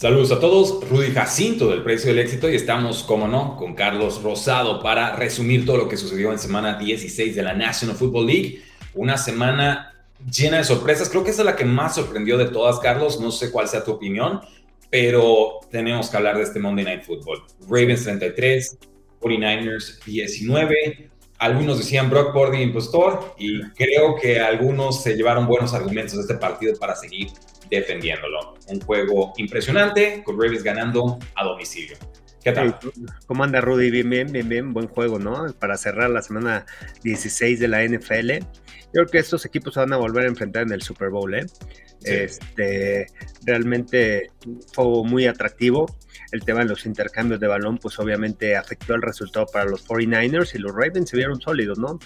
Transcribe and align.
Saludos 0.00 0.32
a 0.32 0.40
todos, 0.40 0.88
Rudy 0.88 1.10
Jacinto 1.10 1.68
del 1.68 1.82
Precio 1.82 2.08
del 2.08 2.20
Éxito 2.20 2.48
y 2.48 2.54
estamos, 2.54 3.02
como 3.02 3.28
no, 3.28 3.54
con 3.58 3.74
Carlos 3.74 4.22
Rosado 4.22 4.82
para 4.82 5.14
resumir 5.14 5.66
todo 5.66 5.76
lo 5.76 5.88
que 5.90 5.98
sucedió 5.98 6.32
en 6.32 6.38
semana 6.38 6.78
16 6.78 7.36
de 7.36 7.42
la 7.42 7.52
National 7.52 7.94
Football 7.94 8.26
League. 8.26 8.62
Una 8.94 9.18
semana 9.18 9.92
llena 10.24 10.56
de 10.56 10.64
sorpresas, 10.64 11.10
creo 11.10 11.22
que 11.22 11.32
esa 11.32 11.42
es 11.42 11.44
la 11.44 11.54
que 11.54 11.66
más 11.66 11.96
sorprendió 11.96 12.38
de 12.38 12.46
todas, 12.46 12.78
Carlos, 12.78 13.20
no 13.20 13.30
sé 13.30 13.50
cuál 13.50 13.68
sea 13.68 13.84
tu 13.84 13.90
opinión, 13.90 14.40
pero 14.88 15.60
tenemos 15.70 16.08
que 16.08 16.16
hablar 16.16 16.38
de 16.38 16.44
este 16.44 16.58
Monday 16.60 16.86
Night 16.86 17.02
Football. 17.02 17.44
Ravens 17.68 18.04
33, 18.04 18.78
49ers 19.20 20.02
19, 20.02 21.10
algunos 21.40 21.76
decían 21.76 22.08
Brock 22.08 22.32
Purdy 22.32 22.62
impostor 22.62 23.34
y 23.38 23.60
creo 23.72 24.16
que 24.18 24.40
algunos 24.40 25.02
se 25.02 25.14
llevaron 25.14 25.46
buenos 25.46 25.74
argumentos 25.74 26.14
de 26.14 26.22
este 26.22 26.36
partido 26.36 26.74
para 26.78 26.96
seguir 26.96 27.28
defendiéndolo. 27.70 28.54
Un 28.68 28.80
juego 28.80 29.32
impresionante, 29.36 30.22
con 30.24 30.40
Ravens 30.40 30.62
ganando 30.62 31.18
a 31.36 31.44
domicilio. 31.44 31.96
¿Qué 32.42 32.52
tal? 32.52 32.78
¿Cómo 33.26 33.44
anda 33.44 33.60
Rudy? 33.60 33.90
Bien, 33.90 34.08
bien, 34.08 34.32
bien, 34.32 34.48
bien, 34.48 34.72
buen 34.72 34.88
juego, 34.88 35.18
¿no? 35.18 35.52
Para 35.58 35.76
cerrar 35.76 36.08
la 36.08 36.22
semana 36.22 36.64
16 37.02 37.60
de 37.60 37.68
la 37.68 37.84
NFL. 37.84 38.38
Yo 38.92 38.92
creo 38.92 39.06
que 39.06 39.18
estos 39.18 39.44
equipos 39.44 39.74
se 39.74 39.80
van 39.80 39.92
a 39.92 39.98
volver 39.98 40.24
a 40.24 40.28
enfrentar 40.28 40.62
en 40.62 40.72
el 40.72 40.80
Super 40.80 41.10
Bowl, 41.10 41.34
¿eh? 41.34 41.44
Este, 42.02 43.06
realmente 43.44 44.30
fue 44.72 44.84
muy 45.04 45.26
atractivo. 45.26 45.86
El 46.32 46.40
tema 46.42 46.60
de 46.60 46.66
los 46.66 46.86
intercambios 46.86 47.40
de 47.40 47.46
balón, 47.46 47.76
pues 47.76 47.98
obviamente 47.98 48.56
afectó 48.56 48.94
el 48.94 49.02
resultado 49.02 49.46
para 49.52 49.66
los 49.66 49.86
49ers 49.86 50.54
y 50.54 50.58
los 50.58 50.72
Ravens 50.72 51.10
se 51.10 51.18
vieron 51.18 51.40
sólidos, 51.40 51.78
¿no? 51.78 51.98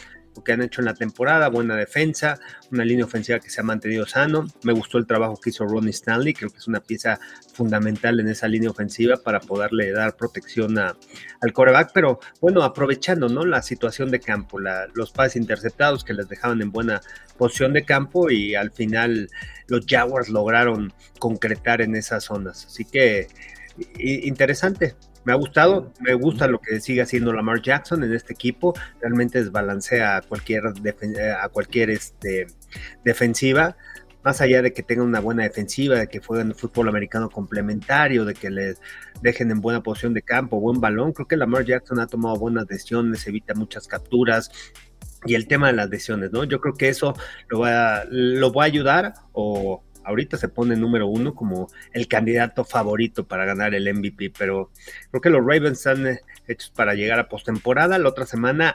Que 0.43 0.53
han 0.53 0.63
hecho 0.63 0.81
en 0.81 0.87
la 0.87 0.95
temporada, 0.95 1.49
buena 1.49 1.77
defensa, 1.77 2.39
una 2.73 2.85
línea 2.85 3.05
ofensiva 3.05 3.39
que 3.39 3.51
se 3.51 3.61
ha 3.61 3.65
mantenido 3.65 4.07
sano. 4.07 4.47
Me 4.63 4.73
gustó 4.73 4.99
el 4.99 5.07
trabajo 5.07 5.39
que 5.41 5.51
hizo 5.51 5.65
Ronnie 5.67 5.91
Stanley, 5.91 6.35
creo 6.35 6.51
que 6.51 6.59
es 6.59 6.67
una 6.67 6.81
pieza 6.81 7.21
fundamental 7.53 8.19
en 8.21 8.29
esa 8.29 8.49
línea 8.49 8.71
ofensiva 8.71 9.17
para 9.17 9.41
poderle 9.41 9.93
dar 9.93 10.17
protección 10.17 10.79
al 10.79 11.53
coreback, 11.53 11.91
pero 11.93 12.21
bueno, 12.41 12.63
aprovechando 12.63 13.29
¿no? 13.29 13.45
la 13.45 13.63
situación 13.63 14.11
de 14.11 14.21
campo, 14.21 14.59
los 14.59 15.13
pases 15.13 15.37
interceptados 15.37 16.05
que 16.05 16.15
les 16.15 16.29
dejaban 16.29 16.63
en 16.63 16.73
buena 16.73 17.01
posición 17.37 17.73
de 17.73 17.85
campo 17.85 18.31
y 18.31 18.55
al 18.55 18.71
final 18.71 19.29
los 19.69 19.85
Jaguars 19.87 20.29
lograron 20.29 20.93
concretar 21.19 21.81
en 21.81 21.97
esas 21.97 22.25
zonas. 22.25 22.67
Así 22.67 22.85
que 22.85 23.29
interesante, 23.99 24.95
me 25.25 25.33
ha 25.33 25.37
gustado, 25.37 25.93
me 26.01 26.15
gusta 26.15 26.47
lo 26.47 26.61
que 26.61 26.81
sigue 26.81 27.03
haciendo 27.03 27.33
Lamar 27.33 27.63
Jackson 27.63 28.03
en 28.05 28.13
este 28.13 28.33
equipo, 28.33 28.75
realmente 29.01 29.43
desbalancea 29.43 30.19
a 30.19 30.23
cualquier, 30.23 30.65
a 30.67 31.49
cualquier 31.49 31.91
este, 31.91 32.47
defensiva, 33.05 33.77
más 34.23 34.41
allá 34.41 34.63
de 34.63 34.73
que 34.73 34.83
tenga 34.83 35.03
una 35.03 35.21
buena 35.21 35.43
defensiva, 35.43 35.97
de 35.99 36.09
que 36.09 36.21
jueguen 36.21 36.55
fútbol 36.55 36.89
americano 36.89 37.29
complementario, 37.29 38.25
de 38.25 38.35
que 38.35 38.51
les 38.51 38.81
dejen 39.21 39.51
en 39.51 39.61
buena 39.61 39.83
posición 39.83 40.15
de 40.15 40.23
campo, 40.23 40.61
buen 40.61 40.81
balón, 40.81 41.13
creo 41.13 41.29
que 41.29 41.37
Lamar 41.37 41.65
Jackson 41.65 42.01
ha 42.01 42.07
tomado 42.07 42.37
buenas 42.37 42.67
decisiones, 42.67 43.27
evita 43.27 43.55
muchas 43.55 43.87
capturas, 43.87 44.51
y 45.27 45.35
el 45.35 45.47
tema 45.47 45.69
de 45.69 45.75
las 45.75 45.89
lesiones, 45.89 46.33
¿no? 46.33 46.45
Yo 46.45 46.61
creo 46.61 46.75
que 46.75 46.89
eso 46.89 47.15
lo 47.49 47.61
va, 47.61 48.05
lo 48.11 48.53
va 48.53 48.65
a 48.65 48.67
ayudar 48.67 49.15
o 49.33 49.83
ahorita 50.05 50.37
se 50.37 50.49
pone 50.49 50.77
número 50.77 51.07
uno 51.07 51.35
como 51.35 51.69
el 51.93 52.09
candidato 52.09 52.65
favorito 52.65 53.27
para 53.27 53.45
ganar 53.45 53.75
el 53.75 53.93
MVP, 53.93 54.33
pero 54.37 54.71
creo 55.11 55.21
que 55.21 55.31
los 55.31 55.41
Ravens 55.41 55.79
están 55.79 56.07
eh, 56.07 56.21
hechos 56.47 56.71
para 56.71 56.95
llegar 56.95 57.19
a 57.19 57.29
postemporada. 57.29 57.99
La 57.99 58.09
otra 58.09 58.27
semana, 58.27 58.75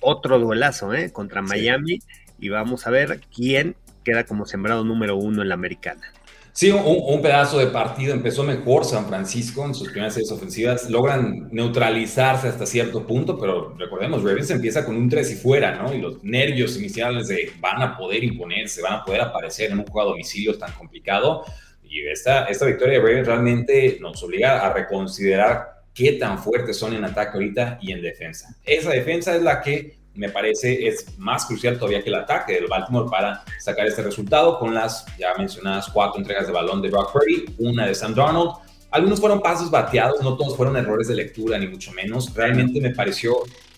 otro 0.00 0.38
duelazo 0.38 0.94
¿eh? 0.94 1.12
contra 1.12 1.42
Miami 1.42 2.00
y 2.38 2.48
vamos 2.48 2.86
a 2.86 2.90
ver 2.90 3.20
quién 3.34 3.76
queda 4.04 4.24
como 4.24 4.46
sembrado 4.46 4.84
número 4.84 5.16
uno 5.16 5.42
en 5.42 5.48
la 5.48 5.54
americana. 5.54 6.12
Sí, 6.56 6.70
un, 6.70 7.20
pedazo 7.20 7.58
de 7.58 7.66
partido. 7.66 8.14
Empezó 8.14 8.42
mejor 8.42 8.86
San 8.86 9.06
Francisco 9.06 9.66
en 9.66 9.74
sus 9.74 9.90
primeras 9.90 10.14
series 10.14 10.32
ofensivas. 10.32 10.88
Logran 10.88 11.50
neutralizarse 11.52 12.48
hasta 12.48 12.64
cierto 12.64 13.06
punto, 13.06 13.38
pero 13.38 13.76
recordemos, 13.76 14.22
Ravens 14.24 14.50
empieza 14.50 14.82
con 14.82 14.96
un 14.96 15.06
3 15.06 15.32
y 15.32 15.34
fuera, 15.34 15.74
¿no? 15.74 15.92
Y 15.92 16.00
los 16.00 16.24
nervios 16.24 16.78
iniciales 16.78 17.28
de 17.28 17.52
van 17.60 17.82
a 17.82 17.98
poder 17.98 18.24
imponerse, 18.24 18.80
van 18.80 18.94
a 18.94 19.04
poder 19.04 19.20
aparecer 19.20 19.70
en 19.70 19.80
un 19.80 19.84
juego 19.84 20.08
a 20.08 20.12
domicilio 20.12 20.56
tan 20.56 20.72
complicado. 20.72 21.44
Y 21.84 22.06
esta, 22.06 22.46
esta 22.46 22.64
victoria 22.64 22.94
de 22.94 23.00
Ravens 23.00 23.26
realmente 23.26 23.98
nos 24.00 24.22
obliga 24.22 24.66
a 24.66 24.72
reconsiderar 24.72 25.82
qué 25.92 26.12
tan 26.12 26.38
fuertes 26.38 26.78
son 26.78 26.94
en 26.94 27.04
ataque 27.04 27.32
ahorita 27.34 27.80
y 27.82 27.92
en 27.92 28.00
defensa. 28.00 28.56
Esa 28.64 28.92
defensa 28.92 29.36
es 29.36 29.42
la 29.42 29.60
que 29.60 29.98
me 30.16 30.30
parece 30.30 30.86
es 30.86 31.18
más 31.18 31.46
crucial 31.46 31.78
todavía 31.78 32.02
que 32.02 32.08
el 32.08 32.16
ataque 32.16 32.54
del 32.54 32.66
Baltimore 32.66 33.08
para 33.10 33.44
sacar 33.58 33.86
este 33.86 34.02
resultado 34.02 34.58
con 34.58 34.74
las 34.74 35.04
ya 35.18 35.34
mencionadas 35.36 35.88
cuatro 35.92 36.20
entregas 36.20 36.46
de 36.46 36.52
balón 36.52 36.82
de 36.82 36.90
Brock 36.90 37.12
Purdy, 37.12 37.44
una 37.58 37.86
de 37.86 37.94
Sam 37.94 38.14
Darnold. 38.14 38.52
Algunos 38.90 39.20
fueron 39.20 39.40
pasos 39.40 39.70
bateados, 39.70 40.22
no 40.22 40.36
todos 40.36 40.56
fueron 40.56 40.76
errores 40.76 41.08
de 41.08 41.16
lectura, 41.16 41.58
ni 41.58 41.66
mucho 41.66 41.92
menos. 41.92 42.32
Realmente 42.34 42.80
me 42.80 42.90
pareció 42.90 43.34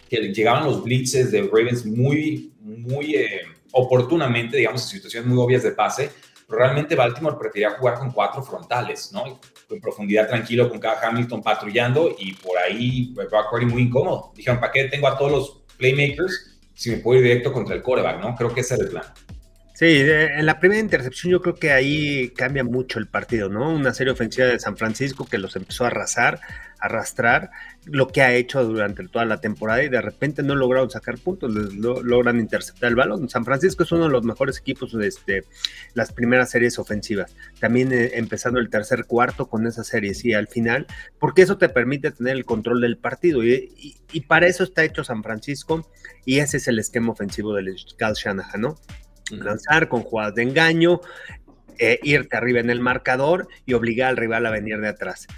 que 0.08 0.16
llegaban 0.32 0.64
los 0.64 0.82
blitzes 0.82 1.30
de 1.32 1.42
Ravens 1.42 1.84
muy, 1.84 2.52
muy 2.60 3.16
eh, 3.16 3.42
oportunamente, 3.72 4.56
digamos, 4.56 4.82
en 4.82 4.88
situaciones 4.88 5.28
muy 5.28 5.38
obvias 5.42 5.62
de 5.62 5.72
pase. 5.72 6.10
realmente 6.48 6.94
Baltimore 6.94 7.36
prefería 7.38 7.70
jugar 7.72 7.98
con 7.98 8.10
cuatro 8.10 8.42
frontales, 8.42 9.10
¿no? 9.12 9.40
En 9.68 9.80
profundidad 9.80 10.28
tranquilo 10.28 10.70
con 10.70 10.78
cada 10.78 11.06
Hamilton 11.06 11.42
patrullando 11.42 12.14
y 12.18 12.32
por 12.34 12.56
ahí 12.58 13.12
pues, 13.14 13.28
Brock 13.28 13.50
Purdy 13.50 13.66
muy 13.66 13.82
incómodo. 13.82 14.32
Dijeron, 14.34 14.58
¿para 14.58 14.72
qué 14.72 14.84
tengo 14.84 15.08
a 15.08 15.18
todos 15.18 15.30
los 15.30 15.57
playmakers 15.78 16.58
si 16.74 16.90
me 16.90 16.98
puedo 16.98 17.20
ir 17.20 17.26
directo 17.26 17.52
contra 17.52 17.74
el 17.74 17.82
coreback, 17.82 18.20
¿no? 18.20 18.36
Creo 18.36 18.54
que 18.54 18.60
ese 18.60 18.74
es 18.74 18.80
el 18.80 18.88
plan. 18.88 19.04
Sí, 19.74 20.00
en 20.00 20.44
la 20.44 20.58
primera 20.58 20.80
intercepción 20.80 21.32
yo 21.32 21.40
creo 21.40 21.54
que 21.54 21.72
ahí 21.72 22.30
cambia 22.30 22.64
mucho 22.64 22.98
el 22.98 23.06
partido, 23.06 23.48
¿no? 23.48 23.72
Una 23.72 23.94
serie 23.94 24.12
ofensiva 24.12 24.46
de 24.46 24.58
San 24.58 24.76
Francisco 24.76 25.24
que 25.24 25.38
los 25.38 25.54
empezó 25.56 25.84
a 25.84 25.88
arrasar, 25.88 26.40
arrastrar, 26.80 27.50
lo 27.84 28.08
que 28.08 28.22
ha 28.22 28.34
hecho 28.34 28.64
durante 28.64 29.06
toda 29.08 29.24
la 29.24 29.40
temporada 29.40 29.82
y 29.82 29.88
de 29.88 30.00
repente 30.00 30.42
no 30.42 30.54
lograron 30.54 30.90
sacar 30.90 31.18
puntos, 31.18 31.52
logran 31.52 32.38
interceptar 32.38 32.88
el 32.88 32.96
balón. 32.96 33.28
San 33.28 33.44
Francisco 33.44 33.82
es 33.82 33.92
uno 33.92 34.04
de 34.04 34.10
los 34.10 34.24
mejores 34.24 34.58
equipos 34.58 34.92
de 34.92 35.06
este, 35.06 35.44
las 35.94 36.12
primeras 36.12 36.50
series 36.50 36.78
ofensivas. 36.78 37.34
También 37.60 37.92
eh, 37.92 38.12
empezando 38.14 38.60
el 38.60 38.70
tercer 38.70 39.06
cuarto 39.06 39.48
con 39.48 39.66
esa 39.66 39.84
serie, 39.84 40.14
sí, 40.14 40.32
al 40.34 40.48
final, 40.48 40.86
porque 41.18 41.42
eso 41.42 41.58
te 41.58 41.68
permite 41.68 42.10
tener 42.10 42.36
el 42.36 42.44
control 42.44 42.80
del 42.80 42.98
partido 42.98 43.44
y, 43.44 43.96
y 44.12 44.20
para 44.22 44.46
eso 44.46 44.64
está 44.64 44.84
hecho 44.84 45.04
San 45.04 45.22
Francisco 45.22 45.88
y 46.24 46.38
ese 46.38 46.58
es 46.58 46.68
el 46.68 46.78
esquema 46.78 47.12
ofensivo 47.12 47.54
del 47.54 47.74
Cal 47.96 48.14
Shanahan, 48.14 48.60
¿no? 48.60 48.76
lanzar 49.30 49.88
con 49.88 50.02
jugadas 50.02 50.34
de 50.34 50.42
engaño, 50.42 51.00
eh, 51.78 52.00
irte 52.02 52.36
arriba 52.36 52.60
en 52.60 52.70
el 52.70 52.80
marcador 52.80 53.48
y 53.66 53.74
obligar 53.74 54.08
al 54.08 54.16
rival 54.16 54.46
a 54.46 54.50
venir 54.50 54.80
de 54.80 54.88
atrás 54.88 55.28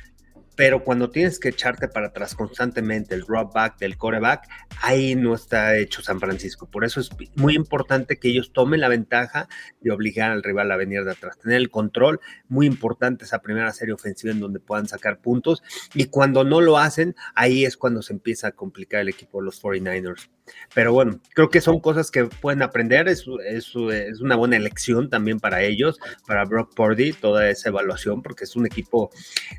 pero 0.61 0.85
cuando 0.85 1.09
tienes 1.09 1.41
que 1.41 1.49
echarte 1.49 1.89
para 1.89 2.09
atrás 2.09 2.35
constantemente 2.35 3.15
el 3.15 3.23
drop 3.23 3.55
back 3.55 3.79
del 3.79 3.97
coreback, 3.97 4.47
ahí 4.83 5.15
no 5.15 5.35
está 5.35 5.79
hecho 5.79 6.03
San 6.03 6.21
Francisco. 6.21 6.71
Por 6.71 6.85
eso 6.85 7.01
es 7.01 7.09
muy 7.35 7.55
importante 7.55 8.19
que 8.19 8.29
ellos 8.29 8.53
tomen 8.53 8.83
la 8.83 8.89
ventaja 8.89 9.49
de 9.81 9.91
obligar 9.91 10.31
al 10.31 10.43
rival 10.43 10.71
a 10.71 10.77
venir 10.77 11.03
de 11.05 11.13
atrás, 11.13 11.39
tener 11.39 11.57
el 11.57 11.71
control, 11.71 12.21
muy 12.49 12.67
importante 12.67 13.25
esa 13.25 13.39
primera 13.39 13.73
serie 13.73 13.95
ofensiva 13.95 14.35
en 14.35 14.41
donde 14.41 14.61
puedan 14.61 14.87
sacar 14.87 15.23
puntos 15.23 15.63
y 15.95 16.09
cuando 16.09 16.45
no 16.45 16.61
lo 16.61 16.77
hacen, 16.77 17.17
ahí 17.35 17.65
es 17.65 17.79
cuando 17.79 18.03
se 18.03 18.13
empieza 18.13 18.49
a 18.49 18.53
complicar 18.53 19.01
el 19.01 19.09
equipo 19.09 19.39
de 19.39 19.47
los 19.47 19.63
49ers. 19.63 20.29
Pero 20.75 20.93
bueno, 20.93 21.21
creo 21.35 21.51
que 21.51 21.61
son 21.61 21.81
cosas 21.81 22.11
que 22.11 22.25
pueden 22.25 22.63
aprender, 22.63 23.09
es, 23.09 23.25
es, 23.47 23.73
es 23.75 24.21
una 24.21 24.37
buena 24.37 24.57
elección 24.57 25.11
también 25.11 25.41
para 25.41 25.63
ellos, 25.63 25.99
para 26.27 26.45
Brock 26.45 26.75
Purdy, 26.75 27.13
toda 27.13 27.49
esa 27.51 27.69
evaluación, 27.69 28.23
porque 28.23 28.45
es 28.45 28.57
un 28.57 28.67
equipo 28.67 29.11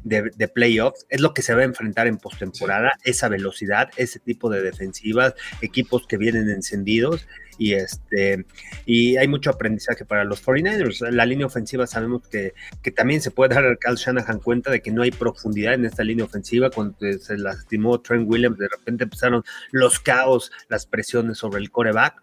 de, 0.03 0.31
de 0.35 0.47
playoff 0.47 0.95
es 1.09 1.21
lo 1.21 1.33
que 1.33 1.41
se 1.41 1.53
va 1.53 1.61
a 1.61 1.65
enfrentar 1.65 2.07
en 2.07 2.17
postemporada, 2.17 2.93
esa 3.03 3.29
velocidad, 3.29 3.89
ese 3.97 4.19
tipo 4.19 4.49
de 4.49 4.61
defensivas, 4.61 5.33
equipos 5.61 6.07
que 6.07 6.17
vienen 6.17 6.49
encendidos 6.49 7.27
y 7.57 7.74
este 7.74 8.45
y 8.86 9.18
hay 9.18 9.27
mucho 9.27 9.50
aprendizaje 9.50 10.06
para 10.06 10.24
los 10.24 10.44
49ers. 10.45 11.09
La 11.12 11.25
línea 11.25 11.45
ofensiva 11.45 11.88
sabemos 11.88 12.27
que, 12.27 12.53
que 12.81 12.92
también 12.92 13.21
se 13.21 13.31
puede 13.31 13.56
dar 13.56 13.65
a 13.65 13.75
Cal 13.75 13.95
Shanahan 13.95 14.39
cuenta 14.39 14.71
de 14.71 14.81
que 14.81 14.92
no 14.92 15.03
hay 15.03 15.12
profundidad 15.12 15.74
en 15.74 15.86
esta 15.86 16.03
línea 16.03 16.25
ofensiva. 16.25 16.69
Cuando 16.69 16.98
se 17.19 17.38
lastimó 17.38 18.01
Trent 18.01 18.30
Williams, 18.30 18.57
de 18.57 18.68
repente 18.68 19.03
empezaron 19.03 19.44
los 19.71 20.00
caos, 20.00 20.51
las 20.69 20.86
presiones 20.86 21.38
sobre 21.38 21.62
el 21.62 21.71
coreback. 21.71 22.21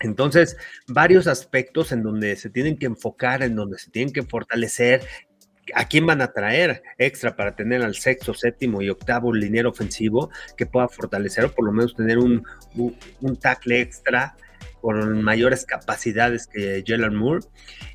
Entonces, 0.00 0.56
varios 0.88 1.26
aspectos 1.26 1.92
en 1.92 2.02
donde 2.02 2.34
se 2.36 2.48
tienen 2.48 2.78
que 2.78 2.86
enfocar, 2.86 3.42
en 3.42 3.54
donde 3.54 3.78
se 3.78 3.90
tienen 3.90 4.12
que 4.12 4.22
fortalecer, 4.22 5.02
¿A 5.74 5.84
quién 5.86 6.06
van 6.06 6.20
a 6.20 6.32
traer 6.32 6.82
extra 6.98 7.36
para 7.36 7.54
tener 7.54 7.82
al 7.82 7.94
sexto, 7.94 8.34
séptimo 8.34 8.82
y 8.82 8.88
octavo 8.88 9.32
liniero 9.32 9.70
ofensivo 9.70 10.30
que 10.56 10.66
pueda 10.66 10.88
fortalecer 10.88 11.44
o 11.44 11.52
por 11.52 11.64
lo 11.64 11.72
menos 11.72 11.94
tener 11.94 12.18
un, 12.18 12.44
un, 13.20 13.36
tackle 13.36 13.80
extra 13.80 14.34
con 14.80 15.22
mayores 15.22 15.64
capacidades 15.64 16.46
que 16.46 16.82
Jalen 16.86 17.14
Moore? 17.14 17.46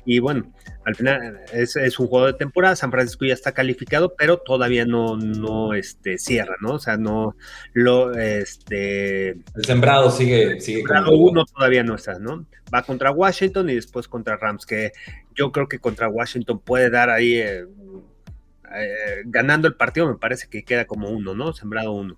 Y 0.04 0.18
bueno, 0.18 0.52
al 0.84 0.94
final 0.94 1.40
es, 1.52 1.98
un 1.98 2.06
juego 2.06 2.26
de 2.26 2.34
temporada, 2.34 2.76
San 2.76 2.92
Francisco 2.92 3.24
ya 3.24 3.34
está 3.34 3.52
calificado, 3.52 4.14
pero 4.16 4.38
todavía 4.38 4.84
no, 4.84 5.16
no 5.16 5.74
este, 5.74 6.16
cierra, 6.16 6.54
¿no? 6.60 6.74
O 6.74 6.78
sea, 6.78 6.96
no 6.96 7.34
lo, 7.72 8.12
este... 8.14 9.30
El 9.30 9.64
sembrado 9.64 10.10
sigue, 10.10 10.60
sigue 10.60 10.78
sembrado 10.78 11.16
uno 11.16 11.44
todavía 11.44 11.82
no 11.82 11.96
está, 11.96 12.18
¿no? 12.18 12.46
Va 12.72 12.82
contra 12.82 13.10
Washington 13.10 13.68
y 13.70 13.74
después 13.74 14.06
contra 14.06 14.36
Rams, 14.36 14.64
que 14.64 14.92
yo 15.34 15.50
creo 15.52 15.68
que 15.68 15.78
contra 15.78 16.08
Washington 16.08 16.60
puede 16.60 16.88
dar 16.88 17.10
ahí, 17.10 17.34
eh, 17.34 17.64
eh, 18.74 19.22
ganando 19.24 19.68
el 19.68 19.74
partido, 19.74 20.06
me 20.06 20.18
parece 20.18 20.48
que 20.48 20.64
queda 20.64 20.86
como 20.86 21.08
uno, 21.10 21.34
¿no? 21.34 21.52
Sembrado 21.52 21.92
uno. 21.92 22.16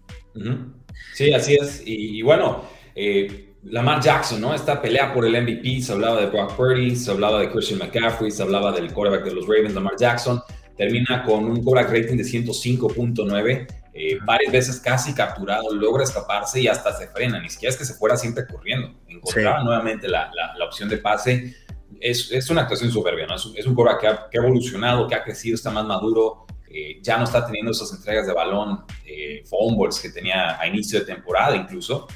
Sí, 1.15 1.33
así 1.33 1.55
es. 1.55 1.83
Y, 1.85 2.23
bueno, 2.23 2.65
eh, 2.95 3.48
Lamar 3.65 4.01
Jackson, 4.01 4.41
¿no? 4.41 4.55
Esta 4.55 4.81
pelea 4.81 5.13
por 5.13 5.25
el 5.25 5.41
MVP, 5.43 5.81
se 5.83 5.93
hablaba 5.93 6.21
de 6.21 6.27
Brock 6.27 6.55
Purdy, 6.55 6.95
se 6.95 7.11
hablaba 7.11 7.41
de 7.41 7.51
Christian 7.51 7.81
McCaffrey, 7.81 8.31
se 8.31 8.43
hablaba 8.43 8.73
del 8.73 8.93
quarterback 8.93 9.25
de 9.25 9.35
los 9.35 9.47
Ravens, 9.47 9.75
Lamar 9.75 9.95
Jackson, 9.99 10.41
termina 10.77 11.25
con 11.25 11.45
un 11.45 11.63
quarterback 11.63 11.93
rating 11.93 12.17
de 12.17 12.23
105.9, 12.23 13.67
eh, 13.95 14.19
varias 14.25 14.53
veces 14.53 14.81
casi 14.81 15.13
capturado, 15.13 15.75
logra 15.75 16.05
escaparse 16.05 16.61
y 16.61 16.69
hasta 16.69 16.97
se 16.97 17.09
frena, 17.09 17.41
ni 17.41 17.51
siquiera 17.51 17.71
es 17.73 17.77
que 17.77 17.85
se 17.85 17.95
fuera 17.95 18.17
siempre 18.17 18.47
corriendo, 18.47 18.95
encontraba 19.09 19.65
nuevamente 19.65 20.07
la, 20.07 20.31
la, 20.57 20.65
opción 20.65 20.89
de 20.89 20.99
pase, 20.99 21.57
es, 22.01 22.31
es, 22.31 22.49
una 22.51 22.63
actuación 22.63 22.93
soberbia, 22.93 23.27
¿no? 23.27 23.35
Es, 23.35 23.51
es 23.57 23.67
un 23.67 23.75
quarterback 23.75 24.01
que 24.01 24.07
ha, 24.07 24.29
que 24.31 24.39
ha, 24.39 24.43
evolucionado, 24.43 25.09
que 25.09 25.17
ha 25.17 25.25
crecido, 25.25 25.57
está 25.57 25.71
más 25.71 25.85
maduro, 25.85 26.47
eh, 26.71 27.01
ya 27.03 27.17
no 27.17 27.25
está 27.25 27.45
teniendo 27.45 27.73
esas 27.73 27.93
entregas 27.93 28.27
de 28.27 28.35
balón, 28.35 28.85
eh, 29.05 29.43
fumbles 29.47 29.99
que 29.99 30.11
tenía 30.11 30.61
a 30.61 30.67
inicio 30.67 31.01
de 31.01 31.07
temporada 31.07 31.57
incluso, 31.57 32.07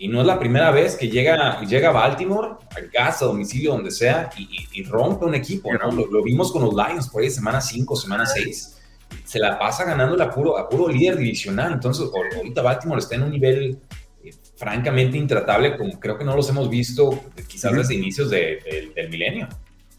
y 0.00 0.08
no 0.08 0.22
es 0.22 0.26
la 0.26 0.38
primera 0.38 0.70
vez 0.70 0.96
que 0.96 1.10
llega, 1.10 1.60
llega 1.60 1.90
a 1.90 1.92
Baltimore, 1.92 2.52
a 2.70 2.90
casa, 2.90 3.26
a 3.26 3.28
domicilio, 3.28 3.72
donde 3.72 3.90
sea, 3.90 4.30
y, 4.38 4.82
rompe 4.84 5.26
un 5.26 5.34
equipo, 5.34 5.70
¿no? 5.74 5.92
Lo, 5.92 6.22
vimos 6.22 6.50
con 6.50 6.62
los 6.62 6.72
Lions 6.72 7.10
por 7.10 7.22
ahí 7.22 7.28
semana 7.28 7.60
5, 7.60 7.96
semana 7.96 8.24
6. 8.24 8.78
Se 9.24 9.38
la 9.38 9.58
pasa 9.58 9.84
ganando 9.84 10.20
a 10.22 10.30
puro, 10.30 10.56
a 10.56 10.70
puro 10.70 10.88
líder 10.88 11.18
divisional. 11.18 11.74
Entonces, 11.74 12.08
ahorita 12.34 12.62
Baltimore 12.62 12.98
está 12.98 13.16
en 13.16 13.24
un 13.24 13.30
nivel 13.30 13.78
eh, 14.24 14.30
francamente 14.56 15.18
intratable, 15.18 15.76
como 15.76 16.00
creo 16.00 16.16
que 16.16 16.24
no 16.24 16.34
los 16.34 16.48
hemos 16.48 16.70
visto 16.70 17.24
quizás 17.46 17.74
desde 17.74 17.94
inicios 17.94 18.30
del 18.30 19.10
milenio. 19.10 19.48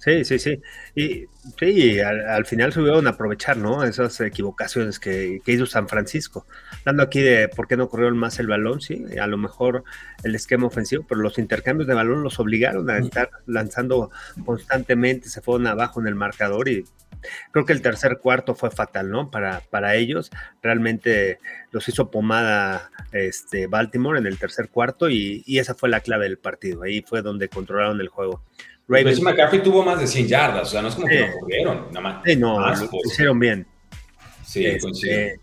Sí, 0.03 0.25
sí, 0.25 0.39
sí. 0.39 0.59
Y 0.95 1.27
sí, 1.59 1.99
al, 1.99 2.45
final 2.47 2.73
se 2.73 2.79
a 2.79 3.09
aprovechar, 3.09 3.57
¿no? 3.57 3.83
Esas 3.83 4.19
equivocaciones 4.21 4.99
que, 4.99 5.41
hizo 5.45 5.67
San 5.67 5.87
Francisco. 5.87 6.47
Hablando 6.79 7.03
aquí 7.03 7.21
de 7.21 7.47
por 7.49 7.67
qué 7.67 7.77
no 7.77 7.87
corrió 7.87 8.09
más 8.15 8.39
el 8.39 8.47
balón, 8.47 8.81
sí, 8.81 9.05
a 9.21 9.27
lo 9.27 9.37
mejor 9.37 9.83
el 10.23 10.33
esquema 10.33 10.65
ofensivo, 10.65 11.05
pero 11.07 11.21
los 11.21 11.37
intercambios 11.37 11.87
de 11.87 11.93
balón 11.93 12.23
los 12.23 12.39
obligaron 12.39 12.89
a 12.89 12.97
estar 12.97 13.29
lanzando 13.45 14.09
constantemente, 14.43 15.29
se 15.29 15.41
fueron 15.41 15.67
abajo 15.67 16.01
en 16.01 16.07
el 16.07 16.15
marcador 16.15 16.67
y 16.67 16.83
creo 17.51 17.65
que 17.65 17.73
el 17.73 17.83
tercer 17.83 18.17
cuarto 18.17 18.55
fue 18.55 18.71
fatal, 18.71 19.11
¿no? 19.11 19.29
Para, 19.29 19.61
para 19.69 19.93
ellos. 19.93 20.31
Realmente 20.63 21.37
los 21.69 21.87
hizo 21.87 22.09
pomada 22.09 22.89
este, 23.11 23.67
Baltimore 23.67 24.17
en 24.17 24.25
el 24.25 24.39
tercer 24.39 24.69
cuarto 24.69 25.11
y, 25.11 25.43
y 25.45 25.59
esa 25.59 25.75
fue 25.75 25.89
la 25.89 25.99
clave 25.99 26.23
del 26.25 26.39
partido. 26.39 26.81
Ahí 26.81 27.03
fue 27.03 27.21
donde 27.21 27.49
controlaron 27.49 28.01
el 28.01 28.07
juego. 28.07 28.41
Ravens. 28.91 29.21
McCaffrey 29.21 29.63
tuvo 29.63 29.83
más 29.83 29.99
de 29.99 30.07
100 30.07 30.27
yardas, 30.27 30.67
o 30.67 30.71
sea, 30.71 30.81
no 30.81 30.89
es 30.89 30.95
como 30.95 31.07
que 31.07 31.19
lo 31.19 31.39
corrieron, 31.39 31.87
nada 31.87 32.01
más. 32.01 32.23
Sí, 32.25 32.35
no, 32.35 32.59
lo 32.59 32.75
hicieron 33.05 33.39
bien. 33.39 33.67
Sí, 34.45 34.65
este, 34.65 35.39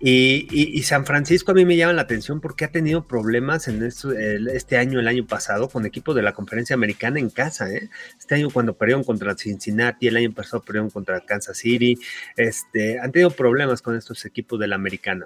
Y, 0.00 0.46
y, 0.50 0.82
San 0.82 1.06
Francisco 1.06 1.52
a 1.52 1.54
mí 1.54 1.64
me 1.64 1.76
llama 1.76 1.94
la 1.94 2.02
atención 2.02 2.40
porque 2.40 2.66
ha 2.66 2.70
tenido 2.70 3.08
problemas 3.08 3.66
en 3.66 3.82
este 3.82 4.76
año, 4.76 5.00
el 5.00 5.08
año 5.08 5.26
pasado, 5.26 5.70
con 5.70 5.86
equipos 5.86 6.14
de 6.14 6.22
la 6.22 6.34
conferencia 6.34 6.74
americana 6.74 7.18
en 7.18 7.30
casa. 7.30 7.72
¿eh? 7.72 7.88
Este 8.18 8.34
año 8.34 8.50
cuando 8.50 8.76
perdieron 8.76 9.04
contra 9.04 9.34
Cincinnati, 9.36 10.06
el 10.06 10.16
año 10.16 10.32
pasado 10.32 10.62
perdieron 10.62 10.90
contra 10.90 11.20
Kansas 11.22 11.56
City, 11.56 11.96
este, 12.36 13.00
han 13.00 13.10
tenido 13.10 13.30
problemas 13.30 13.80
con 13.80 13.96
estos 13.96 14.24
equipos 14.26 14.60
de 14.60 14.66
la 14.66 14.76
americana. 14.76 15.24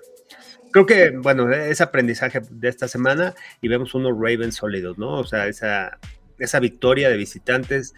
Creo 0.71 0.87
que, 0.87 1.11
bueno, 1.11 1.53
es 1.53 1.81
aprendizaje 1.81 2.41
de 2.49 2.69
esta 2.69 2.87
semana 2.87 3.35
y 3.61 3.69
vemos 3.69 3.93
unos 3.93 4.13
Ravens 4.13 4.55
sólidos, 4.55 4.97
¿no? 4.97 5.19
O 5.19 5.25
sea, 5.25 5.49
esa 5.49 5.99
esa 6.39 6.61
victoria 6.61 7.09
de 7.09 7.17
visitantes, 7.17 7.95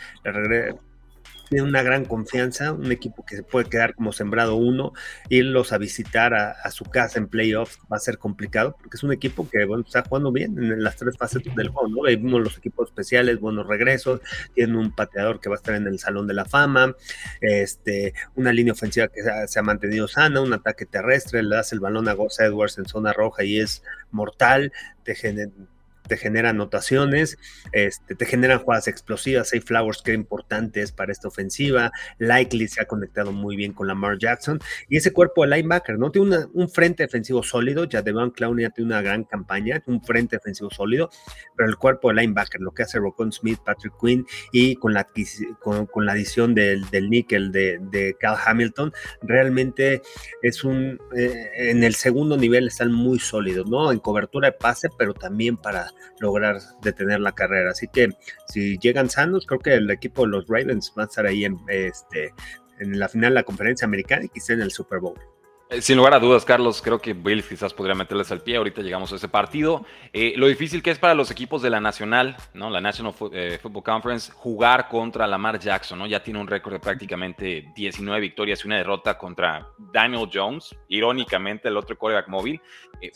tiene 1.48 1.68
una 1.68 1.82
gran 1.82 2.04
confianza, 2.04 2.72
un 2.72 2.90
equipo 2.92 3.24
que 3.24 3.36
se 3.36 3.42
puede 3.42 3.68
quedar 3.68 3.94
como 3.94 4.12
sembrado 4.12 4.56
uno, 4.56 4.92
irlos 5.28 5.72
a 5.72 5.78
visitar 5.78 6.34
a, 6.34 6.70
su 6.70 6.84
casa 6.84 7.18
en 7.18 7.28
playoffs 7.28 7.78
va 7.92 7.96
a 7.96 8.00
ser 8.00 8.18
complicado, 8.18 8.76
porque 8.80 8.96
es 8.96 9.02
un 9.02 9.12
equipo 9.12 9.48
que 9.48 9.64
bueno, 9.64 9.84
está 9.86 10.02
jugando 10.02 10.32
bien 10.32 10.56
en 10.58 10.82
las 10.82 10.96
tres 10.96 11.16
fases 11.16 11.42
del 11.54 11.68
juego, 11.68 11.88
¿no? 11.88 12.02
Vimos 12.02 12.40
los 12.40 12.58
equipos 12.58 12.88
especiales, 12.88 13.38
buenos 13.38 13.66
regresos, 13.66 14.20
tienen 14.54 14.76
un 14.76 14.94
pateador 14.94 15.40
que 15.40 15.48
va 15.48 15.56
a 15.56 15.58
estar 15.58 15.74
en 15.74 15.86
el 15.86 15.98
Salón 15.98 16.26
de 16.26 16.34
la 16.34 16.44
Fama, 16.44 16.96
este, 17.40 18.14
una 18.34 18.52
línea 18.52 18.72
ofensiva 18.72 19.08
que 19.08 19.22
se 19.46 19.58
ha, 19.58 19.62
mantenido 19.62 20.08
sana, 20.08 20.40
un 20.40 20.52
ataque 20.52 20.86
terrestre, 20.86 21.42
le 21.42 21.56
das 21.56 21.72
el 21.72 21.80
balón 21.80 22.08
a 22.08 22.14
Gus 22.14 22.40
Edwards 22.40 22.78
en 22.78 22.86
zona 22.86 23.12
roja 23.12 23.44
y 23.44 23.60
es 23.60 23.82
mortal, 24.10 24.72
te, 25.04 25.14
te 26.06 26.16
genera 26.16 26.50
anotaciones, 26.50 27.38
este, 27.72 28.14
te 28.14 28.26
generan 28.26 28.58
jugadas 28.58 28.88
explosivas, 28.88 29.52
hay 29.52 29.60
flowers 29.60 30.02
que 30.02 30.12
importantes 30.12 30.92
para 30.92 31.12
esta 31.12 31.28
ofensiva, 31.28 31.92
Likely 32.18 32.68
se 32.68 32.82
ha 32.82 32.86
conectado 32.86 33.32
muy 33.32 33.56
bien 33.56 33.72
con 33.72 33.86
Lamar 33.86 34.18
Jackson, 34.18 34.60
y 34.88 34.96
ese 34.96 35.12
cuerpo 35.12 35.44
de 35.44 35.56
linebacker, 35.56 35.98
¿no? 35.98 36.10
Tiene 36.10 36.46
un 36.52 36.68
frente 36.68 37.04
defensivo 37.04 37.42
sólido, 37.42 37.84
ya 37.84 38.02
Devon 38.02 38.30
Clowney 38.30 38.64
ya 38.64 38.70
tiene 38.70 38.92
una 38.92 39.02
gran 39.02 39.24
campaña, 39.24 39.82
un 39.86 40.02
frente 40.02 40.36
defensivo 40.36 40.70
sólido, 40.70 41.10
pero 41.56 41.68
el 41.68 41.76
cuerpo 41.76 42.08
de 42.08 42.20
linebacker, 42.20 42.60
lo 42.60 42.72
que 42.72 42.82
hace 42.82 42.98
Rocon 42.98 43.32
Smith, 43.32 43.58
Patrick 43.64 43.94
Quinn, 44.00 44.26
y 44.52 44.76
con 44.76 44.92
la, 44.92 45.06
con, 45.60 46.06
la 46.06 46.12
adición 46.12 46.54
del, 46.54 46.88
del 46.90 47.10
níquel 47.10 47.50
de, 47.52 47.78
de, 47.80 48.16
Cal 48.18 48.36
Hamilton, 48.44 48.92
realmente 49.22 50.02
es 50.42 50.64
un, 50.64 50.98
eh, 51.16 51.50
en 51.56 51.84
el 51.84 51.94
segundo 51.94 52.36
nivel 52.36 52.68
están 52.68 52.92
muy 52.92 53.18
sólidos, 53.18 53.68
¿no? 53.68 53.90
En 53.90 53.98
cobertura 53.98 54.50
de 54.50 54.52
pase, 54.52 54.88
pero 54.98 55.14
también 55.14 55.56
para 55.56 55.93
lograr 56.20 56.58
detener 56.82 57.20
la 57.20 57.32
carrera. 57.32 57.70
Así 57.70 57.88
que 57.88 58.08
si 58.46 58.78
llegan 58.78 59.10
sanos, 59.10 59.46
creo 59.46 59.60
que 59.60 59.74
el 59.74 59.90
equipo 59.90 60.22
de 60.22 60.28
los 60.28 60.46
Ravens 60.48 60.92
va 60.96 61.02
a 61.02 61.06
estar 61.06 61.26
ahí 61.26 61.44
en, 61.44 61.58
este, 61.68 62.32
en 62.78 62.98
la 62.98 63.08
final 63.08 63.30
de 63.30 63.34
la 63.36 63.42
conferencia 63.42 63.86
americana 63.86 64.24
y 64.24 64.28
quizá 64.28 64.52
en 64.52 64.62
el 64.62 64.70
Super 64.70 65.00
Bowl. 65.00 65.18
Eh, 65.70 65.80
sin 65.80 65.96
lugar 65.96 66.12
a 66.12 66.18
dudas, 66.18 66.44
Carlos, 66.44 66.82
creo 66.82 67.00
que 67.00 67.14
Bills 67.14 67.48
quizás 67.48 67.72
podría 67.72 67.94
meterles 67.94 68.30
al 68.30 68.42
pie. 68.42 68.56
Ahorita 68.56 68.82
llegamos 68.82 69.12
a 69.12 69.16
ese 69.16 69.28
partido. 69.28 69.84
Eh, 70.12 70.34
lo 70.36 70.46
difícil 70.46 70.82
que 70.82 70.90
es 70.90 70.98
para 70.98 71.14
los 71.14 71.30
equipos 71.30 71.62
de 71.62 71.70
la 71.70 71.80
Nacional, 71.80 72.36
¿no? 72.52 72.68
La 72.68 72.80
National 72.80 73.14
eh, 73.32 73.58
Football 73.60 73.82
Conference, 73.82 74.32
jugar 74.32 74.88
contra 74.88 75.26
Lamar 75.26 75.58
Jackson, 75.58 75.98
¿no? 75.98 76.06
Ya 76.06 76.22
tiene 76.22 76.40
un 76.40 76.46
récord 76.46 76.74
de 76.74 76.80
prácticamente 76.80 77.72
19 77.74 78.20
victorias 78.20 78.62
y 78.62 78.66
una 78.68 78.76
derrota 78.76 79.16
contra 79.16 79.66
Daniel 79.92 80.28
Jones, 80.32 80.76
irónicamente 80.88 81.68
el 81.68 81.76
otro 81.76 81.96
quarterback 81.96 82.28
móvil, 82.28 82.60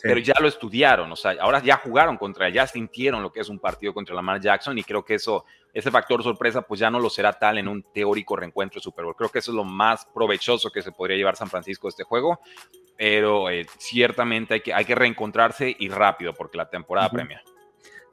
pero 0.01 0.19
ya 0.19 0.33
lo 0.39 0.47
estudiaron, 0.47 1.11
o 1.11 1.15
sea, 1.15 1.35
ahora 1.39 1.61
ya 1.61 1.77
jugaron 1.77 2.17
contra, 2.17 2.49
ya 2.49 2.67
sintieron 2.67 3.21
lo 3.21 3.31
que 3.31 3.39
es 3.41 3.49
un 3.49 3.59
partido 3.59 3.93
contra 3.93 4.15
Lamar 4.15 4.39
Jackson 4.41 4.77
y 4.77 4.83
creo 4.83 5.03
que 5.03 5.15
eso 5.15 5.45
ese 5.73 5.91
factor 5.91 6.23
sorpresa 6.23 6.61
pues 6.61 6.79
ya 6.79 6.89
no 6.89 6.99
lo 6.99 7.09
será 7.09 7.33
tal 7.33 7.57
en 7.57 7.67
un 7.67 7.83
teórico 7.93 8.35
reencuentro 8.35 8.79
de 8.79 8.83
Super 8.83 9.05
Bowl. 9.05 9.15
Creo 9.15 9.29
que 9.29 9.39
eso 9.39 9.51
es 9.51 9.55
lo 9.55 9.63
más 9.63 10.05
provechoso 10.05 10.71
que 10.71 10.81
se 10.81 10.91
podría 10.91 11.17
llevar 11.17 11.35
San 11.35 11.49
Francisco 11.49 11.87
de 11.87 11.89
este 11.89 12.03
juego, 12.03 12.39
pero 12.97 13.49
eh, 13.49 13.65
ciertamente 13.77 14.55
hay 14.55 14.61
que, 14.61 14.73
hay 14.73 14.85
que 14.85 14.95
reencontrarse 14.95 15.75
y 15.77 15.89
rápido 15.89 16.33
porque 16.33 16.57
la 16.57 16.69
temporada 16.69 17.09
premia. 17.09 17.43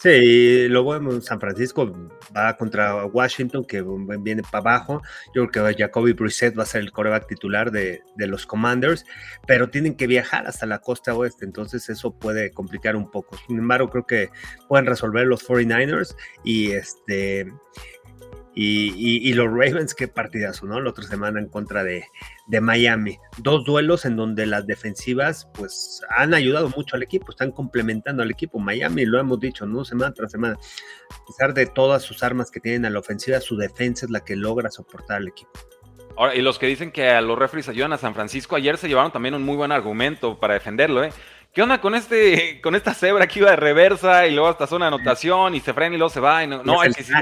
Sí, 0.07 0.69
luego 0.69 1.21
San 1.21 1.41
Francisco 1.41 1.93
va 2.37 2.57
contra 2.57 3.07
Washington, 3.07 3.65
que 3.65 3.85
viene 4.21 4.43
para 4.43 4.59
abajo. 4.59 5.03
Yo 5.35 5.49
creo 5.49 5.67
que 5.67 5.83
Jacoby 5.83 6.13
Brissett 6.13 6.57
va 6.57 6.63
a 6.63 6.67
ser 6.67 6.83
el 6.83 6.93
coreback 6.93 7.27
titular 7.27 7.73
de, 7.73 8.05
de, 8.15 8.27
los 8.29 8.47
Commanders, 8.47 9.05
pero 9.49 9.69
tienen 9.69 9.97
que 9.97 10.07
viajar 10.07 10.47
hasta 10.47 10.65
la 10.65 10.79
costa 10.79 11.13
oeste, 11.13 11.45
entonces 11.45 11.89
eso 11.89 12.17
puede 12.17 12.53
complicar 12.53 12.95
un 12.95 13.11
poco. 13.11 13.37
Sin 13.49 13.59
embargo, 13.59 13.91
creo 13.91 14.07
que 14.07 14.31
pueden 14.69 14.87
resolver 14.87 15.27
los 15.27 15.45
49ers 15.45 16.15
y 16.45 16.71
este 16.71 17.53
y, 18.59 19.35
los 19.35 19.49
Ravens, 19.49 19.95
qué 19.95 20.09
partidazo, 20.09 20.65
¿no? 20.65 20.81
La 20.81 20.89
otra 20.89 21.05
semana 21.05 21.39
en 21.39 21.49
contra 21.49 21.85
de, 21.85 22.07
Miami. 22.63 23.19
Dos 23.37 23.67
duelos 23.67 24.07
en 24.07 24.17
donde 24.17 24.47
las 24.47 24.67
defensivas, 24.67 25.47
pues, 25.53 26.01
han 26.17 26.33
ayudado 26.33 26.71
mucho 26.71 26.97
al 26.97 27.03
equipo, 27.03 27.31
están 27.31 27.53
complementando 27.53 28.23
al 28.23 28.31
equipo. 28.31 28.59
Miami, 28.59 29.05
lo 29.05 29.21
hemos 29.21 29.41
dicho, 29.41 29.67
¿no? 29.67 29.85
Semana 29.85 30.15
tras 30.15 30.33
semana. 30.33 30.57
A 31.11 31.27
pesar 31.27 31.53
de 31.53 31.67
todas 31.67 32.03
sus 32.03 32.23
armas 32.23 32.51
que 32.51 32.61
tienen 32.61 32.87
a 32.87 32.91
la 32.91 32.99
ofensiva, 32.99 33.41
su 33.41 33.59
defensa 33.59 34.07
es 34.07 34.11
la 34.11 34.21
que 34.21 34.37
logra 34.37 34.71
soportar 34.71 35.19
al 35.19 35.29
equipo. 35.29 35.53
Ahora, 36.17 36.35
y 36.35 36.41
los 36.41 36.59
que 36.59 36.67
dicen 36.67 36.93
que 36.93 37.11
a 37.11 37.21
los 37.21 37.39
referees 37.39 37.69
ayudan 37.69 37.93
a 37.93 37.99
San 37.99 38.15
Francisco, 38.15 38.57
ayer 38.57 38.79
se 38.79 38.89
llevaron 38.89 39.13
también 39.13 39.35
un 39.35 39.43
muy 39.43 39.57
buen 39.57 39.71
argumento 39.71 40.41
para 40.41 40.55
defenderlo, 40.55 41.05
¿eh? 41.05 41.13
¿Qué 41.53 41.63
onda 41.63 41.81
con 41.81 41.95
este, 41.95 42.61
con 42.63 42.75
esta 42.75 42.95
cebra 42.95 43.27
que 43.27 43.39
iba 43.39 43.51
de 43.51 43.57
reversa 43.57 44.27
y 44.27 44.33
luego 44.33 44.49
hasta 44.49 44.67
zona 44.67 44.87
de 44.87 44.95
anotación 44.95 45.55
y 45.55 45.61
se 45.61 45.73
frena 45.73 45.95
y 45.95 45.99
luego 45.99 46.11
se 46.11 46.21
va? 46.21 46.45
Y 46.45 46.47
no, 46.47 46.63
no, 46.63 46.83
es 46.83 46.97
que 46.97 47.03
Sí, 47.03 47.13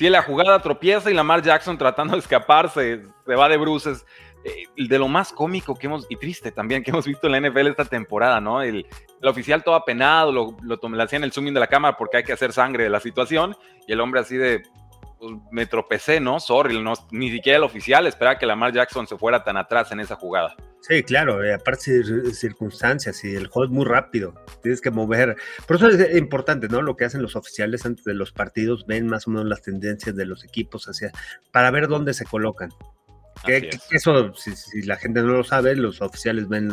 la 0.00 0.22
jugada 0.22 0.60
tropieza 0.60 1.10
y 1.10 1.14
Lamar 1.14 1.42
Jackson 1.42 1.78
tratando 1.78 2.14
de 2.14 2.20
escaparse, 2.20 3.02
se 3.26 3.34
va 3.34 3.48
de 3.48 3.56
bruces. 3.56 4.04
Eh, 4.44 4.64
de 4.88 4.98
lo 4.98 5.06
más 5.06 5.32
cómico 5.32 5.76
que 5.76 5.86
hemos, 5.86 6.04
y 6.10 6.16
triste 6.16 6.50
también, 6.50 6.82
que 6.82 6.90
hemos 6.90 7.06
visto 7.06 7.28
en 7.28 7.32
la 7.32 7.48
NFL 7.48 7.68
esta 7.68 7.84
temporada, 7.84 8.40
¿no? 8.40 8.60
El, 8.60 8.86
oficial 9.22 9.62
todo 9.62 9.76
apenado, 9.76 10.32
lo, 10.32 10.56
lo, 10.62 11.00
hacían 11.00 11.22
el 11.22 11.30
zooming 11.30 11.54
de 11.54 11.60
la 11.60 11.68
cámara 11.68 11.96
porque 11.96 12.16
hay 12.16 12.24
que 12.24 12.32
hacer 12.32 12.52
sangre 12.52 12.82
de 12.82 12.90
la 12.90 12.98
situación, 12.98 13.56
y 13.86 13.92
el 13.92 14.00
hombre 14.00 14.20
así 14.20 14.36
de, 14.36 14.64
pues, 15.22 15.36
me 15.52 15.66
tropecé, 15.66 16.18
¿no? 16.18 16.40
Sorry, 16.40 16.82
no, 16.82 16.94
ni 17.12 17.30
siquiera 17.30 17.58
el 17.58 17.62
oficial 17.62 18.08
esperaba 18.08 18.40
que 18.40 18.44
Lamar 18.44 18.72
Jackson 18.72 19.06
se 19.06 19.16
fuera 19.16 19.44
tan 19.44 19.56
atrás 19.56 19.92
en 19.92 20.00
esa 20.00 20.16
jugada. 20.16 20.56
Sí, 20.80 21.04
claro, 21.04 21.44
eh, 21.44 21.54
aparte 21.54 22.02
de 22.02 22.34
circunstancias 22.34 23.22
y 23.22 23.36
el 23.36 23.44
es 23.44 23.70
muy 23.70 23.84
rápido, 23.84 24.34
tienes 24.64 24.80
que 24.80 24.90
mover. 24.90 25.36
Por 25.68 25.76
eso 25.76 25.86
es 25.86 26.16
importante, 26.16 26.66
¿no? 26.66 26.82
Lo 26.82 26.96
que 26.96 27.04
hacen 27.04 27.22
los 27.22 27.36
oficiales 27.36 27.86
antes 27.86 28.04
de 28.04 28.14
los 28.14 28.32
partidos, 28.32 28.84
ven 28.84 29.06
más 29.06 29.28
o 29.28 29.30
menos 29.30 29.46
las 29.46 29.62
tendencias 29.62 30.16
de 30.16 30.26
los 30.26 30.42
equipos 30.42 30.88
hacia, 30.88 31.12
para 31.52 31.70
ver 31.70 31.86
dónde 31.86 32.14
se 32.14 32.24
colocan. 32.24 32.70
Que, 33.44 33.70
eso, 33.90 34.32
si, 34.34 34.82
la 34.82 34.96
gente 34.96 35.22
no 35.22 35.28
lo 35.28 35.44
sabe, 35.44 35.74
los 35.74 36.00
oficiales 36.00 36.48
ven 36.48 36.70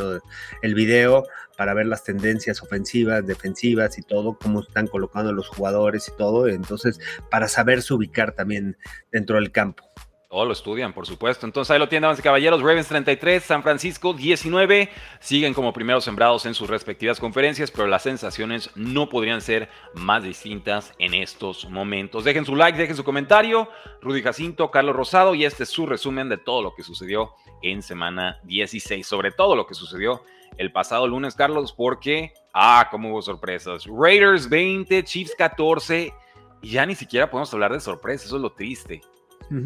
el 0.61 0.75
video 0.75 1.25
para 1.57 1.73
ver 1.73 1.87
las 1.87 2.03
tendencias 2.03 2.61
ofensivas, 2.61 3.25
defensivas 3.25 3.97
y 3.97 4.01
todo, 4.01 4.37
cómo 4.37 4.61
están 4.61 4.87
colocando 4.87 5.33
los 5.33 5.47
jugadores 5.47 6.07
y 6.07 6.17
todo. 6.17 6.47
Entonces, 6.47 6.99
para 7.29 7.47
saberse 7.47 7.93
ubicar 7.93 8.33
también 8.33 8.77
dentro 9.11 9.37
del 9.37 9.51
campo. 9.51 9.83
Oh, 10.31 10.45
lo 10.45 10.53
estudian, 10.53 10.93
por 10.93 11.07
supuesto. 11.07 11.47
Entonces 11.47 11.71
ahí 11.71 11.79
lo 11.79 11.89
tienen, 11.89 12.03
damas 12.03 12.21
caballeros. 12.21 12.61
Ravens 12.61 12.87
33, 12.87 13.43
San 13.43 13.63
Francisco 13.63 14.13
19. 14.13 14.87
Siguen 15.19 15.55
como 15.55 15.73
primeros 15.73 16.03
sembrados 16.03 16.45
en 16.45 16.53
sus 16.53 16.69
respectivas 16.69 17.19
conferencias, 17.19 17.71
pero 17.71 17.87
las 17.87 18.03
sensaciones 18.03 18.69
no 18.75 19.09
podrían 19.09 19.41
ser 19.41 19.69
más 19.95 20.21
distintas 20.21 20.93
en 20.99 21.15
estos 21.15 21.67
momentos. 21.67 22.23
Dejen 22.25 22.45
su 22.45 22.55
like, 22.55 22.77
dejen 22.77 22.95
su 22.95 23.03
comentario. 23.03 23.69
Rudy 24.03 24.21
Jacinto, 24.21 24.69
Carlos 24.69 24.95
Rosado, 24.95 25.33
y 25.33 25.45
este 25.45 25.63
es 25.63 25.69
su 25.69 25.87
resumen 25.87 26.29
de 26.29 26.37
todo 26.37 26.61
lo 26.61 26.75
que 26.75 26.83
sucedió 26.83 27.31
en 27.63 27.81
semana 27.81 28.39
16. 28.43 29.07
Sobre 29.07 29.31
todo 29.31 29.55
lo 29.55 29.65
que 29.65 29.73
sucedió 29.73 30.21
el 30.57 30.71
pasado 30.71 31.07
lunes, 31.07 31.33
Carlos, 31.33 31.73
porque, 31.73 32.33
ah, 32.53 32.87
cómo 32.91 33.09
hubo 33.09 33.23
sorpresas. 33.23 33.85
Raiders 33.87 34.47
20, 34.47 35.03
Chiefs 35.05 35.33
14. 35.35 36.13
Y 36.61 36.69
ya 36.69 36.85
ni 36.85 36.93
siquiera 36.93 37.31
podemos 37.31 37.51
hablar 37.51 37.73
de 37.73 37.79
sorpresas, 37.79 38.27
eso 38.27 38.35
es 38.35 38.41
lo 38.43 38.51
triste. 38.51 39.01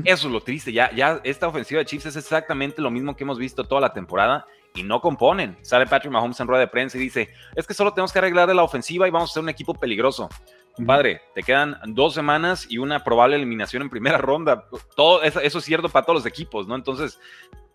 Eso 0.05 0.27
es 0.27 0.33
lo 0.33 0.41
triste. 0.41 0.71
Ya, 0.71 0.91
ya 0.93 1.19
esta 1.23 1.47
ofensiva 1.47 1.79
de 1.79 1.85
Chiefs 1.85 2.05
es 2.07 2.15
exactamente 2.15 2.81
lo 2.81 2.89
mismo 2.89 3.15
que 3.15 3.23
hemos 3.23 3.37
visto 3.37 3.63
toda 3.63 3.81
la 3.81 3.93
temporada 3.93 4.45
y 4.75 4.83
no 4.83 5.01
componen. 5.01 5.57
Sale 5.61 5.87
Patrick 5.87 6.11
Mahomes 6.11 6.39
en 6.39 6.47
rueda 6.47 6.61
de 6.61 6.67
prensa 6.67 6.97
y 6.97 7.01
dice: 7.01 7.29
Es 7.55 7.67
que 7.67 7.73
solo 7.73 7.93
tenemos 7.93 8.11
que 8.13 8.19
arreglar 8.19 8.53
la 8.55 8.63
ofensiva 8.63 9.07
y 9.07 9.11
vamos 9.11 9.31
a 9.31 9.33
ser 9.33 9.43
un 9.43 9.49
equipo 9.49 9.73
peligroso. 9.73 10.29
Padre, 10.87 11.21
te 11.35 11.43
quedan 11.43 11.77
dos 11.87 12.15
semanas 12.15 12.65
y 12.67 12.79
una 12.79 13.03
probable 13.03 13.35
eliminación 13.35 13.83
en 13.83 13.89
primera 13.89 14.17
ronda. 14.17 14.65
Todo 14.95 15.21
eso, 15.21 15.39
eso 15.39 15.59
es 15.59 15.65
cierto 15.65 15.87
para 15.89 16.03
todos 16.03 16.19
los 16.19 16.25
equipos, 16.25 16.67
¿no? 16.67 16.75
Entonces, 16.75 17.19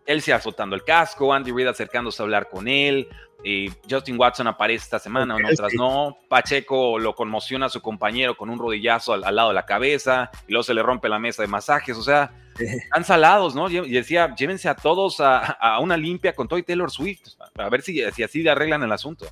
él 0.09 0.23
se 0.23 0.33
azotando 0.33 0.75
el 0.75 0.85
casco, 0.85 1.35
Andy 1.35 1.53
Reid 1.53 1.69
acercándose 1.69 2.23
a 2.23 2.25
hablar 2.25 2.49
con 2.49 2.67
él, 2.67 3.09
eh, 3.45 3.71
Justin 3.89 4.19
Watson 4.19 4.47
aparece 4.47 4.85
esta 4.85 4.99
semana, 4.99 5.37
en 5.37 5.45
otras 5.45 5.75
no, 5.75 6.17
Pacheco 6.29 6.99
lo 6.99 7.15
conmociona 7.15 7.67
a 7.67 7.69
su 7.69 7.83
compañero 7.83 8.35
con 8.35 8.49
un 8.49 8.59
rodillazo 8.59 9.13
al, 9.13 9.37
lado 9.37 9.49
de 9.49 9.55
la 9.55 9.67
cabeza, 9.67 10.31
y 10.49 10.53
luego 10.53 10.63
se 10.63 10.73
le 10.73 10.83
rompe 10.83 11.11
la 11.11 11.19
mesa 11.19 11.43
de 11.43 11.49
masajes, 11.49 11.95
o 11.97 12.03
sea, 12.03 12.33
están 12.59 13.05
salados, 13.05 13.55
¿no? 13.55 13.69
Y 13.71 13.91
decía, 13.91 14.35
llévense 14.35 14.71
a 14.71 14.75
todos 14.75 15.21
a, 15.21 15.79
una 15.81 15.99
limpia 15.99 16.33
con 16.33 16.49
Toy 16.49 16.63
Taylor 16.63 16.91
Swift, 16.91 17.29
a 17.57 17.69
ver 17.69 17.83
si, 17.83 18.03
si 18.13 18.23
así 18.23 18.49
arreglan 18.49 18.83
el 18.83 18.93
asunto. 18.93 19.27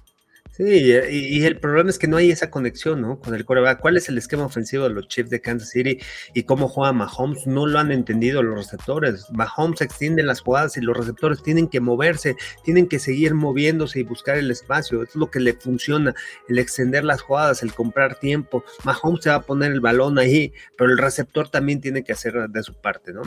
Sí, 0.56 0.64
y, 1.10 1.44
el 1.44 1.60
problema 1.60 1.90
es 1.90 1.98
que 1.98 2.08
no 2.08 2.16
hay 2.16 2.30
esa 2.30 2.50
conexión, 2.50 3.02
¿no? 3.02 3.20
Con 3.20 3.34
el 3.34 3.44
coreback. 3.44 3.78
¿Cuál 3.78 3.98
es 3.98 4.08
el 4.08 4.16
esquema 4.16 4.46
ofensivo 4.46 4.84
de 4.84 4.90
los 4.90 5.06
Chiefs 5.06 5.28
de 5.28 5.42
Kansas 5.42 5.68
City 5.68 5.98
y 6.32 6.44
cómo 6.44 6.66
juega 6.66 6.94
Mahomes? 6.94 7.46
No 7.46 7.66
lo 7.66 7.78
han 7.78 7.92
entendido 7.92 8.42
los 8.42 8.56
receptores. 8.56 9.26
Mahomes 9.32 9.82
extiende 9.82 10.22
las 10.22 10.40
jugadas 10.40 10.78
y 10.78 10.80
los 10.80 10.96
receptores 10.96 11.42
tienen 11.42 11.68
que 11.68 11.80
moverse, 11.80 12.36
tienen 12.64 12.88
que 12.88 12.98
seguir 12.98 13.34
moviéndose 13.34 14.00
y 14.00 14.04
buscar 14.04 14.38
el 14.38 14.50
espacio. 14.50 15.02
Es 15.02 15.14
lo 15.14 15.30
que 15.30 15.40
le 15.40 15.52
funciona, 15.52 16.14
el 16.48 16.58
extender 16.58 17.04
las 17.04 17.20
jugadas, 17.20 17.62
el 17.62 17.74
comprar 17.74 18.18
tiempo. 18.18 18.64
Mahomes 18.82 19.24
se 19.24 19.28
va 19.28 19.36
a 19.36 19.42
poner 19.42 19.72
el 19.72 19.80
balón 19.80 20.18
ahí, 20.18 20.54
pero 20.78 20.90
el 20.90 20.96
receptor 20.96 21.50
también 21.50 21.82
tiene 21.82 22.02
que 22.02 22.14
hacer 22.14 22.48
de 22.48 22.62
su 22.62 22.72
parte, 22.80 23.12
¿no? 23.12 23.20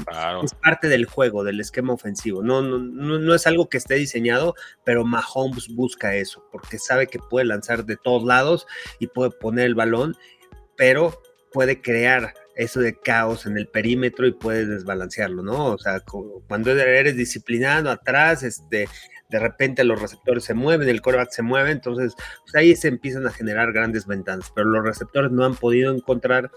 Es 0.44 0.56
parte 0.56 0.88
del 0.88 1.06
juego, 1.06 1.44
del 1.44 1.60
esquema 1.60 1.94
ofensivo. 1.94 2.42
No, 2.42 2.64
no, 2.64 2.80
no, 2.80 3.20
no 3.20 3.36
es 3.36 3.46
algo 3.46 3.70
que 3.70 3.78
esté 3.78 3.94
diseñado, 3.94 4.56
pero 4.84 5.06
Mahomes 5.06 5.68
busca 5.76 6.16
eso, 6.16 6.44
porque 6.52 6.80
sabe 6.80 7.06
que 7.06 7.19
puede 7.20 7.46
lanzar 7.46 7.86
de 7.86 7.98
todos 7.98 8.24
lados 8.24 8.68
y 9.00 9.08
puede 9.08 9.32
poner 9.32 9.66
el 9.66 9.76
balón, 9.76 10.16
pero 10.76 11.22
puede 11.52 11.82
crear 11.82 12.34
eso 12.56 12.82
de 12.82 12.98
caos 12.98 13.46
en 13.46 13.58
el 13.58 13.68
perímetro 13.68 14.28
y 14.28 14.34
puede 14.34 14.66
desbalancearlo, 14.66 15.42
¿no? 15.42 15.68
O 15.68 15.78
sea, 15.78 16.02
cuando 16.48 16.72
eres 16.72 17.16
disciplinado 17.16 17.90
atrás, 17.90 18.44
este, 18.44 18.88
de 19.30 19.40
repente 19.40 19.84
los 19.84 20.02
receptores 20.02 20.44
se 20.44 20.56
mueven, 20.56 20.90
el 20.90 21.02
coreback 21.02 21.30
se 21.32 21.44
mueve, 21.44 21.72
entonces 21.72 22.16
pues, 22.44 22.56
ahí 22.56 22.76
se 22.76 22.88
empiezan 22.88 23.28
a 23.28 23.32
generar 23.32 23.72
grandes 23.72 24.08
ventanas, 24.08 24.52
pero 24.54 24.68
los 24.68 24.84
receptores 24.84 25.32
no 25.32 25.46
han 25.46 25.56
podido 25.56 25.94
encontrar 25.94 26.52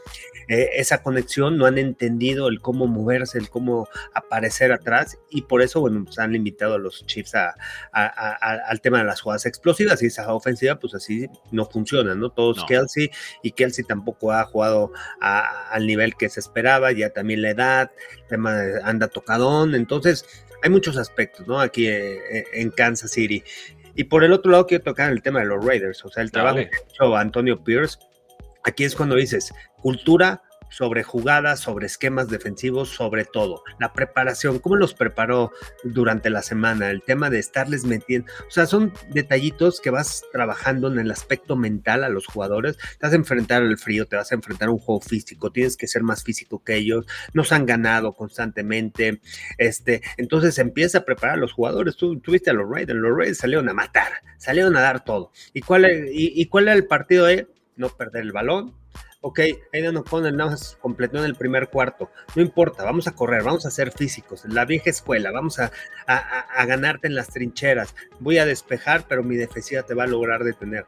eh, 0.48 0.70
esa 0.74 1.02
conexión, 1.02 1.58
no 1.58 1.66
han 1.66 1.76
entendido 1.76 2.48
el 2.48 2.60
cómo 2.60 2.86
moverse, 2.86 3.38
el 3.38 3.50
cómo 3.50 3.88
aparecer 4.14 4.72
atrás 4.72 5.18
y 5.30 5.42
por 5.42 5.60
eso, 5.60 5.80
bueno, 5.80 6.04
pues 6.04 6.18
han 6.18 6.32
limitado 6.32 6.74
a 6.74 6.78
los 6.78 7.04
Chiefs 7.06 7.34
al 7.34 8.80
tema 8.80 8.98
de 8.98 9.04
las 9.04 9.20
jugadas 9.20 9.44
explosivas 9.44 10.02
y 10.02 10.06
esa 10.06 10.32
ofensiva, 10.32 10.76
pues 10.76 10.94
así 10.94 11.28
no 11.50 11.66
funciona, 11.66 12.14
¿no? 12.14 12.30
Todos 12.30 12.64
Kelsey 12.64 13.10
y 13.42 13.52
Kelsey 13.52 13.84
tampoco 13.84 14.32
ha 14.32 14.44
jugado 14.44 14.92
al 15.20 15.86
nivel 15.86 16.16
que 16.16 16.30
se 16.30 16.40
esperaba, 16.40 16.92
ya 16.92 17.10
también 17.10 17.42
la 17.42 17.50
edad, 17.50 17.90
el 18.16 18.26
tema 18.28 18.58
anda 18.82 19.08
tocadón, 19.08 19.74
entonces 19.74 20.24
hay 20.62 20.70
muchos 20.70 20.96
aspectos, 20.96 21.46
¿no? 21.46 21.60
Aquí 21.60 21.86
eh, 21.86 22.16
eh, 22.16 22.44
en 22.54 22.70
Kansas 22.70 23.10
City. 23.10 23.42
Y 23.94 24.04
por 24.04 24.24
el 24.24 24.32
otro 24.32 24.50
lado 24.50 24.66
quiero 24.66 24.84
tocar 24.84 25.12
el 25.12 25.22
tema 25.22 25.40
de 25.40 25.46
los 25.46 25.64
Raiders, 25.64 26.04
o 26.04 26.08
sea, 26.08 26.22
el 26.22 26.30
trabajo 26.30 26.56
que 26.56 26.70
ha 26.76 26.88
hecho 26.88 27.16
Antonio 27.16 27.62
Pierce. 27.62 27.98
Aquí 28.64 28.84
es 28.84 28.94
cuando 28.94 29.16
dices 29.16 29.52
cultura, 29.76 30.42
sobre 30.72 31.02
jugadas, 31.02 31.60
sobre 31.60 31.86
esquemas 31.86 32.28
defensivos, 32.28 32.88
sobre 32.88 33.24
todo. 33.24 33.62
La 33.78 33.92
preparación, 33.92 34.58
cómo 34.58 34.76
los 34.76 34.94
preparó 34.94 35.52
durante 35.84 36.30
la 36.30 36.42
semana, 36.42 36.90
el 36.90 37.02
tema 37.02 37.30
de 37.30 37.38
estarles 37.38 37.84
metiendo, 37.84 38.30
o 38.46 38.50
sea, 38.50 38.66
son 38.66 38.92
detallitos 39.10 39.80
que 39.80 39.90
vas 39.90 40.24
trabajando 40.32 40.90
en 40.90 40.98
el 40.98 41.10
aspecto 41.10 41.56
mental 41.56 42.04
a 42.04 42.08
los 42.08 42.26
jugadores. 42.26 42.76
Te 42.76 43.06
vas 43.06 43.12
a 43.12 43.16
enfrentar 43.16 43.62
al 43.62 43.78
frío, 43.78 44.06
te 44.06 44.16
vas 44.16 44.32
a 44.32 44.34
enfrentar 44.34 44.68
a 44.68 44.72
un 44.72 44.78
juego 44.78 45.00
físico, 45.00 45.52
tienes 45.52 45.76
que 45.76 45.86
ser 45.86 46.02
más 46.02 46.24
físico 46.24 46.62
que 46.64 46.76
ellos, 46.76 47.06
nos 47.34 47.52
han 47.52 47.66
ganado 47.66 48.14
constantemente, 48.14 49.20
este, 49.58 50.02
entonces 50.16 50.58
empieza 50.58 50.98
a 50.98 51.04
preparar 51.04 51.36
a 51.36 51.40
los 51.40 51.52
jugadores. 51.52 51.96
Tú, 51.96 52.20
viste 52.26 52.50
a 52.50 52.54
los 52.54 52.68
Raiders, 52.68 52.98
los 52.98 53.16
Raiders 53.16 53.38
salieron 53.38 53.68
a 53.68 53.74
matar, 53.74 54.12
salieron 54.38 54.76
a 54.76 54.80
dar 54.80 55.04
todo. 55.04 55.32
¿Y 55.52 55.60
cuál, 55.60 55.86
y, 56.10 56.46
cuál 56.46 56.64
era 56.64 56.74
el 56.74 56.86
partido 56.86 57.26
de 57.26 57.48
no 57.76 57.88
perder 57.90 58.22
el 58.22 58.32
balón, 58.32 58.74
ok, 59.22 59.40
Aidan 59.72 59.96
O'Connell 59.96 60.36
nada 60.36 60.50
más 60.50 60.76
completó 60.80 61.18
en 61.18 61.24
el 61.24 61.36
primer 61.36 61.68
cuarto, 61.68 62.10
no 62.34 62.42
importa, 62.42 62.84
vamos 62.84 63.06
a 63.06 63.14
correr, 63.14 63.44
vamos 63.44 63.64
a 63.64 63.70
ser 63.70 63.92
físicos, 63.92 64.44
la 64.44 64.64
vieja 64.64 64.90
escuela, 64.90 65.30
vamos 65.30 65.58
a, 65.60 65.70
ganarte 66.66 67.06
en 67.06 67.14
las 67.14 67.28
trincheras, 67.28 67.94
voy 68.18 68.38
a 68.38 68.46
despejar, 68.46 69.06
pero 69.08 69.22
mi 69.22 69.36
defensiva 69.36 69.82
te 69.84 69.94
va 69.94 70.04
a 70.04 70.08
lograr 70.08 70.44
detener. 70.44 70.86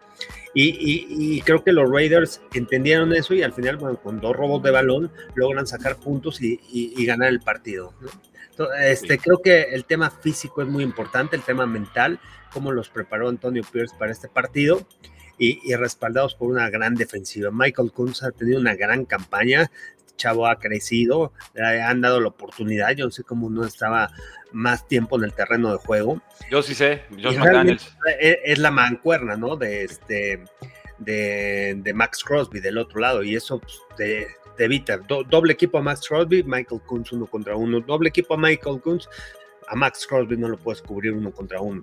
Y, 0.53 1.41
creo 1.43 1.65
que 1.65 1.73
los 1.73 1.91
Raiders 1.91 2.41
entendieron 2.53 3.13
eso 3.13 3.35
y 3.35 3.43
al 3.43 3.53
final, 3.53 3.77
bueno, 3.77 4.01
con 4.01 4.21
dos 4.21 4.37
robos 4.37 4.63
de 4.63 4.71
balón 4.71 5.11
logran 5.35 5.67
sacar 5.67 5.97
puntos 5.97 6.41
y, 6.41 7.07
ganar 7.07 7.29
el 7.29 7.41
partido. 7.41 7.95
Este, 8.81 9.19
Creo 9.19 9.39
que 9.43 9.63
el 9.75 9.85
tema 9.85 10.11
físico 10.11 10.63
es 10.63 10.69
muy 10.69 10.85
importante, 10.85 11.35
el 11.35 11.43
tema 11.43 11.67
mental, 11.67 12.21
cómo 12.53 12.73
los 12.73 12.89
preparó 12.89 13.29
Antonio 13.29 13.63
Pierce 13.71 13.97
para 13.99 14.13
este 14.13 14.29
partido 14.29 14.87
y, 15.39 15.75
respaldados 15.75 16.35
por 16.35 16.51
una 16.51 16.71
gran 16.71 16.95
defensiva. 16.95 17.51
Michael 17.53 17.93
Kunz 17.93 18.23
ha 18.23 18.31
tenido 18.31 18.61
una 18.61 18.75
gran 18.75 19.05
campaña, 19.05 19.71
este 19.97 20.17
chavo 20.17 20.47
ha 20.47 20.59
crecido, 20.59 21.33
le 21.55 21.83
han 21.83 22.01
dado 22.01 22.21
la 22.21 22.29
oportunidad, 22.29 22.91
yo 22.93 23.07
no 23.07 23.11
sé 23.11 23.25
cómo 23.25 23.51
no 23.51 23.65
estaba 23.65 24.11
más 24.53 24.87
tiempo 24.87 25.19
en 25.19 25.25
el 25.25 25.33
terreno 25.33 25.73
de 25.73 25.79
juego. 25.79 26.23
Yo 26.51 26.63
sí 26.63 26.75
sé, 26.75 27.03
es, 28.21 28.59
la 28.59 28.71
mancuerna, 28.71 29.37
¿no? 29.37 29.57
De 29.57 29.85
este 29.85 30.45
de, 30.99 31.93
Max 31.95 32.23
Crosby 32.23 32.61
del 32.61 32.79
otro 32.79 33.01
lado 33.01 33.23
y 33.23 33.35
eso 33.35 33.59
pues, 33.59 33.81
te, 33.97 34.29
evita. 34.59 34.99
doble 34.99 35.53
equipo 35.53 35.79
a 35.79 35.83
Max 35.83 36.07
Crosby, 36.09 36.45
Michael 36.45 36.81
Kunz 36.83 37.13
uno 37.13 37.27
contra 37.27 37.57
uno. 37.57 37.81
Doble 37.81 38.09
equipo 38.09 38.35
a 38.35 38.37
Michael 38.37 38.81
Kunz, 38.81 39.09
a 39.67 39.75
Max 39.75 40.07
Crosby 40.07 40.37
no 40.37 40.49
lo 40.49 40.57
puedes 40.57 40.81
cubrir 40.83 41.13
uno 41.13 41.33
contra 41.33 41.61
uno. 41.61 41.83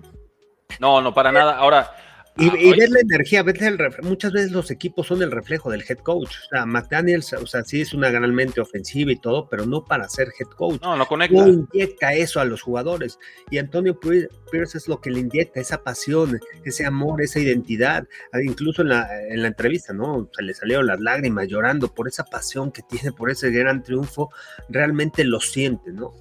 No, 0.80 1.00
no, 1.00 1.12
para 1.12 1.30
nada. 1.32 1.56
Ahora, 1.56 1.94
Y, 2.38 2.46
y 2.46 2.70
ver 2.70 2.88
la 2.88 3.00
energía, 3.00 3.42
ver 3.42 3.62
el 3.62 3.78
muchas 4.02 4.32
veces 4.32 4.52
los 4.52 4.70
equipos 4.70 5.06
son 5.06 5.22
el 5.22 5.30
reflejo 5.30 5.70
del 5.70 5.84
head 5.86 5.98
coach. 5.98 6.30
O 6.46 6.48
sea, 6.48 6.64
McDaniels, 6.64 7.34
o 7.34 7.46
sea, 7.46 7.62
sí 7.62 7.82
es 7.82 7.92
una 7.92 8.10
gran 8.10 8.34
mente 8.34 8.60
ofensiva 8.60 9.12
y 9.12 9.16
todo, 9.16 9.48
pero 9.50 9.66
no 9.66 9.84
para 9.84 10.08
ser 10.08 10.28
head 10.38 10.48
coach. 10.56 10.80
No, 10.80 10.96
no 10.96 11.06
conecta. 11.06 11.44
No 11.44 11.48
inyecta 11.48 12.14
eso 12.14 12.40
a 12.40 12.46
los 12.46 12.62
jugadores. 12.62 13.18
Y 13.50 13.58
Antonio 13.58 14.00
Pierce 14.00 14.78
es 14.78 14.88
lo 14.88 15.00
que 15.00 15.10
le 15.10 15.20
inyecta, 15.20 15.60
esa 15.60 15.82
pasión, 15.82 16.40
ese 16.64 16.86
amor, 16.86 17.20
esa 17.20 17.38
identidad. 17.38 18.08
Ah, 18.32 18.40
incluso 18.42 18.80
en 18.80 18.88
la, 18.88 19.08
en 19.28 19.42
la 19.42 19.48
entrevista, 19.48 19.92
¿no? 19.92 20.30
Se 20.34 20.42
le 20.42 20.54
salieron 20.54 20.86
las 20.86 21.00
lágrimas 21.00 21.48
llorando 21.48 21.92
por 21.92 22.08
esa 22.08 22.24
pasión 22.24 22.72
que 22.72 22.82
tiene, 22.82 23.12
por 23.12 23.30
ese 23.30 23.50
gran 23.50 23.82
triunfo. 23.82 24.30
Realmente 24.70 25.24
lo 25.24 25.38
siente, 25.40 25.92
¿no? 25.92 26.14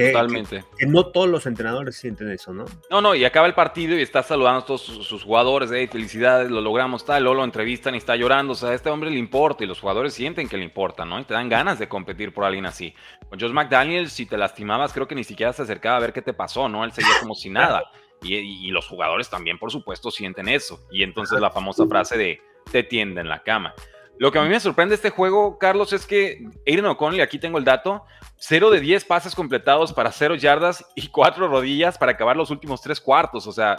Que, 0.00 0.12
Totalmente. 0.12 0.64
Que, 0.78 0.86
no 0.86 1.06
todos 1.06 1.28
los 1.28 1.46
entrenadores 1.46 1.96
sienten 1.96 2.30
eso, 2.30 2.52
¿no? 2.52 2.64
No, 2.90 3.00
no, 3.00 3.14
y 3.14 3.24
acaba 3.24 3.46
el 3.46 3.54
partido 3.54 3.96
y 3.98 4.02
está 4.02 4.22
saludando 4.22 4.60
a 4.60 4.64
todos 4.64 4.82
sus, 4.82 5.22
jugadores, 5.22 5.70
hey, 5.72 5.88
felicidades, 5.90 6.50
lo 6.50 6.60
logramos, 6.60 7.04
tal, 7.04 7.22
luego 7.22 7.36
lo 7.36 7.44
entrevistan 7.44 7.94
y 7.94 7.98
está 7.98 8.16
llorando, 8.16 8.54
o 8.54 8.56
sea, 8.56 8.70
a 8.70 8.74
este 8.74 8.88
hombre 8.88 9.10
le 9.10 9.18
importa 9.18 9.64
y 9.64 9.66
los 9.66 9.80
jugadores 9.80 10.14
sienten 10.14 10.48
que 10.48 10.56
le 10.56 10.64
importa, 10.64 11.04
¿no? 11.04 11.20
Y 11.20 11.24
te 11.24 11.34
dan 11.34 11.48
ganas 11.48 11.78
de 11.78 11.88
competir 11.88 12.32
por 12.32 12.44
alguien 12.44 12.66
así. 12.66 12.94
Con 13.28 13.38
Josh 13.38 13.52
McDaniels, 13.52 14.12
si 14.12 14.26
te 14.26 14.38
lastimabas, 14.38 14.92
creo 14.92 15.06
que 15.06 15.14
ni 15.14 15.24
siquiera 15.24 15.52
se 15.52 15.62
acercaba 15.62 15.96
a 15.96 16.00
ver 16.00 16.12
qué 16.12 16.22
te 16.22 16.32
pasó, 16.32 16.68
¿no? 16.68 16.84
Él 16.84 16.92
seguía 16.92 17.14
como 17.20 17.34
si 17.34 17.50
nada. 17.50 17.84
Y, 18.22 18.34
y 18.34 18.70
los 18.70 18.86
jugadores 18.86 19.30
también, 19.30 19.58
por 19.58 19.72
supuesto, 19.72 20.10
sienten 20.10 20.46
eso. 20.46 20.78
Y 20.92 21.04
entonces 21.04 21.40
la 21.40 21.50
famosa 21.50 21.86
frase 21.86 22.18
de 22.18 22.38
te 22.70 22.82
tienden 22.82 23.28
la 23.28 23.42
cama. 23.42 23.74
Lo 24.20 24.30
que 24.30 24.38
a 24.38 24.42
mí 24.42 24.50
me 24.50 24.60
sorprende 24.60 24.94
este 24.94 25.08
juego, 25.08 25.56
Carlos, 25.56 25.94
es 25.94 26.04
que 26.04 26.46
Aiden 26.66 26.84
O'Connell, 26.84 27.22
aquí 27.22 27.38
tengo 27.38 27.56
el 27.56 27.64
dato, 27.64 28.04
0 28.36 28.68
de 28.68 28.78
10 28.78 29.06
pases 29.06 29.34
completados 29.34 29.94
para 29.94 30.12
0 30.12 30.34
yardas 30.34 30.84
y 30.94 31.08
4 31.08 31.48
rodillas 31.48 31.96
para 31.96 32.12
acabar 32.12 32.36
los 32.36 32.50
últimos 32.50 32.82
3 32.82 33.00
cuartos. 33.00 33.46
O 33.46 33.52
sea, 33.52 33.78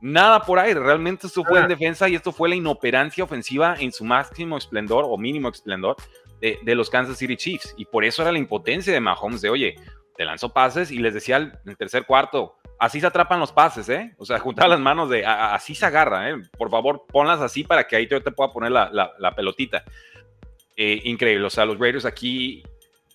nada 0.00 0.42
por 0.42 0.60
ahí. 0.60 0.74
Realmente 0.74 1.26
esto 1.26 1.42
fue 1.42 1.58
en 1.58 1.66
defensa 1.66 2.08
y 2.08 2.14
esto 2.14 2.30
fue 2.30 2.48
la 2.48 2.54
inoperancia 2.54 3.24
ofensiva 3.24 3.74
en 3.76 3.90
su 3.90 4.04
máximo 4.04 4.56
esplendor 4.56 5.06
o 5.08 5.18
mínimo 5.18 5.48
esplendor 5.48 5.96
de, 6.40 6.60
de 6.62 6.74
los 6.76 6.88
Kansas 6.88 7.18
City 7.18 7.36
Chiefs. 7.36 7.74
Y 7.76 7.84
por 7.86 8.04
eso 8.04 8.22
era 8.22 8.30
la 8.30 8.38
impotencia 8.38 8.92
de 8.92 9.00
Mahomes 9.00 9.40
de, 9.40 9.50
oye, 9.50 9.74
te 10.16 10.24
lanzó 10.24 10.50
pases 10.50 10.92
y 10.92 10.98
les 10.98 11.14
decía 11.14 11.38
en 11.38 11.52
el 11.66 11.76
tercer 11.76 12.06
cuarto, 12.06 12.58
así 12.78 13.00
se 13.00 13.06
atrapan 13.06 13.40
los 13.40 13.52
pases, 13.52 13.88
¿eh? 13.88 14.14
O 14.18 14.24
sea, 14.24 14.38
juntar 14.40 14.68
las 14.68 14.80
manos 14.80 15.10
de, 15.10 15.24
así 15.26 15.74
se 15.74 15.86
agarra, 15.86 16.30
¿eh? 16.30 16.36
Por 16.56 16.70
favor, 16.70 17.04
ponlas 17.06 17.40
así 17.40 17.64
para 17.64 17.84
que 17.86 17.96
ahí 17.96 18.08
yo 18.08 18.22
te 18.22 18.30
pueda 18.30 18.52
poner 18.52 18.72
la, 18.72 19.34
pelotita. 19.36 19.84
Eh, 20.76 21.02
increíble, 21.04 21.46
o 21.46 21.50
sea, 21.50 21.64
los 21.64 21.78
Raiders 21.78 22.04
aquí 22.04 22.62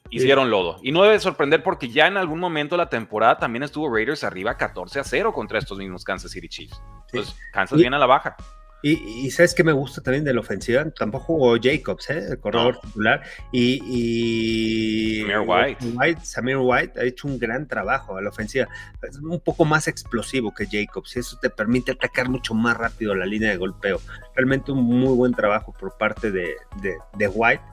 hicieron 0.10 0.50
lodo. 0.50 0.78
Y 0.82 0.92
no 0.92 1.04
debe 1.04 1.20
sorprender 1.20 1.62
porque 1.62 1.90
ya 1.90 2.08
en 2.08 2.18
algún 2.18 2.40
momento 2.40 2.76
de 2.76 2.84
la 2.84 2.90
temporada 2.90 3.38
también 3.38 3.64
estuvo 3.64 3.94
Raiders 3.94 4.24
arriba 4.24 4.58
14 4.58 5.00
a 5.00 5.04
0 5.04 5.34
contra 5.34 5.60
estos 5.60 5.78
mismos 5.78 6.04
Kansas 6.04 6.32
City 6.32 6.48
Chiefs. 6.48 6.82
Entonces, 7.12 7.36
Kansas 7.52 7.78
viene 7.78 7.96
a 7.96 8.00
la 8.00 8.06
baja. 8.06 8.36
Y, 8.82 9.30
sabes 9.32 9.54
que 9.54 9.64
me 9.64 9.74
gusta 9.74 10.02
también 10.02 10.24
de 10.24 10.34
la 10.34 10.40
ofensiva, 10.40 10.90
tampoco 10.92 11.26
jugó 11.26 11.58
Jacobs, 11.62 12.10
¿eh? 12.12 12.28
el 12.30 12.40
corredor 12.40 12.80
titular, 12.80 13.22
y, 13.52 13.82
y 13.86 15.22
Samir 15.22 15.40
White. 15.46 16.26
Samir 16.26 16.58
White 16.58 17.00
ha 17.00 17.04
hecho 17.04 17.28
un 17.28 17.38
gran 17.38 17.68
trabajo 17.68 18.16
a 18.16 18.22
la 18.22 18.30
ofensiva, 18.30 18.70
es 19.02 19.18
un 19.18 19.40
poco 19.42 19.66
más 19.66 19.90
explosivo 19.90 20.54
que 20.54 20.66
Jacobs, 20.66 21.16
y 21.18 21.20
eso 21.20 21.38
te 21.42 21.50
permite 21.50 21.92
atacar 21.92 22.30
mucho 22.30 22.54
más 22.54 22.78
rápido 22.78 23.16
la 23.16 23.26
línea 23.26 23.50
de 23.50 23.58
golpeo. 23.58 24.00
Realmente 24.34 24.72
un 24.72 24.84
muy 24.84 25.14
buen 25.14 25.34
trabajo 25.34 25.74
por 25.78 25.98
parte 25.98 26.32
de, 26.32 26.56
de, 27.18 27.28
White 27.28 27.64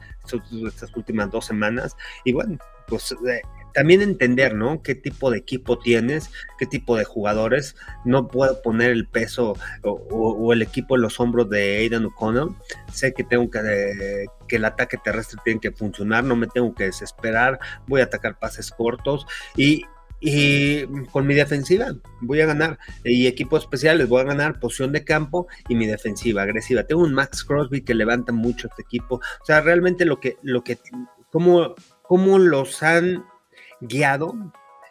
estas 0.67 0.97
últimas 0.97 1.31
dos 1.31 1.47
semanas, 1.47 1.97
y 2.25 2.33
bueno, 2.33 2.59
pues 2.89 3.13
eh, 3.13 3.43
también 3.77 4.01
entender, 4.01 4.55
¿no? 4.55 4.83
¿Qué 4.83 4.95
tipo 4.95 5.31
de 5.31 5.37
equipo 5.37 5.79
tienes? 5.79 6.31
¿Qué 6.59 6.65
tipo 6.65 6.97
de 6.97 7.05
jugadores? 7.05 7.77
No 8.07 8.27
puedo 8.27 8.63
poner 8.63 8.91
el 8.91 9.07
peso 9.07 9.53
o, 9.83 10.53
el 10.55 10.63
equipo 10.63 10.97
en 10.97 11.03
los 11.03 11.21
hombros 11.21 11.51
de 11.51 11.77
Aidan 11.77 12.07
O'Connell. 12.07 12.55
Sé 12.91 13.13
que 13.13 13.23
tengo 13.23 13.51
que, 13.51 14.25
que 14.49 14.57
el 14.57 14.65
ataque 14.65 14.97
terrestre 14.97 15.39
tiene 15.45 15.61
que 15.61 15.73
funcionar, 15.73 16.25
no 16.25 16.37
me 16.37 16.47
tengo 16.47 16.75
que 16.75 16.85
desesperar, 16.85 17.59
voy 17.87 18.01
a 18.01 18.05
atacar 18.05 18.39
pases 18.39 18.71
cortos 18.71 19.27
y, 19.59 19.83
y 20.21 20.87
con 21.13 21.27
mi 21.27 21.35
defensiva 21.35 21.95
voy 22.23 22.41
a 22.41 22.47
ganar. 22.47 22.79
Y 23.05 23.27
equipos 23.27 23.65
especiales 23.65 24.09
voy 24.09 24.23
a 24.23 24.25
ganar 24.25 24.59
posición 24.59 24.93
de 24.93 25.05
campo 25.05 25.49
y 25.69 25.75
mi 25.75 25.87
defensiva 25.87 26.45
agresiva. 26.45 26.85
Tengo 26.85 27.03
un 27.03 27.13
Max 27.13 27.45
Crosby 27.45 27.83
que 27.83 27.93
levanta 27.93 28.33
mucho 28.33 28.69
este 28.69 28.81
equipo. 28.81 29.17
O 29.17 29.45
sea, 29.45 29.61
realmente 29.61 30.07
lo 30.07 30.19
que, 30.19 30.39
lo 30.41 30.65
que, 30.65 30.79
cómo, 31.31 31.75
cómo 32.01 32.39
los 32.39 32.83
han 32.83 33.23
guiado 33.81 34.35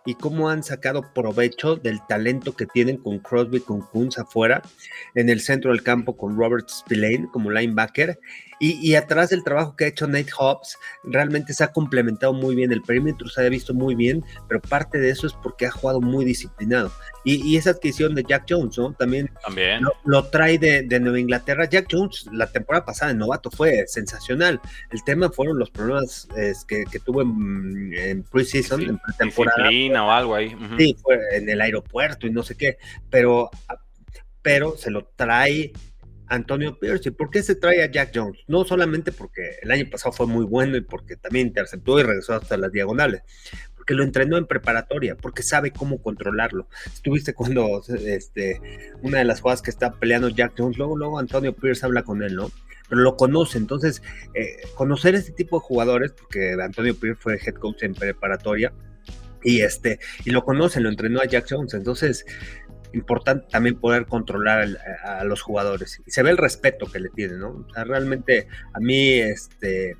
y 0.06 0.16
cómo 0.16 0.50
han 0.50 0.64
sacado 0.64 1.14
provecho 1.14 1.76
del 1.76 2.00
talento 2.08 2.56
que 2.56 2.68
tienen 2.68 2.98
con 2.98 3.20
Crosby, 3.20 3.60
con 3.60 3.82
Kunz 3.82 4.20
afuera, 4.20 4.62
en 5.16 5.30
el 5.30 5.42
centro 5.42 5.72
del 5.72 5.82
campo 5.82 6.16
con 6.16 6.38
Robert 6.38 6.70
Spillane 6.70 7.28
como 7.32 7.50
linebacker 7.50 8.20
y, 8.60 8.96
atrás 8.96 9.30
del 9.30 9.44
trabajo 9.44 9.76
que 9.76 9.86
ha 9.86 9.88
hecho 9.88 10.08
Nate 10.08 10.32
Hobbs, 10.38 10.78
realmente 11.04 11.54
se 11.54 11.64
ha 11.64 11.72
complementado 11.72 12.34
muy 12.34 12.56
bien, 12.56 12.72
el 12.72 12.82
perímetro 12.82 13.28
se 13.28 13.46
ha 13.46 13.50
visto 13.50 13.74
muy 13.74 13.96
bien, 13.96 14.24
pero 14.48 14.62
parte 14.62 14.98
de 14.98 15.10
eso 15.10 15.28
es 15.28 15.34
porque 15.34 15.66
ha 15.66 15.72
jugado 15.72 16.02
muy 16.02 16.24
disciplinado. 16.26 16.92
Y, 17.24 17.58
esa 17.58 17.72
adquisición 17.72 18.14
de 18.14 18.24
Jack 18.24 18.46
Jones, 18.48 18.78
¿no? 18.78 18.94
También, 18.94 19.32
También. 19.44 19.82
Lo, 20.04 20.26
trae 20.26 20.60
de, 20.60 21.00
Nueva 21.00 21.20
Inglaterra. 21.20 21.66
Jack 21.68 21.88
Jones, 21.92 22.28
la 22.32 22.52
temporada 22.52 22.86
pasada 22.86 23.12
en 23.12 23.18
novato, 23.18 23.50
fue 23.50 23.86
sensacional. 23.88 24.62
El 24.92 25.04
tema 25.04 25.32
fueron 25.32 25.58
los 25.58 25.72
problemas 25.72 26.28
que, 26.68 26.86
tuvo 27.04 27.24
en, 27.24 27.92
en 27.98 28.24
preseason, 28.24 28.82
en 28.82 29.00
pretemporada. 29.00 29.70
o 30.04 30.12
algo 30.12 30.36
ahí. 30.36 30.56
Sí, 30.78 30.96
fue 31.02 31.20
en 31.34 31.50
el 31.50 31.62
aeropuerto 31.62 32.28
y 32.28 32.30
no 32.30 32.44
sé 32.44 32.56
qué, 32.56 32.78
pero, 33.10 33.50
pero 34.44 34.78
se 34.78 34.92
lo 34.92 35.06
trae 35.16 35.74
Antonio 36.28 36.80
Pierce. 36.80 37.10
¿Y 37.10 37.12
por 37.12 37.30
qué 37.30 37.44
se 37.44 37.56
trae 37.56 37.84
a 37.84 37.92
Jack 37.92 38.12
Jones? 38.14 38.40
No 38.48 38.66
solamente 38.66 39.12
porque 39.12 39.58
el 39.62 39.72
año 39.72 39.90
pasado 39.90 40.12
fue 40.12 40.28
muy 40.28 40.46
bueno 40.46 40.78
y 40.78 40.82
porque 40.82 41.16
también 41.16 41.48
interceptó 41.48 42.00
y 42.00 42.04
regresó 42.04 42.34
hasta 42.34 42.58
las 42.58 42.72
diagonales, 42.72 43.22
porque 43.76 43.94
lo 43.94 44.04
entrenó 44.04 44.38
en 44.38 44.48
preparatoria, 44.48 45.16
porque 45.16 45.44
sabe 45.44 45.72
cómo 45.72 46.02
controlarlo. 46.02 46.68
Estuviste 46.86 47.34
cuando 47.34 47.82
este, 47.88 48.62
una 49.02 49.20
de 49.20 49.26
las 49.26 49.42
jugadas 49.42 49.62
que 49.62 49.72
está 49.72 49.94
peleando 49.94 50.30
Jack 50.30 50.54
Jones, 50.58 50.78
luego, 50.78 50.98
luego 50.98 51.20
Antonio 51.20 51.54
Pierce 51.54 51.86
habla 51.86 52.04
con 52.04 52.24
él, 52.24 52.36
¿no? 52.36 52.52
Pero 52.88 53.02
lo 53.02 53.18
conoce, 53.18 53.58
entonces 53.58 54.04
eh, 54.34 54.58
conocer 54.76 55.16
este 55.16 55.32
tipo 55.32 55.58
de 55.58 55.66
jugadores, 55.66 56.12
porque 56.12 56.56
Antonio 56.62 56.96
Pierce 56.96 57.20
fue 57.20 57.40
head 57.44 57.56
coach 57.56 57.84
en 57.84 57.96
preparatoria, 57.96 58.74
y 59.44 59.62
este, 59.62 60.00
y 60.26 60.32
lo 60.32 60.44
conoce, 60.44 60.80
lo 60.82 60.90
entrenó 60.90 61.22
a 61.22 61.26
Jack 61.26 61.46
Jones, 61.50 61.76
entonces 61.76 62.26
importante 62.96 63.46
también 63.50 63.76
poder 63.76 64.06
controlar 64.06 64.68
a, 65.04 65.24
los 65.24 65.42
jugadores. 65.42 66.02
Y 66.06 66.12
se 66.12 66.24
ve 66.24 66.32
el 66.32 66.38
respeto 66.38 66.88
que 66.88 67.00
le 67.00 67.10
tienen, 67.10 67.40
¿no? 67.40 67.50
O 67.50 67.74
sea, 67.74 67.84
realmente 67.84 68.48
a 68.74 68.80
mí, 68.80 69.20
este, 69.20 69.98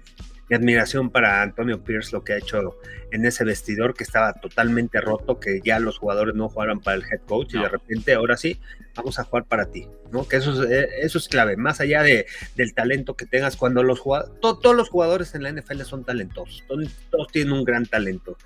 mi 0.50 0.56
admiración 0.56 1.10
para 1.10 1.42
Antonio 1.42 1.84
Pierce, 1.84 2.12
lo 2.12 2.24
que 2.24 2.34
ha 2.34 2.38
hecho 2.38 2.78
en 3.12 3.26
ese 3.26 3.44
vestidor 3.44 3.94
que 3.94 4.04
estaba 4.04 4.34
totalmente 4.34 5.02
roto, 5.02 5.40
que 5.40 5.62
ya 5.64 5.80
los 5.80 5.98
jugadores 5.98 6.36
no 6.36 6.50
jugaran 6.50 6.80
para 6.80 6.98
el 6.98 7.04
head 7.04 7.22
coach 7.28 7.56
y 7.56 7.60
de 7.60 7.70
repente 7.70 8.14
ahora 8.14 8.38
sí, 8.38 8.60
vamos 8.96 9.20
a 9.20 9.24
jugar 9.24 9.46
para 9.46 9.72
ti, 9.72 9.88
¿no? 10.12 10.28
Que 10.28 10.38
eso 10.38 10.64
es, 10.64 10.70
eh, 10.70 10.88
eso 11.02 11.18
es 11.18 11.28
clave, 11.28 11.58
más 11.58 11.82
allá 11.82 12.04
de, 12.04 12.26
del 12.56 12.74
talento 12.74 13.16
que 13.16 13.26
tengas 13.26 13.58
cuando 13.58 13.84
los 13.84 14.00
jugadores, 14.00 14.40
todos 14.40 14.76
los 14.76 14.90
jugadores 14.90 15.34
en 15.36 15.44
la 15.44 15.52
NFL 15.52 15.82
son 15.82 16.04
talentosos, 16.04 16.64
todos 17.10 17.32
tienen 17.32 17.54
un 17.54 17.64
gran 17.64 17.86
talento, 17.86 18.38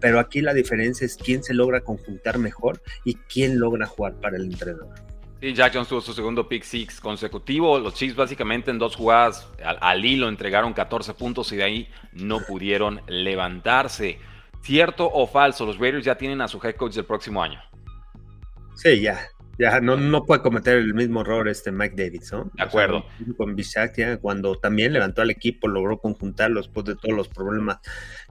pero 0.00 0.20
aquí 0.20 0.40
la 0.40 0.54
diferencia 0.54 1.04
es 1.04 1.16
quién 1.16 1.42
se 1.42 1.54
logra 1.54 1.80
conjuntar 1.80 2.38
mejor 2.38 2.82
y 3.04 3.14
quién 3.14 3.58
logra 3.58 3.86
jugar 3.86 4.14
para 4.20 4.36
el 4.36 4.44
entrenador. 4.44 4.94
Sí, 5.40 5.52
Jack 5.52 5.74
Jones 5.74 5.88
tuvo 5.88 6.00
su 6.00 6.14
segundo 6.14 6.48
pick 6.48 6.62
six 6.62 6.98
consecutivo. 6.98 7.78
Los 7.78 7.94
Chiefs 7.94 8.16
básicamente 8.16 8.70
en 8.70 8.78
dos 8.78 8.96
jugadas 8.96 9.48
al, 9.62 10.04
hilo 10.04 10.28
entregaron 10.28 10.72
14 10.72 11.12
puntos 11.14 11.52
y 11.52 11.56
de 11.56 11.64
ahí 11.64 11.88
no 12.12 12.40
pudieron 12.40 13.02
levantarse. 13.06 14.18
¿Cierto 14.62 15.08
o 15.12 15.26
falso? 15.26 15.66
Los 15.66 15.78
Raiders 15.78 16.04
ya 16.04 16.16
tienen 16.16 16.40
a 16.40 16.48
su 16.48 16.58
head 16.62 16.76
coach 16.76 16.94
del 16.94 17.04
próximo 17.04 17.42
año. 17.42 17.60
Sí, 18.74 19.00
ya. 19.00 19.28
Ya 19.58 19.80
no, 19.80 19.96
no 19.96 20.24
puede 20.24 20.42
cometer 20.42 20.76
el 20.76 20.92
mismo 20.92 21.22
error 21.22 21.48
este 21.48 21.72
Mike 21.72 21.94
Davidson. 21.96 22.50
De 22.54 22.62
acuerdo. 22.62 23.06
con 23.36 23.56
Bisaccia, 23.56 24.18
cuando 24.18 24.56
también 24.56 24.92
levantó 24.92 25.22
al 25.22 25.30
equipo, 25.30 25.66
logró 25.66 25.98
conjuntarlo 25.98 26.60
después 26.60 26.84
de 26.84 26.94
todos 26.94 27.14
los 27.14 27.28
problemas 27.28 27.78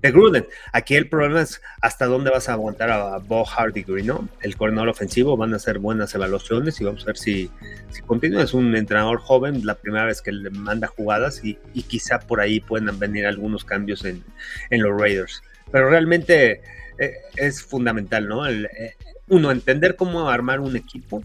de 0.02 0.12
Gruden. 0.12 0.48
Aquí 0.72 0.96
el 0.96 1.10
problema 1.10 1.42
es 1.42 1.62
hasta 1.82 2.06
dónde 2.06 2.30
vas 2.30 2.48
a 2.48 2.54
aguantar 2.54 2.92
a 2.92 3.18
Bo 3.18 3.46
Hardigree, 3.48 4.04
¿no? 4.04 4.30
El 4.42 4.56
coordinador 4.56 4.90
ofensivo, 4.90 5.36
van 5.36 5.54
a 5.54 5.56
hacer 5.56 5.80
buenas 5.80 6.14
evaluaciones 6.14 6.80
y 6.80 6.84
vamos 6.84 7.04
a 7.04 7.08
ver 7.08 7.18
si, 7.18 7.50
si 7.90 8.02
continúa. 8.04 8.44
Es 8.44 8.54
un 8.54 8.76
entrenador 8.76 9.20
joven, 9.20 9.66
la 9.66 9.76
primera 9.76 10.06
vez 10.06 10.22
que 10.22 10.32
le 10.32 10.52
manda 10.52 10.88
jugadas 10.88 11.44
y, 11.44 11.58
quizá 11.88 12.20
por 12.20 12.40
ahí 12.42 12.60
puedan 12.60 12.98
venir 13.00 13.26
algunos 13.26 13.66
cambios 13.66 14.06
en, 14.06 14.24
los 14.70 15.00
Raiders. 15.00 15.42
Pero 15.72 15.90
realmente 15.90 16.62
eh, 17.00 17.14
es 17.36 17.64
fundamental, 17.64 18.28
¿no? 18.28 18.46
El, 18.46 18.66
eh, 18.66 18.96
uno, 19.28 19.52
entender 19.52 19.96
cómo 19.96 20.30
armar 20.30 20.60
un 20.60 20.76
equipo 20.76 21.24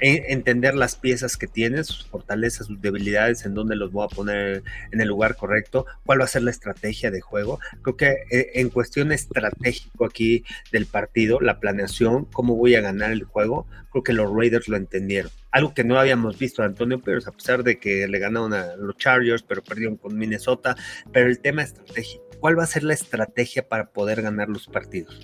entender 0.00 0.74
las 0.74 0.96
piezas 0.96 1.36
que 1.36 1.46
tienes, 1.46 1.86
sus 1.86 2.06
fortalezas, 2.06 2.66
sus 2.66 2.80
debilidades, 2.80 3.44
en 3.46 3.54
dónde 3.54 3.76
los 3.76 3.92
voy 3.92 4.04
a 4.04 4.14
poner 4.14 4.62
en 4.90 5.00
el 5.00 5.08
lugar 5.08 5.36
correcto, 5.36 5.86
cuál 6.04 6.20
va 6.20 6.24
a 6.24 6.28
ser 6.28 6.42
la 6.42 6.50
estrategia 6.50 7.10
de 7.10 7.20
juego. 7.20 7.58
Creo 7.82 7.96
que 7.96 8.16
eh, 8.30 8.50
en 8.54 8.70
cuestión 8.70 9.12
estratégico 9.12 10.04
aquí 10.04 10.44
del 10.72 10.86
partido, 10.86 11.40
la 11.40 11.60
planeación, 11.60 12.26
cómo 12.26 12.56
voy 12.56 12.74
a 12.74 12.80
ganar 12.80 13.12
el 13.12 13.24
juego, 13.24 13.66
creo 13.90 14.02
que 14.02 14.12
los 14.12 14.30
Raiders 14.34 14.68
lo 14.68 14.76
entendieron. 14.76 15.30
Algo 15.50 15.72
que 15.72 15.84
no 15.84 15.98
habíamos 15.98 16.38
visto 16.38 16.62
de 16.62 16.68
Antonio 16.68 17.00
Pérez, 17.00 17.26
a 17.26 17.32
pesar 17.32 17.62
de 17.62 17.78
que 17.78 18.08
le 18.08 18.18
ganaron 18.18 18.52
a 18.52 18.76
los 18.76 18.96
Chargers, 18.96 19.42
pero 19.42 19.62
perdieron 19.62 19.96
con 19.96 20.18
Minnesota. 20.18 20.76
Pero 21.12 21.28
el 21.28 21.38
tema 21.38 21.62
estratégico, 21.62 22.24
¿cuál 22.40 22.58
va 22.58 22.64
a 22.64 22.66
ser 22.66 22.82
la 22.82 22.94
estrategia 22.94 23.68
para 23.68 23.90
poder 23.90 24.20
ganar 24.20 24.48
los 24.48 24.66
partidos? 24.66 25.20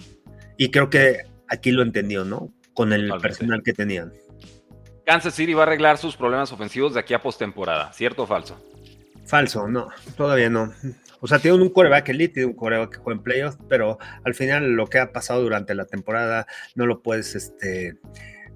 Y 0.57 0.71
creo 0.71 0.89
que 0.89 1.25
aquí 1.51 1.73
lo 1.73 1.83
entendió, 1.83 2.25
¿no? 2.25 2.53
Con 2.73 2.93
el 2.95 3.13
personal 3.21 3.63
que 3.63 3.75
tenían. 3.75 4.13
Kansas 5.05 5.35
City 5.35 5.53
va 5.53 5.65
a 5.65 5.67
arreglar 5.67 5.99
sus 5.99 6.17
problemas 6.17 6.53
ofensivos 6.53 6.95
de 6.95 7.01
aquí 7.01 7.13
a 7.13 7.21
postemporada, 7.21 7.93
¿cierto 7.93 8.23
o 8.23 8.27
falso? 8.27 8.65
Falso, 9.27 9.69
no, 9.69 9.89
todavía 10.17 10.49
no. 10.49 10.73
O 11.21 11.27
sea, 11.27 11.39
tiene 11.39 11.59
un 11.59 11.69
coreback 11.69 12.09
elite, 12.09 12.35
tiene 12.35 12.49
un 12.49 12.55
coreback 12.55 12.93
que 12.93 12.99
juega 12.99 13.19
en 13.19 13.23
playoffs, 13.23 13.59
pero 13.69 13.99
al 14.25 14.35
final 14.35 14.71
lo 14.73 14.87
que 14.87 14.99
ha 14.99 15.13
pasado 15.13 15.43
durante 15.43 15.75
la 15.75 15.85
temporada 15.85 16.47
no 16.75 16.87
lo 16.87 17.03
puedes, 17.03 17.35
este, 17.35 17.99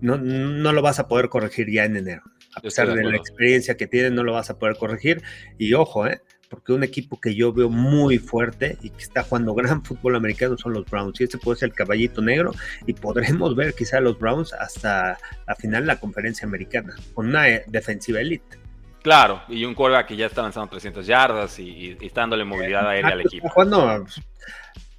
no, 0.00 0.16
no 0.16 0.72
lo 0.72 0.80
vas 0.80 0.98
a 0.98 1.08
poder 1.08 1.28
corregir 1.28 1.70
ya 1.70 1.84
en 1.84 1.96
enero. 1.96 2.22
A 2.54 2.60
pesar 2.60 2.88
de, 2.88 2.94
de 2.94 3.04
la 3.04 3.16
experiencia 3.16 3.76
que 3.76 3.88
tiene, 3.88 4.10
no 4.10 4.22
lo 4.22 4.32
vas 4.32 4.48
a 4.48 4.58
poder 4.58 4.76
corregir. 4.76 5.22
Y 5.58 5.74
ojo, 5.74 6.06
¿eh? 6.06 6.22
Porque 6.54 6.72
un 6.72 6.84
equipo 6.84 7.20
que 7.20 7.34
yo 7.34 7.52
veo 7.52 7.68
muy 7.68 8.18
fuerte 8.18 8.78
y 8.80 8.90
que 8.90 9.02
está 9.02 9.22
jugando 9.22 9.54
gran 9.54 9.84
fútbol 9.84 10.16
americano 10.16 10.56
son 10.56 10.72
los 10.72 10.84
Browns. 10.86 11.20
Y 11.20 11.24
este 11.24 11.38
puede 11.38 11.58
ser 11.58 11.70
el 11.70 11.74
caballito 11.74 12.22
negro 12.22 12.52
y 12.86 12.92
podremos 12.92 13.54
ver 13.56 13.74
quizá 13.74 14.00
los 14.00 14.18
Browns 14.18 14.52
hasta 14.52 15.18
la 15.46 15.54
final 15.56 15.82
de 15.82 15.88
la 15.88 16.00
conferencia 16.00 16.46
americana, 16.46 16.94
con 17.12 17.28
una 17.28 17.48
eh, 17.48 17.64
defensiva 17.66 18.20
elite. 18.20 18.58
Claro, 19.02 19.42
y 19.48 19.64
un 19.64 19.74
quarterback 19.74 20.06
que 20.06 20.16
ya 20.16 20.26
está 20.26 20.40
avanzando 20.40 20.70
300 20.70 21.06
yardas 21.06 21.58
y, 21.58 21.96
está 22.00 22.22
dándole 22.22 22.44
movilidad 22.44 22.88
aérea 22.88 23.10
al 23.10 23.20
equipo. 23.20 23.50
Jugando 23.50 24.06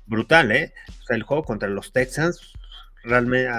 brutal, 0.06 0.52
¿eh? 0.52 0.74
O 1.00 1.06
sea, 1.06 1.16
el 1.16 1.24
juego 1.24 1.44
contra 1.44 1.68
los 1.68 1.92
Texans 1.92 2.54
realmente 3.06 3.50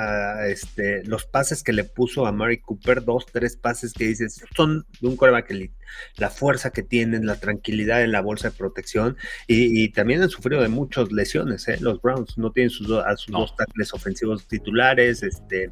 este, 0.51 1.05
los 1.05 1.25
pases 1.25 1.63
que 1.63 1.73
le 1.73 1.85
puso 1.85 2.27
a 2.27 2.33
Mari 2.33 2.59
Cooper, 2.59 3.05
dos, 3.05 3.27
tres 3.27 3.57
pases 3.57 3.93
que 3.93 4.05
dices, 4.05 4.45
son 4.55 4.87
de 5.01 5.09
un 5.09 5.17
coreback 5.17 5.51
elite. 5.51 5.76
La 6.17 6.31
fuerza 6.31 6.71
que 6.71 6.83
tienen, 6.83 7.27
la 7.27 7.39
tranquilidad 7.39 8.03
en 8.03 8.13
la 8.13 8.21
bolsa 8.21 8.51
de 8.51 8.57
protección 8.57 9.17
y, 9.47 9.89
también 9.91 10.23
han 10.23 10.31
sufrido 10.31 10.63
de 10.63 10.69
muchas 10.69 11.13
lesiones. 11.13 11.67
¿eh? 11.69 11.79
Los 11.81 12.01
Browns 12.03 12.37
no 12.37 12.51
tienen 12.51 12.71
sus, 12.71 12.91
a 12.91 13.17
sus 13.17 13.33
dos 13.33 13.55
tackles 13.57 13.93
ofensivos 13.95 14.47
titulares. 14.47 15.23
Este, 15.23 15.71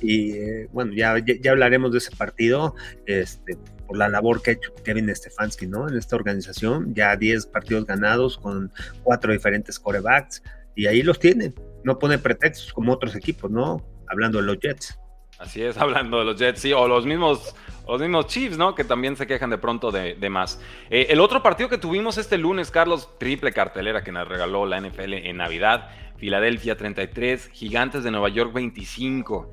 y 0.00 0.32
eh, 0.32 0.68
bueno, 0.72 0.92
ya, 0.94 1.16
ya, 1.18 1.50
hablaremos 1.50 1.92
de 1.92 1.98
ese 1.98 2.14
partido. 2.16 2.74
Este, 3.06 3.56
por 3.86 3.96
la 3.96 4.08
labor 4.08 4.42
que 4.42 4.50
ha 4.50 4.52
hecho 4.54 4.74
Kevin 4.84 5.14
Stefanski, 5.14 5.66
¿no? 5.66 5.88
En 5.88 5.96
esta 5.96 6.14
organización, 6.14 6.94
ya 6.94 7.16
10 7.16 7.46
partidos 7.46 7.86
ganados 7.86 8.36
con 8.36 8.70
cuatro 9.02 9.32
diferentes 9.32 9.78
corebacks, 9.78 10.42
y 10.76 10.86
ahí 10.86 11.02
los 11.02 11.18
tienen 11.18 11.54
no 11.84 11.98
pone 11.98 12.18
pretextos 12.18 12.72
como 12.72 12.92
otros 12.92 13.14
equipos, 13.14 13.50
¿no? 13.50 13.84
Hablando 14.08 14.38
de 14.38 14.44
los 14.44 14.58
Jets. 14.60 14.98
Así 15.38 15.62
es, 15.62 15.76
hablando 15.78 16.18
de 16.18 16.24
los 16.24 16.38
Jets, 16.38 16.60
sí, 16.60 16.72
o 16.72 16.88
los 16.88 17.06
mismos, 17.06 17.54
los 17.88 18.00
mismos 18.00 18.26
Chiefs, 18.26 18.58
¿no? 18.58 18.74
Que 18.74 18.84
también 18.84 19.16
se 19.16 19.26
quejan 19.26 19.50
de 19.50 19.58
pronto 19.58 19.90
de, 19.90 20.16
más. 20.28 20.60
Eh, 20.90 21.06
el 21.10 21.20
otro 21.20 21.42
partido 21.42 21.68
que 21.68 21.78
tuvimos 21.78 22.18
este 22.18 22.36
lunes, 22.36 22.70
Carlos, 22.70 23.08
triple 23.18 23.52
cartelera 23.52 24.04
que 24.04 24.12
nos 24.12 24.28
regaló 24.28 24.66
la 24.66 24.80
NFL 24.80 25.14
en 25.14 25.38
Navidad, 25.38 25.90
Filadelfia 26.16 26.76
33, 26.76 27.48
Gigantes 27.48 28.04
de 28.04 28.10
Nueva 28.10 28.28
York 28.28 28.52
25. 28.52 29.50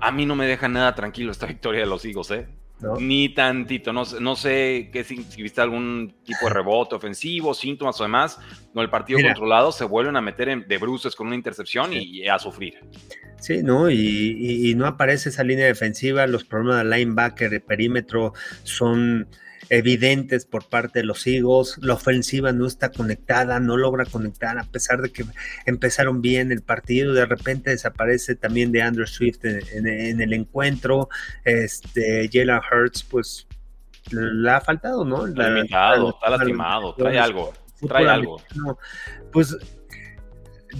A 0.00 0.10
mí 0.10 0.24
no 0.24 0.34
me 0.34 0.46
deja 0.46 0.68
nada 0.68 0.94
tranquilo 0.94 1.30
esta 1.30 1.46
victoria 1.54 1.80
de 1.80 1.86
los 1.86 2.04
Eagles, 2.04 2.30
¿eh? 2.30 2.48
Ni 2.98 3.28
tantito, 3.34 3.92
no, 3.92 4.04
no 4.20 4.36
sé 4.36 4.90
qué, 4.92 5.04
si, 5.04 5.16
viste 5.36 5.60
algún 5.60 6.14
tipo 6.24 6.46
de 6.46 6.54
rebote 6.54 6.94
ofensivo, 6.94 7.52
síntomas 7.52 8.00
o 8.00 8.04
demás. 8.04 8.38
No, 8.74 8.82
el 8.82 8.88
partido 8.88 9.20
controlado 9.20 9.72
se 9.72 9.84
vuelven 9.84 10.16
a 10.16 10.20
meter 10.20 10.48
en, 10.48 10.66
de 10.66 10.78
bruces 10.78 11.14
con 11.14 11.26
una 11.26 11.36
intercepción 11.36 11.92
y, 11.92 12.26
a 12.26 12.38
sufrir. 12.38 12.80
Sí, 13.38 13.62
¿no? 13.62 13.90
Y, 13.90 14.70
y, 14.70 14.74
no 14.74 14.86
aparece 14.86 15.28
esa 15.28 15.44
línea 15.44 15.66
defensiva, 15.66 16.26
los 16.26 16.44
problemas 16.44 16.84
de 16.84 16.96
linebacker, 16.96 17.50
de 17.50 17.60
perímetro 17.60 18.32
son 18.62 19.28
evidentes 19.70 20.44
por 20.44 20.68
parte 20.68 20.98
de 20.98 21.04
los 21.06 21.26
Eagles. 21.26 21.78
La 21.80 21.94
ofensiva 21.94 22.52
no 22.52 22.66
está 22.66 22.90
conectada, 22.90 23.60
no 23.60 23.76
logra 23.76 24.04
conectar, 24.04 24.58
a 24.58 24.64
pesar 24.64 25.00
de 25.00 25.10
que 25.10 25.24
empezaron 25.64 26.20
bien 26.20 26.52
el 26.52 26.62
partido. 26.62 27.14
De 27.14 27.24
repente 27.24 27.70
desaparece 27.70 28.34
también 28.34 28.72
de 28.72 28.82
Andrew 28.82 29.06
Swift 29.06 29.44
en, 29.44 30.20
el 30.20 30.32
encuentro. 30.32 31.08
Este, 31.44 32.28
Jalen 32.30 32.60
Hurts, 32.70 33.04
pues 33.04 33.46
le 34.10 34.50
ha 34.50 34.60
faltado, 34.60 35.04
¿no? 35.04 35.26
La, 35.26 35.60
está 35.60 36.30
lastimado, 36.30 36.94
trae 36.94 37.18
algo. 37.18 37.52
Trae 37.86 38.08
algo. 38.08 38.42
Pues 39.32 39.56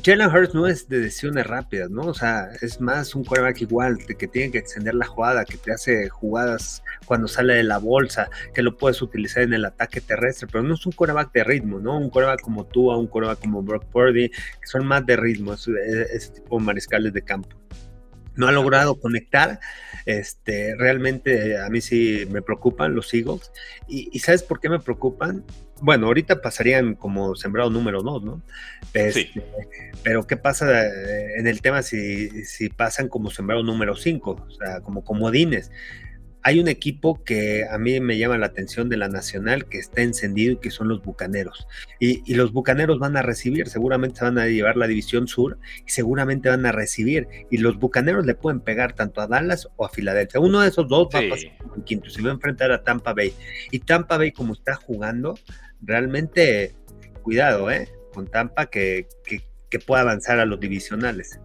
Jalen 0.04 0.30
Hurts 0.30 0.54
no 0.54 0.66
es 0.66 0.88
de 0.88 1.00
decisiones 1.00 1.46
rápidas, 1.46 1.90
¿no? 1.90 2.02
O 2.02 2.14
sea, 2.14 2.50
es 2.62 2.80
más 2.80 3.14
un 3.14 3.24
quarterback 3.24 3.60
igual, 3.62 3.98
de 4.06 4.14
que 4.14 4.28
tiene 4.28 4.52
que 4.52 4.58
extender 4.58 4.94
la 4.94 5.06
jugada, 5.06 5.44
que 5.44 5.56
te 5.56 5.72
hace 5.72 6.08
jugadas 6.08 6.82
cuando 7.06 7.26
sale 7.28 7.54
de 7.54 7.64
la 7.64 7.78
bolsa, 7.78 8.30
que 8.54 8.62
lo 8.62 8.76
puedes 8.76 9.02
utilizar 9.02 9.42
en 9.42 9.52
el 9.52 9.64
ataque 9.64 10.00
terrestre, 10.00 10.48
pero 10.50 10.62
no 10.62 10.74
es 10.74 10.86
un 10.86 10.92
quarterback 10.92 11.32
de 11.32 11.44
ritmo, 11.44 11.80
¿no? 11.80 11.98
Un 11.98 12.08
quarterback 12.08 12.40
como 12.40 12.64
tú, 12.66 12.90
un 12.90 13.08
quarterback 13.08 13.40
como 13.40 13.62
Brock 13.62 13.84
Purdy, 13.86 14.28
que 14.28 14.66
son 14.66 14.86
más 14.86 15.04
de 15.06 15.16
ritmo, 15.16 15.54
ese 15.54 16.32
tipo 16.34 16.58
de 16.58 16.64
mariscales 16.64 17.12
de 17.12 17.22
campo 17.22 17.60
no 18.36 18.48
ha 18.48 18.52
logrado 18.52 18.98
conectar. 19.00 19.60
Este, 20.06 20.74
realmente 20.76 21.58
a 21.58 21.68
mí 21.68 21.80
sí 21.80 22.26
me 22.30 22.42
preocupan 22.42 22.94
los 22.94 23.12
Eagles. 23.12 23.52
Y, 23.86 24.18
¿sabes 24.20 24.42
por 24.42 24.60
qué 24.60 24.68
me 24.68 24.80
preocupan? 24.80 25.44
Bueno, 25.82 26.06
ahorita 26.06 26.42
pasarían 26.42 26.94
como 26.94 27.34
sembrado 27.36 27.70
número 27.70 28.02
dos, 28.02 28.22
¿no? 28.22 28.42
Este, 28.92 29.42
pero 30.02 30.26
¿qué 30.26 30.36
pasa 30.36 30.86
eh, 30.86 31.38
en 31.38 31.46
el 31.46 31.62
tema 31.62 31.82
si, 31.82 32.44
si 32.44 32.68
pasan 32.68 33.08
como 33.08 33.30
sembrado 33.30 33.62
número 33.62 33.96
cinco? 33.96 34.44
O 34.46 34.50
sea, 34.50 34.80
como 34.80 35.04
comodines 35.04 35.70
hay 36.42 36.58
un 36.58 36.68
equipo 36.68 37.22
que 37.22 37.66
a 37.70 37.76
mí 37.78 38.00
me 38.00 38.16
llama 38.16 38.38
la 38.38 38.46
atención 38.46 38.88
de 38.88 38.96
la 38.96 39.08
Nacional 39.08 39.66
que 39.66 39.78
está 39.78 40.02
encendido 40.02 40.54
y 40.54 40.56
que 40.56 40.70
son 40.70 40.88
los 40.88 41.02
Bucaneros. 41.02 41.66
Y, 41.98 42.34
los 42.34 42.52
Bucaneros 42.52 42.98
van 42.98 43.16
a 43.16 43.22
recibir, 43.22 43.68
seguramente 43.68 44.20
van 44.22 44.38
a 44.38 44.46
llevar 44.46 44.76
la 44.76 44.86
División 44.86 45.28
Sur 45.28 45.58
y 45.86 45.90
seguramente 45.90 46.48
van 46.48 46.64
a 46.64 46.72
recibir. 46.72 47.28
Y 47.50 47.58
los 47.58 47.78
Bucaneros 47.78 48.24
le 48.24 48.34
pueden 48.34 48.60
pegar 48.60 48.94
tanto 48.94 49.20
a 49.20 49.26
Dallas 49.26 49.68
o 49.76 49.84
a 49.84 49.90
Filadelfia. 49.90 50.40
Uno 50.40 50.60
de 50.60 50.68
esos 50.68 50.88
dos 50.88 51.08
va 51.14 51.18
a 51.18 51.28
pasar 51.28 51.52
en 51.76 51.82
quinto, 51.82 52.08
se 52.08 52.22
va 52.22 52.30
a 52.30 52.34
enfrentar 52.34 52.72
a 52.72 52.82
Tampa 52.82 53.12
Bay. 53.12 53.34
Y 53.70 53.80
Tampa 53.80 54.16
Bay 54.16 54.32
como 54.32 54.54
está 54.54 54.74
jugando, 54.76 55.38
realmente 55.82 56.74
cuidado, 57.22 57.70
¿eh? 57.70 57.88
Con 58.14 58.26
Tampa 58.26 58.66
que, 58.66 59.06
que, 59.24 59.42
que 59.68 59.78
pueda 59.78 60.02
avanzar 60.02 60.40
a 60.40 60.46
los 60.46 60.58
divisionales. 60.58 61.38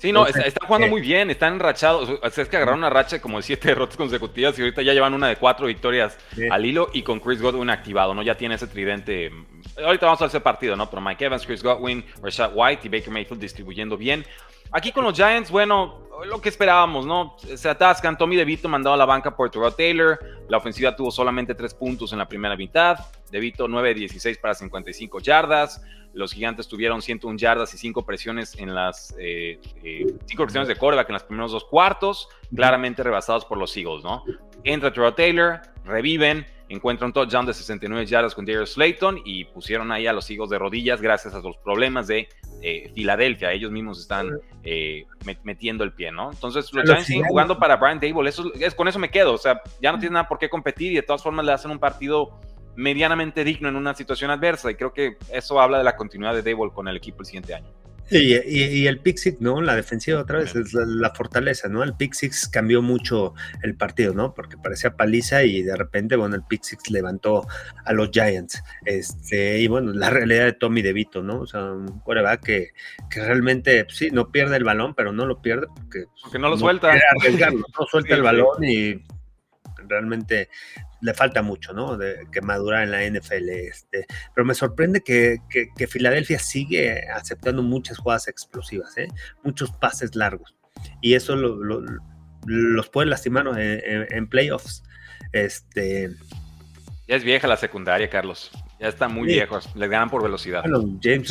Sí, 0.00 0.12
no, 0.12 0.26
están 0.26 0.66
jugando 0.66 0.88
muy 0.88 1.02
bien, 1.02 1.28
están 1.28 1.54
enrachados. 1.54 2.08
O 2.22 2.30
sea, 2.30 2.42
es 2.42 2.48
que 2.48 2.56
agarraron 2.56 2.78
una 2.78 2.88
racha 2.88 3.20
como 3.20 3.36
de 3.36 3.42
siete 3.42 3.68
derrotas 3.68 3.98
consecutivas 3.98 4.58
y 4.58 4.62
ahorita 4.62 4.80
ya 4.80 4.94
llevan 4.94 5.12
una 5.12 5.28
de 5.28 5.36
cuatro 5.36 5.66
victorias 5.66 6.16
al 6.50 6.64
hilo 6.64 6.88
y 6.94 7.02
con 7.02 7.20
Chris 7.20 7.42
Godwin 7.42 7.68
activado, 7.68 8.14
¿no? 8.14 8.22
Ya 8.22 8.34
tiene 8.34 8.54
ese 8.54 8.66
tridente. 8.66 9.30
Ahorita 9.76 10.06
vamos 10.06 10.22
a 10.22 10.24
hacer 10.24 10.42
partido, 10.42 10.74
¿no? 10.74 10.88
Pero 10.88 11.02
Mike 11.02 11.26
Evans, 11.26 11.44
Chris 11.44 11.62
Godwin, 11.62 12.02
Rashad 12.22 12.52
White 12.54 12.86
y 12.86 12.88
Baker 12.88 13.10
Mayfield 13.10 13.42
distribuyendo 13.42 13.98
bien. 13.98 14.24
Aquí 14.72 14.92
con 14.92 15.04
los 15.04 15.14
Giants, 15.14 15.50
bueno, 15.50 16.00
lo 16.26 16.40
que 16.40 16.48
esperábamos, 16.48 17.06
¿no? 17.06 17.36
Se 17.38 17.68
atascan. 17.68 18.16
Tommy 18.16 18.36
DeVito 18.36 18.68
mandado 18.68 18.94
a 18.94 18.96
la 18.96 19.04
banca 19.04 19.34
por 19.34 19.50
Terrell 19.50 19.74
Taylor. 19.74 20.18
La 20.48 20.58
ofensiva 20.58 20.94
tuvo 20.94 21.10
solamente 21.10 21.54
tres 21.54 21.74
puntos 21.74 22.12
en 22.12 22.18
la 22.18 22.28
primera 22.28 22.56
mitad. 22.56 22.98
DeVito 23.30 23.68
9 23.68 23.94
16 23.94 24.38
para 24.38 24.54
55 24.54 25.20
yardas. 25.20 25.82
Los 26.12 26.32
gigantes 26.32 26.66
tuvieron 26.66 27.02
101 27.02 27.38
yardas 27.38 27.72
y 27.74 27.78
5 27.78 28.04
presiones 28.04 28.56
en 28.56 28.74
las 28.74 29.08
5 29.08 29.20
eh, 29.20 29.60
eh, 29.84 30.06
presiones 30.36 30.66
de 30.66 30.76
coreback 30.76 31.08
en 31.08 31.14
los 31.14 31.22
primeros 31.22 31.52
dos 31.52 31.64
cuartos, 31.64 32.28
claramente 32.54 33.04
rebasados 33.04 33.44
por 33.44 33.58
los 33.58 33.76
Eagles, 33.76 34.02
¿no? 34.02 34.24
Entra 34.64 34.92
Terrell 34.92 35.14
Taylor, 35.14 35.60
reviven 35.84 36.46
encuentran 36.70 37.08
un 37.08 37.12
touchdown 37.12 37.44
de 37.44 37.52
69 37.52 38.06
yardas 38.06 38.34
con 38.34 38.46
Darius 38.46 38.74
Slayton 38.74 39.20
y 39.24 39.44
pusieron 39.44 39.90
ahí 39.90 40.06
a 40.06 40.12
los 40.12 40.30
higos 40.30 40.48
de 40.48 40.58
rodillas 40.58 41.02
gracias 41.02 41.34
a 41.34 41.40
los 41.40 41.56
problemas 41.58 42.06
de 42.06 42.28
eh, 42.62 42.92
Filadelfia. 42.94 43.52
Ellos 43.52 43.72
mismos 43.72 44.00
están 44.00 44.30
eh, 44.62 45.04
metiendo 45.42 45.82
el 45.82 45.92
pie, 45.92 46.12
¿no? 46.12 46.30
Entonces 46.30 46.72
los 46.72 46.84
Giants 46.84 47.06
siguen 47.06 47.24
jugando 47.24 47.58
para 47.58 47.76
Brian 47.76 47.98
Dable. 47.98 48.30
Eso, 48.30 48.52
es, 48.54 48.74
con 48.74 48.86
eso 48.86 49.00
me 49.00 49.10
quedo. 49.10 49.34
O 49.34 49.38
sea, 49.38 49.60
ya 49.82 49.90
no 49.90 49.98
tiene 49.98 50.14
nada 50.14 50.28
por 50.28 50.38
qué 50.38 50.48
competir 50.48 50.92
y 50.92 50.96
de 50.96 51.02
todas 51.02 51.22
formas 51.22 51.44
le 51.44 51.52
hacen 51.52 51.72
un 51.72 51.80
partido 51.80 52.38
medianamente 52.76 53.42
digno 53.42 53.68
en 53.68 53.74
una 53.74 53.92
situación 53.94 54.30
adversa. 54.30 54.70
Y 54.70 54.76
creo 54.76 54.92
que 54.92 55.16
eso 55.32 55.60
habla 55.60 55.78
de 55.78 55.84
la 55.84 55.96
continuidad 55.96 56.34
de 56.34 56.42
Dable 56.42 56.70
con 56.72 56.86
el 56.86 56.96
equipo 56.96 57.22
el 57.22 57.26
siguiente 57.26 57.52
año. 57.52 57.68
Y, 58.10 58.86
el 58.86 58.98
pick 58.98 59.16
six, 59.16 59.40
¿no? 59.40 59.60
La 59.60 59.76
defensiva 59.76 60.20
otra 60.20 60.38
vez 60.38 60.54
es 60.54 60.72
la, 60.72 61.10
fortaleza, 61.14 61.68
¿no? 61.68 61.82
El 61.82 61.94
pick 61.94 62.14
six 62.14 62.48
cambió 62.48 62.82
mucho 62.82 63.34
el 63.62 63.74
partido, 63.76 64.14
¿no? 64.14 64.34
Porque 64.34 64.56
parecía 64.56 64.96
paliza 64.96 65.44
y 65.44 65.62
de 65.62 65.76
repente, 65.76 66.16
bueno, 66.16 66.36
el 66.36 66.42
pick 66.42 66.62
six 66.62 66.90
levantó 66.90 67.46
a 67.84 67.92
los 67.92 68.10
Giants. 68.10 68.62
Este, 68.84 69.60
y 69.60 69.68
bueno, 69.68 69.92
la 69.92 70.10
realidad 70.10 70.44
de 70.44 70.52
Tommy 70.52 70.82
DeVito, 70.82 71.22
¿no? 71.22 71.40
O 71.40 71.46
sea, 71.46 71.72
un 71.72 72.00
coreback 72.00 72.42
que, 72.44 72.68
que 73.10 73.24
realmente, 73.24 73.84
pues 73.84 73.96
sí, 73.96 74.10
no 74.10 74.30
pierde 74.30 74.56
el 74.56 74.64
balón, 74.64 74.94
pero 74.94 75.12
no 75.12 75.26
lo 75.26 75.40
pierde 75.40 75.66
porque, 75.74 76.06
porque 76.22 76.38
no 76.38 76.48
lo 76.48 76.58
suelta. 76.58 76.92
no 76.94 77.86
suelta 77.90 78.14
el 78.14 78.22
balón 78.22 78.64
y 78.64 79.02
realmente 79.90 80.48
le 81.02 81.14
falta 81.14 81.42
mucho, 81.42 81.72
¿no? 81.72 81.96
De, 81.96 82.26
que 82.32 82.40
madurar 82.40 82.84
en 82.84 82.90
la 82.90 83.06
NFL. 83.06 83.48
Este, 83.50 84.06
pero 84.34 84.44
me 84.44 84.54
sorprende 84.54 85.02
que, 85.02 85.38
que, 85.48 85.86
Filadelfia 85.86 86.38
sigue 86.38 87.08
aceptando 87.08 87.62
muchas 87.62 87.98
jugadas 87.98 88.28
explosivas, 88.28 88.96
¿eh? 88.96 89.08
muchos 89.42 89.70
pases 89.72 90.14
largos. 90.14 90.56
Y 91.02 91.14
eso 91.14 91.36
los 91.36 92.88
puede 92.88 93.08
lastimar 93.08 93.46
en, 93.58 94.28
playoffs. 94.28 94.82
Este, 95.32 96.10
ya 97.06 97.16
es 97.16 97.24
vieja 97.24 97.46
la 97.46 97.56
secundaria, 97.56 98.08
Carlos. 98.08 98.50
Ya 98.80 98.88
están 98.88 99.12
muy 99.12 99.26
viejos, 99.26 99.68
les 99.76 99.90
ganan 99.90 100.08
por 100.08 100.22
velocidad. 100.22 100.62
Bueno, 100.62 100.98
James 101.02 101.30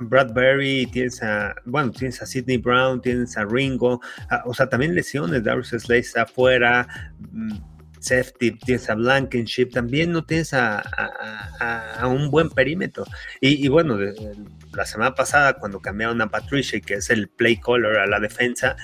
Bradbury, 0.00 0.86
tienes 0.86 1.22
a, 1.22 1.54
bueno, 1.64 1.92
tienes 1.92 2.20
a 2.20 2.26
Sidney 2.26 2.56
Brown, 2.56 3.00
tienes 3.00 3.36
a 3.36 3.44
Ringo, 3.44 4.00
o 4.44 4.52
sea, 4.52 4.68
también 4.68 4.92
lesiones, 4.92 5.44
Darius 5.44 5.68
Slade 5.68 6.00
está 6.00 6.22
afuera, 6.22 6.88
mm, 7.20 7.54
safety, 8.00 8.50
tienes 8.50 8.90
a 8.90 8.96
Blankenship, 8.96 9.66
también 9.66 10.10
no 10.10 10.24
tienes 10.24 10.52
a, 10.54 10.82
un 12.04 12.32
buen 12.32 12.50
perímetro. 12.50 13.04
Y, 13.40 13.68
bueno, 13.68 13.96
la 14.72 14.86
semana 14.86 15.14
pasada 15.14 15.54
cuando 15.54 15.80
cambiaron 15.80 16.20
a 16.20 16.28
Patricia, 16.28 16.80
que 16.80 16.94
es 16.94 17.10
el 17.10 17.28
play 17.28 17.58
caller 17.58 17.98
a 17.98 18.06
la 18.06 18.18
defensa, 18.18 18.74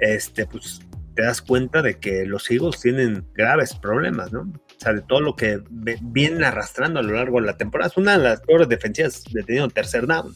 este, 0.00 0.46
pues 0.46 0.80
te 1.14 1.22
das 1.22 1.42
cuenta 1.42 1.80
de 1.80 1.98
que 2.00 2.24
los 2.26 2.50
Eagles 2.50 2.80
tienen 2.80 3.24
graves 3.34 3.74
problemas, 3.74 4.32
¿no? 4.32 4.52
O 4.80 4.82
sea, 4.82 4.94
de 4.94 5.02
todo 5.02 5.20
lo 5.20 5.36
que 5.36 5.60
vienen 6.00 6.42
arrastrando 6.42 7.00
a 7.00 7.02
lo 7.02 7.12
largo 7.12 7.38
de 7.38 7.46
la 7.46 7.58
temporada. 7.58 7.90
Es 7.90 7.98
una 7.98 8.16
de 8.16 8.24
las 8.24 8.40
peores 8.40 8.66
defensivas 8.66 9.24
de 9.24 9.42
tenido 9.42 9.68
tercer 9.68 10.06
down. 10.06 10.32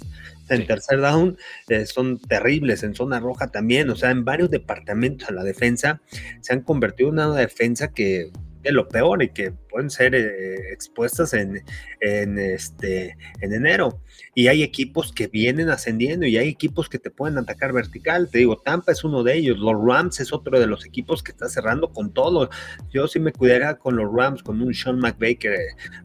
En 0.51 0.67
tercer 0.67 1.01
down 1.01 1.39
eh, 1.69 1.87
son 1.87 2.19
terribles, 2.19 2.83
en 2.83 2.95
zona 2.95 3.21
roja 3.21 3.47
también, 3.47 3.89
o 3.89 3.97
sea, 3.97 4.11
en 4.11 4.27
varios 4.27 4.51
departamentos 4.51 5.31
a 5.31 5.33
la 5.33 5.43
defensa 5.43 6.03
se 6.43 6.53
han 6.53 6.61
convertido 6.61 7.09
en 7.09 7.15
una 7.15 7.35
defensa 7.35 7.89
que 7.89 8.31
es 8.65 8.73
lo 8.73 8.89
peor 8.89 9.23
y 9.23 9.29
que 9.29 9.53
pueden 9.53 9.91
ser 9.91 10.15
eh, 10.15 10.73
expuestas 10.73 11.35
en, 11.35 11.63
en, 12.01 12.39
este, 12.39 13.17
en 13.41 13.53
enero. 13.53 14.01
Y 14.35 14.49
hay 14.49 14.63
equipos 14.63 15.13
que 15.13 15.29
vienen 15.29 15.69
ascendiendo 15.69 16.27
y 16.27 16.37
hay 16.37 16.49
equipos 16.49 16.89
que 16.89 16.99
te 16.99 17.11
pueden 17.11 17.39
atacar 17.39 17.73
vertical. 17.73 18.29
Te 18.31 18.39
digo, 18.39 18.57
Tampa 18.57 18.93
es 18.93 19.05
uno 19.05 19.23
de 19.23 19.35
ellos, 19.35 19.59
los 19.59 19.75
Rams 19.85 20.19
es 20.21 20.33
otro 20.33 20.59
de 20.59 20.67
los 20.67 20.85
equipos 20.85 21.23
que 21.23 21.33
está 21.33 21.49
cerrando 21.49 21.93
con 21.93 22.13
todo. 22.13 22.51
Yo 22.91 23.07
sí 23.07 23.21
me 23.21 23.33
cuidaría 23.33 23.75
con 23.75 23.97
los 23.97 24.13
Rams, 24.13 24.43
con 24.43 24.61
un 24.61 24.75
Sean 24.75 24.99
McVay 24.99 25.37
que 25.37 25.55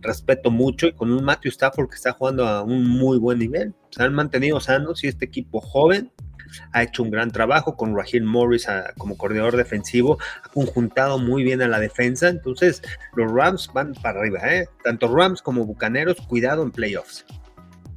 respeto 0.02 0.52
mucho 0.52 0.88
y 0.88 0.94
con 0.94 1.12
un 1.12 1.24
Matthew 1.24 1.52
Stafford 1.52 1.90
que 1.90 1.96
está 1.96 2.12
jugando 2.12 2.46
a 2.46 2.64
un 2.64 2.88
muy 2.88 3.18
buen 3.18 3.40
nivel. 3.40 3.74
Se 3.92 4.04
han 4.04 4.14
mantenido 4.14 4.60
sanos 4.60 5.04
y 5.04 5.08
este 5.08 5.26
equipo 5.26 5.62
joven 5.62 6.12
ha 6.72 6.84
hecho 6.84 7.04
un 7.04 7.12
gran 7.12 7.32
trabajo 7.32 7.76
con 7.76 7.96
Raheem 7.96 8.26
Morris 8.26 8.68
como 8.98 9.18
coordinador 9.18 9.58
defensivo, 9.58 10.18
ha 10.44 10.50
conjuntado 10.50 11.20
muy 11.20 11.44
bien 11.44 11.62
a 11.62 11.68
la 11.68 11.80
defensa, 11.80 12.30
entonces 12.30 12.82
los 13.16 13.32
Rams 13.32 13.70
van 13.74 13.94
para 13.94 14.20
arriba, 14.20 14.40
¿eh? 14.44 14.68
tanto 14.84 15.14
Rams 15.14 15.42
como 15.42 15.66
Bucaneros, 15.66 16.18
cuidado 16.28 16.64
en 16.64 16.72
playoffs. 16.72 17.26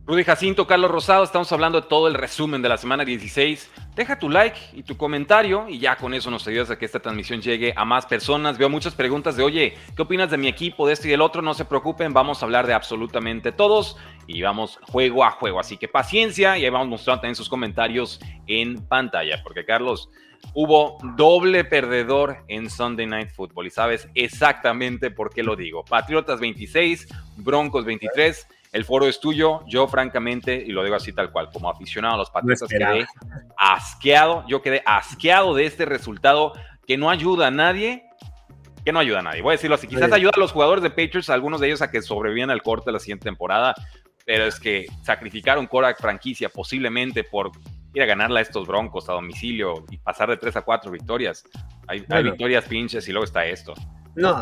Rudy 0.04 0.24
Jacinto, 0.24 0.66
Carlos 0.66 0.90
Rosado, 0.90 1.22
estamos 1.22 1.52
hablando 1.52 1.80
de 1.80 1.86
todo 1.86 2.08
el 2.08 2.14
resumen 2.14 2.60
de 2.60 2.68
la 2.68 2.76
semana 2.76 3.04
16. 3.04 3.70
Deja 3.94 4.18
tu 4.18 4.28
like 4.28 4.58
y 4.72 4.82
tu 4.82 4.96
comentario 4.96 5.68
y 5.68 5.78
ya 5.78 5.94
con 5.94 6.12
eso 6.12 6.28
nos 6.28 6.44
ayudas 6.48 6.72
a 6.72 6.76
que 6.76 6.86
esta 6.86 6.98
transmisión 6.98 7.40
llegue 7.40 7.72
a 7.76 7.84
más 7.84 8.06
personas. 8.06 8.58
Veo 8.58 8.68
muchas 8.68 8.96
preguntas 8.96 9.36
de, 9.36 9.44
oye, 9.44 9.74
¿qué 9.94 10.02
opinas 10.02 10.28
de 10.28 10.38
mi 10.38 10.48
equipo, 10.48 10.88
de 10.88 10.94
este 10.94 11.06
y 11.06 11.12
del 11.12 11.20
otro? 11.20 11.40
No 11.40 11.54
se 11.54 11.66
preocupen, 11.66 12.12
vamos 12.12 12.42
a 12.42 12.46
hablar 12.46 12.66
de 12.66 12.74
absolutamente 12.74 13.52
todos 13.52 13.96
y 14.26 14.42
vamos 14.42 14.80
juego 14.90 15.24
a 15.24 15.30
juego. 15.30 15.60
Así 15.60 15.76
que 15.76 15.86
paciencia 15.86 16.58
y 16.58 16.64
ahí 16.64 16.70
vamos 16.70 16.88
mostrando 16.88 17.20
también 17.20 17.36
sus 17.36 17.48
comentarios 17.48 18.18
en 18.48 18.84
pantalla, 18.88 19.40
porque 19.44 19.64
Carlos, 19.64 20.10
hubo 20.52 20.98
doble 21.14 21.64
perdedor 21.64 22.38
en 22.48 22.68
Sunday 22.70 23.06
Night 23.06 23.30
Football 23.30 23.68
y 23.68 23.70
sabes 23.70 24.08
exactamente 24.16 25.12
por 25.12 25.30
qué 25.30 25.44
lo 25.44 25.54
digo. 25.54 25.84
Patriotas 25.84 26.40
26, 26.40 27.06
Broncos 27.36 27.84
23 27.84 28.48
el 28.72 28.87
foro 28.87 29.06
es 29.06 29.20
tuyo. 29.20 29.61
Yo, 29.66 29.87
francamente, 29.87 30.54
y 30.54 30.72
lo 30.72 30.82
digo 30.82 30.96
así 30.96 31.12
tal 31.12 31.30
cual, 31.30 31.50
como 31.52 31.68
aficionado 31.68 32.14
a 32.14 32.18
los 32.18 32.30
Patriotas, 32.30 32.68
quedé 32.68 33.06
asqueado. 33.56 34.44
Yo 34.48 34.62
quedé 34.62 34.82
asqueado 34.87 35.54
de 35.54 35.66
este 35.66 35.85
resultado 35.85 36.54
que 36.87 36.96
no 36.96 37.11
ayuda 37.11 37.48
a 37.48 37.50
nadie. 37.50 38.06
Que 38.85 38.90
no 38.90 38.98
ayuda 38.98 39.20
a 39.20 39.22
nadie. 39.22 39.42
Voy 39.42 39.50
a 39.50 39.52
decirlo 39.52 39.76
así. 39.76 39.87
Quizás 39.87 40.11
ayuda 40.11 40.32
a 40.35 40.40
los 40.40 40.52
jugadores 40.52 40.82
de 40.82 40.90
Patriots, 40.90 41.28
algunos 41.28 41.61
de 41.61 41.68
ellos 41.68 41.82
a 41.82 41.90
que 41.90 42.00
sobrevivan 42.00 42.50
al 42.50 42.62
corte 42.62 42.87
de 42.87 42.92
la 42.92 42.98
siguiente 42.98 43.24
temporada. 43.24 43.74
Pero 44.24 44.46
es 44.46 44.58
que 44.58 44.87
sacrificaron 45.02 45.66
Korak 45.66 46.00
franquicia 46.00 46.48
posiblemente 46.48 47.24
por 47.24 47.52
ir 47.94 48.02
a 48.02 48.06
ganarla 48.06 48.38
a 48.38 48.42
estos 48.42 48.66
broncos 48.66 49.08
a 49.11 49.12
domicilio 49.12 49.85
y 49.90 49.98
pasar 49.98 50.30
de 50.30 50.38
3 50.38 50.56
a 50.56 50.62
4 50.62 50.90
victorias. 50.90 51.44
Hay, 51.87 52.04
hay 52.08 52.22
victorias 52.22 52.64
pinches 52.64 53.06
y 53.06 53.12
luego 53.12 53.24
está 53.24 53.44
esto. 53.44 53.74
No, 54.14 54.37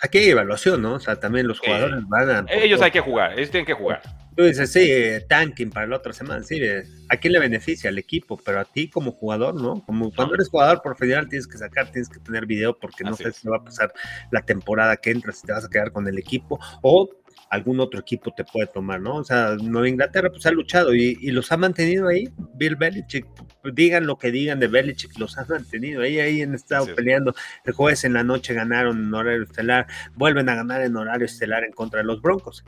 aquí 0.00 0.18
hay 0.18 0.30
evaluación, 0.30 0.82
¿no? 0.82 0.94
O 0.94 1.00
sea, 1.00 1.16
también 1.16 1.46
los 1.46 1.60
jugadores 1.60 2.00
van 2.06 2.30
a... 2.30 2.44
Ellos 2.52 2.82
hay 2.82 2.90
que 2.90 3.00
jugar, 3.00 3.32
ellos 3.38 3.50
tienen 3.50 3.66
que 3.66 3.72
jugar. 3.72 4.02
Tú 4.36 4.42
dices, 4.42 4.72
sí, 4.72 4.90
tanking 5.28 5.70
para 5.70 5.86
la 5.86 5.96
otra 5.96 6.12
semana, 6.12 6.42
sí, 6.42 6.60
¿a 7.08 7.16
quién 7.16 7.32
le 7.32 7.38
beneficia? 7.38 7.88
Al 7.88 7.98
equipo, 7.98 8.36
pero 8.36 8.58
a 8.58 8.64
ti 8.64 8.90
como 8.90 9.12
jugador, 9.12 9.54
¿no? 9.54 9.84
Como 9.86 10.12
cuando 10.12 10.34
eres 10.34 10.48
jugador 10.48 10.82
profesional 10.82 11.28
tienes 11.28 11.46
que 11.46 11.56
sacar, 11.56 11.90
tienes 11.92 12.08
que 12.08 12.18
tener 12.18 12.44
video 12.44 12.76
porque 12.76 13.04
no 13.04 13.14
sé 13.14 13.30
si 13.30 13.48
va 13.48 13.58
a 13.58 13.64
pasar 13.64 13.92
la 14.32 14.42
temporada 14.42 14.96
que 14.96 15.10
entra, 15.12 15.32
si 15.32 15.46
te 15.46 15.52
vas 15.52 15.64
a 15.64 15.70
quedar 15.70 15.92
con 15.92 16.08
el 16.08 16.18
equipo 16.18 16.58
o 16.82 17.08
algún 17.50 17.80
otro 17.80 18.00
equipo 18.00 18.32
te 18.32 18.44
puede 18.44 18.66
tomar, 18.66 19.00
¿no? 19.00 19.16
O 19.16 19.24
sea, 19.24 19.56
Nueva 19.60 19.88
Inglaterra 19.88 20.30
pues 20.30 20.44
ha 20.46 20.50
luchado 20.50 20.94
y, 20.94 21.14
los 21.30 21.52
ha 21.52 21.56
mantenido 21.56 22.08
ahí. 22.08 22.28
Bill 22.54 22.76
Belichick, 22.76 23.26
digan 23.72 24.06
lo 24.06 24.18
que 24.18 24.30
digan 24.30 24.60
de 24.60 24.66
Belichick, 24.66 25.18
los 25.18 25.38
ha 25.38 25.44
mantenido 25.44 26.02
ahí, 26.02 26.20
ahí 26.20 26.42
han 26.42 26.54
estado 26.54 26.86
peleando. 26.94 27.34
El 27.64 27.72
jueves 27.72 28.04
en 28.04 28.14
la 28.14 28.24
noche 28.24 28.54
ganaron 28.54 29.04
en 29.04 29.14
horario 29.14 29.42
estelar, 29.42 29.86
vuelven 30.14 30.48
a 30.48 30.54
ganar 30.54 30.82
en 30.82 30.96
horario 30.96 31.26
estelar 31.26 31.64
en 31.64 31.72
contra 31.72 32.00
de 32.00 32.06
los 32.06 32.20
Broncos. 32.20 32.64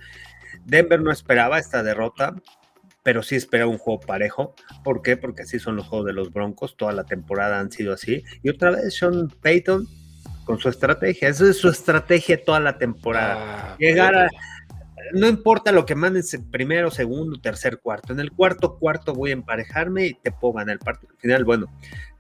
Denver 0.65 1.01
no 1.01 1.11
esperaba 1.11 1.59
esta 1.59 1.83
derrota, 1.83 2.35
pero 3.03 3.23
sí 3.23 3.37
esperaba 3.37 3.71
un 3.71 3.79
juego 3.79 4.01
parejo. 4.01 4.55
¿Por 4.83 5.03
qué? 5.03 5.17
Porque 5.17 5.43
así 5.43 5.59
son 5.59 5.77
los 5.77 5.87
juegos 5.87 6.07
de 6.07 6.12
los 6.12 6.33
Broncos, 6.33 6.77
toda 6.77 6.93
la 6.93 7.05
temporada 7.05 7.61
han 7.61 7.71
sido 7.71 7.93
así. 7.93 8.25
Y 8.43 8.49
otra 8.49 8.71
vez 8.71 8.97
Sean 8.97 9.29
Payton 9.29 9.87
con 10.45 10.59
su 10.59 10.69
estrategia, 10.69 11.29
esa 11.29 11.49
es 11.49 11.59
su 11.59 11.69
estrategia 11.69 12.43
toda 12.45 12.61
la 12.61 12.79
temporada. 12.79 13.37
Ah, 13.39 13.77
Llegar 13.79 14.15
a 14.15 14.29
no 15.12 15.29
importa 15.29 15.73
lo 15.73 15.87
que 15.87 15.95
mandes 15.95 16.38
primero, 16.51 16.90
segundo, 16.90 17.40
tercer, 17.40 17.81
cuarto. 17.81 18.12
En 18.12 18.21
el 18.21 18.33
cuarto, 18.33 18.79
cuarto 18.79 19.14
voy 19.14 19.31
a 19.31 19.35
emparejarme 19.35 20.07
y 20.07 20.14
te 20.14 20.33
puedo 20.33 20.55
ganar 20.55 20.75
el 20.75 20.79
partido. 20.79 21.12
Al 21.12 21.21
final, 21.21 21.45
bueno, 21.45 21.66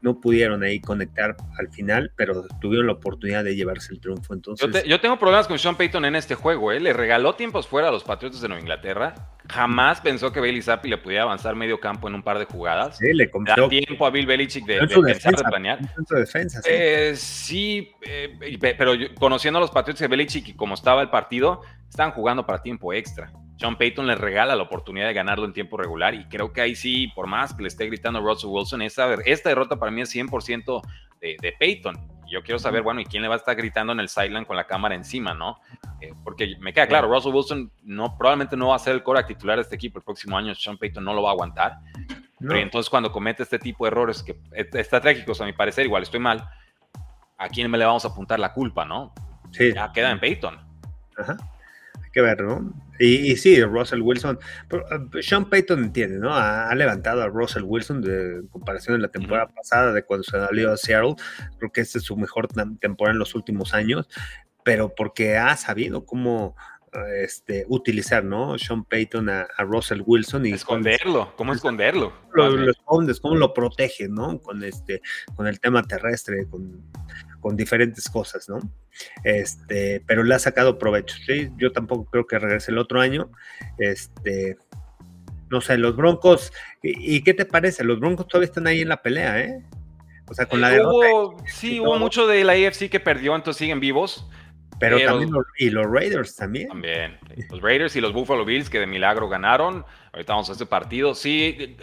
no 0.06 0.20
pudieron 0.20 0.62
ahí 0.62 0.80
conectar 0.80 1.36
al 1.58 1.68
final, 1.68 2.12
pero 2.16 2.46
tuvieron 2.60 2.86
la 2.86 2.92
oportunidad 2.92 3.42
de 3.42 3.56
llevarse 3.56 3.92
el 3.92 4.00
triunfo. 4.00 4.34
Entonces, 4.34 4.84
yo, 4.84 5.00
tengo 5.00 5.18
problemas 5.18 5.48
con 5.48 5.58
Sean 5.58 5.76
Payton 5.76 6.04
en 6.04 6.14
este 6.14 6.34
juego. 6.34 6.70
¿eh? 6.70 6.78
Le 6.78 6.92
regaló 6.92 7.34
tiempos 7.34 7.66
fuera 7.66 7.88
a 7.88 7.90
los 7.90 8.04
Patriotas 8.04 8.40
de 8.40 8.48
Nueva 8.48 8.60
Inglaterra. 8.60 9.14
Jamás 9.48 10.00
pensó 10.00 10.32
que 10.32 10.40
Bailey 10.40 10.62
Zappi 10.62 10.88
le 10.88 10.98
pudiera 10.98 11.22
avanzar 11.22 11.54
medio 11.54 11.80
campo 11.80 12.08
en 12.08 12.14
un 12.14 12.22
par 12.22 12.38
de 12.38 12.44
jugadas. 12.44 12.98
Sí, 12.98 13.12
le 13.12 13.30
compró. 13.30 13.68
tiempo 13.68 14.06
a 14.06 14.10
Bill 14.10 14.26
Belichick 14.26 14.64
de, 14.64 14.80
de 14.80 14.86
pensar, 14.88 15.34
de 15.34 15.44
planear. 15.44 15.78
defensa, 16.10 16.60
sí, 16.62 16.68
eh, 16.70 17.12
sí 17.16 17.92
eh, 18.02 18.58
pero 18.76 18.92
conociendo 19.18 19.58
a 19.58 19.60
los 19.60 19.70
Patriotas 19.70 20.00
de 20.00 20.08
Belichick 20.08 20.48
y 20.48 20.54
como 20.54 20.74
estaba 20.74 21.02
el 21.02 21.10
partido, 21.10 21.62
estaban 21.88 22.12
jugando 22.12 22.44
para 22.44 22.62
tiempo 22.62 22.92
extra. 22.92 23.32
Sean 23.58 23.76
Payton 23.76 24.06
le 24.06 24.14
regala 24.14 24.54
la 24.54 24.62
oportunidad 24.62 25.06
de 25.06 25.14
ganarlo 25.14 25.46
en 25.46 25.52
tiempo 25.52 25.76
regular 25.76 26.14
y 26.14 26.26
creo 26.26 26.52
que 26.52 26.60
ahí 26.60 26.74
sí, 26.74 27.08
por 27.14 27.26
más 27.26 27.54
que 27.54 27.62
le 27.62 27.68
esté 27.68 27.86
gritando 27.86 28.20
Russell 28.20 28.50
Wilson, 28.50 28.82
esta, 28.82 29.14
esta 29.24 29.48
derrota 29.48 29.76
para 29.76 29.90
mí 29.90 30.02
es 30.02 30.14
100% 30.14 30.82
de, 31.20 31.36
de 31.40 31.52
Payton. 31.58 31.96
Yo 32.28 32.42
quiero 32.42 32.58
saber, 32.58 32.82
bueno, 32.82 33.00
¿y 33.00 33.06
quién 33.06 33.22
le 33.22 33.28
va 33.28 33.34
a 33.34 33.38
estar 33.38 33.56
gritando 33.56 33.92
en 33.92 34.00
el 34.00 34.08
sideline 34.08 34.44
con 34.44 34.56
la 34.56 34.66
cámara 34.66 34.94
encima, 34.94 35.32
no? 35.32 35.60
Eh, 36.00 36.12
porque 36.22 36.56
me 36.60 36.72
queda 36.72 36.86
claro, 36.86 37.08
Russell 37.08 37.32
Wilson 37.32 37.72
no, 37.84 38.18
probablemente 38.18 38.56
no 38.56 38.68
va 38.68 38.76
a 38.76 38.80
ser 38.80 38.94
el 38.94 39.02
core 39.02 39.22
titular 39.24 39.56
de 39.56 39.62
este 39.62 39.76
equipo 39.76 39.98
el 39.98 40.04
próximo 40.04 40.36
año, 40.36 40.54
Sean 40.54 40.76
Payton 40.76 41.04
no 41.04 41.14
lo 41.14 41.22
va 41.22 41.30
a 41.30 41.32
aguantar. 41.32 41.78
Pero 42.38 42.58
entonces 42.58 42.90
cuando 42.90 43.10
comete 43.10 43.42
este 43.42 43.58
tipo 43.58 43.84
de 43.84 43.88
errores 43.88 44.22
que 44.22 44.38
estratégicos, 44.52 45.40
a 45.40 45.46
mi 45.46 45.54
parecer, 45.54 45.86
igual 45.86 46.02
estoy 46.02 46.20
mal, 46.20 46.46
¿a 47.38 47.48
quién 47.48 47.70
me 47.70 47.78
le 47.78 47.86
vamos 47.86 48.04
a 48.04 48.08
apuntar 48.08 48.38
la 48.38 48.52
culpa, 48.52 48.84
no? 48.84 49.14
Sí. 49.52 49.72
Ya 49.72 49.90
queda 49.90 50.10
en 50.10 50.20
Payton. 50.20 50.58
Ajá 51.16 51.36
que 52.16 52.22
ver, 52.22 52.40
¿no? 52.42 52.72
Y, 52.98 53.36
sí, 53.36 53.62
Russell 53.62 54.00
Wilson, 54.00 54.38
uh, 54.72 55.20
Sean 55.20 55.50
Payton 55.50 55.84
entiende, 55.84 56.18
¿no? 56.18 56.34
Ha, 56.34 56.74
levantado 56.74 57.20
a 57.22 57.28
Russell 57.28 57.64
Wilson 57.64 58.00
de 58.00 58.40
comparación 58.50 58.96
de 58.96 59.02
la 59.02 59.08
temporada 59.08 59.48
pasada, 59.48 59.92
de 59.92 60.02
cuando 60.02 60.24
se 60.24 60.30
salió 60.30 60.72
a 60.72 60.78
Seattle. 60.78 61.14
Creo 61.58 61.70
que 61.70 61.82
esta 61.82 61.98
es 61.98 62.04
su 62.04 62.16
mejor 62.16 62.48
temporada 62.80 63.12
en 63.12 63.18
los 63.18 63.34
últimos 63.34 63.74
años, 63.74 64.08
pero 64.64 64.94
porque 64.94 65.36
ha 65.36 65.54
sabido 65.58 66.06
cómo 66.06 66.56
este, 67.22 67.66
utilizar, 67.68 68.24
¿no? 68.24 68.56
Sean 68.56 68.84
Payton 68.84 69.28
a, 69.28 69.46
Russell 69.58 70.00
Wilson 70.06 70.46
y 70.46 70.52
esconderlo, 70.52 71.34
¿cómo 71.36 71.52
esconderlo? 71.52 72.14
Lo, 72.32 72.48
lo, 72.48 72.70
escondes, 72.70 73.20
cómo 73.20 73.34
lo 73.34 73.52
protege, 73.52 74.08
¿no? 74.08 74.40
Con 74.40 74.64
este, 74.64 75.02
con 75.34 75.46
el 75.46 75.60
tema 75.60 75.82
terrestre, 75.82 76.46
con, 76.48 76.82
con 77.46 77.56
diferentes 77.56 78.08
cosas, 78.08 78.48
¿no? 78.48 78.58
Este, 79.22 80.02
pero 80.04 80.24
le 80.24 80.34
ha 80.34 80.38
sacado 80.40 80.80
provecho, 80.80 81.14
¿sí? 81.24 81.48
Yo 81.58 81.70
tampoco 81.70 82.10
creo 82.10 82.26
que 82.26 82.40
regrese 82.40 82.72
el 82.72 82.78
otro 82.78 83.00
año. 83.00 83.30
Este, 83.78 84.56
no 85.48 85.60
sé, 85.60 85.78
los 85.78 85.94
Broncos, 85.94 86.52
¿y, 86.82 87.22
qué 87.22 87.34
te 87.34 87.44
parece? 87.44 87.84
Los 87.84 88.00
Broncos 88.00 88.26
todavía 88.26 88.46
están 88.46 88.66
ahí 88.66 88.80
en 88.80 88.88
la 88.88 89.00
pelea, 89.00 89.38
¿eh? 89.38 89.62
O 90.28 90.34
sea, 90.34 90.46
con 90.46 90.60
la 90.60 90.70
derrota. 90.70 91.44
sí, 91.46 91.78
hubo 91.78 91.96
mucho 92.00 92.26
de 92.26 92.42
la 92.42 92.54
AFC 92.54 92.90
que 92.90 92.98
perdió, 92.98 93.36
entonces 93.36 93.60
siguen 93.60 93.78
vivos. 93.78 94.28
Pero, 94.80 94.98
también, 95.04 95.30
y 95.58 95.70
los 95.70 95.86
Raiders 95.86 96.34
también. 96.34 96.66
También. 96.66 97.16
Los 97.48 97.62
Raiders 97.62 97.94
y 97.94 98.00
los 98.00 98.12
Buffalo 98.12 98.44
Bills 98.44 98.68
que 98.68 98.80
de 98.80 98.88
milagro 98.88 99.28
ganaron. 99.28 99.84
Ahorita 100.12 100.32
vamos 100.32 100.48
a 100.48 100.52
este 100.54 100.66
partido. 100.66 101.14
Sí, 101.14 101.76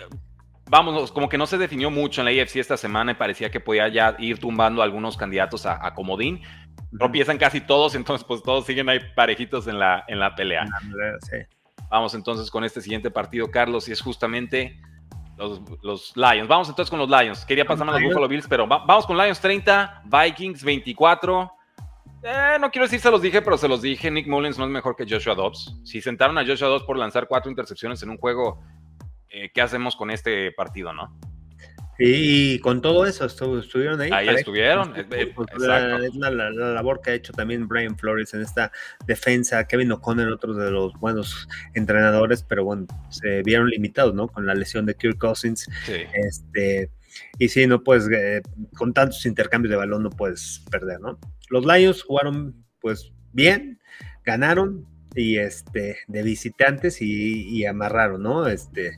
vamos, 0.69 1.12
como 1.12 1.30
que 1.30 1.38
no 1.38 1.45
se 1.45 1.58
definió 1.58 1.89
mucho 1.91 2.21
en 2.21 2.26
la 2.26 2.41
AFC 2.41 2.58
esta 2.58 2.78
semana 2.78 3.12
y 3.12 3.15
parecía 3.15 3.52
que 3.52 3.60
podía 3.60 3.88
ya 3.88 4.15
ir 4.19 4.39
tumbando 4.39 4.82
a 4.82 4.86
algunos 4.86 5.17
candidatos 5.17 5.65
a, 5.65 5.93
comodín. 5.93 6.41
Tropiezan 6.97 7.38
casi 7.38 7.62
todos, 7.62 7.95
entonces 7.95 8.26
pues 8.26 8.43
todos 8.43 8.65
siguen 8.65 8.89
ahí 8.89 8.99
parejitos 9.15 9.67
en 9.67 9.80
la, 9.80 10.04
en 10.08 10.19
la 10.19 10.36
pelea. 10.36 10.65
Vamos 11.89 12.15
entonces 12.15 12.49
con 12.49 12.63
este 12.63 12.82
siguiente 12.82 13.12
partido, 13.12 13.52
Carlos, 13.52 13.88
y 13.88 13.91
es 13.91 14.02
justamente 14.02 14.80
los, 15.38 15.62
los, 15.82 16.13
Lions. 16.15 16.47
Vamos 16.47 16.69
entonces 16.69 16.89
con 16.89 16.99
los 16.99 17.10
Lions. 17.10 17.45
Quería 17.45 17.65
pasarme 17.65 17.91
a 17.91 17.95
los 17.95 18.04
Buffalo 18.04 18.28
Bills, 18.28 18.47
pero 18.47 18.67
vamos 18.67 19.06
con 19.06 19.17
Lions 19.17 19.39
30, 19.39 20.04
Vikings 20.06 20.63
24. 20.63 21.52
Eh, 22.23 22.58
no 22.60 22.71
quiero 22.71 22.86
decir 22.86 23.02
se 23.02 23.12
los 23.12 23.21
dije, 23.21 23.41
pero 23.41 23.58
se 23.58 23.67
los 23.67 23.82
dije. 23.82 24.10
Nick 24.10 24.28
Mullins 24.28 24.58
no 24.58 24.65
es 24.65 24.71
mejor 24.71 24.95
que 24.95 25.06
Joshua 25.08 25.36
Dobbs. 25.36 25.82
Si 25.84 26.02
sentaron 26.02 26.38
a 26.38 26.45
Joshua 26.45 26.69
Dobbs 26.69 26.86
por 26.86 26.97
lanzar 26.97 27.28
cuatro 27.28 27.52
intercepciones 27.52 28.02
en 28.02 28.12
un 28.12 28.17
juego, 28.17 28.63
eh, 29.33 29.51
¿qué 29.53 29.61
hacemos 29.61 29.95
con 29.95 30.11
este 30.11 30.51
partido, 30.51 30.93
no? 30.93 31.19
Y 31.99 32.59
con 32.59 32.81
todo 32.81 33.05
eso 33.05 33.25
estuvieron 33.25 34.01
ahí. 34.01 34.09
Ahí 34.11 34.29
estuvieron. 34.29 34.93
Pues, 35.35 35.47
es 35.51 36.15
la, 36.15 36.29
labor 36.29 37.01
que 37.01 37.11
ha 37.11 37.13
hecho 37.13 37.33
también 37.33 37.67
Brian 37.67 37.97
Flores 37.97 38.33
en 38.33 38.41
esta 38.41 38.71
defensa. 39.05 39.65
Kevin 39.67 39.91
O'Connor, 39.91 40.27
otro 40.31 40.53
de 40.53 40.71
los 40.71 40.93
buenos 40.93 41.47
entrenadores, 41.73 42.43
pero 42.43 42.63
bueno, 42.63 42.87
se 43.09 43.41
vieron 43.43 43.69
limitados, 43.69 44.13
¿no? 44.13 44.27
Con 44.27 44.45
la 44.45 44.55
lesión 44.55 44.85
de 44.85 44.95
Kirk 44.95 45.17
Cousins. 45.17 45.67
Este, 46.13 46.89
y 47.37 47.49
sí, 47.49 47.67
no 47.67 47.83
puedes, 47.83 48.07
eh, 48.09 48.41
con 48.75 48.93
tantos 48.93 49.25
intercambios 49.25 49.71
de 49.71 49.77
balón 49.77 50.03
no 50.03 50.09
puedes 50.09 50.63
perder, 50.71 50.99
¿no? 50.99 51.19
Los 51.49 51.65
Lions 51.65 52.03
jugaron 52.03 52.63
pues 52.79 53.13
bien, 53.31 53.79
ganaron 54.25 54.85
y 55.15 55.37
este 55.37 55.97
de 56.07 56.23
visitantes 56.23 57.01
y, 57.01 57.65
amarraron, 57.65 58.23
¿no? 58.23 58.47
Este 58.47 58.97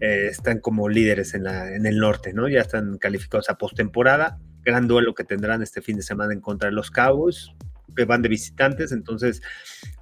eh, 0.00 0.28
están 0.30 0.60
como 0.60 0.88
líderes 0.88 1.34
en, 1.34 1.44
la, 1.44 1.74
en 1.74 1.86
el 1.86 1.98
norte, 1.98 2.32
¿no? 2.32 2.48
Ya 2.48 2.60
están 2.60 2.98
calificados 2.98 3.50
a 3.50 3.58
postemporada. 3.58 4.38
Gran 4.62 4.88
duelo 4.88 5.14
que 5.14 5.24
tendrán 5.24 5.62
este 5.62 5.82
fin 5.82 5.96
de 5.96 6.02
semana 6.02 6.32
en 6.32 6.40
contra 6.40 6.68
de 6.68 6.74
los 6.74 6.90
Cowboys, 6.90 7.50
que 7.96 8.04
van 8.04 8.22
de 8.22 8.28
visitantes. 8.28 8.92
Entonces, 8.92 9.42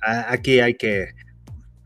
aquí 0.01 0.61
hay 0.61 0.75
que 0.75 1.15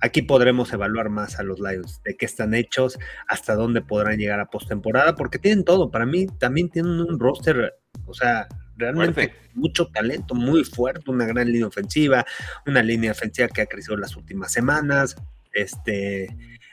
Aquí 0.05 0.23
podremos 0.23 0.73
evaluar 0.73 1.11
más 1.11 1.39
a 1.39 1.45
los 1.45 1.61
Lions, 1.61 2.03
de 2.03 2.17
qué 2.17 2.27
están 2.27 2.55
hechos, 2.55 2.99
hasta 3.29 3.55
dónde 3.55 3.83
podrán 3.83 4.19
llegar 4.19 4.41
a 4.41 4.51
postemporada, 4.51 5.15
porque 5.15 5.39
tienen 5.39 5.63
todo. 5.63 5.93
Para 5.93 6.07
mí 6.07 6.27
también 6.41 6.71
tienen 6.71 7.01
un 7.01 7.21
roster, 7.21 7.77
o 8.07 8.13
sea, 8.13 8.49
realmente 8.77 9.33
mucho 9.55 9.87
talento, 9.93 10.35
muy 10.35 10.65
fuerte, 10.65 11.09
una 11.09 11.25
gran 11.25 11.47
línea 11.47 11.69
ofensiva, 11.69 12.27
una 12.67 12.83
línea 12.83 13.13
ofensiva 13.13 13.47
que 13.47 13.63
ha 13.63 13.67
crecido 13.67 13.97
las 13.97 14.17
últimas 14.17 14.51
semanas. 14.51 15.15
Este, 15.53 16.27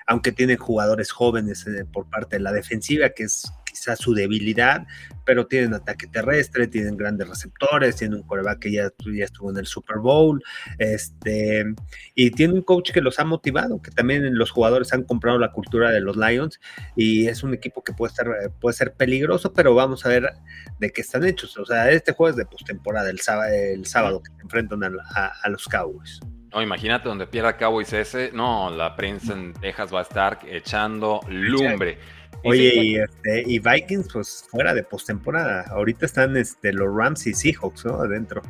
aunque 0.09 0.31
tienen 0.31 0.57
jugadores 0.57 1.11
jóvenes 1.11 1.67
eh, 1.67 1.85
por 1.85 2.09
parte 2.09 2.37
de 2.37 2.41
la 2.41 2.51
defensiva, 2.51 3.09
que 3.09 3.23
es 3.25 3.53
quizás 3.63 3.99
su 3.99 4.15
debilidad, 4.15 4.87
pero 5.23 5.45
tienen 5.45 5.75
ataque 5.75 6.07
terrestre, 6.07 6.65
tienen 6.65 6.97
grandes 6.97 7.29
receptores, 7.29 7.95
tienen 7.97 8.17
un 8.17 8.23
coreback 8.25 8.57
que 8.57 8.71
ya, 8.71 8.89
ya 9.05 9.25
estuvo 9.25 9.51
en 9.51 9.57
el 9.57 9.67
Super 9.67 9.99
Bowl, 9.99 10.43
este, 10.79 11.63
y 12.15 12.31
tiene 12.31 12.55
un 12.55 12.63
coach 12.63 12.91
que 12.91 13.01
los 13.01 13.19
ha 13.19 13.23
motivado, 13.23 13.83
que 13.83 13.91
también 13.91 14.35
los 14.35 14.49
jugadores 14.49 14.91
han 14.93 15.03
comprado 15.03 15.37
la 15.37 15.51
cultura 15.51 15.91
de 15.91 15.99
los 16.01 16.17
Lions, 16.17 16.59
y 16.95 17.27
es 17.27 17.43
un 17.43 17.53
equipo 17.53 17.83
que 17.83 17.93
puede, 17.93 18.09
estar, 18.09 18.27
puede 18.59 18.75
ser 18.75 18.93
peligroso, 18.93 19.53
pero 19.53 19.75
vamos 19.75 20.07
a 20.07 20.09
ver 20.09 20.27
de 20.79 20.89
qué 20.89 21.01
están 21.01 21.23
hechos. 21.23 21.55
O 21.59 21.67
sea, 21.67 21.91
este 21.91 22.13
juego 22.13 22.31
es 22.31 22.35
de 22.35 22.47
postemporada, 22.47 23.11
el 23.11 23.19
sábado, 23.19 23.53
el 23.53 23.85
sábado 23.85 24.23
que 24.23 24.31
se 24.35 24.41
enfrentan 24.41 24.81
a 24.83 25.49
los 25.49 25.65
Cowboys. 25.65 26.19
No, 26.51 26.61
imagínate 26.61 27.07
donde 27.07 27.27
pierda 27.27 27.57
Cowboys 27.57 27.93
ese. 27.93 28.31
No, 28.33 28.69
la 28.69 28.95
prensa 28.95 29.33
en 29.33 29.53
Texas 29.53 29.93
va 29.93 29.99
a 29.99 30.03
estar 30.03 30.39
echando 30.47 31.19
lumbre. 31.27 31.97
Oye, 32.43 32.73
y, 32.75 32.95
este, 32.95 33.43
y 33.45 33.59
Vikings, 33.59 34.09
pues 34.11 34.45
fuera 34.49 34.73
de 34.73 34.83
postemporada. 34.83 35.65
Ahorita 35.69 36.05
están 36.05 36.35
este, 36.37 36.71
los 36.73 36.87
Rams 36.95 37.27
y 37.27 37.33
Seahawks, 37.33 37.85
¿no? 37.85 37.95
Adentro. 38.01 38.41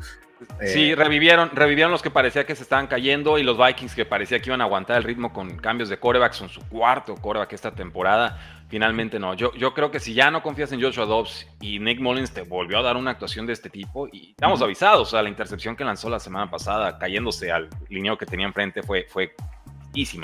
Sí, 0.64 0.92
eh, 0.92 0.96
revivieron, 0.96 1.50
revivieron 1.54 1.92
los 1.92 2.02
que 2.02 2.12
parecía 2.12 2.46
que 2.46 2.56
se 2.56 2.64
estaban 2.64 2.88
cayendo 2.88 3.38
y 3.38 3.44
los 3.44 3.58
Vikings 3.58 3.94
que 3.94 4.06
parecía 4.06 4.40
que 4.40 4.50
iban 4.50 4.62
a 4.62 4.66
aguantar 4.66 4.98
el 4.98 5.04
ritmo 5.04 5.34
con 5.34 5.58
cambios 5.58 5.90
de 5.90 5.98
corebacks, 5.98 6.38
son 6.38 6.50
su 6.50 6.62
cuarto 6.70 7.16
coreback 7.16 7.52
esta 7.54 7.72
temporada. 7.72 8.59
Finalmente 8.70 9.20
no. 9.20 9.34
Yo, 9.34 9.52
yo 9.56 9.74
creo 9.74 9.90
que 9.90 10.00
si 10.00 10.14
ya 10.14 10.30
no 10.30 10.44
confías 10.44 10.72
en 10.72 10.82
Joshua 10.82 11.06
Dobbs 11.06 11.48
y 11.60 11.80
Nick 11.80 12.00
Mullins 12.00 12.32
te 12.32 12.44
volvió 12.44 12.78
a 12.78 12.84
dar 12.84 12.98
una 12.98 13.12
actuación 13.12 13.48
de 13.48 13.54
este 13.54 13.70
tipo, 13.70 14.08
y 14.12 14.30
estamos 14.30 14.62
avisados, 14.62 15.08
o 15.08 15.12
sea, 15.12 15.24
la 15.24 15.30
intercepción 15.30 15.76
que 15.76 15.84
lanzó 15.84 16.10
la 16.10 16.20
semana 16.20 16.52
pasada, 16.52 17.00
cayéndose 17.00 17.52
al 17.52 17.68
lineo 17.90 18.18
que 18.18 18.28
tenía 18.28 18.46
enfrente, 18.46 18.84
fue, 18.84 19.08
fue 19.10 19.34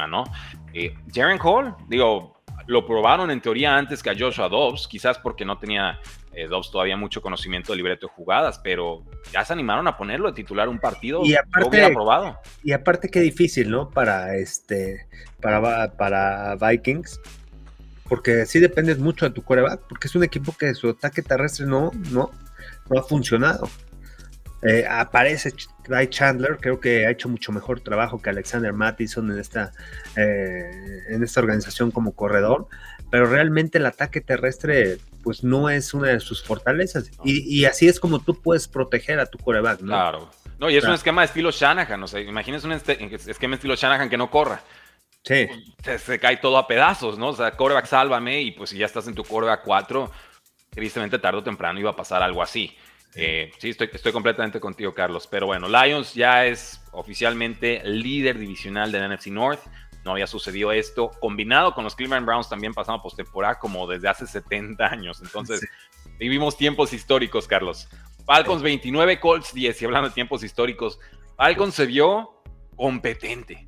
¿no? 0.07 0.23
Eh, 0.73 0.93
Jaren 1.13 1.39
Hall, 1.41 1.75
digo, 1.87 2.35
lo 2.67 2.85
probaron 2.85 3.31
en 3.31 3.41
teoría 3.41 3.75
antes 3.75 4.01
que 4.01 4.09
a 4.09 4.15
Joshua 4.17 4.47
Dobbs, 4.47 4.87
quizás 4.87 5.17
porque 5.17 5.43
no 5.43 5.57
tenía 5.57 5.99
eh, 6.33 6.47
Dobbs 6.47 6.71
todavía 6.71 6.97
mucho 6.97 7.21
conocimiento 7.21 7.71
del 7.71 7.77
libreto 7.77 8.07
de 8.07 8.13
jugadas, 8.13 8.59
pero 8.63 9.03
ya 9.31 9.43
se 9.43 9.53
animaron 9.53 9.87
a 9.87 9.97
ponerlo 9.97 10.29
a 10.29 10.33
titular 10.33 10.69
un 10.69 10.79
partido. 10.79 11.21
Y 11.23 11.35
aparte, 11.35 11.89
probado. 11.91 12.37
Y 12.63 12.71
aparte 12.73 13.09
qué 13.09 13.21
difícil, 13.21 13.69
¿no? 13.69 13.89
Para 13.89 14.35
este, 14.35 15.07
para, 15.41 15.95
para 15.95 16.55
Vikings, 16.55 17.19
porque 18.07 18.45
sí 18.45 18.59
dependes 18.59 18.99
mucho 18.99 19.25
de 19.25 19.31
tu 19.31 19.43
coreback, 19.43 19.81
porque 19.87 20.07
es 20.07 20.15
un 20.15 20.23
equipo 20.23 20.55
que 20.55 20.73
su 20.75 20.89
ataque 20.89 21.21
terrestre 21.21 21.65
no, 21.65 21.91
no, 22.11 22.31
no 22.89 22.99
ha 22.99 23.03
funcionado. 23.03 23.67
Eh, 24.61 24.85
aparece 24.89 25.53
Guy 25.87 26.07
Chandler, 26.07 26.57
creo 26.59 26.79
que 26.79 27.05
ha 27.05 27.11
hecho 27.11 27.29
mucho 27.29 27.51
mejor 27.51 27.81
trabajo 27.81 28.19
que 28.19 28.31
Alexander 28.31 28.73
Mattison 28.73 29.29
en 29.31 29.39
esta, 29.39 29.71
eh, 30.15 31.03
en 31.09 31.23
esta 31.23 31.39
organización 31.39 31.91
como 31.91 32.13
corredor, 32.15 32.67
pero 33.11 33.27
realmente 33.27 33.77
el 33.77 33.85
ataque 33.85 34.21
terrestre 34.21 34.97
pues 35.23 35.43
no 35.43 35.69
es 35.69 35.93
una 35.93 36.09
de 36.09 36.19
sus 36.19 36.43
fortalezas 36.43 37.11
y, 37.23 37.65
así 37.65 37.87
es 37.87 37.99
como 37.99 38.19
tú 38.19 38.41
puedes 38.41 38.67
proteger 38.67 39.19
a 39.19 39.25
tu 39.25 39.37
coreback, 39.37 39.81
¿no? 39.81 39.87
Claro. 39.87 40.31
No, 40.57 40.69
y 40.69 40.77
es 40.77 40.85
un 40.85 40.93
esquema 40.93 41.21
de 41.21 41.27
estilo 41.27 41.51
Shanahan, 41.51 42.01
o 42.01 42.07
sea, 42.07 42.21
imagínese 42.21 42.65
un 42.65 42.73
esquema 42.73 43.51
de 43.51 43.55
estilo 43.55 43.75
Shanahan 43.75 44.09
que 44.09 44.17
no 44.17 44.31
corra. 44.31 44.61
Sí. 45.25 45.47
Se, 45.97 46.19
cae 46.19 46.37
todo 46.37 46.57
a 46.57 46.67
pedazos, 46.67 47.17
¿no? 47.17 47.29
O 47.29 47.35
sea, 47.35 47.51
coreback 47.51 47.87
sálvame 47.87 48.41
y 48.41 48.51
pues 48.51 48.69
si 48.69 48.77
ya 48.77 48.85
estás 48.85 49.07
en 49.07 49.15
tu 49.15 49.23
coreback 49.23 49.63
4, 49.63 50.11
tristemente 50.69 51.17
tarde 51.17 51.39
o 51.39 51.43
temprano 51.43 51.79
iba 51.79 51.89
a 51.89 51.95
pasar 51.95 52.21
algo 52.21 52.43
así. 52.43 52.77
Eh, 53.15 53.51
sí, 53.57 53.69
estoy, 53.69 53.89
estoy 53.91 54.11
completamente 54.11 54.59
contigo, 54.59 54.93
Carlos. 54.93 55.25
Pero 55.27 55.47
bueno, 55.47 55.67
Lions 55.67 56.13
ya 56.13 56.45
es 56.45 56.81
oficialmente 56.91 57.81
líder 57.83 58.37
divisional 58.37 58.91
del 58.91 59.11
NFC 59.11 59.27
North. 59.27 59.61
No 60.03 60.11
había 60.11 60.27
sucedido 60.27 60.71
esto. 60.71 61.09
Combinado 61.19 61.73
con 61.73 61.83
los 61.83 61.95
Cleveland 61.95 62.25
Browns 62.25 62.47
también 62.47 62.75
pasamos 62.75 63.01
postemporada 63.01 63.57
como 63.57 63.87
desde 63.87 64.07
hace 64.07 64.27
70 64.27 64.85
años. 64.85 65.21
Entonces, 65.23 65.67
vivimos 66.19 66.55
tiempos 66.55 66.93
históricos, 66.93 67.47
Carlos. 67.47 67.89
Falcons 68.25 68.61
29, 68.61 69.19
Colts 69.19 69.53
10. 69.55 69.81
Y 69.81 69.85
hablando 69.85 70.09
de 70.09 70.13
tiempos 70.13 70.43
históricos, 70.43 70.99
Falcons 71.35 71.73
se 71.73 71.87
vio 71.87 72.43
competente. 72.75 73.65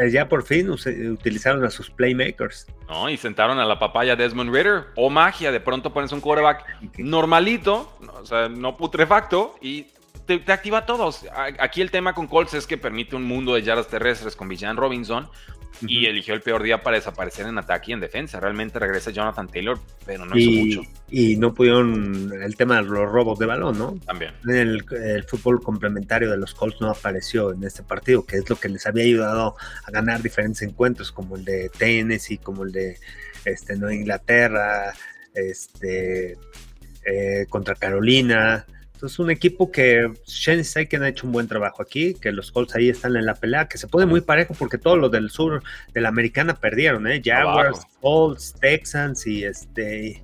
Eh, 0.00 0.10
ya 0.10 0.28
por 0.28 0.44
fin 0.44 0.70
utilizaron 0.70 1.64
a 1.64 1.70
sus 1.70 1.90
playmakers. 1.90 2.66
No, 2.88 3.08
y 3.08 3.16
sentaron 3.16 3.58
a 3.58 3.64
la 3.64 3.78
papaya 3.78 4.16
Desmond 4.16 4.54
Ritter. 4.54 4.84
O 4.96 5.10
magia, 5.10 5.52
de 5.52 5.60
pronto 5.60 5.92
pones 5.92 6.12
un 6.12 6.20
quarterback 6.20 6.64
normalito, 6.98 7.92
o 8.20 8.24
sea, 8.24 8.48
no 8.48 8.76
putrefacto, 8.76 9.56
y 9.60 9.88
te, 10.26 10.42
activa 10.50 10.78
a 10.78 10.86
todos. 10.86 11.26
Aquí 11.58 11.82
el 11.82 11.90
tema 11.90 12.14
con 12.14 12.26
Colts 12.26 12.54
es 12.54 12.66
que 12.66 12.78
permite 12.78 13.16
un 13.16 13.24
mundo 13.24 13.54
de 13.54 13.62
yardas 13.62 13.88
terrestres 13.88 14.36
con 14.36 14.48
Villan 14.48 14.76
Robinson 14.76 15.28
y 15.82 16.06
eligió 16.06 16.34
el 16.34 16.40
peor 16.40 16.62
día 16.62 16.82
para 16.82 16.96
desaparecer 16.96 17.46
en 17.46 17.58
ataque 17.58 17.90
y 17.90 17.94
en 17.94 18.00
defensa. 18.00 18.40
Realmente 18.40 18.78
regresa 18.78 19.10
Jonathan 19.10 19.48
Taylor, 19.48 19.78
pero 20.06 20.24
no 20.24 20.36
hizo 20.36 20.50
mucho. 20.50 20.90
Y 21.10 21.36
no 21.36 21.54
pudieron 21.54 22.32
el 22.42 22.56
tema 22.56 22.76
de 22.76 22.82
los 22.82 23.10
robos 23.10 23.38
de 23.38 23.46
balón, 23.46 23.78
¿no? 23.78 23.98
También. 24.06 24.32
El, 24.48 24.84
el, 24.90 25.24
fútbol 25.24 25.62
complementario 25.62 26.30
de 26.30 26.36
los 26.36 26.54
Colts 26.54 26.80
no 26.80 26.90
apareció 26.90 27.52
en 27.52 27.64
este 27.64 27.82
partido, 27.82 28.24
que 28.24 28.36
es 28.36 28.48
lo 28.48 28.56
que 28.56 28.68
les 28.68 28.86
había 28.86 29.04
ayudado 29.04 29.56
a 29.84 29.90
ganar 29.90 30.22
diferentes 30.22 30.62
encuentros, 30.62 31.12
como 31.12 31.36
el 31.36 31.44
de 31.44 31.70
Tennessee, 31.76 32.38
como 32.38 32.64
el 32.64 32.72
de 32.72 32.98
este, 33.44 33.76
Nueva 33.76 33.94
Inglaterra, 33.94 34.94
este, 35.34 36.38
eh, 37.04 37.46
contra 37.48 37.74
Carolina 37.74 38.66
Es 39.04 39.18
un 39.18 39.30
equipo 39.30 39.70
que 39.70 40.10
Shane 40.26 40.64
Steichen 40.64 41.02
ha 41.02 41.08
hecho 41.08 41.26
un 41.26 41.32
buen 41.32 41.48
trabajo 41.48 41.82
aquí, 41.82 42.14
que 42.14 42.32
los 42.32 42.50
Colts 42.50 42.74
ahí 42.74 42.88
están 42.88 43.16
en 43.16 43.26
la 43.26 43.34
pelea, 43.34 43.68
que 43.68 43.78
se 43.78 43.86
pone 43.86 44.06
muy 44.06 44.20
parejo 44.20 44.54
porque 44.58 44.78
todos 44.78 44.98
los 44.98 45.10
del 45.10 45.30
sur 45.30 45.62
de 45.92 46.00
la 46.00 46.08
americana 46.08 46.54
perdieron, 46.54 47.06
¿eh? 47.06 47.20
Jaguars, 47.24 47.80
Colts, 48.00 48.54
Texans 48.60 49.26
y 49.26 49.44
este 49.44 50.22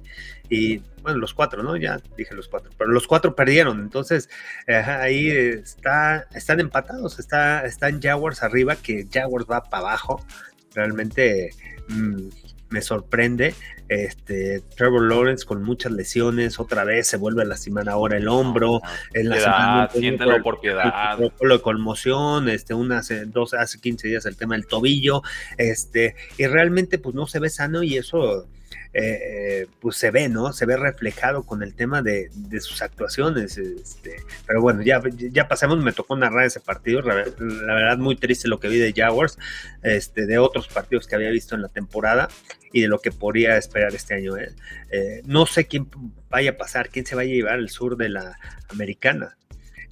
y 0.50 0.82
bueno, 1.02 1.18
los 1.18 1.32
cuatro, 1.32 1.62
¿no? 1.62 1.76
Ya 1.76 2.00
dije 2.16 2.34
los 2.34 2.48
cuatro, 2.48 2.70
pero 2.76 2.90
los 2.90 3.06
cuatro 3.06 3.34
perdieron, 3.34 3.80
entonces 3.80 4.28
eh, 4.66 4.74
ahí 4.74 5.30
está, 5.30 6.26
están 6.34 6.60
empatados, 6.60 7.18
está, 7.18 7.64
están 7.64 8.02
Jaguars 8.02 8.42
arriba, 8.42 8.76
que 8.76 9.06
Jaguars 9.10 9.46
va 9.48 9.62
para 9.62 9.88
abajo, 9.88 10.26
realmente 10.74 11.50
mm, 11.88 12.28
me 12.70 12.82
sorprende. 12.82 13.54
Este, 13.90 14.62
Trevor 14.76 15.02
Lawrence 15.02 15.44
con 15.44 15.64
muchas 15.64 15.90
lesiones, 15.90 16.60
otra 16.60 16.84
vez 16.84 17.08
se 17.08 17.16
vuelve 17.16 17.42
a 17.42 17.44
lastimar 17.44 17.88
ahora 17.88 18.16
el 18.18 18.28
hombro. 18.28 18.80
En 19.14 19.28
la 19.28 19.90
siéntelo 19.92 20.40
por 20.44 20.60
piedad. 20.60 21.18
de 21.18 21.60
conmoción, 21.60 22.48
este, 22.48 22.72
una 22.72 22.98
hace, 22.98 23.24
dos, 23.24 23.52
hace 23.52 23.80
15 23.80 24.06
días 24.06 24.26
el 24.26 24.36
tema 24.36 24.54
del 24.54 24.68
tobillo, 24.68 25.22
este, 25.58 26.14
y 26.38 26.46
realmente 26.46 26.98
pues 26.98 27.16
no 27.16 27.26
se 27.26 27.40
ve 27.40 27.50
sano 27.50 27.82
y 27.82 27.96
eso 27.96 28.46
eh, 28.92 29.66
pues 29.80 29.96
se 29.96 30.10
ve, 30.10 30.28
¿no? 30.28 30.52
Se 30.52 30.66
ve 30.66 30.76
reflejado 30.76 31.44
con 31.44 31.62
el 31.62 31.74
tema 31.74 32.02
de, 32.02 32.30
sus 32.60 32.82
actuaciones. 32.82 33.56
Este, 33.56 34.16
pero 34.46 34.60
bueno, 34.60 34.82
ya, 34.82 35.00
ya 35.16 35.48
pasamos, 35.48 35.78
me 35.78 35.92
tocó 35.92 36.16
narrar 36.16 36.44
ese 36.44 36.60
partido, 36.60 37.00
la, 37.02 37.14
verdad 37.14 37.98
muy 37.98 38.16
triste 38.16 38.48
lo 38.48 38.58
que 38.58 38.68
vi 38.68 38.78
de 38.78 38.92
Jaguars, 38.92 39.38
este, 39.82 40.26
de 40.26 40.38
otros 40.38 40.68
partidos 40.68 41.06
que 41.06 41.14
había 41.14 41.30
visto 41.30 41.54
en 41.54 41.62
la 41.62 41.68
temporada 41.68 42.28
y 42.72 42.82
de 42.82 42.88
lo 42.88 42.98
que 42.98 43.12
podría 43.12 43.56
esperar 43.56 43.94
este 43.94 44.14
año. 44.14 44.36
¿eh? 44.36 44.52
Eh, 44.90 45.22
no 45.24 45.46
sé 45.46 45.66
quién 45.66 45.88
vaya 46.28 46.52
a 46.52 46.56
pasar, 46.56 46.88
quién 46.88 47.06
se 47.06 47.14
va 47.14 47.22
a 47.22 47.26
llevar 47.26 47.58
el 47.58 47.68
sur 47.68 47.96
de 47.96 48.08
la 48.08 48.38
americana. 48.70 49.36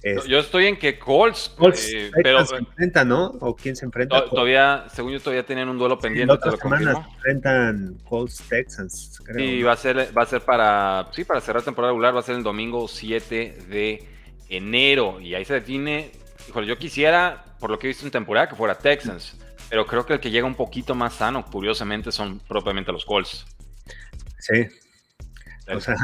Yo 0.01 0.39
estoy 0.39 0.67
en 0.67 0.77
que 0.77 0.97
Colts, 0.97 1.53
eh, 1.93 2.09
pero 2.23 2.45
se 2.45 2.55
enfrenta, 2.55 3.03
¿no? 3.03 3.25
¿O 3.41 3.55
quién 3.55 3.75
se 3.75 3.85
enfrenta? 3.85 4.25
todavía, 4.25 4.85
según 4.93 5.11
yo, 5.11 5.19
todavía 5.19 5.45
tienen 5.45 5.67
un 5.67 5.77
duelo 5.77 5.99
pendiente. 5.99 6.33
Sí, 6.35 6.39
te 6.41 6.51
lo 6.51 6.77
se 6.77 6.91
enfrentan 6.91 7.97
Colts 8.07 8.43
Texans. 8.47 9.21
Creo. 9.25 9.37
Sí, 9.37 9.61
va 9.61 9.73
a 9.73 9.77
ser, 9.77 10.17
va 10.17 10.23
a 10.23 10.25
ser 10.25 10.41
para, 10.41 11.07
sí, 11.11 11.25
para 11.25 11.41
cerrar 11.41 11.63
temporada 11.63 11.91
regular, 11.91 12.15
va 12.15 12.21
a 12.21 12.23
ser 12.23 12.35
el 12.35 12.43
domingo 12.43 12.87
7 12.87 13.57
de 13.69 14.07
enero 14.47 15.19
y 15.19 15.35
ahí 15.35 15.43
se 15.43 15.55
define. 15.55 16.11
Híjole, 16.47 16.65
yo 16.65 16.77
quisiera, 16.77 17.43
por 17.59 17.69
lo 17.69 17.77
que 17.77 17.87
he 17.87 17.89
visto 17.89 18.05
en 18.05 18.11
temporada, 18.11 18.47
que 18.47 18.55
fuera 18.55 18.75
Texans, 18.75 19.37
pero 19.69 19.85
creo 19.85 20.05
que 20.05 20.13
el 20.13 20.19
que 20.21 20.31
llega 20.31 20.47
un 20.47 20.55
poquito 20.55 20.95
más 20.95 21.15
sano, 21.15 21.43
curiosamente, 21.45 22.11
son 22.13 22.39
propiamente 22.39 22.91
los 22.93 23.03
Colts. 23.03 23.45
Sí. 24.39 24.65
O 25.67 25.79
sea, 25.79 25.95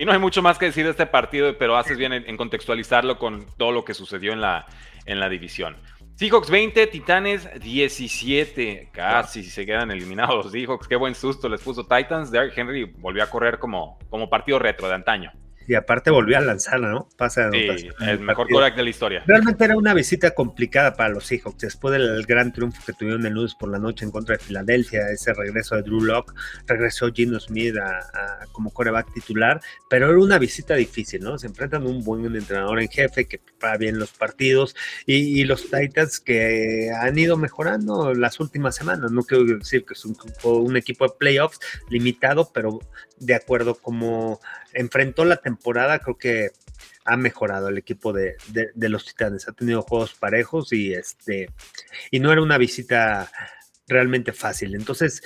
y 0.00 0.06
no 0.06 0.12
hay 0.12 0.18
mucho 0.18 0.40
más 0.40 0.58
que 0.58 0.64
decir 0.64 0.84
de 0.84 0.92
este 0.92 1.04
partido, 1.04 1.58
pero 1.58 1.76
haces 1.76 1.98
bien 1.98 2.14
en, 2.14 2.36
contextualizarlo 2.38 3.18
con 3.18 3.44
todo 3.58 3.70
lo 3.70 3.84
que 3.84 3.92
sucedió 3.92 4.32
en 4.32 4.40
la, 4.40 4.64
en 5.04 5.20
la 5.20 5.28
división. 5.28 5.76
Seahawks 6.14 6.48
20, 6.48 6.86
Titanes 6.86 7.60
17. 7.60 8.88
Casi 8.92 9.42
se 9.42 9.66
quedan 9.66 9.90
eliminados 9.90 10.36
los 10.36 10.52
Seahawks. 10.52 10.88
Qué 10.88 10.96
buen 10.96 11.14
susto 11.14 11.50
les 11.50 11.60
puso 11.60 11.86
Titans. 11.86 12.30
Derrick 12.30 12.56
Henry 12.56 12.84
volvió 12.84 13.22
a 13.22 13.26
correr 13.26 13.58
como, 13.58 13.98
como 14.08 14.30
partido 14.30 14.58
retro 14.58 14.88
de 14.88 14.94
antaño 14.94 15.32
y 15.70 15.76
aparte 15.76 16.10
volvió 16.10 16.36
a 16.36 16.40
lanzar, 16.40 16.80
¿no? 16.80 17.08
Pasa 17.16 17.48
sí, 17.52 17.88
el 18.00 18.18
mejor 18.18 18.48
coreback 18.48 18.74
de 18.74 18.82
la 18.82 18.90
historia. 18.90 19.22
Realmente 19.24 19.64
era 19.64 19.76
una 19.76 19.94
visita 19.94 20.32
complicada 20.32 20.94
para 20.94 21.10
los 21.10 21.26
Seahawks. 21.26 21.58
Después 21.58 21.92
del 21.92 22.26
gran 22.26 22.52
triunfo 22.52 22.82
que 22.84 22.92
tuvieron 22.92 23.24
el 23.24 23.34
lunes 23.34 23.54
por 23.54 23.70
la 23.70 23.78
noche 23.78 24.04
en 24.04 24.10
contra 24.10 24.36
de 24.36 24.42
Filadelfia, 24.42 25.02
ese 25.12 25.32
regreso 25.32 25.76
de 25.76 25.82
Drew 25.82 26.00
Locke, 26.00 26.32
regresó 26.66 27.12
Gino 27.12 27.38
Smith 27.38 27.76
a, 27.76 28.46
como 28.50 28.72
coreback 28.72 29.12
titular, 29.12 29.60
pero 29.88 30.10
era 30.10 30.18
una 30.18 30.38
visita 30.38 30.74
difícil, 30.74 31.22
¿no? 31.22 31.38
Se 31.38 31.46
enfrentan 31.46 31.84
a 31.84 31.86
un 31.86 32.02
buen 32.02 32.26
entrenador 32.34 32.80
en 32.82 32.88
jefe 32.88 33.26
que 33.26 33.38
prepara 33.38 33.76
bien 33.76 33.96
los 33.96 34.10
partidos 34.10 34.74
y, 35.06 35.44
los 35.44 35.70
Titans 35.70 36.18
que 36.18 36.90
han 37.00 37.16
ido 37.16 37.36
mejorando 37.36 38.12
las 38.12 38.40
últimas 38.40 38.74
semanas. 38.74 39.12
No 39.12 39.22
quiero 39.22 39.44
decir 39.44 39.84
que 39.84 39.94
es 39.94 40.04
un, 40.04 40.16
un 40.42 40.76
equipo 40.76 41.06
de 41.06 41.14
playoffs 41.16 41.60
limitado, 41.88 42.50
pero 42.52 42.80
de 43.20 43.34
acuerdo 43.34 43.74
como 43.76 44.40
enfrentó 44.72 45.24
la 45.24 45.36
temporada, 45.36 45.59
creo 45.62 46.18
que 46.18 46.50
ha 47.04 47.16
mejorado 47.16 47.68
el 47.68 47.78
equipo 47.78 48.12
de, 48.12 48.36
los 48.76 49.04
Titanes. 49.04 49.48
Ha 49.48 49.52
tenido 49.52 49.82
juegos 49.82 50.14
parejos 50.14 50.72
y 50.72 50.92
este 50.92 51.50
y 52.10 52.20
no 52.20 52.32
era 52.32 52.42
una 52.42 52.58
visita 52.58 53.30
realmente 53.88 54.32
fácil. 54.32 54.74
Entonces, 54.74 55.22